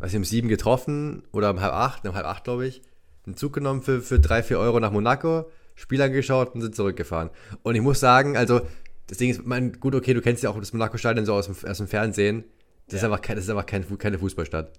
weiß 0.00 0.12
ich, 0.12 0.16
um 0.16 0.24
sieben 0.24 0.48
getroffen 0.48 1.22
oder 1.32 1.50
um 1.50 1.60
halb 1.60 1.72
acht, 1.72 2.06
um 2.06 2.14
halb 2.14 2.26
acht, 2.26 2.44
glaube 2.44 2.66
ich, 2.66 2.82
einen 3.26 3.36
Zug 3.36 3.52
genommen 3.52 3.82
für, 3.82 4.00
für 4.00 4.20
drei, 4.20 4.42
vier 4.42 4.58
Euro 4.58 4.80
nach 4.80 4.90
Monaco, 4.92 5.50
Spiel 5.74 6.02
angeschaut 6.02 6.54
und 6.54 6.60
sind 6.60 6.74
zurückgefahren. 6.74 7.30
Und 7.62 7.74
ich 7.74 7.80
muss 7.80 8.00
sagen, 8.00 8.36
also, 8.36 8.60
das 9.06 9.18
Ding 9.18 9.30
ist, 9.30 9.44
mein, 9.46 9.72
gut, 9.80 9.94
okay, 9.94 10.14
du 10.14 10.20
kennst 10.20 10.42
ja 10.42 10.50
auch 10.50 10.58
das 10.58 10.72
Monaco-Stadion 10.72 11.24
so 11.24 11.34
aus 11.34 11.46
dem, 11.46 11.56
aus 11.68 11.78
dem 11.78 11.88
Fernsehen. 11.88 12.44
Das, 12.86 12.94
ja. 12.94 12.98
ist 12.98 13.04
einfach, 13.04 13.22
kein, 13.22 13.36
das 13.36 13.44
ist 13.44 13.50
einfach 13.50 13.66
kein, 13.66 13.98
keine 13.98 14.18
Fußballstadt. 14.18 14.72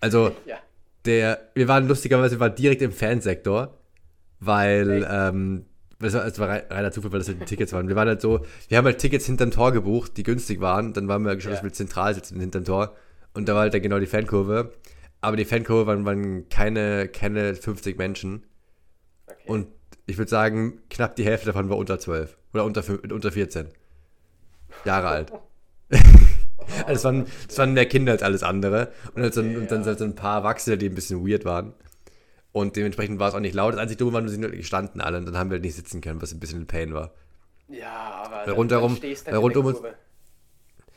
Also, 0.00 0.32
ja. 0.44 0.56
der, 1.04 1.50
wir 1.54 1.68
waren 1.68 1.86
lustigerweise, 1.86 2.36
wir 2.36 2.40
waren 2.40 2.54
direkt 2.54 2.82
im 2.82 2.92
Fansektor, 2.92 3.78
weil 4.40 5.06
ähm, 5.10 5.66
das 6.00 6.14
war, 6.14 6.24
das 6.24 6.38
war 6.38 6.48
reiner 6.48 6.92
Zufall, 6.92 7.12
weil 7.12 7.18
das 7.18 7.28
halt 7.28 7.40
die 7.40 7.44
Tickets 7.44 7.72
waren. 7.72 7.88
Wir 7.88 7.96
waren 7.96 8.08
halt 8.08 8.20
so, 8.20 8.40
wir 8.68 8.78
haben 8.78 8.84
halt 8.84 8.98
Tickets 8.98 9.26
hinterm 9.26 9.50
Tor 9.50 9.72
gebucht, 9.72 10.16
die 10.16 10.22
günstig 10.22 10.60
waren. 10.60 10.92
Dann 10.92 11.08
waren 11.08 11.22
wir 11.22 11.34
geschaut, 11.34 11.50
ja. 11.50 11.56
dass 11.56 11.64
wir 11.64 11.72
zentral 11.72 12.14
sitzen 12.14 12.38
hinterm 12.38 12.64
Tor. 12.64 12.94
Und 13.34 13.48
da 13.48 13.54
war 13.54 13.62
halt 13.62 13.74
dann 13.74 13.82
genau 13.82 13.98
die 13.98 14.06
Fankurve. 14.06 14.72
Aber 15.20 15.36
die 15.36 15.44
Fankurve 15.44 15.86
waren, 15.86 16.04
waren 16.04 16.48
keine, 16.48 17.08
keine 17.08 17.54
50 17.56 17.98
Menschen. 17.98 18.46
Okay. 19.26 19.36
Und 19.46 19.66
ich 20.06 20.18
würde 20.18 20.30
sagen, 20.30 20.80
knapp 20.88 21.16
die 21.16 21.24
Hälfte 21.24 21.46
davon 21.46 21.68
war 21.68 21.76
unter 21.76 21.98
12. 21.98 22.36
Oder 22.54 22.64
unter, 22.64 22.82
unter 23.10 23.32
14 23.32 23.68
Jahre 24.84 25.08
alt. 25.08 25.32
also 26.86 26.92
es 26.92 27.04
waren, 27.04 27.26
es 27.48 27.58
waren 27.58 27.72
mehr 27.72 27.86
Kinder 27.86 28.12
als 28.12 28.22
alles 28.22 28.44
andere. 28.44 28.92
Und, 29.14 29.22
halt 29.22 29.34
so, 29.34 29.40
okay, 29.40 29.56
und 29.56 29.70
dann 29.70 29.84
ja. 29.84 29.96
so 29.96 30.04
ein 30.04 30.14
paar 30.14 30.38
Erwachsene, 30.38 30.78
die 30.78 30.88
ein 30.88 30.94
bisschen 30.94 31.26
weird 31.26 31.44
waren. 31.44 31.74
Und 32.52 32.76
dementsprechend 32.76 33.18
war 33.18 33.28
es 33.28 33.34
auch 33.34 33.40
nicht 33.40 33.54
laut. 33.54 33.74
Das 33.74 33.80
einzige 33.80 33.98
Dumme 33.98 34.12
war, 34.14 34.22
wir 34.22 34.30
sind 34.30 34.50
gestanden 34.52 35.00
alle 35.00 35.18
und 35.18 35.26
dann 35.26 35.36
haben 35.36 35.50
wir 35.50 35.56
halt 35.56 35.64
nicht 35.64 35.76
sitzen 35.76 36.00
können, 36.00 36.22
was 36.22 36.32
ein 36.32 36.40
bisschen 36.40 36.62
ein 36.62 36.66
Pain 36.66 36.94
war. 36.94 37.12
Ja, 37.68 38.22
aber 38.24 38.46
weil 38.46 38.54
rundherum, 38.54 38.98
weil 39.00 39.36
rundum 39.36 39.66
uns, 39.66 39.78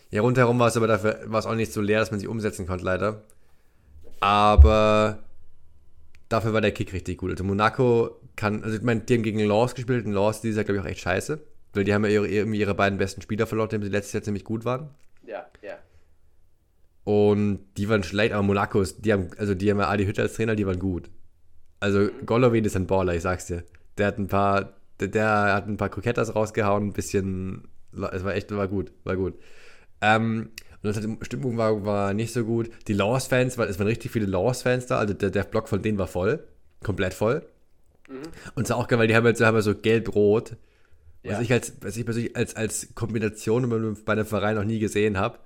ja, 0.09 0.21
rundherum 0.21 0.59
war 0.59 0.67
es 0.67 0.77
aber 0.77 0.87
dafür 0.87 1.19
war 1.25 1.39
es 1.39 1.45
auch 1.45 1.55
nicht 1.55 1.73
so 1.73 1.81
leer, 1.81 1.99
dass 1.99 2.11
man 2.11 2.19
sich 2.19 2.29
umsetzen 2.29 2.67
konnte, 2.67 2.85
leider. 2.85 3.23
Aber 4.21 5.19
dafür 6.29 6.53
war 6.53 6.61
der 6.61 6.71
Kick 6.71 6.93
richtig 6.93 7.17
gut. 7.17 7.31
Also 7.31 7.43
Monaco 7.43 8.21
kann, 8.35 8.63
also 8.63 8.77
ich 8.77 8.83
meine, 8.83 9.01
die 9.01 9.15
haben 9.15 9.23
gegen 9.23 9.39
Laws 9.39 9.75
gespielt 9.75 10.05
und 10.05 10.13
Laws, 10.13 10.41
die 10.41 10.49
ist 10.49 10.57
ja, 10.57 10.63
glaube 10.63 10.79
ich, 10.79 10.83
auch 10.83 10.89
echt 10.89 11.01
scheiße. 11.01 11.39
Weil 11.73 11.83
die 11.85 11.93
haben 11.93 12.03
ja 12.03 12.11
ihre, 12.11 12.27
ihre 12.27 12.75
beiden 12.75 12.97
besten 12.97 13.21
Spieler 13.21 13.47
verloren, 13.47 13.81
die 13.81 13.87
letztes 13.87 14.13
Jahr 14.13 14.23
ziemlich 14.23 14.43
gut 14.43 14.65
waren. 14.65 14.89
Ja, 15.25 15.45
ja. 15.61 15.77
Und 17.03 17.61
die 17.77 17.89
waren 17.89 18.03
schlecht, 18.03 18.33
aber 18.33 18.43
Monaco, 18.43 18.83
die 18.83 19.13
haben, 19.13 19.29
also 19.37 19.55
die 19.55 19.71
haben 19.71 19.79
ja 19.79 19.87
Adi 19.87 20.05
Hütter 20.05 20.23
als 20.23 20.33
Trainer, 20.33 20.55
die 20.55 20.67
waren 20.67 20.79
gut. 20.79 21.09
Also 21.82 22.09
Golovin 22.25 22.63
ist 22.63 22.77
ein 22.77 22.88
Baller, 22.88 23.15
ich 23.15 23.23
sag's 23.23 23.47
dir. 23.47 23.63
Der 23.97 24.07
hat 24.07 24.17
ein 24.17 24.27
paar, 24.27 24.73
der, 25.01 25.09
der 25.09 25.53
hat 25.53 25.67
ein 25.67 25.77
paar 25.77 25.89
Krokettas 25.89 26.34
rausgehauen, 26.34 26.88
ein 26.88 26.93
bisschen, 26.93 27.67
es 27.91 28.23
war 28.23 28.34
echt, 28.34 28.51
war 28.55 28.69
gut, 28.69 28.93
war 29.03 29.17
gut. 29.17 29.34
Ähm, 29.99 30.51
Und 30.84 30.95
das 30.95 30.97
hat, 30.97 31.25
Stimmung 31.25 31.57
war, 31.57 31.86
war 31.86 32.13
nicht 32.13 32.34
so 32.34 32.43
gut. 32.45 32.69
Die 32.88 32.93
Laws-Fans, 32.93 33.57
weil 33.57 33.67
es 33.67 33.77
waren 33.79 33.88
richtig 33.88 34.11
viele 34.11 34.25
Laws-Fans 34.25 34.86
da, 34.86 34.99
also 34.99 35.13
der, 35.13 35.29
der 35.29 35.43
Block 35.43 35.67
von 35.67 35.82
denen 35.82 35.97
war 35.97 36.07
voll. 36.07 36.43
Komplett 36.84 37.13
voll. 37.13 37.43
Mhm. 38.09 38.21
Und 38.55 38.63
es 38.63 38.69
war 38.69 38.77
auch 38.77 38.88
geil, 38.88 38.99
weil 38.99 39.07
die 39.07 39.15
haben 39.15 39.25
halt, 39.25 39.39
haben 39.41 39.55
halt 39.55 39.63
so 39.63 39.75
gelb-rot. 39.75 40.55
Was 41.23 41.34
ja. 41.34 41.41
ich 41.41 41.51
als, 41.51 41.73
was 41.82 41.97
ich 41.97 42.05
persönlich 42.05 42.36
als, 42.36 42.55
als 42.55 42.95
Kombination 42.95 43.69
bei 44.05 44.13
einem 44.13 44.25
Verein 44.25 44.55
noch 44.55 44.63
nie 44.63 44.79
gesehen 44.79 45.19
habe. 45.19 45.38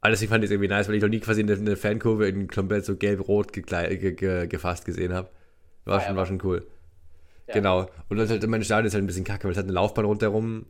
Aber 0.00 0.10
deswegen 0.10 0.30
fand 0.30 0.44
ich 0.44 0.48
es 0.48 0.52
irgendwie 0.52 0.68
nice, 0.68 0.88
weil 0.88 0.94
ich 0.94 1.02
noch 1.02 1.08
nie 1.08 1.20
quasi 1.20 1.42
eine, 1.42 1.52
eine 1.52 1.76
Fankurve 1.76 2.28
in 2.28 2.48
komplett 2.48 2.84
so 2.84 2.96
gelb-rot 2.96 3.52
ge 3.52 3.62
ge 3.62 4.46
gefasst 4.46 4.84
gesehen 4.84 5.12
habe. 5.12 5.30
War, 5.84 5.98
ah, 5.98 6.00
schon, 6.00 6.12
ja, 6.12 6.16
war 6.16 6.26
schon 6.26 6.40
cool. 6.44 6.66
Ja. 7.48 7.54
Genau. 7.54 7.90
Und 8.08 8.16
das 8.16 8.30
halt, 8.30 8.46
mein 8.46 8.64
Stadion 8.64 8.86
ist 8.86 8.94
halt 8.94 9.04
ein 9.04 9.06
bisschen 9.06 9.24
kacke, 9.24 9.44
weil 9.44 9.52
es 9.52 9.58
hat 9.58 9.64
eine 9.64 9.72
Laufbahn 9.72 10.04
rundherum. 10.04 10.66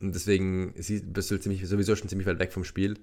Und 0.00 0.14
deswegen 0.14 0.74
bist 0.74 1.30
du 1.30 1.40
ziemlich, 1.40 1.66
sowieso 1.66 1.96
schon 1.96 2.08
ziemlich 2.08 2.26
weit 2.26 2.38
weg 2.38 2.52
vom 2.52 2.64
Spiel. 2.64 2.98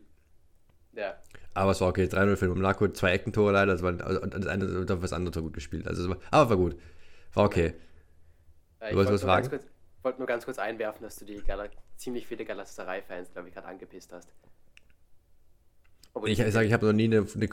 Ja. 0.94 1.16
Aber 1.54 1.72
es 1.72 1.82
war 1.82 1.90
okay. 1.90 2.06
3-0 2.06 2.36
für 2.36 2.48
Monaco, 2.50 2.88
zwei 2.90 3.12
Eckentore 3.14 3.52
leider. 3.52 3.72
Das, 3.72 3.82
war, 3.82 3.92
und 4.22 4.34
das 4.34 4.48
eine 4.48 4.66
und 4.80 4.90
das 4.90 5.14
andere 5.14 5.36
war 5.36 5.42
gut 5.42 5.54
gespielt. 5.54 5.88
Also, 5.88 6.08
war, 6.10 6.18
aber 6.30 6.52
war 6.52 6.58
gut. 6.58 6.76
War 7.34 7.46
okay. 7.46 7.74
Ja, 8.82 8.90
du 8.90 8.96
wolltest 8.98 9.14
was 9.14 9.24
fragen? 9.24 9.50
Ich 9.56 10.04
wollte 10.04 10.20
nur 10.20 10.28
ganz 10.28 10.46
kurz 10.46 10.60
einwerfen, 10.60 11.04
dass 11.04 11.16
du 11.16 11.26
die 11.26 11.42
Gal 11.42 11.70
ziemlich 11.96 12.28
viele 12.28 12.46
Galatasaray-Fans, 12.46 13.32
glaube 13.34 13.50
ich, 13.50 13.54
gerade 13.54 13.68
angepisst 13.68 14.12
hast. 14.12 14.30
Ich, 16.26 16.40
ich 16.40 16.54
sage, 16.54 16.68
ich 16.68 16.74
habe 16.74 16.86
noch 16.86 16.94
nie 16.94 17.06
eine, 17.06 17.26
eine 17.36 17.50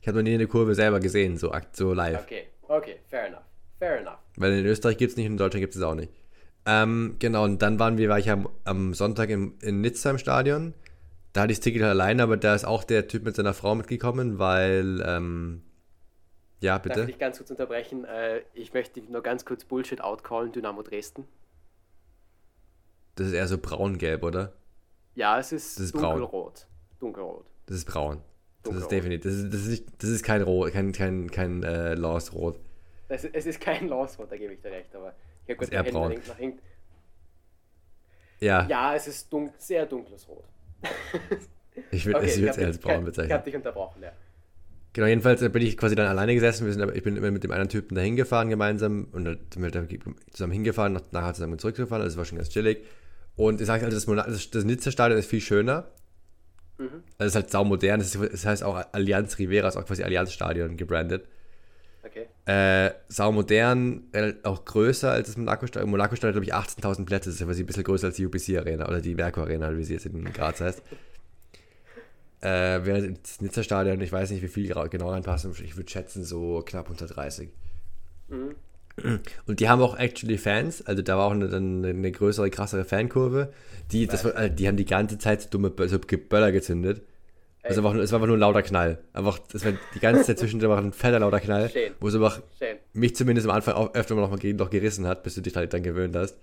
ich 0.00 0.08
habe 0.08 0.18
noch 0.18 0.22
nie 0.22 0.34
eine 0.34 0.46
Kurve 0.46 0.74
selber 0.74 1.00
gesehen, 1.00 1.36
so, 1.36 1.52
so 1.72 1.92
live. 1.92 2.22
Okay, 2.22 2.48
okay, 2.68 3.00
fair 3.08 3.26
enough. 3.26 3.44
Fair 3.78 4.00
enough. 4.00 4.18
Weil 4.36 4.52
in 4.58 4.66
Österreich 4.66 4.96
gibt 4.96 5.12
es 5.12 5.16
nicht, 5.16 5.26
in 5.26 5.36
Deutschland 5.36 5.62
gibt 5.62 5.74
es 5.74 5.82
auch 5.82 5.94
nicht. 5.94 6.12
Ähm, 6.66 7.16
genau, 7.18 7.44
und 7.44 7.62
dann 7.62 7.78
waren 7.78 7.98
wir, 7.98 8.08
war 8.08 8.18
ich 8.18 8.30
am, 8.30 8.48
am 8.64 8.94
Sonntag 8.94 9.30
in, 9.30 9.58
in 9.60 9.80
Nizza 9.80 10.10
im 10.10 10.18
Stadion. 10.18 10.74
Da 11.32 11.42
hatte 11.42 11.52
ich 11.52 11.58
das 11.58 11.64
Ticket 11.64 11.82
halt 11.82 11.90
alleine, 11.92 12.22
aber 12.22 12.36
da 12.36 12.54
ist 12.54 12.64
auch 12.64 12.84
der 12.84 13.08
Typ 13.08 13.24
mit 13.24 13.36
seiner 13.36 13.54
Frau 13.54 13.74
mitgekommen, 13.74 14.38
weil, 14.38 15.02
ähm, 15.06 15.62
ja, 16.60 16.78
bitte. 16.78 17.00
Darf 17.00 17.08
ich 17.08 17.18
ganz 17.18 17.38
kurz 17.38 17.50
unterbrechen? 17.50 18.04
Äh, 18.04 18.42
ich 18.52 18.74
möchte 18.74 19.00
nur 19.00 19.22
ganz 19.22 19.44
kurz 19.44 19.64
Bullshit 19.64 20.02
outcallen, 20.02 20.52
Dynamo 20.52 20.82
Dresden. 20.82 21.26
Das 23.14 23.28
ist 23.28 23.32
eher 23.32 23.46
so 23.46 23.58
braun-gelb, 23.58 24.22
oder? 24.22 24.52
Ja, 25.14 25.38
es 25.38 25.52
ist, 25.52 25.78
ist 25.78 25.94
dunkelrot. 25.94 26.30
Braun. 26.30 26.54
Dunkelrot. 26.98 27.46
Das 27.70 27.78
ist 27.78 27.84
braun. 27.84 28.20
Das 28.64 28.74
ist 28.74 28.88
definitiv. 28.88 29.22
Das 29.22 29.32
ist, 29.32 29.54
das 29.54 29.66
ist, 29.66 29.84
das 29.98 30.10
ist 30.10 30.24
kein 30.24 30.42
Rot, 30.42 30.72
kein, 30.72 30.90
kein, 30.90 31.30
kein 31.30 31.62
äh, 31.62 31.94
Lost 31.94 32.34
Rot. 32.34 32.58
Es, 33.08 33.24
es 33.24 33.46
ist 33.46 33.60
kein 33.60 33.86
Lost 33.86 34.18
Rot, 34.18 34.32
da 34.32 34.36
gebe 34.36 34.52
ich 34.52 34.60
dir 34.60 34.72
recht, 34.72 34.92
aber 34.92 35.14
ich 35.44 35.50
habe 35.50 35.56
kurz 35.56 35.70
eher 35.70 35.84
braun. 35.84 36.14
Nach 36.26 36.36
hinten. 36.36 36.58
Ja. 38.40 38.66
Ja, 38.66 38.96
es 38.96 39.06
ist 39.06 39.32
dun 39.32 39.52
sehr 39.56 39.86
dunkles 39.86 40.28
Rot. 40.28 40.42
ich 41.92 42.04
würde 42.04 42.18
okay, 42.18 42.26
es 42.26 42.56
eher 42.58 42.66
als 42.66 42.78
braun 42.78 43.04
bezeichnen. 43.04 43.30
Ich 43.30 43.34
habe 43.34 43.44
dich 43.44 43.54
unterbrochen, 43.54 44.02
ja. 44.02 44.10
Genau, 44.92 45.06
jedenfalls 45.06 45.40
bin 45.40 45.62
ich 45.62 45.76
quasi 45.76 45.94
dann 45.94 46.08
alleine 46.08 46.34
gesessen. 46.34 46.66
Wir 46.66 46.72
sind, 46.72 46.96
ich 46.96 47.04
bin 47.04 47.16
immer 47.16 47.30
mit 47.30 47.44
dem 47.44 47.52
anderen 47.52 47.68
Typen 47.68 47.94
da 47.94 48.00
hingefahren 48.00 48.50
gemeinsam 48.50 49.06
und 49.12 49.24
dann 49.26 49.38
sind 49.54 49.62
wir 49.62 49.98
zusammen 50.32 50.52
hingefahren, 50.52 51.00
nachher 51.12 51.34
zusammen 51.34 51.60
zurückgefahren. 51.60 52.02
Also 52.02 52.14
es 52.14 52.18
war 52.18 52.24
schon 52.24 52.38
ganz 52.38 52.48
chillig. 52.48 52.84
Und 53.36 53.60
ich 53.60 53.68
sage 53.68 53.84
also, 53.84 54.14
das, 54.16 54.50
das 54.50 54.64
Nizza-Stadion 54.64 55.20
ist 55.20 55.30
viel 55.30 55.40
schöner. 55.40 55.92
Mhm. 56.80 57.02
Also 57.18 57.26
es 57.26 57.26
ist 57.26 57.34
halt 57.34 57.50
saumodern. 57.50 58.00
Es 58.00 58.12
das 58.12 58.46
heißt 58.46 58.62
auch 58.62 58.82
Allianz 58.92 59.38
Rivera, 59.38 59.68
ist 59.68 59.76
auch 59.76 59.84
quasi 59.84 60.02
Allianz-Stadion 60.02 60.78
gebrandet. 60.78 61.26
Okay. 62.02 62.26
Äh, 62.46 62.92
saumodern, 63.08 64.04
auch 64.42 64.64
größer 64.64 65.12
als 65.12 65.28
das 65.28 65.36
Monaco-Stadion. 65.36 65.90
Monaco-Stadion 65.90 66.34
hat, 66.34 66.42
glaube 66.42 66.64
ich, 66.64 66.72
18.000 66.78 67.04
Plätze. 67.04 67.28
Das 67.28 67.34
ist 67.34 67.40
ja 67.40 67.46
quasi 67.46 67.62
ein 67.62 67.66
bisschen 67.66 67.84
größer 67.84 68.06
als 68.06 68.16
die 68.16 68.26
UBC-Arena 68.26 68.88
oder 68.88 69.02
die 69.02 69.14
Merco-Arena, 69.14 69.76
wie 69.76 69.84
sie 69.84 69.92
jetzt 69.92 70.06
in 70.06 70.24
Graz 70.32 70.60
heißt. 70.60 70.82
Äh, 72.42 72.86
während 72.86 73.22
das 73.22 73.42
Nizza-Stadion, 73.42 74.00
ich 74.00 74.10
weiß 74.10 74.30
nicht, 74.30 74.40
wie 74.40 74.48
viel 74.48 74.66
genau 74.88 75.10
reinpassen, 75.10 75.54
ich 75.62 75.76
würde 75.76 75.90
schätzen, 75.90 76.24
so 76.24 76.62
knapp 76.64 76.88
unter 76.88 77.06
30. 77.06 77.50
Mhm. 78.28 78.54
Und 79.46 79.60
die 79.60 79.68
haben 79.68 79.82
auch 79.82 79.98
actually 79.98 80.38
Fans, 80.38 80.84
also 80.86 81.02
da 81.02 81.16
war 81.16 81.26
auch 81.26 81.32
eine, 81.32 81.54
eine 81.54 82.12
größere, 82.12 82.50
krassere 82.50 82.84
Fankurve. 82.84 83.52
Die, 83.92 84.06
das 84.06 84.24
war, 84.24 84.48
die 84.48 84.68
haben 84.68 84.76
die 84.76 84.84
ganze 84.84 85.18
Zeit 85.18 85.42
so 85.42 85.48
dumme 85.48 85.72
so 85.86 85.98
Böller 85.98 86.52
gezündet. 86.52 87.02
Also 87.62 87.80
einfach, 87.86 87.94
es 88.00 88.10
war 88.12 88.18
einfach 88.18 88.26
nur 88.26 88.36
ein 88.36 88.40
lauter 88.40 88.62
Knall. 88.62 88.98
Einfach, 89.12 89.38
das 89.38 89.64
war 89.64 89.72
die 89.94 90.00
ganze 90.00 90.24
Zeit 90.24 90.38
zwischendrin 90.38 90.70
war 90.70 90.78
ein 90.78 90.92
fetter 90.92 91.18
lauter 91.18 91.40
Knall, 91.40 91.68
Schön. 91.68 91.92
wo 92.00 92.08
es 92.08 92.14
einfach 92.14 92.40
Schön. 92.58 92.78
mich 92.94 93.14
zumindest 93.14 93.46
am 93.46 93.54
Anfang 93.54 93.74
auch 93.74 93.94
öfter 93.94 94.14
noch, 94.14 94.30
mal, 94.30 94.52
noch 94.54 94.70
gerissen 94.70 95.06
hat, 95.06 95.22
bis 95.22 95.34
du 95.34 95.42
dich 95.42 95.54
halt 95.56 95.74
dann 95.74 95.82
gewöhnt 95.82 96.16
hast. 96.16 96.38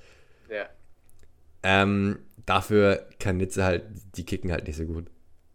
Ja. 0.50 0.66
Ähm, 1.64 2.20
dafür 2.46 3.08
kann 3.20 3.38
Nizza 3.38 3.64
halt, 3.64 3.84
die 4.16 4.26
kicken 4.26 4.52
halt 4.52 4.68
nicht 4.68 4.78
so 4.78 4.86
gut. 4.86 5.08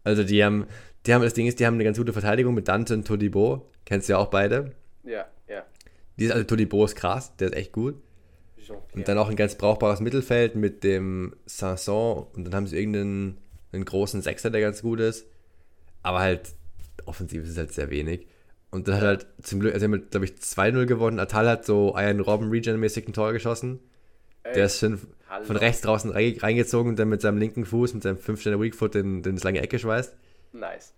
Also 0.03 0.23
die 0.23 0.43
haben, 0.43 0.67
die 1.05 1.13
haben, 1.13 1.21
das 1.21 1.33
Ding 1.33 1.47
ist, 1.47 1.59
die 1.59 1.65
haben 1.65 1.75
eine 1.75 1.85
ganz 1.85 1.97
gute 1.97 2.11
Verteidigung 2.11 2.53
mit 2.53 2.67
Dante 2.67 2.93
und 2.93 3.07
Todibo. 3.07 3.69
Kennst 3.85 4.09
du 4.09 4.13
ja 4.13 4.17
auch 4.19 4.27
beide. 4.27 4.73
Ja, 5.03 5.25
ja. 6.15 6.19
Die 6.19 6.25
ist, 6.25 6.31
also 6.31 6.43
Todibo 6.45 6.85
ist 6.85 6.95
krass, 6.95 7.35
der 7.37 7.49
ist 7.49 7.55
echt 7.55 7.71
gut. 7.71 7.95
Und 8.93 9.07
dann 9.07 9.17
auch 9.17 9.29
ein 9.29 9.35
ganz 9.35 9.55
brauchbares 9.55 9.99
Mittelfeld 9.99 10.55
mit 10.55 10.83
dem 10.83 11.35
Sanson 11.45 12.27
und 12.33 12.45
dann 12.45 12.55
haben 12.55 12.67
sie 12.67 12.77
irgendeinen 12.77 13.37
einen 13.73 13.85
großen 13.85 14.21
Sechser, 14.21 14.49
der 14.49 14.61
ganz 14.61 14.81
gut 14.81 14.99
ist. 14.99 15.25
Aber 16.01 16.19
halt, 16.19 16.53
offensiv 17.05 17.43
ist 17.43 17.49
es 17.49 17.57
halt 17.57 17.73
sehr 17.73 17.89
wenig. 17.89 18.27
Und 18.71 18.87
dann 18.87 18.95
hat 18.95 19.03
halt 19.03 19.27
zum 19.41 19.59
Glück, 19.59 19.73
also 19.73 19.85
haben 19.85 20.09
glaube 20.09 20.25
ich, 20.25 20.33
2-0 20.33 20.85
gewonnen. 20.85 21.19
Atal 21.19 21.47
hat 21.47 21.65
so 21.65 21.93
einen 21.93 22.19
Robben 22.19 22.49
Regen-mäßig 22.49 23.07
ein 23.07 23.13
Tor 23.13 23.33
geschossen. 23.33 23.79
Ey, 24.43 24.53
der 24.53 24.65
ist 24.65 24.79
schön 24.79 24.99
von 25.43 25.55
rechts 25.55 25.81
draußen 25.81 26.11
reingezogen 26.11 26.89
und 26.89 26.99
dann 26.99 27.09
mit 27.09 27.21
seinem 27.21 27.37
linken 27.37 27.65
Fuß, 27.65 27.93
mit 27.93 28.03
seinem 28.03 28.17
5-Sterne 28.17 28.61
Weakfoot 28.61 28.93
den, 28.93 29.23
den 29.23 29.35
das 29.35 29.43
lange 29.43 29.61
Ecke 29.61 29.79
schweißt. 29.79 30.15
Nice. 30.53 30.93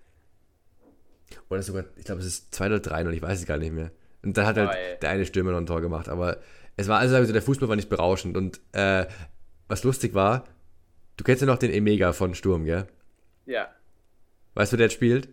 Oder 1.49 1.63
sogar, 1.63 1.86
ich 1.95 2.05
glaube, 2.05 2.22
es 2.22 2.28
ist 2.28 2.53
2 2.53 2.68
oder 2.68 2.80
3 2.80 3.05
und 3.05 3.13
ich 3.13 3.22
weiß 3.22 3.39
es 3.39 3.45
gar 3.45 3.57
nicht 3.57 3.74
mehr. 3.74 3.91
Und 4.26 4.38
dann 4.38 4.46
hat 4.46 4.58
halt 4.58 4.72
oh, 4.72 5.00
der 5.02 5.10
eine 5.10 5.26
Stürmer 5.26 5.52
noch 5.52 5.60
ein 5.60 5.66
Tor 5.66 5.82
gemacht. 5.82 6.10
Aber 6.10 6.38
es 6.76 6.88
war 6.88 7.00
also, 7.00 7.32
der 7.32 7.42
Fußball 7.42 7.70
war 7.70 7.76
nicht 7.76 7.90
berauschend. 7.90 8.36
Und 8.36 8.60
äh, 8.74 9.06
was 9.68 9.84
lustig 9.84 10.14
war, 10.14 10.46
du 11.18 11.24
kennst 11.24 11.42
ja 11.42 11.48
noch 11.48 11.58
den 11.58 11.72
Emega 11.72 12.12
von 12.12 12.36
Sturm, 12.36 12.66
gell? 12.66 12.88
Ja. 13.46 13.70
Weißt 14.56 14.74
du, 14.74 14.78
der 14.78 14.90
spielt? 14.90 15.30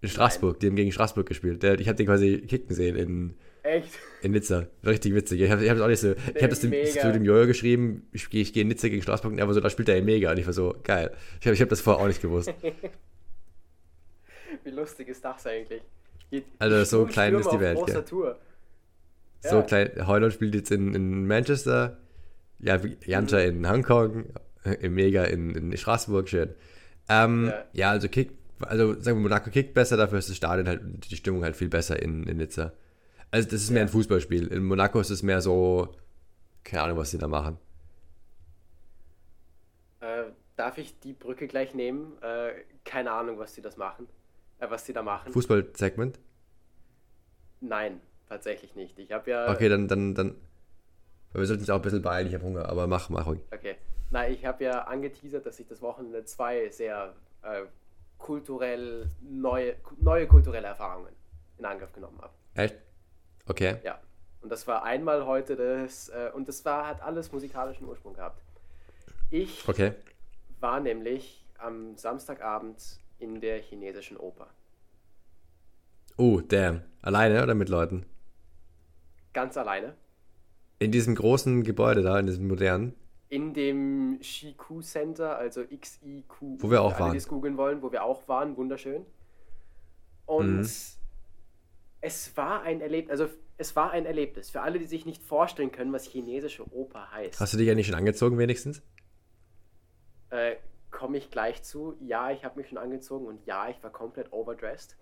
In 0.00 0.08
Straßburg. 0.08 0.54
Nein. 0.54 0.60
Die 0.60 0.66
haben 0.68 0.76
gegen 0.76 0.92
Straßburg 0.92 1.26
gespielt. 1.26 1.62
Der, 1.62 1.78
ich 1.78 1.88
habe 1.88 1.96
den 1.96 2.06
quasi 2.06 2.42
kicken 2.46 2.74
sehen 2.74 2.96
in, 2.96 3.34
Echt? 3.62 3.98
In 4.22 4.32
Nizza. 4.32 4.66
Richtig 4.84 5.14
witzig. 5.14 5.40
Ich 5.40 5.50
habe 5.50 5.68
hab 5.68 5.76
das 5.76 5.84
auch 5.84 5.88
nicht 5.88 6.00
so. 6.00 6.12
Ich 6.12 6.42
habe 6.42 6.48
das 6.48 6.60
dem, 6.60 6.72
zu 6.72 7.12
dem 7.12 7.24
Jojo 7.24 7.46
geschrieben, 7.46 8.08
ich 8.12 8.28
gehe 8.28 8.44
geh 8.44 8.62
in 8.62 8.68
Nizza 8.68 8.88
gegen 8.88 9.02
Straßburg, 9.02 9.40
aber 9.40 9.54
so, 9.54 9.60
da 9.60 9.70
spielt 9.70 9.88
er 9.88 10.02
mega. 10.02 10.32
Und 10.32 10.38
ich 10.38 10.46
war 10.46 10.52
so, 10.52 10.74
geil. 10.82 11.12
Ich 11.40 11.46
habe 11.46 11.54
ich 11.54 11.62
hab 11.62 11.68
das 11.68 11.80
vorher 11.80 12.02
auch 12.02 12.08
nicht 12.08 12.20
gewusst. 12.20 12.52
Wie 14.64 14.70
lustig 14.70 15.08
ist 15.08 15.24
das 15.24 15.46
eigentlich? 15.46 15.82
Geht, 16.32 16.46
also 16.58 16.82
so 16.84 17.04
klein 17.04 17.34
ist 17.34 17.50
die 17.50 17.60
Welt. 17.60 17.76
Großer 17.76 18.06
Tour. 18.06 18.38
So 19.42 19.56
ja. 19.56 19.62
klein. 19.62 20.06
Heuland 20.06 20.32
spielt 20.32 20.54
jetzt 20.54 20.70
in, 20.70 20.94
in 20.94 21.26
Manchester, 21.26 21.98
ja, 22.58 22.80
Janta 23.04 23.36
mhm. 23.36 23.42
in 23.42 23.68
Hongkong, 23.68 24.24
im 24.80 24.94
Mega 24.94 25.24
in, 25.24 25.50
in 25.50 25.76
Straßburg, 25.76 26.30
schön. 26.30 26.54
Ähm, 27.10 27.48
ja. 27.48 27.64
ja. 27.74 27.90
also 27.90 28.08
Kick, 28.08 28.30
also 28.60 28.94
sagen 28.94 29.18
wir 29.18 29.22
Monaco 29.22 29.50
kickt 29.50 29.74
besser, 29.74 29.98
dafür 29.98 30.20
ist 30.20 30.30
das 30.30 30.36
Stadion 30.38 30.66
halt, 30.68 30.80
die 31.10 31.16
Stimmung 31.16 31.44
halt 31.44 31.54
viel 31.54 31.68
besser 31.68 32.00
in, 32.00 32.26
in 32.26 32.38
Nizza. 32.38 32.72
Also 33.30 33.50
das 33.50 33.60
ist 33.60 33.70
mehr 33.70 33.82
ein 33.82 33.88
Fußballspiel. 33.88 34.46
In 34.46 34.64
Monaco 34.64 35.00
ist 35.00 35.10
es 35.10 35.22
mehr 35.22 35.42
so, 35.42 35.94
keine 36.64 36.84
Ahnung, 36.84 36.96
was 36.96 37.10
sie 37.10 37.18
da 37.18 37.28
machen. 37.28 37.58
Äh, 40.00 40.24
darf 40.56 40.78
ich 40.78 40.98
die 41.00 41.12
Brücke 41.12 41.46
gleich 41.46 41.74
nehmen? 41.74 42.14
Äh, 42.22 42.52
keine 42.86 43.12
Ahnung, 43.12 43.38
was 43.38 43.54
sie 43.54 43.60
das 43.60 43.76
machen. 43.76 44.08
Äh, 44.62 44.70
was 44.70 44.86
sie 44.86 44.92
da 44.92 45.02
machen. 45.02 45.32
Fußballsegment? 45.32 46.18
Nein, 47.60 48.00
tatsächlich 48.28 48.74
nicht. 48.76 48.98
Ich 48.98 49.10
habe 49.12 49.30
ja. 49.30 49.50
Okay, 49.50 49.68
dann, 49.68 49.88
dann, 49.88 50.14
dann. 50.14 50.36
Wir 51.32 51.46
sollten 51.46 51.62
uns 51.62 51.70
auch 51.70 51.76
ein 51.76 51.82
bisschen 51.82 52.02
beeilen, 52.02 52.28
ich 52.28 52.34
habe 52.34 52.44
Hunger, 52.44 52.68
aber 52.68 52.86
mach, 52.86 53.08
mach 53.08 53.26
ruhig. 53.26 53.40
Okay. 53.52 53.76
Nein, 54.10 54.32
ich 54.32 54.44
habe 54.44 54.64
ja 54.64 54.82
angeteasert, 54.82 55.46
dass 55.46 55.58
ich 55.58 55.66
das 55.66 55.80
Wochenende 55.80 56.24
zwei 56.24 56.68
sehr 56.68 57.14
äh, 57.42 57.62
kulturell 58.18 59.10
neue, 59.22 59.76
neue 59.98 60.26
kulturelle 60.26 60.66
Erfahrungen 60.66 61.12
in 61.58 61.64
Angriff 61.64 61.92
genommen 61.92 62.20
habe. 62.20 62.34
Echt? 62.54 62.76
Okay. 63.48 63.78
Ja. 63.82 63.98
Und 64.42 64.50
das 64.50 64.66
war 64.66 64.84
einmal 64.84 65.24
heute 65.24 65.56
das, 65.56 66.10
äh, 66.10 66.30
und 66.34 66.48
das 66.48 66.64
war, 66.64 66.86
hat 66.86 67.00
alles 67.00 67.32
musikalischen 67.32 67.88
Ursprung 67.88 68.14
gehabt. 68.14 68.42
Ich 69.30 69.66
okay. 69.66 69.94
war 70.60 70.80
nämlich 70.80 71.46
am 71.56 71.96
Samstagabend 71.96 73.00
in 73.22 73.40
der 73.40 73.60
chinesischen 73.60 74.16
Oper. 74.16 74.48
Oh, 76.16 76.40
damn. 76.40 76.82
Alleine 77.00 77.42
oder 77.42 77.54
mit 77.54 77.68
Leuten? 77.68 78.04
Ganz 79.32 79.56
alleine. 79.56 79.94
In 80.78 80.92
diesem 80.92 81.14
großen 81.14 81.62
Gebäude 81.62 82.02
da, 82.02 82.18
in 82.18 82.26
diesem 82.26 82.48
modernen? 82.48 82.94
In 83.28 83.54
dem 83.54 84.18
Shiku 84.20 84.82
Center, 84.82 85.38
also 85.38 85.64
XIQ. 85.64 86.58
Wo 86.58 86.70
wir 86.70 86.82
auch 86.82 86.92
alle, 86.92 87.00
waren. 87.00 87.12
Die 87.12 87.18
es 87.18 87.28
googeln 87.28 87.56
wollen, 87.56 87.80
wo 87.80 87.90
wir 87.90 88.04
auch 88.04 88.28
waren, 88.28 88.56
wunderschön. 88.56 89.06
Und 90.26 90.58
mhm 90.58 90.66
es 92.02 92.36
war 92.36 92.62
ein 92.62 92.80
Erlebnis, 92.80 93.10
also 93.10 93.32
es 93.56 93.74
war 93.76 93.92
ein 93.92 94.04
Erlebnis. 94.04 94.50
Für 94.50 94.60
alle, 94.60 94.78
die 94.78 94.86
sich 94.86 95.06
nicht 95.06 95.22
vorstellen 95.22 95.70
können, 95.70 95.92
was 95.92 96.04
chinesische 96.04 96.64
Oper 96.74 97.10
heißt. 97.12 97.40
Hast 97.40 97.54
du 97.54 97.58
dich 97.58 97.68
ja 97.68 97.74
nicht 97.74 97.86
schon 97.86 97.94
angezogen 97.94 98.36
wenigstens? 98.38 98.82
Äh, 100.30 100.56
komme 101.02 101.18
ich 101.18 101.32
gleich 101.32 101.64
zu. 101.64 101.96
Ja, 101.98 102.30
ich 102.30 102.44
habe 102.44 102.60
mich 102.60 102.68
schon 102.68 102.78
angezogen 102.78 103.26
und 103.26 103.44
ja, 103.44 103.68
ich 103.68 103.82
war 103.82 103.90
komplett 103.90 104.32
overdressed. 104.32 104.96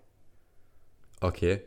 Okay. 1.19 1.61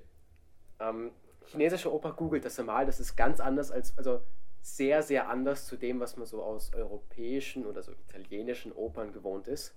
Ähm, 0.80 1.12
chinesische 1.47 1.93
Oper 1.95 2.14
googelt 2.14 2.45
das 2.45 2.59
einmal, 2.59 2.85
das 2.85 2.99
ist 2.99 3.14
ganz 3.14 3.39
anders 3.39 3.70
als, 3.70 3.97
also 3.97 4.22
sehr, 4.61 5.05
sehr 5.05 5.28
anders 5.28 5.66
zu 5.66 5.76
dem, 5.76 6.01
was 6.01 6.16
man 6.16 6.26
so 6.26 6.43
aus 6.43 6.74
europäischen 6.74 7.64
oder 7.64 7.85
so 7.85 7.93
italienischen 7.93 8.72
Opern 8.72 9.12
gewohnt 9.12 9.47
ist. 9.47 9.76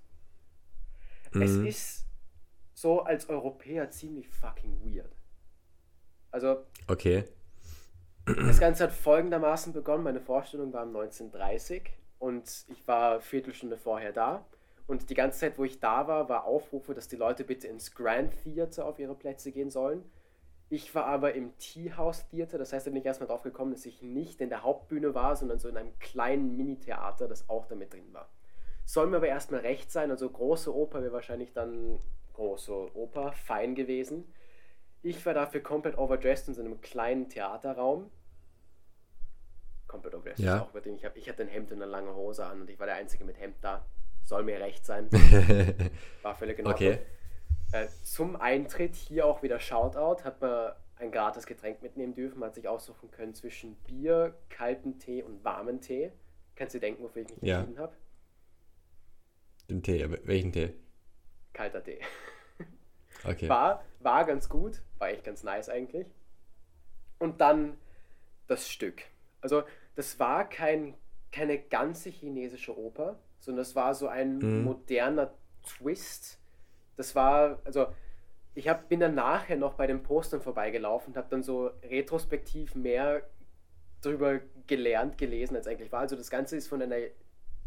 Mhm. 1.33 1.41
Es 1.43 1.55
ist 1.57 2.07
so 2.73 3.01
als 3.01 3.29
Europäer 3.29 3.91
ziemlich 3.91 4.27
fucking 4.27 4.83
weird. 4.83 5.15
Also. 6.31 6.65
Okay. 6.87 7.25
Das 8.25 8.59
Ganze 8.59 8.85
hat 8.85 8.91
folgendermaßen 8.91 9.71
begonnen. 9.71 10.03
Meine 10.03 10.19
Vorstellung 10.19 10.73
war 10.73 10.81
um 10.81 10.95
1930 10.95 11.96
und 12.19 12.65
ich 12.69 12.87
war 12.87 13.21
Viertelstunde 13.21 13.77
vorher 13.77 14.13
da. 14.13 14.45
Und 14.87 15.09
die 15.09 15.15
ganze 15.15 15.39
Zeit, 15.39 15.57
wo 15.57 15.65
ich 15.65 15.79
da 15.79 16.07
war, 16.07 16.29
war 16.29 16.45
Aufrufe, 16.45 16.93
dass 16.93 17.07
die 17.07 17.17
Leute 17.17 17.43
bitte 17.43 17.67
ins 17.67 17.93
Grand 17.93 18.41
Theater 18.43 18.85
auf 18.85 18.99
ihre 18.99 19.15
Plätze 19.15 19.51
gehen 19.51 19.69
sollen. 19.69 20.03
Ich 20.69 20.93
war 20.95 21.05
aber 21.05 21.33
im 21.33 21.57
Tea 21.57 21.93
House 21.95 22.27
Theater, 22.27 22.57
das 22.57 22.73
heißt, 22.73 22.87
da 22.87 22.91
bin 22.91 22.99
ich 22.99 23.05
erstmal 23.05 23.27
drauf 23.27 23.43
gekommen, 23.43 23.71
dass 23.71 23.85
ich 23.85 24.01
nicht 24.01 24.41
in 24.41 24.49
der 24.49 24.63
Hauptbühne 24.63 25.15
war, 25.15 25.35
sondern 25.35 25.59
so 25.59 25.69
in 25.69 25.77
einem 25.77 25.97
kleinen 25.99 26.57
Mini-Theater, 26.57 27.27
das 27.27 27.49
auch 27.49 27.65
damit 27.67 27.93
drin 27.93 28.13
war. 28.13 28.27
Soll 28.83 29.07
mir 29.07 29.17
aber 29.17 29.27
erstmal 29.27 29.61
recht 29.61 29.91
sein, 29.91 30.11
also 30.11 30.29
große 30.29 30.73
Oper 30.73 31.01
wäre 31.01 31.13
wahrscheinlich 31.13 31.53
dann 31.53 31.99
große 32.33 32.95
Oper, 32.95 33.31
fein 33.31 33.75
gewesen. 33.75 34.31
Ich 35.03 35.25
war 35.25 35.33
dafür 35.33 35.61
komplett 35.61 35.97
overdressed 35.97 36.49
in 36.49 36.53
so 36.53 36.61
einem 36.61 36.81
kleinen 36.81 37.29
Theaterraum. 37.29 38.09
Komplett 39.87 40.15
overdressed 40.15 40.43
ja. 40.43 40.61
auch 40.61 40.69
übertrieben. 40.69 40.97
Ich, 40.97 41.05
hab, 41.05 41.15
ich 41.15 41.29
hatte 41.29 41.43
ein 41.43 41.47
Hemd 41.47 41.71
und 41.71 41.81
eine 41.81 41.89
lange 41.89 42.13
Hose 42.13 42.45
an 42.45 42.61
und 42.61 42.69
ich 42.69 42.79
war 42.79 42.85
der 42.85 42.95
Einzige 42.95 43.23
mit 43.23 43.39
Hemd 43.39 43.55
da. 43.61 43.85
Soll 44.23 44.43
mir 44.43 44.59
recht 44.59 44.85
sein. 44.85 45.09
War 46.21 46.35
völlig 46.35 46.57
genau. 46.57 46.71
Okay. 46.71 46.99
Äh, 47.71 47.87
zum 48.03 48.35
Eintritt 48.35 48.95
hier 48.95 49.25
auch 49.25 49.41
wieder 49.41 49.57
Shoutout. 49.59 50.25
Hat 50.25 50.41
man 50.41 50.73
ein 50.97 51.11
gratis 51.11 51.45
Getränk 51.45 51.81
mitnehmen 51.81 52.13
dürfen. 52.13 52.39
Man 52.39 52.47
hat 52.47 52.55
sich 52.55 52.67
aussuchen 52.67 53.09
können 53.11 53.33
zwischen 53.33 53.75
Bier, 53.85 54.37
kalten 54.49 54.99
Tee 54.99 55.23
und 55.23 55.45
warmen 55.45 55.79
Tee. 55.79 56.11
Kannst 56.55 56.75
du 56.75 56.79
denken, 56.79 57.03
wofür 57.03 57.21
ich 57.21 57.29
mich 57.29 57.41
ja. 57.41 57.59
entschieden 57.59 57.79
habe? 57.79 57.95
Den 59.69 59.83
Tee, 59.83 60.05
welchen 60.23 60.51
Tee? 60.51 60.73
Kalter 61.53 61.83
Tee. 61.83 61.99
Okay. 63.23 63.49
War, 63.49 63.83
war 63.99 64.25
ganz 64.25 64.47
gut, 64.47 64.83
war 64.99 65.09
echt 65.09 65.23
ganz 65.23 65.41
nice 65.41 65.69
eigentlich. 65.69 66.05
Und 67.17 67.41
dann 67.41 67.75
das 68.45 68.69
Stück. 68.69 69.01
Also, 69.51 69.63
das 69.95 70.19
war 70.19 70.47
kein, 70.47 70.95
keine 71.31 71.57
ganze 71.57 72.09
chinesische 72.09 72.77
Oper, 72.77 73.17
sondern 73.39 73.61
es 73.61 73.75
war 73.75 73.95
so 73.95 74.07
ein 74.07 74.39
mhm. 74.39 74.63
moderner 74.63 75.33
Twist. 75.63 76.39
Das 76.95 77.15
war, 77.15 77.59
also, 77.63 77.87
ich 78.55 78.67
hab, 78.67 78.89
bin 78.89 78.99
dann 78.99 79.15
nachher 79.15 79.55
noch 79.55 79.75
bei 79.75 79.87
den 79.87 80.03
Postern 80.03 80.41
vorbeigelaufen 80.41 81.13
und 81.13 81.17
habe 81.17 81.27
dann 81.29 81.43
so 81.43 81.71
retrospektiv 81.83 82.75
mehr 82.75 83.21
darüber 84.01 84.39
gelernt, 84.67 85.17
gelesen, 85.17 85.55
als 85.55 85.67
eigentlich 85.67 85.91
war. 85.91 86.01
Also, 86.01 86.15
das 86.15 86.29
Ganze 86.29 86.57
ist 86.57 86.67
von 86.67 86.81
einer 86.81 86.97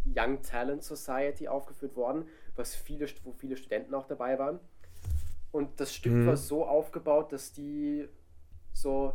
Young 0.05 0.43
Talent 0.43 0.83
Society 0.83 1.49
aufgeführt 1.49 1.97
worden, 1.97 2.29
was 2.57 2.75
viele, 2.75 3.07
wo 3.25 3.33
viele 3.33 3.57
Studenten 3.57 3.95
auch 3.95 4.07
dabei 4.07 4.39
waren. 4.39 4.61
Und 5.53 5.81
das 5.81 5.95
Stück 5.95 6.13
mhm. 6.13 6.27
war 6.27 6.37
so 6.37 6.65
aufgebaut, 6.65 7.33
dass 7.33 7.53
die 7.53 8.09
so 8.73 9.15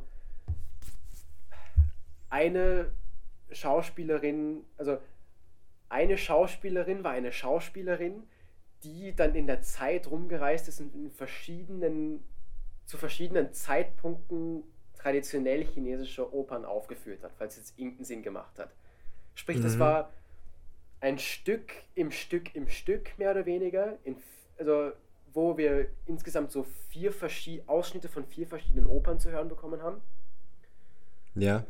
eine 2.36 2.92
Schauspielerin, 3.50 4.66
also 4.78 4.98
eine 5.88 6.18
Schauspielerin 6.18 7.06
war 7.06 7.12
eine 7.12 7.32
Schauspielerin, 7.32 8.24
die 8.84 9.16
dann 9.16 9.36
in 9.36 9.48
der 9.48 9.62
Zeit 9.62 10.12
rumgereist 10.12 10.68
ist 10.68 10.82
und 10.82 10.94
in 10.94 11.12
verschiedenen, 11.12 12.22
zu 12.86 12.98
verschiedenen 12.98 13.54
Zeitpunkten 13.54 14.64
traditionell 14.98 15.64
chinesische 15.64 16.34
Opern 16.34 16.66
aufgeführt 16.66 17.24
hat, 17.24 17.32
falls 17.38 17.58
es 17.58 17.74
irgendeinen 17.78 18.04
Sinn 18.04 18.22
gemacht 18.22 18.60
hat. 18.60 18.76
Sprich, 19.34 19.60
mhm. 19.60 19.64
das 19.64 19.80
war 19.80 20.12
ein 21.00 21.18
Stück 21.18 21.72
im 21.94 22.12
Stück 22.12 22.54
im 22.54 22.68
Stück, 22.68 23.18
mehr 23.18 23.32
oder 23.32 23.46
weniger, 23.46 23.98
in, 24.04 24.18
also 24.60 24.92
wo 25.32 25.58
wir 25.58 25.88
insgesamt 26.06 26.52
so 26.52 26.66
vier 26.90 27.14
Ausschnitte 27.68 28.10
von 28.10 28.26
vier 28.26 28.48
verschiedenen 28.48 28.88
Opern 28.88 29.20
zu 29.20 29.32
hören 29.32 29.48
bekommen 29.48 29.82
haben. 29.82 30.02
Ja. 31.36 31.66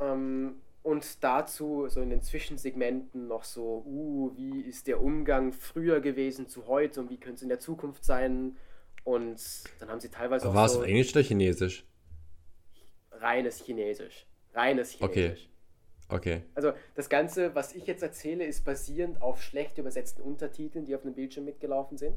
Ähm, 0.00 0.56
und 0.82 1.24
dazu 1.24 1.88
so 1.88 2.00
in 2.00 2.10
den 2.10 2.22
Zwischensegmenten 2.22 3.26
noch 3.26 3.42
so, 3.42 3.82
uh, 3.84 4.32
wie 4.36 4.60
ist 4.60 4.86
der 4.86 5.02
Umgang 5.02 5.52
früher 5.52 6.00
gewesen 6.00 6.46
zu 6.48 6.68
heute 6.68 7.00
und 7.00 7.10
wie 7.10 7.18
könnte 7.18 7.36
es 7.36 7.42
in 7.42 7.48
der 7.48 7.58
Zukunft 7.58 8.04
sein? 8.04 8.56
Und 9.02 9.40
dann 9.80 9.88
haben 9.88 10.00
sie 10.00 10.10
teilweise 10.10 10.48
auch. 10.48 10.54
War 10.54 10.66
es 10.66 10.74
so 10.74 10.80
auf 10.80 10.86
Englisch 10.86 11.12
oder 11.12 11.22
Chinesisch? 11.22 11.84
Reines 13.10 13.64
Chinesisch. 13.64 14.26
Reines 14.54 14.90
Chinesisch. 14.90 15.48
Okay. 15.48 15.50
Okay. 16.08 16.42
Also 16.54 16.72
das 16.94 17.08
Ganze, 17.08 17.54
was 17.54 17.74
ich 17.74 17.86
jetzt 17.86 18.02
erzähle, 18.02 18.44
ist 18.44 18.64
basierend 18.64 19.20
auf 19.20 19.42
schlecht 19.42 19.78
übersetzten 19.78 20.22
Untertiteln, 20.22 20.84
die 20.84 20.94
auf 20.94 21.02
dem 21.02 21.14
Bildschirm 21.14 21.44
mitgelaufen 21.46 21.98
sind. 21.98 22.16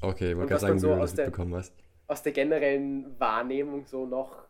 Okay, 0.00 0.30
ich 0.30 0.36
wollte 0.36 0.48
gerade 0.50 0.60
sagen, 0.60 0.78
so 0.78 0.88
wie 0.88 0.94
du 0.94 1.00
das 1.00 1.14
mitbekommen 1.14 1.54
hast. 1.54 1.74
Aus 2.06 2.22
der 2.22 2.32
generellen 2.32 3.18
Wahrnehmung 3.20 3.84
so 3.86 4.06
noch 4.06 4.48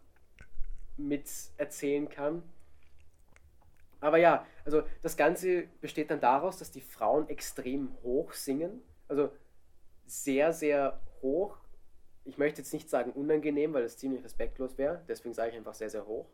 mit 0.96 1.28
erzählen 1.56 2.08
kann. 2.08 2.42
Aber 4.00 4.18
ja, 4.18 4.46
also 4.64 4.82
das 5.00 5.16
Ganze 5.16 5.68
besteht 5.80 6.10
dann 6.10 6.20
daraus, 6.20 6.58
dass 6.58 6.70
die 6.70 6.80
Frauen 6.80 7.28
extrem 7.28 7.94
hoch 8.02 8.32
singen. 8.32 8.82
Also 9.08 9.30
sehr, 10.06 10.52
sehr 10.52 11.00
hoch. 11.22 11.58
Ich 12.24 12.36
möchte 12.36 12.60
jetzt 12.60 12.72
nicht 12.72 12.90
sagen 12.90 13.12
unangenehm, 13.12 13.72
weil 13.72 13.82
das 13.82 13.96
ziemlich 13.96 14.24
respektlos 14.24 14.76
wäre. 14.76 15.02
Deswegen 15.08 15.34
sage 15.34 15.50
ich 15.50 15.56
einfach 15.56 15.74
sehr, 15.74 15.90
sehr 15.90 16.06
hoch. 16.06 16.26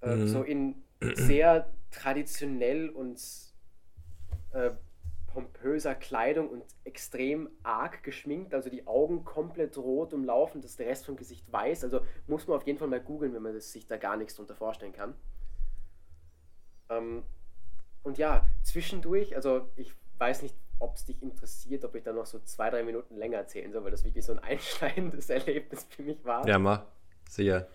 Äh, 0.00 0.16
mhm. 0.16 0.28
So 0.28 0.42
in 0.42 0.82
sehr 1.14 1.68
traditionell 1.90 2.88
und 2.88 3.20
äh, 4.52 4.70
pompöser 5.32 5.94
Kleidung 5.94 6.48
und 6.48 6.64
extrem 6.84 7.48
arg 7.62 8.02
geschminkt, 8.02 8.54
also 8.54 8.68
die 8.68 8.86
Augen 8.86 9.24
komplett 9.24 9.76
rot 9.78 10.12
umlaufen, 10.12 10.60
dass 10.60 10.76
der 10.76 10.86
Rest 10.86 11.06
vom 11.06 11.16
Gesicht 11.16 11.50
weiß. 11.50 11.84
Also 11.84 12.00
muss 12.26 12.46
man 12.46 12.56
auf 12.56 12.66
jeden 12.66 12.78
Fall 12.78 12.88
mal 12.88 13.00
googeln, 13.00 13.34
wenn 13.34 13.42
man 13.42 13.58
sich 13.60 13.86
da 13.86 13.96
gar 13.96 14.16
nichts 14.16 14.36
drunter 14.36 14.54
vorstellen 14.54 14.92
kann. 14.92 15.14
Ähm, 16.90 17.22
und 18.02 18.18
ja, 18.18 18.46
zwischendurch, 18.62 19.34
also 19.34 19.68
ich 19.76 19.94
weiß 20.18 20.42
nicht, 20.42 20.56
ob 20.78 20.96
es 20.96 21.04
dich 21.04 21.22
interessiert, 21.22 21.84
ob 21.84 21.94
ich 21.94 22.02
da 22.02 22.12
noch 22.12 22.26
so 22.26 22.40
zwei, 22.40 22.68
drei 22.68 22.82
Minuten 22.82 23.16
länger 23.16 23.38
erzählen 23.38 23.72
soll, 23.72 23.84
weil 23.84 23.90
das 23.92 24.04
wirklich 24.04 24.24
so 24.24 24.32
ein 24.32 24.38
einschneidendes 24.42 25.30
Erlebnis 25.30 25.86
für 25.88 26.02
mich 26.02 26.24
war. 26.24 26.46
Ja, 26.46 26.58
mach. 26.58 26.84
Sicher. 27.28 27.68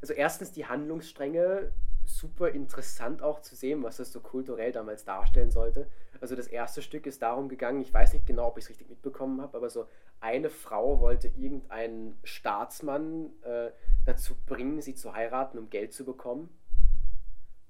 Also 0.00 0.14
erstens 0.14 0.50
die 0.50 0.66
Handlungsstränge 0.66 1.72
super 2.04 2.50
interessant 2.50 3.22
auch 3.22 3.40
zu 3.40 3.54
sehen, 3.54 3.82
was 3.82 3.96
das 3.96 4.12
so 4.12 4.20
kulturell 4.20 4.72
damals 4.72 5.04
darstellen 5.04 5.50
sollte. 5.50 5.88
Also 6.20 6.36
das 6.36 6.46
erste 6.46 6.82
Stück 6.82 7.06
ist 7.06 7.22
darum 7.22 7.48
gegangen, 7.48 7.80
ich 7.80 7.92
weiß 7.92 8.12
nicht 8.12 8.26
genau, 8.26 8.48
ob 8.48 8.58
ich 8.58 8.64
es 8.64 8.70
richtig 8.70 8.88
mitbekommen 8.88 9.40
habe, 9.40 9.56
aber 9.56 9.70
so 9.70 9.86
eine 10.20 10.50
Frau 10.50 11.00
wollte 11.00 11.28
irgendeinen 11.28 12.16
Staatsmann 12.22 13.30
äh, 13.42 13.70
dazu 14.06 14.34
bringen, 14.46 14.80
sie 14.80 14.94
zu 14.94 15.14
heiraten, 15.14 15.58
um 15.58 15.68
Geld 15.68 15.92
zu 15.92 16.04
bekommen. 16.04 16.48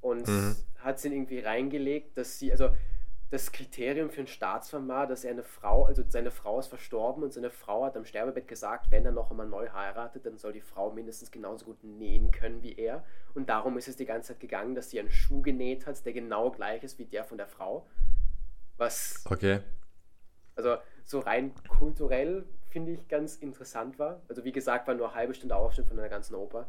Und 0.01 0.27
mhm. 0.27 0.57
hat 0.79 0.99
sie 0.99 1.15
irgendwie 1.15 1.39
reingelegt, 1.39 2.19
dass 2.19 2.39
sie, 2.39 2.51
also 2.51 2.71
das 3.33 3.51
Kriterium 3.51 4.11
für 4.11 4.19
einen 4.19 4.27
Staatsmann 4.27 4.87
war, 4.89 5.07
dass 5.07 5.25
er 5.25 5.31
eine 5.31 5.43
Frau, 5.43 5.87
also 5.87 6.05
seine 6.07 6.31
Frau 6.31 6.59
ist 6.59 6.67
verstorben 6.67 7.23
und 7.23 7.33
seine 7.33 7.49
Frau 7.49 7.87
hat 7.87 7.97
am 7.97 8.05
Sterbebett 8.05 8.47
gesagt, 8.47 8.91
wenn 8.91 9.07
er 9.07 9.13
noch 9.13 9.31
einmal 9.31 9.49
neu 9.49 9.71
heiratet, 9.71 10.27
dann 10.27 10.37
soll 10.37 10.53
die 10.53 10.61
Frau 10.61 10.91
mindestens 10.91 11.31
genauso 11.31 11.65
gut 11.65 11.83
nähen 11.83 12.31
können 12.31 12.63
wie 12.63 12.75
er. 12.75 13.03
Und 13.33 13.49
darum 13.49 13.79
ist 13.79 13.89
es 13.89 13.97
die 13.97 14.05
ganze 14.05 14.35
Zeit 14.35 14.41
gegangen, 14.41 14.75
dass 14.75 14.91
sie 14.91 15.01
einen 15.01 15.11
Schuh 15.11 15.41
genäht 15.41 15.87
hat, 15.87 16.05
der 16.05 16.13
genau 16.13 16.51
gleich 16.51 16.83
ist 16.83 16.99
wie 16.99 17.07
der 17.07 17.25
von 17.25 17.39
der 17.39 17.47
Frau. 17.47 17.87
Was. 18.77 19.25
Okay. 19.25 19.61
Also 20.55 20.77
so 21.07 21.21
rein 21.21 21.55
kulturell 21.69 22.45
finde 22.69 22.93
ich 22.93 23.09
ganz 23.09 23.37
interessant 23.37 23.99
war. 23.99 24.21
Also 24.29 24.45
wie 24.45 24.53
gesagt, 24.53 24.87
war 24.87 24.95
nur 24.95 25.07
eine 25.09 25.15
halbe 25.15 25.33
Stunde 25.33 25.57
Ausschnitt 25.57 25.89
von 25.89 25.99
einer 25.99 26.11
ganzen 26.11 26.35
Oper. 26.35 26.67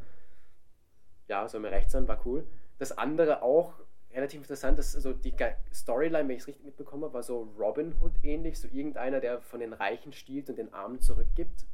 Ja, 1.27 1.45
soll 1.49 1.59
mir 1.59 1.71
recht 1.71 1.91
sein, 1.91 2.07
war 2.07 2.25
cool. 2.25 2.47
Das 2.79 2.97
andere 2.97 3.41
auch 3.41 3.73
relativ 4.13 4.39
interessant, 4.39 4.77
dass 4.77 4.95
also 4.95 5.13
die 5.13 5.33
Storyline, 5.73 6.27
wenn 6.27 6.35
ich 6.35 6.41
es 6.41 6.47
richtig 6.47 6.65
mitbekomme, 6.65 7.13
war 7.13 7.23
so 7.23 7.53
Robin 7.57 7.93
Hood 8.01 8.13
ähnlich, 8.23 8.59
so 8.59 8.67
irgendeiner, 8.67 9.19
der 9.19 9.41
von 9.41 9.59
den 9.59 9.73
Reichen 9.73 10.13
stiehlt 10.13 10.49
und 10.49 10.57
den 10.57 10.73
Armen 10.73 11.01
zurückgibt. 11.01 11.65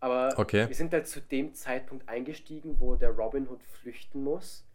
Aber 0.00 0.34
okay. 0.36 0.66
wir 0.66 0.74
sind 0.74 0.92
halt 0.92 1.06
zu 1.06 1.20
dem 1.20 1.54
Zeitpunkt 1.54 2.08
eingestiegen, 2.08 2.80
wo 2.80 2.96
der 2.96 3.10
Robin 3.10 3.48
Hood 3.48 3.62
flüchten 3.62 4.24
muss 4.24 4.66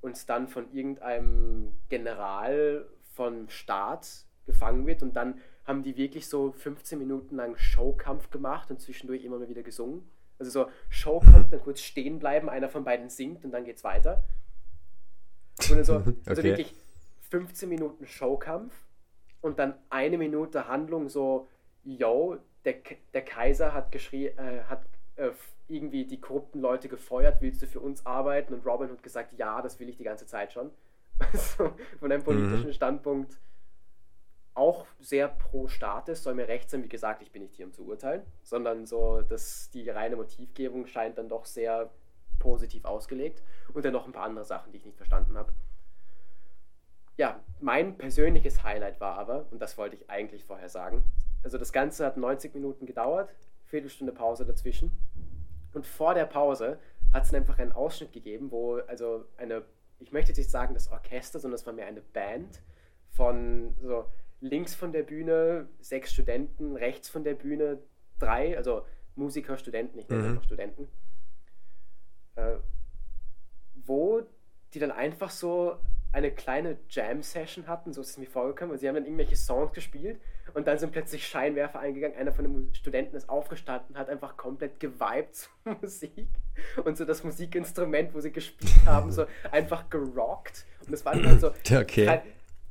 und 0.00 0.28
dann 0.28 0.48
von 0.48 0.72
irgendeinem 0.72 1.72
General 1.88 2.86
vom 3.14 3.48
Staat 3.48 4.24
gefangen 4.46 4.86
wird 4.86 5.02
und 5.02 5.16
dann 5.16 5.40
haben 5.64 5.82
die 5.82 5.96
wirklich 5.96 6.28
so 6.28 6.52
15 6.52 6.98
Minuten 6.98 7.36
lang 7.36 7.56
Showkampf 7.56 8.30
gemacht 8.30 8.70
und 8.70 8.80
zwischendurch 8.80 9.24
immer 9.24 9.38
mal 9.38 9.48
wieder 9.48 9.62
gesungen. 9.62 10.08
Also 10.38 10.50
so 10.50 10.70
Showkampf, 10.88 11.50
dann 11.50 11.60
kurz 11.60 11.80
stehen 11.80 12.20
bleiben, 12.20 12.48
einer 12.48 12.68
von 12.68 12.84
beiden 12.84 13.10
singt 13.10 13.44
und 13.44 13.50
dann 13.50 13.64
geht's 13.64 13.84
weiter. 13.84 14.24
Und 15.70 15.84
so, 15.84 15.94
also 16.26 16.40
okay. 16.40 16.42
wirklich 16.42 16.74
15 17.30 17.68
Minuten 17.68 18.06
Showkampf 18.06 18.74
und 19.40 19.58
dann 19.58 19.74
eine 19.90 20.18
Minute 20.18 20.68
Handlung 20.68 21.08
so, 21.08 21.48
yo, 21.84 22.38
der, 22.64 22.76
der 23.12 23.22
Kaiser 23.22 23.72
hat 23.72 23.92
geschrien, 23.92 24.36
äh, 24.38 24.62
hat 24.68 24.82
äh, 25.16 25.30
irgendwie 25.68 26.06
die 26.06 26.20
korrupten 26.20 26.60
Leute 26.60 26.88
gefeuert, 26.88 27.40
willst 27.40 27.62
du 27.62 27.66
für 27.66 27.80
uns 27.80 28.04
arbeiten? 28.06 28.54
Und 28.54 28.66
Robin 28.66 28.90
hat 28.90 29.02
gesagt, 29.02 29.38
ja, 29.38 29.60
das 29.62 29.78
will 29.78 29.88
ich 29.88 29.96
die 29.96 30.04
ganze 30.04 30.26
Zeit 30.26 30.52
schon. 30.52 30.70
Also 31.32 31.72
von 31.98 32.12
einem 32.12 32.22
politischen 32.22 32.68
mhm. 32.68 32.72
Standpunkt 32.72 33.38
auch 34.54 34.86
sehr 35.00 35.28
pro 35.28 35.66
Staat 35.66 36.08
ist, 36.08 36.22
soll 36.22 36.34
mir 36.34 36.46
recht 36.46 36.70
sein. 36.70 36.84
Wie 36.84 36.88
gesagt, 36.88 37.22
ich 37.22 37.32
bin 37.32 37.42
nicht 37.42 37.54
hier, 37.54 37.66
um 37.66 37.72
zu 37.72 37.84
urteilen, 37.84 38.22
sondern 38.42 38.86
so, 38.86 39.22
dass 39.22 39.70
die 39.70 39.88
reine 39.90 40.14
Motivgebung 40.14 40.86
scheint 40.86 41.18
dann 41.18 41.28
doch 41.28 41.44
sehr 41.44 41.90
positiv 42.38 42.84
ausgelegt. 42.84 43.42
Und 43.72 43.84
dann 43.84 43.92
noch 43.92 44.06
ein 44.06 44.12
paar 44.12 44.24
andere 44.24 44.44
Sachen, 44.44 44.72
die 44.72 44.78
ich 44.78 44.84
nicht 44.84 44.96
verstanden 44.96 45.36
habe. 45.36 45.52
Ja, 47.16 47.40
mein 47.60 47.98
persönliches 47.98 48.62
Highlight 48.62 49.00
war 49.00 49.18
aber, 49.18 49.46
und 49.50 49.60
das 49.60 49.76
wollte 49.76 49.96
ich 49.96 50.08
eigentlich 50.08 50.44
vorher 50.44 50.68
sagen, 50.68 51.02
also 51.42 51.58
das 51.58 51.72
Ganze 51.72 52.06
hat 52.06 52.16
90 52.16 52.54
Minuten 52.54 52.86
gedauert, 52.86 53.34
Viertelstunde 53.64 54.12
Pause 54.12 54.44
dazwischen. 54.46 54.92
Und 55.74 55.86
vor 55.86 56.14
der 56.14 56.26
Pause 56.26 56.78
hat 57.12 57.24
es 57.24 57.34
einfach 57.34 57.58
einen 57.58 57.72
Ausschnitt 57.72 58.12
gegeben, 58.12 58.50
wo 58.50 58.76
also 58.86 59.24
eine, 59.36 59.62
ich 59.98 60.12
möchte 60.12 60.30
jetzt 60.30 60.38
nicht 60.38 60.50
sagen 60.50 60.74
das 60.74 60.90
Orchester, 60.90 61.38
sondern 61.38 61.56
es 61.56 61.66
war 61.66 61.72
mehr 61.72 61.86
eine 61.86 62.00
Band 62.00 62.62
von 63.10 63.74
so 63.82 64.06
links 64.40 64.74
von 64.74 64.92
der 64.92 65.02
Bühne 65.02 65.68
sechs 65.80 66.12
Studenten, 66.12 66.76
rechts 66.76 67.08
von 67.08 67.24
der 67.24 67.34
Bühne 67.34 67.82
drei, 68.18 68.56
also 68.56 68.84
Musiker, 69.16 69.58
Studenten, 69.58 69.98
ich 69.98 70.08
nenne 70.08 70.22
mhm. 70.22 70.28
einfach 70.30 70.44
Studenten, 70.44 70.88
äh, 72.38 72.56
wo 73.86 74.22
die 74.74 74.78
dann 74.78 74.92
einfach 74.92 75.30
so 75.30 75.78
eine 76.12 76.30
kleine 76.30 76.78
Jam-Session 76.88 77.66
hatten, 77.66 77.92
so 77.92 78.00
ist 78.00 78.10
es 78.10 78.18
mir 78.18 78.26
vorgekommen, 78.26 78.72
und 78.72 78.78
sie 78.78 78.88
haben 78.88 78.94
dann 78.94 79.04
irgendwelche 79.04 79.36
Songs 79.36 79.72
gespielt 79.72 80.20
und 80.54 80.66
dann 80.66 80.78
sind 80.78 80.92
plötzlich 80.92 81.26
Scheinwerfer 81.26 81.80
eingegangen. 81.80 82.16
Einer 82.16 82.32
von 82.32 82.44
den 82.44 82.74
Studenten 82.74 83.16
ist 83.16 83.28
aufgestanden, 83.28 83.96
hat 83.96 84.08
einfach 84.08 84.36
komplett 84.36 84.80
geweibt 84.80 85.34
zur 85.64 85.76
Musik 85.80 86.28
und 86.84 86.96
so 86.96 87.04
das 87.04 87.24
Musikinstrument, 87.24 88.14
wo 88.14 88.20
sie 88.20 88.32
gespielt 88.32 88.86
haben, 88.86 89.10
so 89.10 89.26
einfach 89.52 89.90
gerockt. 89.90 90.64
Und 90.80 90.92
das 90.92 91.04
waren 91.04 91.22
dann 91.22 91.40
so 91.40 91.48
okay. 91.70 92.22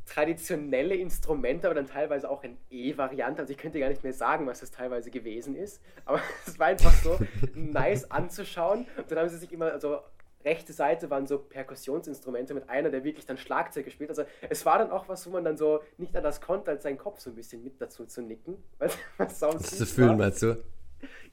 Tra 0.08 0.18
traditionelle 0.18 0.96
Instrumente, 0.96 1.68
aber 1.68 1.76
dann 1.76 1.88
teilweise 1.88 2.30
auch 2.30 2.44
in 2.44 2.58
E-Variante. 2.70 3.42
Also 3.42 3.52
ich 3.52 3.58
könnte 3.58 3.80
gar 3.80 3.90
nicht 3.90 4.04
mehr 4.04 4.14
sagen, 4.14 4.48
was 4.48 4.62
das 4.62 4.72
teilweise 4.72 5.12
gewesen 5.12 5.56
ist, 5.56 5.82
aber 6.06 6.22
es 6.48 6.58
war 6.58 6.68
einfach 6.68 6.94
so 7.04 7.20
nice 7.54 8.10
anzuschauen. 8.10 8.88
Und 8.98 9.12
dann 9.12 9.20
haben 9.20 9.30
sie 9.30 9.38
sich 9.38 9.52
immer, 9.52 9.72
also 9.72 10.00
rechte 10.44 10.74
Seite 10.74 11.10
waren 11.10 11.28
so 11.28 11.40
Perkussionsinstrumente 11.40 12.54
mit 12.54 12.70
einer, 12.70 12.90
der 12.90 13.04
wirklich 13.04 13.26
dann 13.26 13.38
Schlagzeug 13.38 13.86
gespielt. 13.86 14.10
Also 14.10 14.24
es 14.50 14.66
war 14.66 14.80
dann 14.80 14.92
auch 14.92 15.08
was, 15.10 15.26
wo 15.28 15.32
man 15.32 15.44
dann 15.44 15.58
so 15.58 15.82
nicht 15.98 16.16
anders 16.16 16.42
konnte, 16.42 16.72
als 16.72 16.84
seinen 16.84 16.98
Kopf 16.98 17.20
so 17.20 17.30
ein 17.30 17.36
bisschen 17.36 17.64
mit 17.64 17.82
dazu 17.82 18.06
zu 18.06 18.22
nicken. 18.22 18.58
Was, 18.80 18.98
was 19.18 19.40
das 19.40 19.78
zu 19.78 19.86
fühlen, 19.86 20.18
meinst 20.18 20.42
du? 20.44 20.64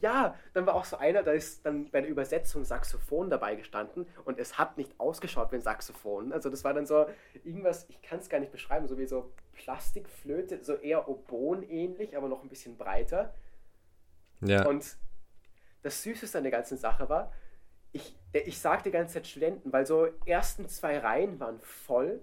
Ja, 0.01 0.35
dann 0.53 0.67
war 0.67 0.75
auch 0.75 0.85
so 0.85 0.97
einer, 0.97 1.23
da 1.23 1.33
ist 1.33 1.65
dann 1.65 1.91
bei 1.91 2.01
der 2.01 2.11
Übersetzung 2.11 2.65
Saxophon 2.65 3.31
dabei 3.31 3.55
gestanden 3.55 4.07
und 4.25 4.39
es 4.39 4.59
hat 4.59 4.77
nicht 4.77 4.99
ausgeschaut 4.99 5.53
wie 5.53 5.57
ein 5.57 5.63
Saxophon. 5.63 6.33
Also 6.33 6.51
das 6.51 6.65
war 6.65 6.75
dann 6.75 6.87
so 6.87 7.07
irgendwas, 7.45 7.87
ich 7.89 8.01
kann 8.03 8.19
es 8.19 8.29
gar 8.29 8.41
nicht 8.41 8.53
beschreiben, 8.53 8.87
so 8.87 8.99
wie 8.99 9.07
so 9.07 9.33
Plastikflöte, 9.53 10.63
so 10.63 10.75
eher 10.75 11.09
Obon 11.09 11.63
ähnlich, 11.63 12.17
aber 12.17 12.29
noch 12.29 12.43
ein 12.43 12.49
bisschen 12.49 12.77
breiter. 12.77 13.35
Ja. 14.41 14.67
Und 14.67 14.97
das 15.83 16.03
Süßeste 16.03 16.39
an 16.39 16.45
der 16.45 16.53
ganzen 16.53 16.79
Sache 16.79 17.09
war, 17.09 17.33
ich, 17.93 18.17
ich 18.33 18.59
sage 18.59 18.83
die 18.83 18.91
ganze 18.91 19.15
Zeit 19.15 19.27
Studenten, 19.27 19.73
weil 19.73 19.87
so 19.87 20.09
ersten 20.27 20.69
zwei 20.69 20.99
Reihen 20.99 21.39
waren 21.39 21.61
voll 21.61 22.21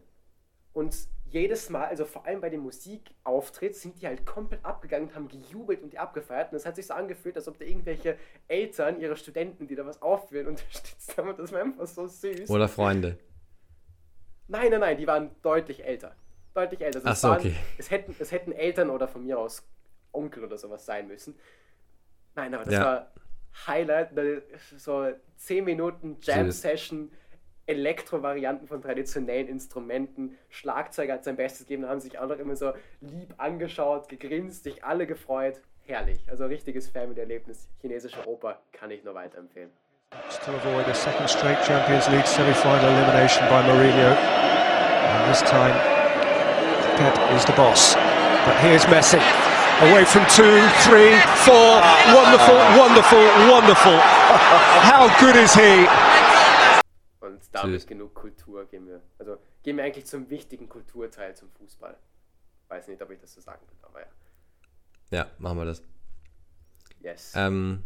und 0.74 1.08
jedes 1.32 1.70
Mal, 1.70 1.86
also 1.86 2.06
vor 2.06 2.26
allem 2.26 2.42
bei 2.42 2.50
dem 2.50 2.62
Musikauftritt, 2.62 3.76
sind 3.76 4.02
die 4.02 4.08
halt 4.08 4.26
komplett 4.26 4.64
abgegangen 4.66 5.10
und 5.10 5.16
haben 5.16 5.28
gejubelt 5.28 5.82
und 5.82 5.94
die 5.94 6.00
abgefeiert. 6.00 6.52
Und 6.52 6.58
es 6.58 6.66
hat 6.66 6.76
sich 6.76 6.88
so 6.88 6.94
angefühlt, 6.94 7.36
als 7.38 7.48
ob 7.48 7.58
da 7.58 7.66
irgendwelche 7.66 8.18
Eltern 8.48 9.00
ihre 9.00 9.16
Studenten, 9.16 9.68
die 9.68 9.76
da 9.76 9.86
was 9.86 10.02
aufführen, 10.02 10.48
unterstützt 10.50 11.18
haben. 11.18 11.30
Und 11.30 11.40
das 11.40 11.52
war 11.52 11.62
einfach 11.62 11.88
so 11.88 12.06
süß. 12.06 12.50
Oder 12.50 12.68
Freunde. 12.68 13.18
Nein, 14.48 14.72
nein, 14.72 14.82
nein, 14.82 14.98
die 14.98 15.08
waren 15.08 15.32
deutlich 15.42 15.86
älter. 15.86 16.16
Deutlich 16.54 16.82
älter. 16.82 16.98
Also 16.98 17.10
Ach 17.10 17.16
so, 17.16 17.28
waren, 17.30 17.40
okay. 17.40 17.56
Es 17.78 17.90
hätten, 17.90 18.14
es 18.20 18.32
hätten 18.32 18.52
Eltern 18.52 18.90
oder 18.90 19.08
von 19.08 19.24
mir 19.24 19.40
aus 19.40 19.66
Onkel 20.12 20.44
oder 20.44 20.58
sowas 20.58 20.86
sein 20.86 21.08
müssen. 21.08 21.40
Nein, 22.36 22.54
aber 22.54 22.66
das 22.66 22.74
ja. 22.74 22.84
war 22.84 23.12
Highlight, 23.68 24.10
so 24.78 25.12
10 25.38 25.64
Minuten 25.64 26.18
Jam-Session, 26.22 27.12
Elektro-Varianten 27.72 28.68
von 28.68 28.82
traditionellen 28.82 29.48
Instrumenten. 29.48 30.38
Schlagzeuger 30.50 31.14
hat 31.14 31.24
sein 31.24 31.36
Bestes 31.36 31.62
gegeben, 31.68 31.88
haben 31.88 32.00
sich 32.00 32.14
noch 32.14 32.30
immer 32.38 32.56
so 32.56 32.74
lieb 33.02 33.34
angeschaut, 33.38 34.10
gegrinst, 34.10 34.64
sich 34.64 34.84
alle 34.84 35.08
gefreut. 35.08 35.62
Herrlich. 35.86 36.20
Also 36.30 36.46
richtiges 36.46 36.90
Family-Erlebnis. 36.90 37.68
Chinesische 37.80 38.28
Oper 38.28 38.60
kann 38.72 38.92
ich 38.92 39.04
nur 39.04 39.16
weiterempfehlen. 39.16 39.72
To 40.46 40.52
avoid 40.52 40.86
a 40.88 40.94
second 40.94 41.30
straight 41.30 41.58
Champions 41.64 42.10
League 42.10 42.28
semi-final 42.28 42.84
elimination 42.84 43.48
by 43.48 43.62
Mourinho. 43.64 44.14
And 44.14 45.32
this 45.32 45.42
time, 45.42 45.74
Pep 46.98 47.18
is 47.36 47.46
the 47.46 47.54
boss. 47.54 47.96
But 48.46 48.56
here's 48.58 48.86
Messi. 48.86 49.22
away 49.90 50.06
from 50.06 50.22
two, 50.30 50.62
three, 50.86 51.18
four. 51.42 51.82
Wonderful, 52.14 52.58
wonderful, 52.78 53.24
wonderful. 53.50 53.98
How 54.86 55.10
good 55.20 55.36
is 55.36 55.54
he? 55.56 55.88
Damit 57.52 57.86
genug 57.86 58.14
Kultur 58.14 58.66
gehen 58.66 58.88
wir. 58.88 59.02
Also 59.20 59.38
gehen 59.64 59.78
wir 59.78 59.84
eigentlich 59.84 60.06
zum 60.06 60.30
wichtigen 60.30 60.70
Kulturteil 60.70 61.36
zum 61.36 61.50
Fußball. 61.52 61.98
Weiß 62.70 62.88
nicht, 62.88 63.02
ob 63.02 63.12
ich 63.12 63.20
das 63.20 63.34
so 63.34 63.42
sagen 63.42 63.62
will, 63.68 63.78
aber 63.82 64.00
ja. 64.00 64.08
Ja, 65.12 65.32
machen 65.38 65.58
wir 65.58 65.66
das. 65.66 65.84
Yes. 67.02 67.34
Ähm, 67.36 67.84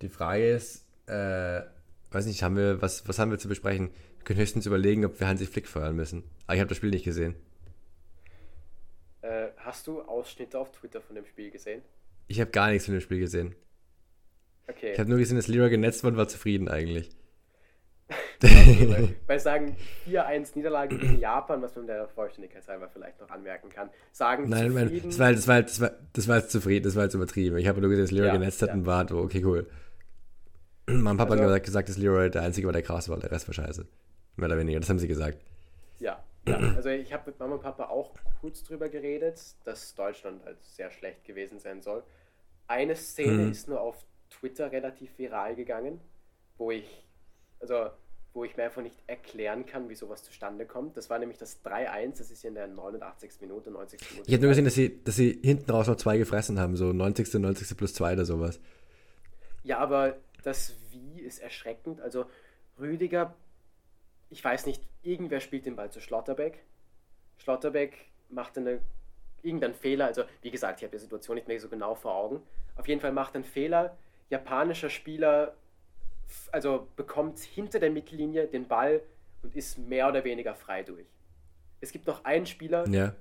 die 0.00 0.08
Frage 0.08 0.50
ist, 0.50 0.86
äh, 1.06 1.62
weiß 2.10 2.26
nicht, 2.26 2.42
haben 2.42 2.56
wir, 2.56 2.82
was, 2.82 3.06
was 3.08 3.18
haben 3.18 3.30
wir 3.30 3.38
zu 3.38 3.48
besprechen? 3.48 3.90
Wir 4.16 4.24
können 4.24 4.40
höchstens 4.40 4.66
überlegen, 4.66 5.04
ob 5.04 5.20
wir 5.20 5.28
Hansi 5.28 5.46
Flick 5.46 5.68
feuern 5.68 5.94
müssen. 5.94 6.24
Aber 6.46 6.54
ich 6.54 6.60
habe 6.60 6.68
das 6.68 6.78
Spiel 6.78 6.90
nicht 6.90 7.04
gesehen. 7.04 7.36
Äh, 9.20 9.50
hast 9.58 9.86
du 9.86 10.02
Ausschnitte 10.02 10.58
auf 10.58 10.72
Twitter 10.72 11.00
von 11.00 11.14
dem 11.14 11.26
Spiel 11.26 11.50
gesehen? 11.52 11.82
Ich 12.26 12.40
habe 12.40 12.50
gar 12.50 12.70
nichts 12.70 12.86
von 12.86 12.94
dem 12.94 13.00
Spiel 13.00 13.20
gesehen. 13.20 13.54
Okay. 14.68 14.92
Ich 14.92 14.98
habe 14.98 15.08
nur 15.08 15.18
gesehen, 15.18 15.36
dass 15.36 15.48
Leroy 15.48 15.70
genetzt 15.70 16.02
wurde 16.02 16.14
und 16.14 16.18
war 16.18 16.28
zufrieden 16.28 16.68
eigentlich. 16.68 17.10
Bei 19.26 19.38
sagen 19.38 19.76
4-1 20.06 20.52
Niederlage 20.54 20.96
gegen 20.96 21.18
Japan, 21.20 21.62
was 21.62 21.74
man 21.74 21.86
der 21.86 22.06
Vollständigkeit 22.08 22.66
halber 22.68 22.88
vielleicht 22.88 23.20
noch 23.20 23.30
anmerken 23.30 23.68
kann, 23.70 23.90
sagen 24.12 24.48
Nein, 24.48 24.70
zufrieden. 24.70 25.00
Mein, 25.02 25.10
das, 25.10 25.18
war, 25.18 25.32
das, 25.32 25.48
war, 25.48 25.62
das, 25.62 25.80
war, 25.80 25.90
das 26.12 26.28
war 26.28 26.36
jetzt 26.36 26.50
zufrieden, 26.50 26.84
das 26.84 26.94
war 26.94 27.04
jetzt 27.04 27.14
übertrieben. 27.14 27.56
Ich 27.56 27.66
habe 27.66 27.80
nur 27.80 27.90
gesehen, 27.90 28.04
dass 28.04 28.10
Leroy 28.12 28.28
ja, 28.28 28.34
genetzt 28.34 28.62
hat 28.62 28.68
ja. 28.68 28.74
und 28.74 28.86
war, 28.86 29.10
okay, 29.10 29.42
cool. 29.44 29.66
Mein 30.86 31.16
Papa 31.16 31.34
also, 31.34 31.52
hat 31.52 31.64
gesagt, 31.64 31.88
dass 31.88 31.96
Leroy 31.96 32.30
der 32.30 32.42
Einzige 32.42 32.66
war, 32.68 32.72
der 32.72 32.82
krass 32.82 33.08
war, 33.08 33.18
der 33.18 33.30
Rest 33.30 33.48
war 33.48 33.54
scheiße. 33.54 33.86
Mehr 34.36 34.48
oder 34.48 34.58
weniger, 34.58 34.78
das 34.78 34.88
haben 34.88 34.98
sie 34.98 35.08
gesagt. 35.08 35.38
Ja, 35.98 36.22
ja, 36.46 36.58
also 36.58 36.90
ich 36.90 37.12
habe 37.12 37.30
mit 37.30 37.40
Mama 37.40 37.54
und 37.54 37.62
Papa 37.62 37.86
auch 37.86 38.14
kurz 38.40 38.62
drüber 38.62 38.88
geredet, 38.88 39.40
dass 39.64 39.94
Deutschland 39.94 40.44
halt 40.44 40.62
sehr 40.62 40.90
schlecht 40.90 41.24
gewesen 41.24 41.58
sein 41.58 41.82
soll. 41.82 42.04
Eine 42.68 42.94
Szene 42.94 43.44
mhm. 43.44 43.50
ist 43.50 43.68
nur 43.68 43.80
auf 43.80 44.04
Twitter 44.40 44.70
relativ 44.72 45.16
viral 45.18 45.54
gegangen, 45.54 46.00
wo 46.58 46.70
ich, 46.70 47.04
also 47.60 47.90
wo 48.32 48.44
ich 48.44 48.56
mir 48.56 48.64
einfach 48.64 48.82
nicht 48.82 48.96
erklären 49.06 49.64
kann, 49.64 49.88
wie 49.88 49.94
sowas 49.94 50.22
zustande 50.22 50.66
kommt. 50.66 50.96
Das 50.96 51.08
war 51.08 51.18
nämlich 51.18 51.38
das 51.38 51.64
3-1, 51.64 52.18
das 52.18 52.30
ist 52.30 52.42
ja 52.42 52.48
in 52.48 52.54
der 52.54 52.66
89. 52.66 53.32
Minute, 53.40 53.70
90. 53.70 54.10
Minute. 54.10 54.28
Ich 54.28 54.34
habe 54.34 54.42
nur 54.42 54.50
gesehen, 54.50 54.66
dass 54.66 54.74
sie, 54.74 55.02
dass 55.02 55.16
sie 55.16 55.40
hinten 55.42 55.70
raus 55.70 55.86
noch 55.86 55.96
zwei 55.96 56.18
gefressen 56.18 56.60
haben, 56.60 56.76
so 56.76 56.92
90. 56.92 57.32
90. 57.34 57.76
plus 57.76 57.94
2 57.94 58.12
oder 58.12 58.24
sowas. 58.26 58.60
Ja, 59.64 59.78
aber 59.78 60.16
das 60.42 60.74
Wie 60.90 61.20
ist 61.20 61.38
erschreckend. 61.38 62.00
Also 62.00 62.26
Rüdiger 62.78 63.34
ich 64.30 64.42
weiß 64.42 64.66
nicht, 64.66 64.82
irgendwer 65.02 65.40
spielt 65.40 65.66
den 65.66 65.76
Ball 65.76 65.90
zu 65.90 66.00
Schlotterbeck. 66.00 66.64
Schlotterbeck 67.38 67.94
macht 68.28 68.58
eine, 68.58 68.80
irgendeinen 69.42 69.74
Fehler, 69.74 70.06
also 70.06 70.24
wie 70.42 70.50
gesagt, 70.50 70.80
ich 70.80 70.84
habe 70.84 70.96
die 70.96 71.02
Situation 71.02 71.36
nicht 71.36 71.48
mehr 71.48 71.60
so 71.60 71.68
genau 71.68 71.94
vor 71.94 72.14
Augen. 72.14 72.42
Auf 72.76 72.88
jeden 72.88 73.00
Fall 73.00 73.12
macht 73.12 73.34
einen 73.34 73.44
Fehler. 73.44 73.96
Japanischer 74.30 74.90
Spieler 74.90 75.56
also 76.52 76.88
bekommt 76.96 77.38
hinter 77.38 77.78
der 77.78 77.90
Mittellinie 77.90 78.46
den 78.46 78.66
Ball 78.66 79.02
und 79.42 79.54
ist 79.54 79.78
mehr 79.78 80.08
oder 80.08 80.24
weniger 80.24 80.54
frei 80.54 80.82
durch. 80.82 81.06
Es 81.80 81.92
gibt 81.92 82.06
noch 82.06 82.24
einen 82.24 82.46
Spieler, 82.46 82.88
ja. 82.88 83.14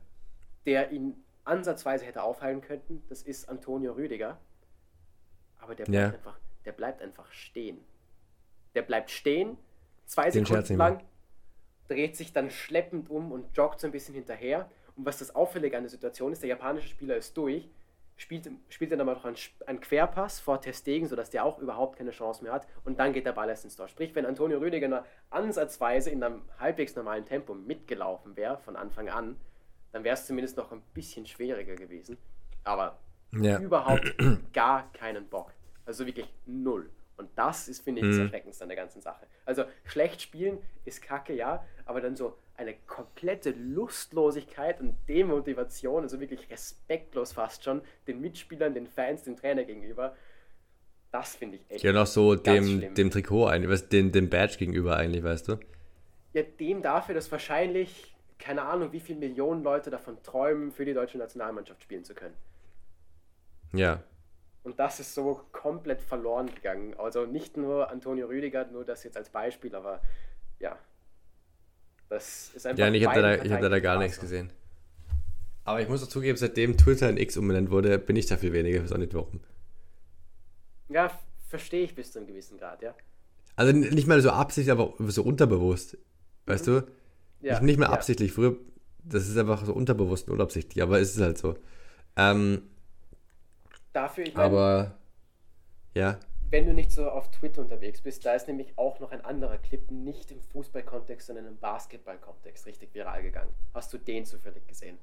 der 0.66 0.92
ihn 0.92 1.24
ansatzweise 1.44 2.06
hätte 2.06 2.24
aufhalten 2.24 2.62
können. 2.62 3.04
Das 3.10 3.22
ist 3.22 3.48
Antonio 3.50 3.94
Rüdiger. 3.94 4.40
Aber 5.60 5.76
der 5.76 5.86
bleibt, 5.86 6.14
ja. 6.14 6.18
einfach, 6.18 6.40
der 6.66 6.72
bleibt 6.72 7.02
einfach 7.02 7.32
stehen. 7.32 7.80
Der 8.74 8.82
bleibt 8.82 9.12
stehen, 9.12 9.58
zwei 10.06 10.30
Den 10.30 10.46
Sekunden 10.46 10.78
lang, 10.78 11.04
dreht 11.88 12.16
sich 12.16 12.34
dann 12.34 12.50
schleppend 12.50 13.10
um 13.10 13.32
und 13.32 13.56
joggt 13.56 13.80
so 13.80 13.88
ein 13.88 13.92
bisschen 13.92 14.16
hinterher. 14.16 14.70
Und 14.96 15.06
was 15.06 15.20
das 15.20 15.36
Auffällige 15.36 15.78
an 15.78 15.84
der 15.84 15.90
Situation 15.90 16.32
ist, 16.32 16.42
der 16.42 16.50
japanische 16.50 16.90
Spieler 16.90 17.16
ist 17.16 17.36
durch, 17.38 17.70
spielt, 18.18 18.50
spielt 18.70 18.92
dann 18.92 19.02
aber 19.02 19.14
noch 19.14 19.26
einen, 19.26 19.38
einen 19.66 19.82
Querpass 19.82 20.40
vor 20.40 20.62
Testegen, 20.62 21.08
sodass 21.08 21.30
der 21.30 21.46
auch 21.46 21.60
überhaupt 21.60 21.98
keine 21.98 22.12
Chance 22.12 22.44
mehr 22.44 22.54
hat 22.54 22.68
und 22.84 23.00
dann 23.00 23.14
geht 23.14 23.26
der 23.26 23.34
Ball 23.34 23.50
erst 23.50 23.66
ins 23.66 23.76
Tor. 23.76 23.88
Sprich, 23.88 24.16
wenn 24.16 24.26
Antonio 24.26 24.60
Rüdiger 24.60 25.06
ansatzweise 25.30 26.10
in 26.10 26.24
einem 26.24 26.42
halbwegs 26.60 26.96
normalen 26.96 27.26
Tempo 27.26 27.54
mitgelaufen 27.54 28.36
wäre 28.36 28.58
von 28.60 28.76
Anfang 28.76 29.10
an, 29.10 29.36
dann 29.92 30.04
wäre 30.04 30.16
es 30.16 30.26
zumindest 30.26 30.58
noch 30.58 30.72
ein 30.72 30.82
bisschen 30.94 31.26
schwieriger 31.26 31.76
gewesen. 31.76 32.18
Aber 32.64 33.00
ja. 33.32 33.60
überhaupt 33.60 34.16
gar 34.54 34.92
keinen 34.94 35.28
Bock. 35.28 35.52
Also 35.86 36.06
wirklich 36.06 36.28
null. 36.46 36.90
Und 37.18 37.30
das 37.36 37.68
ist, 37.68 37.84
finde 37.84 38.02
ich, 38.02 38.08
das 38.08 38.18
mhm. 38.18 38.24
Erschreckendste 38.24 38.64
an 38.64 38.70
der 38.70 38.76
ganzen 38.76 39.02
Sache. 39.02 39.26
Also 39.46 39.64
schlecht 39.86 40.22
spielen 40.22 40.58
ist 40.84 41.02
kacke, 41.02 41.34
ja, 41.34 41.66
aber 41.86 42.02
dann 42.02 42.16
so 42.16 42.38
eine 42.58 42.74
komplette 42.88 43.52
Lustlosigkeit 43.52 44.80
und 44.80 44.96
Demotivation, 45.08 46.04
also 46.04 46.20
wirklich 46.20 46.50
respektlos 46.50 47.34
fast 47.34 47.64
schon, 47.64 47.82
den 48.08 48.22
Mitspielern, 48.22 48.74
den 48.74 48.88
Fans, 48.88 49.24
dem 49.24 49.36
Trainer 49.36 49.64
gegenüber, 49.64 50.16
das 51.12 51.36
finde 51.36 51.58
ich 51.58 51.66
echt. 51.70 51.84
Ja, 51.84 51.94
noch 51.94 52.08
so 52.08 52.36
dem, 52.36 52.94
dem 52.94 53.12
Trikot, 53.12 53.48
eigentlich, 53.48 53.88
dem, 53.90 54.12
dem 54.12 54.30
Badge 54.30 54.58
gegenüber 54.58 54.98
eigentlich, 54.98 55.24
weißt 55.24 55.48
du? 55.48 55.60
Ja, 56.34 56.44
dem 56.44 56.82
dafür, 56.82 57.16
dass 57.16 57.32
wahrscheinlich, 57.32 58.14
keine 58.40 58.64
Ahnung, 58.64 58.92
wie 58.92 59.00
viele 59.00 59.20
Millionen 59.20 59.64
Leute 59.64 59.90
davon 59.90 60.22
träumen, 60.24 60.72
für 60.72 60.84
die 60.84 60.94
deutsche 60.94 61.18
Nationalmannschaft 61.18 61.82
spielen 61.82 62.04
zu 62.04 62.14
können. 62.14 62.36
Ja, 63.74 64.04
und 64.66 64.80
das 64.80 65.00
ist 65.00 65.14
so 65.14 65.42
komplett 65.52 66.02
verloren 66.02 66.48
gegangen. 66.54 66.96
Also 66.98 67.26
nicht 67.26 67.56
nur 67.56 67.92
Antonio 67.92 68.28
Rüdiger, 68.28 68.66
nur 68.66 68.84
das 68.84 69.04
jetzt 69.04 69.16
als 69.16 69.30
Beispiel, 69.30 69.76
aber 69.76 70.02
ja. 70.60 70.78
Das 72.10 72.52
ist 72.54 72.66
einfach. 72.66 72.86
Ja, 72.86 72.92
ich 72.92 73.06
habe 73.06 73.22
da, 73.22 73.54
hab 73.54 73.62
da, 73.62 73.70
da 73.70 73.80
gar 73.80 74.00
nichts 74.00 74.20
gesehen. 74.20 74.52
Aber 75.64 75.82
ich 75.82 75.88
muss 75.88 76.04
auch 76.04 76.08
zugeben, 76.08 76.38
seitdem 76.38 76.78
Twitter 76.78 77.10
in 77.10 77.18
X 77.18 77.38
umbenannt 77.38 77.72
wurde, 77.72 77.98
bin 77.98 78.16
ich 78.16 78.26
da 78.26 78.38
viel 78.38 78.54
weniger. 78.54 78.84
Auch 78.84 78.98
nicht 78.98 79.14
warum. 79.14 79.40
Ja, 80.90 81.12
verstehe 81.48 81.84
ich 81.84 81.96
bis 81.96 82.12
zu 82.12 82.20
einem 82.20 82.28
gewissen 82.28 82.58
Grad, 82.58 82.82
ja. 82.82 82.96
Also 83.56 83.72
nicht 83.72 84.08
mal 84.08 84.22
so 84.22 84.32
absichtlich, 84.32 84.72
aber 84.72 84.94
so 85.00 85.24
unterbewusst. 85.24 85.98
Weißt 86.48 86.68
mhm. 86.68 86.72
du? 86.72 87.48
Ja, 87.48 87.60
nicht 87.62 87.82
absichtlich. 87.82 88.30
Ja. 88.30 88.36
Früher, 88.36 88.58
das 89.04 89.28
ist 89.28 89.38
einfach 89.38 89.64
so 89.64 89.74
unterbewusst 89.74 90.28
und 90.28 90.36
unabsichtlich, 90.36 90.82
aber 90.82 91.00
es 91.00 91.16
ist 91.16 91.22
halt 91.22 91.38
so. 91.38 91.56
Ähm, 92.16 92.64
Dafür, 93.96 94.26
ich 94.26 94.36
meine, 94.36 94.48
Aber, 94.48 94.96
ja. 95.94 96.20
Wenn 96.50 96.66
du 96.66 96.74
nicht 96.74 96.92
so 96.92 97.10
auf 97.10 97.32
Twitter 97.32 97.62
unterwegs 97.62 98.02
bist, 98.02 98.26
da 98.26 98.34
ist 98.34 98.46
nämlich 98.46 98.78
auch 98.78 99.00
noch 99.00 99.12
ein 99.12 99.24
anderer 99.24 99.58
Clip, 99.58 99.90
nicht 99.90 100.32
im 100.32 100.42
Fußballkontext, 100.42 101.28
sondern 101.28 101.48
im 101.48 101.58
Basketballkontext 101.58 102.66
richtig 102.66 102.94
viral 102.94 103.24
gegangen. 103.24 103.52
Hast 103.74 103.94
du 103.94 103.98
den 103.98 104.26
zufällig 104.26 104.68
gesehen? 104.68 104.98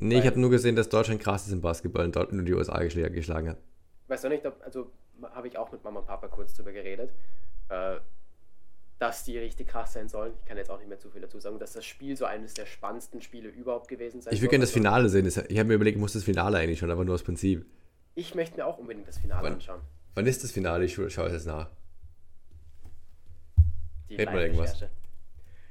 Nee, 0.00 0.16
Weil, 0.16 0.22
ich 0.22 0.26
habe 0.26 0.40
nur 0.40 0.50
gesehen, 0.50 0.74
dass 0.74 0.88
Deutschland 0.88 1.20
krass 1.20 1.46
ist 1.46 1.52
im 1.52 1.60
Basketball 1.60 2.04
und 2.04 2.16
dort 2.16 2.32
nur 2.32 2.44
die 2.44 2.52
USA 2.52 2.82
geschlagen 2.82 3.50
hat. 3.50 3.58
Weißt 4.08 4.24
du 4.24 4.28
nicht, 4.28 4.44
ob, 4.44 4.60
also 4.64 4.90
habe 5.32 5.46
ich 5.46 5.56
auch 5.56 5.70
mit 5.70 5.84
Mama 5.84 6.00
und 6.00 6.06
Papa 6.06 6.26
kurz 6.26 6.52
drüber 6.54 6.72
geredet, 6.72 7.12
äh, 7.68 7.98
dass 8.98 9.22
die 9.22 9.38
richtig 9.38 9.68
krass 9.68 9.92
sein 9.92 10.08
sollen. 10.08 10.32
Ich 10.40 10.46
kann 10.46 10.56
jetzt 10.56 10.68
auch 10.68 10.78
nicht 10.78 10.88
mehr 10.88 10.98
zu 10.98 11.10
viel 11.10 11.20
dazu 11.20 11.38
sagen, 11.38 11.60
dass 11.60 11.74
das 11.74 11.84
Spiel 11.84 12.16
so 12.16 12.24
eines 12.24 12.54
der 12.54 12.66
spannendsten 12.66 13.20
Spiele 13.20 13.50
überhaupt 13.50 13.86
gewesen 13.86 14.20
sein 14.20 14.34
Ich 14.34 14.40
würde 14.40 14.50
gerne 14.50 14.64
das 14.64 14.72
Finale 14.72 15.08
sehen. 15.08 15.26
Ich 15.26 15.36
habe 15.36 15.68
mir 15.68 15.74
überlegt, 15.74 15.96
ich 15.96 16.00
muss 16.00 16.14
das 16.14 16.24
Finale 16.24 16.58
eigentlich 16.58 16.80
schon, 16.80 16.90
aber 16.90 17.04
nur 17.04 17.14
aus 17.14 17.22
Prinzip. 17.22 17.64
Ich 18.14 18.34
möchte 18.34 18.56
mir 18.56 18.66
auch 18.66 18.78
unbedingt 18.78 19.08
das 19.08 19.18
Finale 19.18 19.42
wann, 19.44 19.52
anschauen. 19.54 19.80
Wann 20.14 20.26
ist 20.26 20.42
das 20.42 20.50
Finale? 20.50 20.84
Ich 20.84 20.94
schaue 20.94 21.06
es 21.06 21.32
jetzt 21.32 21.46
nach. 21.46 21.70
Die 24.08 24.16
Red 24.16 24.32
mal 24.32 24.42
irgendwas. 24.42 24.84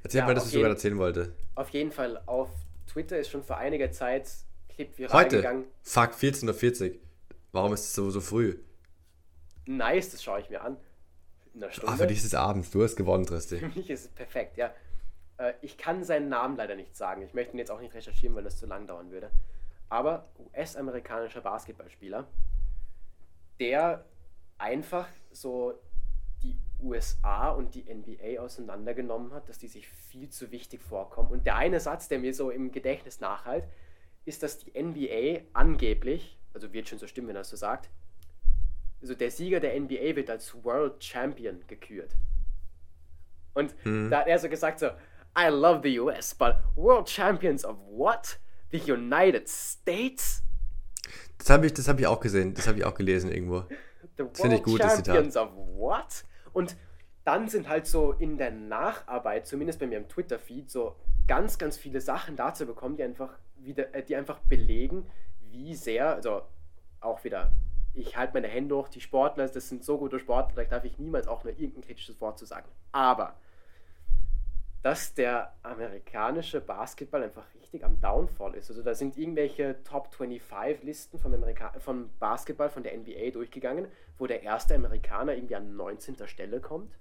Erzähl 0.02 0.18
ja, 0.18 0.26
mal, 0.26 0.34
dass 0.34 0.46
ich 0.46 0.52
sogar 0.52 0.70
erzählen 0.70 0.96
wollte. 0.96 1.34
Auf 1.54 1.68
jeden 1.70 1.92
Fall, 1.92 2.22
auf 2.26 2.48
Twitter 2.86 3.18
ist 3.18 3.30
schon 3.30 3.44
vor 3.44 3.58
einiger 3.58 3.92
Zeit 3.92 4.30
Clip 4.70 4.96
viral 4.96 5.24
Heute? 5.24 5.36
gegangen. 5.36 5.64
Fuck, 5.82 6.12
14.40 6.12 6.90
Uhr. 6.92 6.96
Warum 7.52 7.74
ist 7.74 7.80
es 7.80 7.94
so, 7.94 8.10
so 8.10 8.20
früh? 8.20 8.56
Nice, 9.66 10.10
das 10.10 10.22
schaue 10.22 10.40
ich 10.40 10.48
mir 10.48 10.62
an. 10.62 10.78
In 11.52 11.62
einer 11.62 11.72
Stunde. 11.72 11.92
Ach, 11.92 11.98
für 11.98 12.06
dich 12.06 12.18
ist 12.18 12.24
es 12.24 12.34
abends. 12.34 12.70
Du 12.70 12.82
hast 12.82 12.96
gewonnen, 12.96 13.26
Tristi. 13.26 13.58
Für 13.58 13.68
mich 13.68 13.90
ist 13.90 14.06
es 14.06 14.08
perfekt, 14.08 14.56
ja. 14.56 14.72
Äh, 15.36 15.52
ich 15.60 15.76
kann 15.76 16.02
seinen 16.02 16.28
Namen 16.30 16.56
leider 16.56 16.76
nicht 16.76 16.96
sagen. 16.96 17.22
Ich 17.22 17.34
möchte 17.34 17.54
ihn 17.54 17.58
jetzt 17.58 17.70
auch 17.70 17.80
nicht 17.80 17.92
recherchieren, 17.92 18.34
weil 18.34 18.44
das 18.44 18.56
zu 18.56 18.66
lang 18.66 18.86
dauern 18.86 19.10
würde 19.10 19.30
aber 19.90 20.30
US-amerikanischer 20.38 21.40
Basketballspieler, 21.42 22.26
der 23.58 24.04
einfach 24.56 25.08
so 25.32 25.78
die 26.42 26.56
USA 26.80 27.50
und 27.50 27.74
die 27.74 27.84
NBA 27.92 28.40
auseinandergenommen 28.40 29.34
hat, 29.34 29.48
dass 29.48 29.58
die 29.58 29.68
sich 29.68 29.88
viel 29.88 30.30
zu 30.30 30.50
wichtig 30.50 30.80
vorkommen. 30.80 31.30
Und 31.30 31.46
der 31.46 31.56
eine 31.56 31.80
Satz, 31.80 32.08
der 32.08 32.18
mir 32.18 32.32
so 32.32 32.50
im 32.50 32.72
Gedächtnis 32.72 33.20
nachhalt, 33.20 33.64
ist, 34.24 34.42
dass 34.42 34.58
die 34.58 34.80
NBA 34.80 35.46
angeblich, 35.52 36.38
also 36.54 36.72
wird 36.72 36.88
schon 36.88 36.98
so 36.98 37.06
stimmen, 37.06 37.28
wenn 37.28 37.36
er 37.36 37.42
es 37.42 37.50
so 37.50 37.56
sagt, 37.56 37.90
also 39.02 39.14
der 39.14 39.30
Sieger 39.30 39.60
der 39.60 39.78
NBA 39.78 40.16
wird 40.16 40.30
als 40.30 40.54
World 40.64 41.02
Champion 41.02 41.66
gekürt. 41.66 42.14
Und 43.54 43.74
mhm. 43.84 44.10
da 44.10 44.20
hat 44.20 44.28
er 44.28 44.38
so 44.38 44.48
gesagt 44.48 44.78
so, 44.78 44.88
I 45.36 45.48
love 45.48 45.80
the 45.82 45.98
US, 46.00 46.34
but 46.34 46.56
World 46.76 47.08
Champions 47.08 47.64
of 47.64 47.76
what? 47.88 48.38
The 48.72 48.92
United 48.92 49.48
States? 49.48 50.42
Das 51.38 51.50
habe 51.50 51.66
ich, 51.66 51.72
hab 51.72 51.98
ich 51.98 52.06
auch 52.06 52.20
gesehen, 52.20 52.54
das 52.54 52.68
habe 52.68 52.78
ich 52.78 52.84
auch 52.84 52.94
gelesen 52.94 53.32
irgendwo. 53.32 53.64
The 54.16 54.24
das 54.24 54.40
finde 54.40 54.56
ich 54.56 54.62
gut, 54.62 54.80
das 54.80 54.96
Zitat. 54.96 55.36
of 55.36 55.50
what? 55.76 56.24
Und 56.52 56.76
dann 57.24 57.48
sind 57.48 57.68
halt 57.68 57.86
so 57.86 58.12
in 58.12 58.38
der 58.38 58.50
Nacharbeit, 58.50 59.46
zumindest 59.46 59.78
bei 59.78 59.86
mir 59.86 59.98
im 59.98 60.08
Twitter-Feed, 60.08 60.70
so 60.70 60.96
ganz, 61.26 61.58
ganz 61.58 61.76
viele 61.76 62.00
Sachen 62.00 62.36
dazu 62.36 62.66
bekommen, 62.66 62.96
die 62.96 63.02
einfach 63.02 63.38
wieder, 63.56 63.94
äh, 63.94 64.02
die 64.02 64.16
einfach 64.16 64.40
belegen, 64.40 65.06
wie 65.50 65.74
sehr, 65.74 66.14
also 66.14 66.42
auch 67.00 67.22
wieder, 67.24 67.52
ich 67.94 68.16
halte 68.16 68.34
meine 68.34 68.48
Hände 68.48 68.76
hoch, 68.76 68.88
die 68.88 69.00
Sportler, 69.00 69.48
das 69.48 69.68
sind 69.68 69.84
so 69.84 69.98
gute 69.98 70.18
Sportler, 70.18 70.64
da 70.64 70.70
darf 70.76 70.84
ich 70.84 70.98
niemals 70.98 71.28
auch 71.28 71.44
nur 71.44 71.52
irgendein 71.52 71.82
kritisches 71.82 72.20
Wort 72.20 72.38
zu 72.38 72.46
sagen. 72.46 72.68
Aber 72.92 73.36
dass 74.82 75.14
der 75.14 75.52
amerikanische 75.62 76.60
Basketball 76.60 77.22
einfach 77.22 77.44
richtig 77.54 77.84
am 77.84 78.00
Downfall 78.00 78.54
ist. 78.54 78.70
Also 78.70 78.82
da 78.82 78.94
sind 78.94 79.18
irgendwelche 79.18 79.82
Top 79.84 80.14
25 80.14 80.82
Listen 80.82 81.18
vom, 81.18 81.34
Amerika 81.34 81.72
vom 81.78 82.10
Basketball 82.18 82.70
von 82.70 82.82
der 82.82 82.96
NBA 82.96 83.30
durchgegangen, 83.32 83.88
wo 84.18 84.26
der 84.26 84.42
erste 84.42 84.74
Amerikaner 84.74 85.34
irgendwie 85.34 85.56
an 85.56 85.76
19. 85.76 86.16
Stelle 86.26 86.60
kommt. 86.60 86.94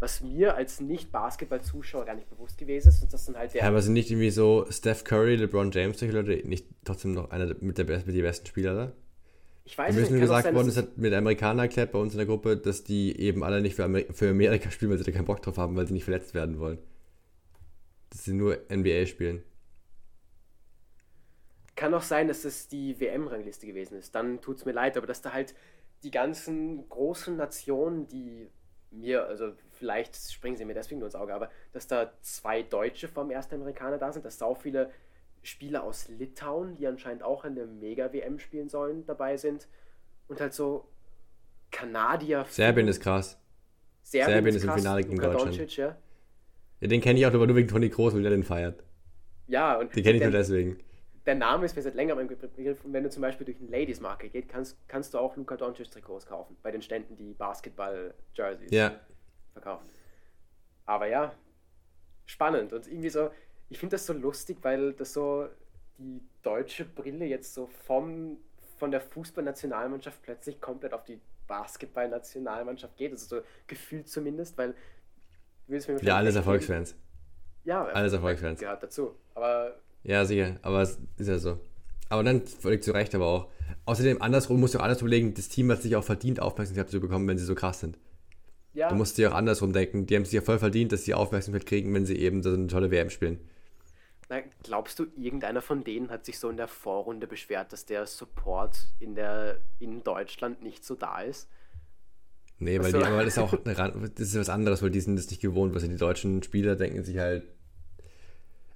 Was 0.00 0.20
mir 0.20 0.54
als 0.54 0.80
Nicht-Basketball-Zuschauer 0.80 2.04
gar 2.04 2.14
nicht 2.14 2.30
bewusst 2.30 2.56
gewesen 2.56 2.88
ist. 2.88 3.02
Und 3.02 3.12
das 3.12 3.24
sind 3.24 3.36
halt 3.36 3.54
der 3.54 3.62
ja, 3.62 3.68
aber 3.68 3.82
sind 3.82 3.94
nicht 3.94 4.10
irgendwie 4.10 4.30
so 4.30 4.64
Steph 4.70 5.02
Curry, 5.02 5.34
LeBron 5.36 5.72
James, 5.72 5.98
solche 5.98 6.14
Leute 6.14 6.46
nicht 6.46 6.66
trotzdem 6.84 7.12
noch 7.12 7.30
einer 7.30 7.52
mit 7.60 7.78
der 7.78 7.86
mit 7.86 8.14
den 8.14 8.22
besten 8.22 8.46
Spieler 8.46 8.74
da? 8.74 8.92
Ich 9.68 9.76
weiß 9.76 9.94
nicht. 9.94 9.96
Mir 9.96 10.02
ist 10.04 10.10
nur 10.10 10.20
gesagt 10.20 10.54
worden, 10.54 10.68
es 10.68 10.78
hat 10.78 10.96
mit 10.96 11.12
Amerikanern 11.12 11.66
erklärt 11.66 11.92
bei 11.92 11.98
uns 11.98 12.14
in 12.14 12.18
der 12.18 12.26
Gruppe, 12.26 12.56
dass 12.56 12.84
die 12.84 13.20
eben 13.20 13.44
alle 13.44 13.60
nicht 13.60 13.76
für, 13.76 13.84
Amer 13.84 14.00
für 14.12 14.30
Amerika 14.30 14.70
spielen, 14.70 14.90
weil 14.90 14.96
sie 14.96 15.04
da 15.04 15.12
keinen 15.12 15.26
Bock 15.26 15.42
drauf 15.42 15.58
haben, 15.58 15.76
weil 15.76 15.86
sie 15.86 15.92
nicht 15.92 16.04
verletzt 16.04 16.32
werden 16.32 16.58
wollen. 16.58 16.78
Dass 18.08 18.24
sie 18.24 18.32
nur 18.32 18.56
NBA 18.72 19.04
spielen. 19.04 19.42
Kann 21.76 21.92
auch 21.92 22.02
sein, 22.02 22.28
dass 22.28 22.46
es 22.46 22.68
die 22.68 22.98
WM-Rangliste 22.98 23.66
gewesen 23.66 23.98
ist. 23.98 24.14
Dann 24.14 24.40
tut 24.40 24.56
es 24.56 24.64
mir 24.64 24.72
leid, 24.72 24.96
aber 24.96 25.06
dass 25.06 25.20
da 25.20 25.34
halt 25.34 25.54
die 26.02 26.10
ganzen 26.10 26.88
großen 26.88 27.36
Nationen, 27.36 28.08
die 28.08 28.48
mir, 28.90 29.26
also 29.26 29.52
vielleicht 29.72 30.16
springen 30.16 30.56
sie 30.56 30.64
mir 30.64 30.72
deswegen 30.72 31.00
nur 31.00 31.08
ins 31.08 31.14
Auge, 31.14 31.34
aber 31.34 31.50
dass 31.72 31.86
da 31.86 32.10
zwei 32.22 32.62
Deutsche 32.62 33.06
vom 33.06 33.30
ersten 33.30 33.56
Amerikaner 33.56 33.98
da 33.98 34.12
sind, 34.12 34.24
dass 34.24 34.38
sau 34.38 34.54
viele 34.54 34.90
Spieler 35.42 35.82
aus 35.82 36.08
Litauen, 36.08 36.76
die 36.76 36.86
anscheinend 36.86 37.22
auch 37.22 37.44
in 37.44 37.54
der 37.54 37.66
Mega-WM 37.66 38.38
spielen 38.38 38.68
sollen, 38.68 39.06
dabei 39.06 39.36
sind. 39.36 39.68
Und 40.28 40.40
halt 40.40 40.52
so 40.52 40.88
Kanadier. 41.70 42.44
Serbien 42.48 42.88
ist 42.88 43.00
krass. 43.00 43.38
Serbien, 44.02 44.34
Serbien 44.34 44.56
ist, 44.56 44.64
krass, 44.64 44.76
im 44.76 44.82
Finale 44.82 45.02
gegen 45.02 45.16
Deutschland. 45.18 45.58
Doncic, 45.58 45.76
ja. 45.76 45.96
ja. 46.80 46.88
den 46.88 47.00
kenne 47.00 47.18
ich 47.18 47.26
auch 47.26 47.32
aber 47.32 47.46
nur 47.46 47.56
wegen 47.56 47.68
Toni 47.68 47.90
Kroos, 47.90 48.14
weil 48.14 48.22
der 48.22 48.30
den 48.30 48.42
feiert. 48.42 48.82
Ja, 49.46 49.78
und. 49.78 49.94
Den 49.94 50.02
kenne 50.02 50.16
ich 50.16 50.22
nur 50.22 50.32
deswegen. 50.32 50.78
Der 51.26 51.34
Name 51.34 51.66
ist 51.66 51.76
mir 51.76 51.82
seit 51.82 51.94
längerem 51.94 52.20
im 52.20 52.28
Begriff. 52.28 52.82
Und 52.84 52.94
wenn 52.94 53.02
du 53.02 53.10
zum 53.10 53.20
Beispiel 53.20 53.44
durch 53.44 53.58
einen 53.58 53.70
Ladies 53.70 54.00
Market 54.00 54.32
gehst, 54.32 54.48
kannst, 54.48 54.78
kannst 54.88 55.12
du 55.12 55.18
auch 55.18 55.36
Luka 55.36 55.56
Doncic 55.56 55.90
Trikots 55.90 56.24
kaufen. 56.24 56.56
Bei 56.62 56.70
den 56.70 56.80
Ständen, 56.80 57.16
die 57.16 57.34
Basketball-Jerseys 57.34 58.70
ja. 58.70 58.98
verkaufen. 59.52 59.86
Aber 60.86 61.06
ja, 61.06 61.34
spannend. 62.24 62.72
Und 62.72 62.86
irgendwie 62.86 63.10
so, 63.10 63.30
ich 63.70 63.78
finde 63.78 63.94
das 63.94 64.06
so 64.06 64.12
lustig, 64.12 64.58
weil 64.62 64.92
das 64.92 65.12
so 65.12 65.48
die 65.98 66.20
deutsche 66.42 66.84
Brille 66.84 67.26
jetzt 67.26 67.54
so 67.54 67.68
vom, 67.86 68.38
von 68.78 68.90
der 68.90 69.00
Fußballnationalmannschaft 69.00 70.22
plötzlich 70.22 70.60
komplett 70.60 70.92
auf 70.92 71.04
die 71.04 71.20
Basketballnationalmannschaft 71.46 72.96
geht. 72.96 73.12
Also 73.12 73.38
so 73.38 73.42
gefühlt 73.66 74.08
zumindest, 74.08 74.56
weil. 74.56 74.74
Ja, 76.00 76.16
alles 76.16 76.34
Erfolgsfans. 76.34 76.94
Ja, 77.64 77.84
alles 77.84 78.14
Erfolgsfans. 78.14 78.60
Gehört 78.60 78.82
dazu. 78.82 79.14
Aber. 79.34 79.76
Ja, 80.02 80.24
sicher. 80.24 80.56
Aber 80.62 80.80
es 80.82 80.98
ist 81.18 81.28
ja 81.28 81.38
so. 81.38 81.60
Aber 82.08 82.22
dann 82.22 82.46
völlig 82.46 82.82
zu 82.82 82.92
Recht, 82.92 83.14
aber 83.14 83.26
auch. 83.26 83.48
Außerdem, 83.84 84.22
andersrum 84.22 84.60
musst 84.60 84.74
du 84.74 84.78
auch 84.78 84.82
anders 84.82 85.00
überlegen, 85.00 85.34
das 85.34 85.48
Team 85.48 85.70
hat 85.70 85.82
sich 85.82 85.94
auch 85.96 86.04
verdient, 86.04 86.40
Aufmerksamkeit 86.40 86.88
zu 86.88 87.00
bekommen, 87.00 87.28
wenn 87.28 87.36
sie 87.36 87.44
so 87.44 87.54
krass 87.54 87.80
sind. 87.80 87.98
Ja. 88.72 88.88
Du 88.88 88.94
musst 88.94 89.18
dir 89.18 89.30
auch 89.30 89.34
andersrum 89.34 89.72
denken. 89.72 90.06
Die 90.06 90.16
haben 90.16 90.24
sich 90.24 90.34
ja 90.34 90.40
voll 90.40 90.58
verdient, 90.58 90.92
dass 90.92 91.04
sie 91.04 91.12
Aufmerksamkeit 91.12 91.66
kriegen, 91.66 91.92
wenn 91.92 92.06
sie 92.06 92.16
eben 92.16 92.42
so 92.42 92.50
eine 92.50 92.66
tolle 92.66 92.90
WM 92.90 93.10
spielen. 93.10 93.40
Na, 94.30 94.42
glaubst 94.62 94.98
du, 94.98 95.06
irgendeiner 95.16 95.62
von 95.62 95.84
denen 95.84 96.10
hat 96.10 96.26
sich 96.26 96.38
so 96.38 96.50
in 96.50 96.58
der 96.58 96.68
Vorrunde 96.68 97.26
beschwert, 97.26 97.72
dass 97.72 97.86
der 97.86 98.06
Support 98.06 98.88
in, 99.00 99.14
der, 99.14 99.58
in 99.78 100.04
Deutschland 100.04 100.62
nicht 100.62 100.84
so 100.84 100.94
da 100.94 101.22
ist? 101.22 101.48
Nee, 102.58 102.78
weil, 102.78 102.86
Also- 102.86 102.98
die, 102.98 103.04
aber 103.04 103.24
das 103.24 103.34
ist 103.34 103.38
auch 103.38 103.52
eine, 103.64 104.10
das 104.10 104.28
ist 104.28 104.36
was 104.38 104.48
anderes, 104.48 104.82
weil 104.82 104.90
die 104.90 105.00
sind 105.00 105.16
das 105.16 105.30
nicht 105.30 105.40
gewohnt. 105.40 105.74
Was 105.74 105.82
die 105.82 105.96
deutschen 105.96 106.42
Spieler 106.42 106.76
denken 106.76 107.04
sich 107.04 107.18
halt. 107.18 107.44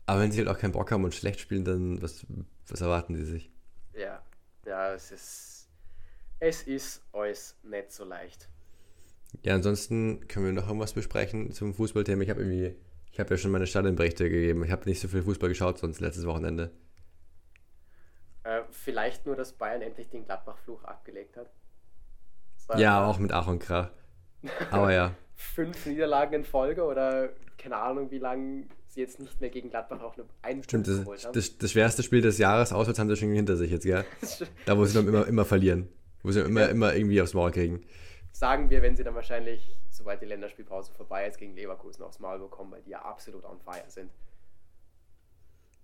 Aber 0.06 0.20
wenn 0.20 0.32
sie 0.32 0.38
halt 0.38 0.48
auch 0.48 0.58
keinen 0.58 0.72
Bock 0.72 0.90
haben 0.90 1.04
und 1.04 1.14
schlecht 1.14 1.40
spielen, 1.40 1.64
dann 1.64 2.00
was, 2.00 2.24
was 2.68 2.80
erwarten 2.80 3.14
sie 3.16 3.24
sich? 3.24 3.50
Ja, 3.94 4.22
ja, 4.66 4.94
es 4.94 5.10
ist. 5.10 5.68
Es 6.38 6.62
ist 6.64 7.02
alles 7.12 7.56
nicht 7.62 7.92
so 7.92 8.04
leicht. 8.04 8.48
Ja, 9.42 9.54
ansonsten 9.54 10.26
können 10.28 10.46
wir 10.46 10.52
noch 10.52 10.66
irgendwas 10.66 10.92
besprechen 10.92 11.52
zum 11.52 11.72
Fußballthema. 11.74 12.22
Ich 12.22 12.30
habe 12.30 12.40
irgendwie, 12.40 12.74
ich 13.12 13.20
habe 13.20 13.30
ja 13.30 13.36
schon 13.36 13.50
meine 13.50 13.66
Stadionberichte 13.66 14.28
gegeben. 14.28 14.64
Ich 14.64 14.70
habe 14.70 14.88
nicht 14.88 15.00
so 15.00 15.06
viel 15.06 15.22
Fußball 15.22 15.50
geschaut 15.50 15.78
sonst 15.78 16.00
letztes 16.00 16.26
Wochenende. 16.26 16.70
Äh, 18.44 18.62
vielleicht 18.70 19.26
nur, 19.26 19.36
dass 19.36 19.52
Bayern 19.52 19.82
endlich 19.82 20.08
den 20.08 20.24
Gladbach-Fluch 20.24 20.82
abgelegt 20.84 21.36
hat. 21.36 21.50
Ja, 22.76 23.04
auch 23.06 23.18
mit 23.18 23.32
Ach 23.32 23.46
und 23.46 23.58
Krach. 23.58 23.90
Aber 24.70 24.92
ja. 24.92 25.14
Fünf 25.34 25.84
Niederlagen 25.86 26.34
in 26.34 26.44
Folge 26.44 26.84
oder 26.84 27.30
keine 27.58 27.76
Ahnung, 27.76 28.10
wie 28.10 28.18
lange 28.18 28.64
sie 28.88 29.00
jetzt 29.00 29.20
nicht 29.20 29.40
mehr 29.40 29.50
gegen 29.50 29.70
Gladbach 29.70 30.00
auch 30.00 30.14
eine 30.14 30.24
einen 30.42 30.62
Stimmt, 30.62 30.88
das, 30.88 31.00
geholt 31.00 31.24
haben. 31.24 31.32
das, 31.34 31.58
das 31.58 31.72
schwerste 31.72 32.02
Spiel 32.02 32.22
des 32.22 32.38
Jahres 32.38 32.72
auswärts 32.72 32.98
haben 32.98 33.08
sie 33.08 33.16
schon 33.16 33.32
hinter 33.32 33.56
sich 33.56 33.70
jetzt, 33.70 33.84
gell? 33.84 34.04
Da, 34.64 34.76
wo 34.76 34.84
sie 34.84 34.94
dann 34.94 35.06
immer, 35.06 35.26
immer 35.26 35.44
verlieren. 35.44 35.88
Wo 36.22 36.30
sie 36.30 36.40
immer, 36.40 36.68
immer 36.68 36.94
irgendwie 36.94 37.20
aufs 37.20 37.34
Maul 37.34 37.50
kriegen. 37.50 37.84
Sagen 38.32 38.70
wir, 38.70 38.82
wenn 38.82 38.96
sie 38.96 39.04
dann 39.04 39.14
wahrscheinlich, 39.14 39.76
sobald 40.02 40.20
die 40.20 40.26
Länderspielpause 40.26 40.92
vorbei 40.92 41.28
ist, 41.28 41.38
gegen 41.38 41.54
Leverkusen 41.54 42.02
aufs 42.02 42.18
Maul 42.18 42.40
bekommen, 42.40 42.72
weil 42.72 42.82
die 42.82 42.90
ja 42.90 43.02
absolut 43.02 43.44
on 43.44 43.60
fire 43.60 43.84
sind. 43.86 44.10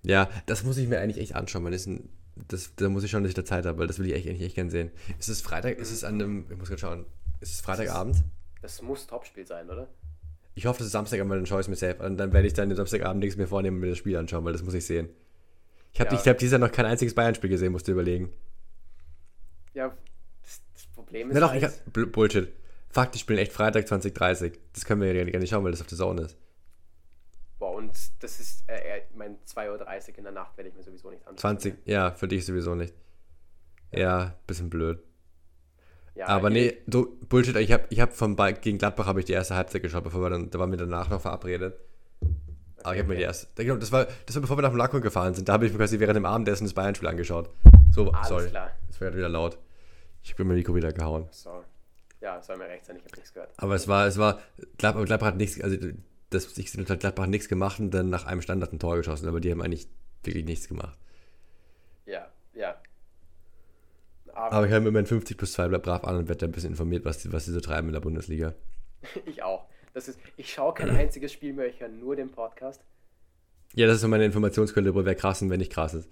Ja, 0.03 0.29
das 0.47 0.65
muss 0.65 0.77
ich 0.77 0.89
mir 0.89 0.99
eigentlich 1.01 1.19
echt 1.23 1.37
anschauen. 1.37 1.63
Man 1.63 1.73
ist 1.73 1.87
ein, 1.87 2.09
das, 2.49 2.75
da 2.75 2.89
muss 2.89 3.05
ich 3.05 3.11
schauen, 3.11 3.23
dass 3.23 3.31
ich 3.31 3.35
da 3.37 3.45
Zeit 3.45 3.65
habe, 3.65 3.79
weil 3.79 3.87
das 3.87 3.99
will 3.99 4.07
ich 4.07 4.15
echt, 4.15 4.27
echt, 4.27 4.41
echt 4.41 4.55
gern 4.57 4.71
sehen. 4.71 4.91
Ist 5.19 5.29
es 5.29 5.41
Freitag? 5.41 5.79
Ist 5.79 5.93
es 5.93 6.03
an 6.05 6.15
einem, 6.15 6.47
ich 6.51 6.57
muss 6.57 6.69
gerade 6.69 6.81
schauen, 6.81 7.07
ist 7.41 7.53
es 7.53 7.61
Freitagabend? 7.61 8.25
Das 8.61 8.83
muss 8.83 9.07
Topspiel 9.07 9.47
sein, 9.47 9.71
oder? 9.71 9.89
Ich 10.57 10.67
hoffe, 10.67 10.81
es 10.81 10.87
ist 10.87 10.93
Samstag, 10.93 11.21
aber 11.21 11.37
dann 11.37 11.47
schaue 11.47 11.61
ich 11.61 11.67
es 11.67 11.69
mir 11.69 11.77
selbst 11.77 12.01
an. 12.03 12.17
Dann 12.17 12.33
werde 12.33 12.47
ich 12.49 12.53
dann 12.55 12.69
den 12.69 12.75
Samstagabend 12.77 13.21
nichts 13.21 13.37
mehr 13.37 13.47
vornehmen 13.47 13.77
und 13.77 13.81
mir 13.83 13.91
das 13.91 13.99
Spiel 13.99 14.17
anschauen, 14.17 14.45
weil 14.45 14.53
das 14.53 14.63
muss 14.63 14.75
ich 14.75 14.85
sehen. 14.85 15.09
Ich 15.93 16.01
habe 16.01 16.13
Ja. 16.15 16.21
ich 16.21 16.27
hab 16.29 16.39
dieses 16.39 16.53
Jahr 16.53 16.59
noch 16.61 16.73
kein 16.73 16.87
einziges 16.87 17.15
Bayern-Spiel 17.15 17.51
gesehen, 17.51 17.71
musst 17.71 17.87
du 17.87 17.93
überlegen. 17.93 18.33
Ja, 19.75 19.97
das, 20.43 20.61
das 20.75 20.87
Problem 20.87 21.31
ist. 21.31 21.35
Na 21.35 21.41
doch, 21.41 21.55
ich 21.55 21.63
halt, 21.63 21.75
hab, 21.87 21.93
Bl- 21.95 22.07
Bullshit. 22.07 22.53
Fakt, 22.91 23.15
die 23.15 23.19
spielen 23.19 23.39
echt 23.39 23.53
Freitag 23.53 23.87
2030. 23.87 24.59
Das 24.73 24.85
können 24.85 25.01
wir 25.03 25.13
ja 25.15 25.25
gar 25.25 25.39
nicht 25.41 25.51
schauen, 25.51 25.65
weil 25.65 25.73
das 25.73 25.81
auf 25.81 25.87
der 25.87 25.99
Zone 25.99 26.23
ist. 26.23 26.37
boah, 27.59 27.75
und 27.75 27.93
das 28.21 28.41
ist, 28.41 28.65
äh, 28.69 28.99
ich 28.99 29.05
mein 29.15 29.37
2.30 29.47 30.13
Uhr 30.13 30.19
in 30.19 30.25
der 30.25 30.33
Nacht 30.33 30.57
werde 30.57 30.71
ich 30.71 30.77
mir 30.77 30.83
sowieso 30.83 31.11
nicht 31.11 31.21
anschauen. 31.27 31.39
20, 31.59 31.75
ja, 31.87 32.13
für 32.13 32.29
dich 32.29 32.47
sowieso 32.47 32.75
nicht. 32.75 32.95
Ja, 33.91 34.35
bisschen 34.47 34.71
blöd. 34.71 35.03
Ja, 36.15 36.27
Aber 36.29 36.49
ich- 36.49 36.55
nee, 36.55 36.77
so 36.87 37.17
Bullshit. 37.29 37.57
Ich 37.57 37.73
habe 37.73 37.85
ich 37.91 38.01
hab 38.01 38.13
vom 38.13 38.37
Ball 38.37 38.53
gegen 38.55 38.79
Gladbach 38.79 39.07
habe 39.07 39.21
ich 39.21 39.27
die 39.27 39.33
erste 39.33 39.55
Halbzeit 39.55 39.83
geschaut, 39.83 40.05
bevor 40.05 40.21
wir 40.23 40.31
dann, 40.31 40.51
da 40.51 40.59
waren 40.59 40.71
wir 40.71 40.77
danach 40.79 41.09
noch 41.11 41.21
verabredet. 41.21 41.79
Aber 42.83 42.95
ich 42.95 43.01
habe 43.01 43.09
mir 43.11 43.17
die 43.17 43.23
erste, 43.23 43.49
genau, 43.65 43.77
das 43.77 43.91
war, 43.93 44.07
das 44.27 44.35
war 44.37 44.41
bevor 44.43 44.57
wir 44.57 44.63
nach 44.63 44.71
dem 44.71 44.79
Lackung 44.79 45.01
gefahren 45.01 45.35
sind. 45.35 45.49
Da 45.49 45.53
habe 45.55 45.67
ich 45.67 45.73
mir 45.73 45.79
quasi 45.79 45.99
während 46.01 46.17
dem 46.17 46.25
Abendessen 46.27 46.65
das 46.65 46.75
Bayern-Spiel 46.75 47.09
angeschaut. 47.09 47.51
So, 47.93 48.11
Alles 48.13 48.29
sorry. 48.29 48.49
klar. 48.49 48.71
Das 48.87 49.01
war 49.01 49.07
gerade 49.07 49.17
wieder 49.19 49.29
laut. 49.29 49.59
Ich 50.23 50.35
bin 50.37 50.47
mein 50.47 50.57
Mikro 50.57 50.75
wieder 50.75 50.93
gehauen. 50.93 51.27
So. 51.31 51.65
Ja, 52.21 52.43
soll 52.43 52.57
mir 52.57 52.69
recht 52.69 52.85
sein, 52.85 52.97
ich 52.97 53.05
habe 53.05 53.15
nichts 53.15 53.33
gehört. 53.33 53.53
Aber 53.57 53.75
es 53.75 53.87
war, 53.87 54.07
es 54.07 54.19
war, 54.19 54.41
Gladbach, 54.77 55.05
Gladbach 55.05 55.29
hat 55.29 55.37
nichts, 55.37 55.61
also 55.61 55.77
das, 56.31 56.59
ich 56.59 56.77
hat 56.77 57.01
Gladbach 57.01 57.25
hat 57.25 57.31
nichts 57.31 57.49
gemacht 57.49 57.79
und 57.79 57.93
dann 57.93 58.11
nach 58.11 58.27
einem 58.27 58.43
Standard 58.43 58.73
ein 58.73 58.79
Tor 58.79 58.97
geschossen, 58.97 59.29
aber 59.29 59.41
die 59.41 59.51
haben 59.51 59.63
eigentlich 59.63 59.89
wirklich 60.25 60.45
nichts 60.45 60.69
gemacht. 60.69 60.99
Ja, 62.07 62.29
ja. 62.55 62.77
Aber 64.35 64.67
ich 64.67 64.73
höre 64.73 64.81
mir 64.81 64.91
mein 64.91 65.07
50 65.07 65.37
plus 65.37 65.53
2 65.53 65.69
bleib 65.69 65.83
brav 65.83 66.05
an 66.05 66.17
und 66.17 66.29
werde 66.29 66.47
ein 66.47 66.53
bisschen 66.53 66.71
informiert, 66.71 67.05
was 67.05 67.19
die, 67.19 67.33
was 67.33 67.45
die 67.45 67.53
so 67.53 67.61
treiben 67.61 67.89
in 67.89 67.95
der 67.95 68.01
Bundesliga. 68.01 68.55
ich 69.27 69.43
auch. 69.43 69.67
Das 69.95 70.09
ist, 70.09 70.19
ich 70.37 70.53
schaue 70.53 70.75
kein 70.75 70.91
einziges 70.91 71.33
Spiel 71.33 71.53
mehr, 71.53 71.67
ich 71.67 71.81
höre 71.81 71.89
nur 71.89 72.15
den 72.15 72.31
Podcast. 72.31 72.83
Ja, 73.75 73.87
das 73.87 73.97
ist 73.97 74.03
so 74.03 74.09
meine 74.09 74.25
Informationsquelle, 74.25 74.95
wo 74.95 75.05
wer 75.05 75.15
krass 75.15 75.43
und 75.43 75.51
wer 75.51 75.59
nicht 75.59 75.73
krass 75.73 75.95
ist. 75.95 76.09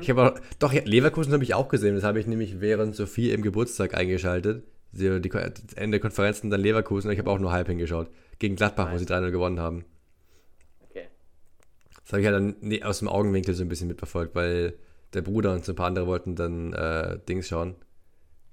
Ich 0.00 0.08
habe 0.10 0.22
auch, 0.22 0.40
doch, 0.58 0.72
Leverkusen 0.72 1.32
habe 1.32 1.42
ich 1.42 1.54
auch 1.54 1.68
gesehen. 1.68 1.94
Das 1.96 2.04
habe 2.04 2.20
ich 2.20 2.26
nämlich 2.26 2.60
während 2.60 2.94
Sophie 2.94 3.32
im 3.32 3.42
Geburtstag 3.42 3.94
eingeschaltet. 3.94 4.64
Die, 4.92 5.20
die, 5.20 5.28
das 5.28 5.52
Ende 5.76 5.96
der 5.98 6.00
Konferenzen 6.00 6.50
dann 6.50 6.60
Leverkusen 6.60 7.08
und 7.08 7.12
ich 7.12 7.18
habe 7.18 7.30
auch 7.30 7.38
nur 7.38 7.52
halb 7.52 7.68
hingeschaut. 7.68 8.10
Gegen 8.38 8.56
Gladbach, 8.56 8.92
wo 8.92 8.98
sie 8.98 9.04
3-0 9.04 9.30
gewonnen 9.30 9.60
haben. 9.60 9.84
Okay. 10.88 11.06
Das 12.02 12.12
habe 12.12 12.20
ich 12.20 12.24
ja 12.24 12.32
dann 12.32 12.56
nee, 12.60 12.82
aus 12.82 12.98
dem 12.98 13.08
Augenwinkel 13.08 13.54
so 13.54 13.62
ein 13.62 13.68
bisschen 13.68 13.88
mitverfolgt, 13.88 14.34
weil 14.34 14.74
der 15.14 15.22
Bruder 15.22 15.52
und 15.52 15.64
so 15.64 15.72
ein 15.72 15.76
paar 15.76 15.86
andere 15.86 16.06
wollten 16.06 16.34
dann 16.36 16.72
äh, 16.72 17.18
Dings 17.28 17.48
schauen. 17.48 17.74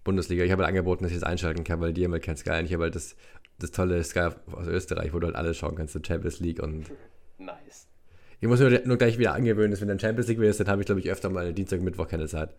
Bundesliga. 0.04 0.44
Ich 0.44 0.52
habe 0.52 0.64
halt 0.64 0.70
angeboten, 0.70 1.04
dass 1.04 1.12
ich 1.12 1.20
das 1.20 1.28
einschalten 1.28 1.64
kann, 1.64 1.82
weil 1.82 1.94
die 1.94 2.04
haben 2.06 2.14
halt 2.14 2.24
kein 2.24 2.38
Sky. 2.38 2.60
Und 2.60 2.66
ich 2.66 2.74
habe 2.74 2.84
halt 2.84 2.96
das, 2.96 3.16
das 3.60 3.72
tolle 3.72 4.04
Sky 4.04 4.30
aus 4.52 4.68
Österreich, 4.68 5.14
wo 5.14 5.20
du 5.20 5.28
halt 5.28 5.36
alles 5.36 5.58
schauen 5.58 5.76
kannst, 5.76 5.94
so 5.94 6.00
Champions 6.06 6.40
League 6.40 6.62
und 6.62 6.86
Nice. 7.40 7.88
ich 8.40 8.48
muss 8.48 8.60
mir 8.60 8.82
nur 8.86 8.98
gleich 8.98 9.18
wieder 9.18 9.34
angewöhnen, 9.34 9.72
dass 9.72 9.82
wenn 9.82 9.88
dann 9.90 10.00
Champions 10.00 10.28
League 10.28 10.40
ist, 10.40 10.60
dann 10.60 10.68
habe 10.68 10.82
ich, 10.82 10.86
glaube 10.86 11.02
ich, 11.02 11.12
öfter 11.12 11.30
mal 11.30 11.54
Dienstag, 11.54 11.82
Mittwoch 11.82 12.08
keine 12.08 12.28
Zeit. 12.28 12.54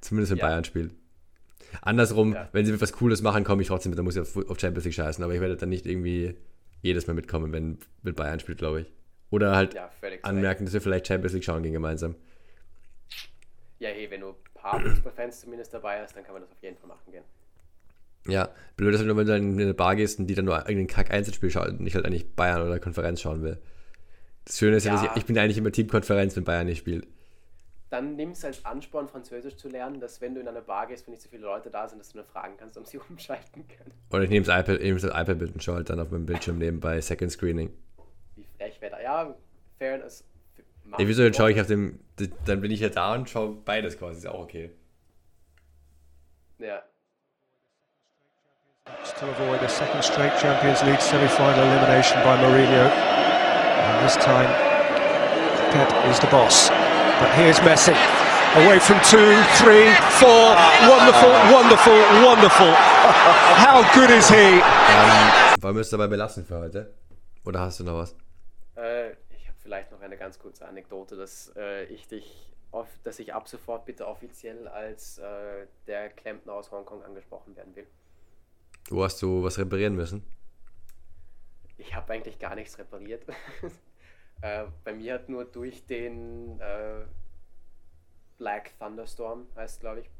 Zumindest 0.00 0.32
wenn 0.32 0.38
Ja. 0.38 0.46
Bayern 0.46 0.64
spielt. 0.64 0.92
Andersrum, 1.80 2.34
Ja. 2.34 2.48
wenn 2.52 2.66
sie 2.66 2.78
was 2.80 2.92
Cooles 2.92 3.22
machen, 3.22 3.44
komme 3.44 3.62
ich 3.62 3.68
trotzdem 3.68 3.90
mit, 3.90 3.98
dann 3.98 4.04
muss 4.04 4.16
ich 4.16 4.22
auf, 4.22 4.36
auf 4.48 4.60
Champions 4.60 4.84
League 4.84 4.94
scheißen, 4.94 5.22
aber 5.24 5.34
ich 5.34 5.40
werde 5.40 5.56
dann 5.56 5.68
nicht 5.70 5.86
irgendwie 5.86 6.36
jedes 6.82 7.06
Mal 7.06 7.14
mitkommen, 7.14 7.52
wenn 7.52 7.78
mit 8.02 8.16
Bayern 8.16 8.40
spielt, 8.40 8.58
glaube 8.58 8.82
ich. 8.82 8.92
Oder 9.30 9.56
halt 9.56 9.74
Ja, 9.74 9.90
anmerken, 10.22 10.64
dass 10.64 10.74
wir 10.74 10.80
vielleicht 10.82 11.06
Champions 11.06 11.32
League 11.32 11.44
schauen 11.44 11.62
gehen 11.62 11.72
gemeinsam. 11.72 12.14
Ja, 13.78 13.88
hey, 13.88 14.10
wenn 14.10 14.20
du 14.20 14.28
ein 14.30 14.34
paar 14.54 14.80
Fußballfans 14.84 15.40
zumindest 15.40 15.72
dabei 15.72 16.00
hast, 16.02 16.14
dann 16.16 16.24
kann 16.24 16.34
man 16.34 16.42
das 16.42 16.50
auf 16.52 16.62
jeden 16.62 16.76
Fall 16.76 16.88
machen 16.88 17.10
gehen. 17.10 17.24
Ja, 18.28 18.50
blöd 18.76 18.92
ist 18.94 18.98
halt 19.00 19.08
nur, 19.08 19.16
wenn 19.16 19.26
du 19.26 19.32
dann 19.32 19.54
in 19.54 19.60
eine 19.60 19.74
Bar 19.74 19.96
gehst 19.96 20.20
und 20.20 20.28
die 20.28 20.34
dann 20.36 20.44
nur 20.44 20.56
irgendein 20.56 20.86
Kack-Einzelspiel 20.86 21.50
schaut 21.50 21.68
und 21.68 21.80
nicht 21.80 21.96
halt 21.96 22.04
eigentlich 22.06 22.34
Bayern 22.36 22.62
oder 22.62 22.78
Konferenz 22.78 23.20
schauen 23.20 23.42
will. 23.42 23.58
Das 24.44 24.58
Schöne 24.58 24.76
ist 24.76 24.84
ja, 24.84 24.92
dass 24.92 25.02
ich, 25.02 25.10
ich 25.16 25.24
bin 25.26 25.36
eigentlich 25.38 25.58
immer 25.58 25.72
Team 25.72 25.88
Konferenz, 25.88 26.36
wenn 26.36 26.44
Bayern 26.44 26.66
nicht 26.66 26.78
spielt. 26.78 27.06
Dann 27.92 28.16
nimm 28.16 28.30
es 28.30 28.42
als 28.42 28.64
Ansporn, 28.64 29.06
Französisch 29.06 29.56
zu 29.56 29.68
lernen, 29.68 30.00
dass 30.00 30.22
wenn 30.22 30.34
du 30.34 30.40
in 30.40 30.48
einer 30.48 30.62
Bar 30.62 30.86
gehst, 30.86 31.06
wenn 31.06 31.12
nicht 31.12 31.22
so 31.22 31.28
viele 31.28 31.42
Leute 31.42 31.68
da 31.68 31.86
sind, 31.86 31.98
dass 31.98 32.08
du 32.08 32.16
nur 32.16 32.24
fragen 32.24 32.54
kannst, 32.56 32.78
ob 32.78 32.86
sie 32.86 32.98
umschalten 33.10 33.68
können. 33.68 33.92
Oder 34.10 34.22
ich 34.22 34.30
nehme 34.30 34.46
das 34.46 34.60
iPad, 34.60 34.76
ich 34.76 34.84
nehme 34.84 34.98
das 34.98 35.10
iPad 35.10 35.38
mit 35.38 35.52
und 35.52 35.62
schaue 35.62 35.74
halt 35.74 35.90
dann 35.90 36.00
auf 36.00 36.10
meinem 36.10 36.24
Bildschirm 36.24 36.56
nebenbei 36.56 37.02
Second 37.02 37.30
Screening. 37.30 37.70
Wie 38.34 38.46
frech 38.56 38.80
wäre 38.80 38.92
da? 38.92 39.02
Ja, 39.02 39.34
Fairness. 39.78 40.24
Ey, 40.96 41.06
wieso 41.06 41.22
dann 41.22 41.34
schaue 41.34 41.52
ich 41.52 41.60
auf 41.60 41.66
dem. 41.66 42.00
Dann 42.46 42.62
bin 42.62 42.70
ich 42.70 42.80
ja 42.80 42.88
da 42.88 43.14
und 43.14 43.28
schaue 43.28 43.56
beides 43.62 43.98
quasi, 43.98 44.20
ist 44.20 44.26
auch 44.26 44.40
okay. 44.40 44.70
Ja. 46.60 46.82
to 49.18 49.30
avoid 49.30 49.60
a 49.60 49.68
second 49.68 50.02
straight 50.02 50.32
Champions 50.40 50.82
League 50.84 51.00
semi-final 51.00 51.60
elimination 51.60 52.22
by 52.22 52.36
Mourinho. 52.38 52.88
And 52.88 54.06
this 54.06 54.16
time, 54.16 54.48
Pep 55.72 55.92
is 56.10 56.18
the 56.20 56.26
boss. 56.28 56.91
But 57.22 57.30
here's 57.34 57.60
Messi. 57.60 57.94
Away 58.64 58.80
from 58.80 58.98
two, 59.02 59.30
three, 59.62 59.86
four. 60.18 60.56
Wonderful, 60.90 61.30
wonderful, 61.54 61.98
wonderful. 62.26 62.66
How 63.64 63.84
good 63.94 64.10
is 64.10 64.28
he? 64.28 64.58
Ähm, 64.58 65.62
wollen 65.62 65.76
wir 65.76 65.82
es 65.82 65.90
dabei 65.90 66.08
belassen 66.08 66.44
für 66.44 66.58
heute? 66.58 66.92
Oder 67.44 67.60
hast 67.60 67.78
du 67.78 67.84
noch 67.84 67.94
was? 67.94 68.16
Äh, 68.76 69.12
ich 69.36 69.46
habe 69.46 69.56
vielleicht 69.62 69.92
noch 69.92 70.00
eine 70.00 70.16
ganz 70.16 70.40
kurze 70.40 70.66
Anekdote, 70.66 71.14
dass 71.14 71.52
äh, 71.56 71.84
ich 71.84 72.08
dich, 72.08 72.52
auf, 72.72 72.88
dass 73.04 73.20
ich 73.20 73.32
ab 73.32 73.46
sofort 73.46 73.84
bitte 73.84 74.08
offiziell 74.08 74.66
als 74.66 75.18
äh, 75.18 75.68
der 75.86 76.08
Klempner 76.08 76.54
aus 76.54 76.72
Hongkong 76.72 77.04
angesprochen 77.04 77.54
werden 77.54 77.76
will. 77.76 77.86
Wo 78.90 79.04
hast 79.04 79.22
du 79.22 79.44
was 79.44 79.58
reparieren 79.58 79.94
müssen? 79.94 80.26
Ich 81.78 81.94
habe 81.94 82.14
eigentlich 82.14 82.40
gar 82.40 82.56
nichts 82.56 82.76
repariert. 82.80 83.22
äh, 84.42 84.64
bei 84.84 84.92
mir 84.92 85.14
hat 85.14 85.28
nur 85.28 85.44
durch 85.44 85.86
den 85.86 86.60
äh, 86.60 87.04
Black 88.38 88.72
Thunderstorm, 88.78 89.46
heißt 89.56 89.80
glaube 89.80 90.00
ich, 90.00 90.10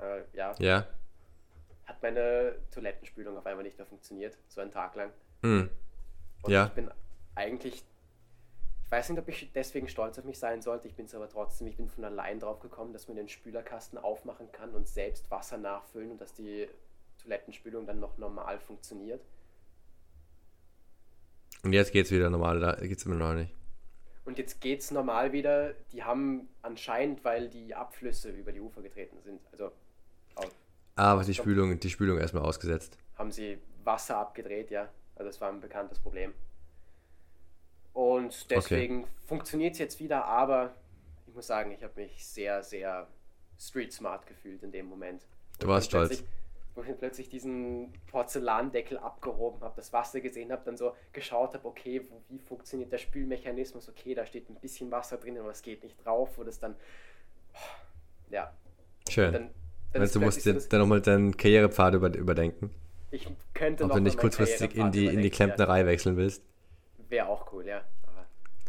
äh, 0.00 0.22
ja, 0.36 0.54
Ja? 0.58 0.86
hat 1.86 2.02
meine 2.02 2.54
Toilettenspülung 2.70 3.36
auf 3.36 3.46
einmal 3.46 3.64
nicht 3.64 3.78
mehr 3.78 3.86
funktioniert, 3.86 4.36
so 4.48 4.60
einen 4.60 4.70
Tag 4.70 4.94
lang. 4.94 5.10
Hm. 5.42 5.68
Und 6.42 6.52
Ja. 6.52 6.66
ich 6.66 6.72
bin 6.72 6.90
eigentlich, 7.34 7.82
ich 8.84 8.90
weiß 8.90 9.08
nicht, 9.10 9.18
ob 9.18 9.28
ich 9.28 9.50
deswegen 9.54 9.88
stolz 9.88 10.18
auf 10.18 10.24
mich 10.24 10.38
sein 10.38 10.62
sollte, 10.62 10.86
ich 10.88 10.94
bin 10.94 11.06
es 11.06 11.14
aber 11.14 11.28
trotzdem, 11.28 11.66
ich 11.66 11.76
bin 11.76 11.88
von 11.88 12.04
allein 12.04 12.38
drauf 12.38 12.60
gekommen, 12.60 12.92
dass 12.92 13.08
man 13.08 13.16
den 13.16 13.28
Spülerkasten 13.28 13.98
aufmachen 13.98 14.52
kann 14.52 14.74
und 14.74 14.86
selbst 14.88 15.30
Wasser 15.30 15.58
nachfüllen 15.58 16.12
und 16.12 16.20
dass 16.20 16.34
die 16.34 16.68
Toilettenspülung 17.22 17.86
dann 17.86 17.98
noch 18.00 18.16
normal 18.18 18.58
funktioniert. 18.60 19.22
Und 21.62 21.72
jetzt 21.72 21.92
geht's 21.92 22.10
wieder 22.10 22.30
normal, 22.30 22.60
da 22.60 22.74
geht's 22.76 23.04
immer 23.04 23.16
noch 23.16 23.34
nicht. 23.34 23.54
Und 24.24 24.38
jetzt 24.38 24.60
geht's 24.60 24.90
normal 24.90 25.32
wieder. 25.32 25.74
Die 25.92 26.04
haben 26.04 26.48
anscheinend, 26.62 27.24
weil 27.24 27.48
die 27.48 27.74
Abflüsse 27.74 28.30
über 28.30 28.52
die 28.52 28.60
Ufer 28.60 28.82
getreten 28.82 29.16
sind, 29.22 29.40
also 29.52 29.72
Ah, 31.00 31.16
was 31.16 31.24
die 31.24 31.34
Spülung, 31.34 31.80
die 31.80 31.88
Spülung 31.88 32.18
erstmal 32.18 32.42
ausgesetzt. 32.42 32.98
haben 33.16 33.30
sie 33.30 33.58
Wasser 33.84 34.18
abgedreht, 34.18 34.70
ja. 34.70 34.88
Also 35.16 35.30
das 35.30 35.40
war 35.40 35.48
ein 35.48 35.60
bekanntes 35.60 35.98
Problem. 35.98 36.34
Und 37.94 38.50
deswegen 38.50 39.04
okay. 39.04 39.10
funktioniert 39.24 39.72
es 39.72 39.78
jetzt 39.78 39.98
wieder, 39.98 40.26
aber 40.26 40.74
ich 41.26 41.34
muss 41.34 41.46
sagen, 41.46 41.70
ich 41.72 41.82
habe 41.82 41.98
mich 42.00 42.24
sehr, 42.24 42.62
sehr 42.62 43.06
street 43.58 43.94
smart 43.94 44.26
gefühlt 44.26 44.62
in 44.62 44.72
dem 44.72 44.86
Moment. 44.86 45.22
Du 45.58 45.68
warst 45.68 45.86
stolz. 45.86 46.22
Wo 46.74 46.82
ich 46.82 46.96
plötzlich 46.96 47.28
diesen 47.28 47.92
Porzellandeckel 48.10 48.98
abgehoben 48.98 49.60
habe, 49.62 49.74
das 49.76 49.92
Wasser 49.92 50.20
gesehen 50.20 50.52
habe, 50.52 50.62
dann 50.64 50.76
so 50.76 50.94
geschaut 51.12 51.54
habe, 51.54 51.66
okay, 51.66 52.02
wie 52.28 52.38
funktioniert 52.38 52.92
der 52.92 52.98
Spülmechanismus? 52.98 53.88
Okay, 53.88 54.14
da 54.14 54.24
steht 54.24 54.48
ein 54.48 54.54
bisschen 54.54 54.90
Wasser 54.90 55.16
drin, 55.16 55.36
aber 55.38 55.50
es 55.50 55.62
geht 55.62 55.82
nicht 55.82 55.96
drauf, 56.04 56.30
wo 56.36 56.44
das 56.44 56.58
dann. 56.58 56.76
Oh, 57.54 57.58
ja. 58.30 58.52
Schön. 59.08 59.32
Dann, 59.32 59.50
dann 59.92 60.02
also, 60.02 60.20
du 60.20 60.24
musst 60.24 60.42
so 60.42 60.52
dann 60.52 60.80
nochmal 60.80 61.00
deinen 61.00 61.36
Karrierepfad 61.36 61.94
über, 61.94 62.14
überdenken. 62.14 62.70
Ich 63.10 63.28
könnte 63.54 63.84
Ob 63.84 63.92
du 63.92 64.00
nicht 64.00 64.18
kurzfristig 64.18 64.76
in 64.76 64.92
die, 64.92 65.06
in 65.06 65.20
die 65.20 65.30
Klempnerei 65.30 65.80
ja. 65.80 65.86
wechseln 65.86 66.16
willst. 66.16 66.44
Wäre 67.08 67.26
auch 67.26 67.52
cool, 67.52 67.66
ja. 67.66 67.82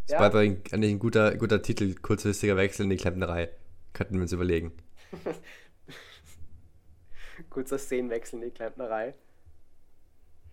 Das 0.07 0.19
ja. 0.19 0.33
war 0.33 0.41
eigentlich 0.41 0.73
ein 0.73 0.99
guter, 0.99 1.35
guter 1.37 1.61
Titel, 1.61 1.95
kurzfristiger 1.95 2.57
Wechsel 2.57 2.83
in 2.83 2.89
die 2.89 2.97
Klempnerei. 2.97 3.49
Könnten 3.93 4.15
wir 4.15 4.23
uns 4.23 4.33
überlegen. 4.33 4.73
Kurzer 7.51 7.77
Szenenwechsel 7.77 8.39
in 8.39 8.45
die 8.45 8.51
Klempnerei. 8.51 9.13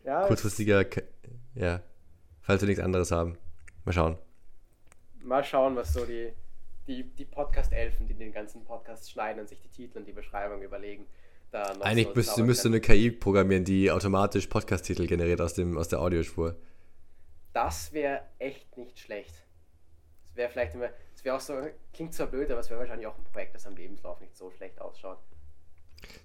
Ja, 0.05 0.27
Kurzfristiger, 0.27 0.85
ja. 1.55 1.81
Falls 2.43 2.61
wir 2.61 2.69
nichts 2.69 2.83
anderes 2.83 3.11
haben. 3.11 3.39
Mal 3.87 3.93
schauen. 3.93 4.19
Mal 5.23 5.43
schauen, 5.43 5.77
was 5.77 5.95
so 5.95 6.05
die, 6.05 6.33
die, 6.87 7.05
die 7.05 7.25
Podcast-Elfen, 7.25 8.07
die 8.07 8.15
den 8.15 8.33
ganzen 8.33 8.65
Podcast 8.65 9.11
schneiden 9.11 9.41
und 9.41 9.49
sich 9.49 9.61
die 9.61 9.69
Titel 9.69 9.99
und 9.99 10.07
die 10.07 10.13
Beschreibung 10.13 10.61
überlegen. 10.61 11.07
Eigentlich 11.81 12.09
so 12.09 12.15
müsste, 12.15 12.43
müsste 12.43 12.69
eine 12.69 12.81
KI 12.81 13.11
programmieren, 13.11 13.65
die 13.65 13.91
automatisch 13.91 14.47
Podcast-Titel 14.49 15.07
generiert 15.07 15.41
aus, 15.41 15.55
dem, 15.55 15.79
aus 15.79 15.89
der 15.89 16.01
Audiospur. 16.01 16.57
Das 17.55 17.95
wäre 17.95 18.21
echt 18.39 18.77
nicht 18.77 18.99
schlecht 18.99 19.49
wäre 20.39 20.49
vielleicht 20.49 20.75
immer, 20.75 20.89
es 21.15 21.23
wäre 21.25 21.37
auch 21.37 21.41
so, 21.41 21.55
klingt 21.93 22.15
zwar 22.15 22.29
blöd, 22.29 22.51
aber 22.51 22.61
es 22.61 22.71
wäre 22.71 22.81
wahrscheinlich 22.81 23.07
auch 23.07 23.19
ein 23.19 23.25
Projekt, 23.25 23.55
das 23.55 23.67
am 23.67 23.77
Lebenslauf 23.77 24.21
nicht 24.21 24.35
so 24.35 24.51
schlecht 24.51 24.81
ausschaut. 24.81 25.19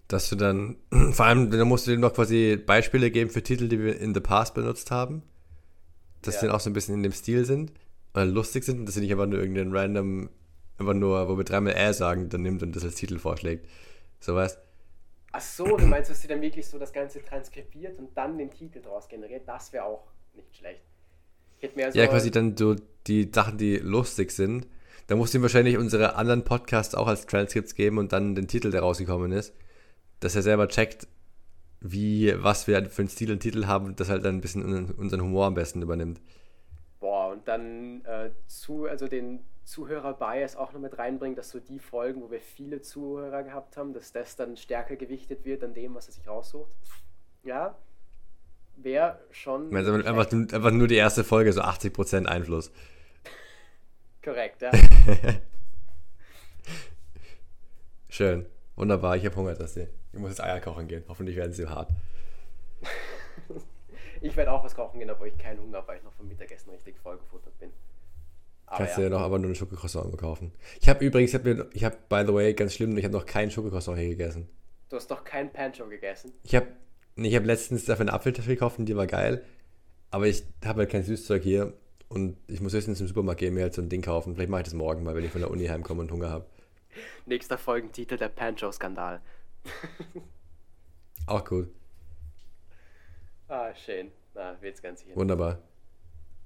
Dass 0.08 0.30
du 0.30 0.36
dann, 0.36 0.78
vor 1.12 1.26
allem, 1.26 1.50
dann 1.50 1.68
musst 1.68 1.88
du 1.88 1.92
dir 1.92 1.98
noch 1.98 2.14
quasi 2.14 2.58
Beispiele 2.58 3.12
geben 3.12 3.30
für 3.30 3.44
Titel, 3.44 3.68
die 3.68 3.80
wir 3.80 4.00
in 4.00 4.14
the 4.14 4.20
past 4.20 4.54
benutzt 4.54 4.92
haben. 4.92 5.24
Dass 6.22 6.36
ja. 6.36 6.42
die 6.42 6.48
dann 6.48 6.56
auch 6.56 6.60
so 6.60 6.70
ein 6.70 6.74
bisschen 6.74 6.96
in 6.96 7.04
dem 7.04 7.12
Stil 7.12 7.46
sind, 7.46 7.72
oder 8.14 8.26
lustig 8.26 8.64
sind 8.64 8.80
und 8.80 8.86
dass 8.86 8.96
sie 8.96 9.02
nicht 9.02 9.12
einfach 9.12 9.26
nur 9.26 9.40
irgendeinen 9.40 9.76
random, 9.76 10.30
einfach 10.78 10.94
nur, 10.94 11.28
wo 11.28 11.38
wir 11.38 11.44
dreimal 11.44 11.74
äh 11.74 11.94
sagen, 11.94 12.30
dann 12.30 12.42
nimmt 12.42 12.64
und 12.64 12.76
das 12.76 12.84
als 12.84 12.96
Titel 12.96 13.20
vorschlägt. 13.20 13.68
So 14.20 14.36
was. 14.36 14.58
Ach 15.32 15.42
so, 15.42 15.66
du 15.78 15.88
meinst, 15.88 16.12
dass 16.12 16.22
sie 16.22 16.28
dann 16.28 16.42
wirklich 16.42 16.68
so 16.68 16.78
das 16.78 16.94
Ganze 16.94 17.24
transkribiert 17.24 17.98
und 17.98 18.16
dann 18.16 18.38
den 18.38 18.52
Titel 18.52 18.82
draus 18.82 19.08
generiert? 19.10 19.48
Das 19.48 19.74
wäre 19.74 19.86
auch 19.86 20.06
nicht 20.36 20.56
schlecht. 20.56 20.82
So 21.62 22.00
ja, 22.00 22.08
quasi 22.08 22.30
dann 22.30 22.58
so 22.58 22.76
die 23.08 23.32
Sachen, 23.34 23.58
die 23.58 23.78
lustig 23.78 24.32
sind. 24.32 24.68
Da 25.14 25.18
musst 25.18 25.36
du 25.36 25.38
ihm 25.38 25.44
wahrscheinlich 25.44 25.78
unsere 25.78 26.16
anderen 26.16 26.44
Podcasts 26.44 26.96
auch 26.96 27.06
als 27.06 27.28
Transcripts 27.28 27.76
geben 27.76 28.00
und 28.00 28.14
dann 28.14 28.34
den 28.34 28.48
Titel, 28.48 28.72
der 28.72 28.82
rausgekommen 28.82 29.32
ist. 29.32 29.54
Dass 30.22 30.36
er 30.36 30.42
selber 30.42 30.68
checkt, 30.68 31.08
wie, 31.82 32.34
was 32.42 32.66
wir 32.66 32.84
für 32.90 33.04
einen 33.04 33.10
Stil 33.10 33.32
und 33.32 33.40
Titel 33.40 33.68
haben 33.68 33.86
und 33.86 34.00
das 34.00 34.10
halt 34.10 34.26
dann 34.26 34.38
ein 34.38 34.42
bisschen 34.42 34.92
unseren 34.92 35.22
Humor 35.22 35.46
am 35.46 35.54
besten 35.54 35.84
übernimmt. 35.84 36.20
Boah, 37.00 37.32
und 37.32 37.48
dann 37.48 38.04
äh, 38.06 38.32
zu, 38.48 38.88
also 38.88 39.08
den 39.08 39.42
Zuhörer-Bias 39.66 40.56
auch 40.56 40.74
noch 40.74 40.82
mit 40.82 40.98
reinbringen, 40.98 41.36
dass 41.36 41.52
so 41.52 41.60
die 41.60 41.78
Folgen, 41.78 42.24
wo 42.24 42.32
wir 42.32 42.42
viele 42.42 42.82
Zuhörer 42.82 43.44
gehabt 43.44 43.78
haben, 43.78 43.94
dass 43.94 44.14
das 44.14 44.36
dann 44.36 44.58
stärker 44.58 44.96
gewichtet 44.96 45.46
wird 45.46 45.64
an 45.64 45.76
dem, 45.76 45.94
was 45.94 46.08
er 46.08 46.14
sich 46.14 46.28
raussucht. 46.28 46.72
Ja, 47.44 47.78
wäre 48.78 49.20
schon. 49.30 49.76
Also 49.76 49.94
einfach, 49.94 50.32
einfach 50.32 50.72
nur 50.72 50.88
die 50.88 50.96
erste 50.96 51.24
Folge, 51.24 51.54
so 51.54 51.62
80% 51.62 52.26
Einfluss. 52.26 52.72
Korrekt, 54.24 54.62
ja. 54.62 54.72
Schön. 58.10 58.46
Wunderbar, 58.76 59.18
ich 59.18 59.26
habe 59.26 59.36
Hunger, 59.36 59.54
dass 59.54 59.74
sie. 59.74 59.88
Ich 60.14 60.20
muss 60.20 60.30
jetzt 60.30 60.42
Eier 60.42 60.60
kochen 60.62 60.88
gehen. 60.88 61.04
Hoffentlich 61.08 61.36
werden 61.36 61.52
sie 61.52 61.68
hart. 61.68 61.92
ich 64.22 64.36
werde 64.36 64.52
auch 64.52 64.64
was 64.64 64.76
kochen 64.76 65.00
gehen, 65.00 65.10
obwohl 65.10 65.28
ich 65.28 65.38
keinen 65.38 65.60
Hunger 65.60 65.78
habe, 65.78 65.90
weil 65.90 65.98
ich 65.98 66.04
noch 66.04 66.14
vom 66.14 66.28
Mittagessen 66.28 66.70
richtig 66.72 66.98
vollgefuttert 67.00 67.58
bin. 67.60 67.72
Aber 68.66 68.78
Kannst 68.78 68.94
ja. 68.94 68.98
du 68.98 69.04
ja 69.04 69.10
noch 69.10 69.22
aber 69.22 69.38
nur 69.40 69.48
einen 69.48 69.56
Schokocroissant 69.56 70.18
kaufen. 70.18 70.54
Ich 70.80 70.90
habe 70.90 71.04
übrigens, 71.06 71.34
ich 71.34 71.40
habe, 71.40 71.70
ich 71.74 71.84
hab, 71.84 72.10
by 72.10 72.24
the 72.26 72.34
way, 72.34 72.54
ganz 72.54 72.74
schlimm, 72.74 72.98
ich 72.98 73.04
habe 73.04 73.14
noch 73.14 73.26
keinen 73.26 73.52
Schokocroissant 73.52 73.98
hier 73.98 74.10
gegessen. 74.10 74.48
Du 74.90 74.96
hast 74.96 75.12
doch 75.12 75.24
kein 75.24 75.52
Pancho 75.52 75.88
gegessen? 75.88 76.34
Ich 76.44 76.56
habe 76.56 76.68
ich 77.16 77.36
habe 77.36 77.46
letztens 77.46 77.86
dafür 77.86 78.04
eine 78.04 78.14
Apfeltasche 78.14 78.50
gekauft 78.50 78.80
und 78.80 78.86
die 78.86 78.96
war 78.96 79.08
geil. 79.08 79.44
Aber 80.10 80.28
ich 80.28 80.44
habe 80.66 80.80
halt 80.80 80.92
kein 80.92 81.04
Süßzeug 81.04 81.44
hier. 81.44 81.74
Und 82.14 82.38
ich 82.46 82.62
muss 82.62 82.74
höchstens 82.74 83.02
im 83.02 83.08
Supermarkt 83.08 83.40
gehen, 83.40 83.56
mir 83.56 83.64
halt 83.64 83.74
so 83.74 83.82
ein 83.82 83.90
Ding 83.90 84.04
kaufen. 84.04 84.36
Vielleicht 84.36 84.52
mache 84.52 84.62
ich 84.62 84.66
das 84.66 84.76
morgen 84.76 85.04
mal, 85.04 85.16
wenn 85.16 85.26
ich 85.26 85.32
von 85.32 85.42
der 85.42 85.50
Uni 85.50 85.66
heimkomme 85.66 86.02
und 86.02 86.12
Hunger 86.12 86.30
habe. 86.30 86.46
Nächster 87.26 87.58
Folgentitel: 87.58 88.18
Der 88.18 88.30
Pancho-Skandal. 88.30 89.20
Auch 91.26 91.44
gut. 91.44 91.70
Ah, 93.48 93.74
schön. 93.74 94.12
Na, 94.36 94.56
wird's 94.62 94.80
ganz 94.80 95.00
sicher. 95.00 95.16
Wunderbar. 95.16 95.58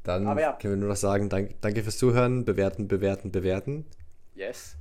Dann 0.04 0.24
ja. 0.38 0.54
können 0.54 0.76
wir 0.76 0.78
nur 0.78 0.90
noch 0.90 0.96
sagen, 0.96 1.28
danke, 1.28 1.56
danke 1.60 1.84
fürs 1.84 1.98
Zuhören, 1.98 2.46
bewerten, 2.46 2.88
bewerten, 2.88 3.34
bewerten. 3.34 3.86
Yes. 4.36 4.78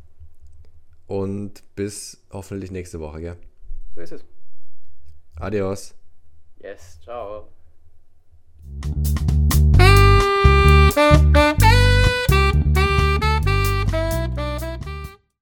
Und 1.09 1.64
bis 1.74 2.24
hoffentlich 2.30 2.70
nächste 2.70 3.01
Woche, 3.01 3.20
gell? 3.20 3.37
So 3.97 4.03
ist 4.03 4.12
es. 4.12 4.24
Adios. 5.34 5.97
Yes, 6.61 7.01
ciao. 7.01 7.49
Thank 10.97 11.61
you. 11.61 11.66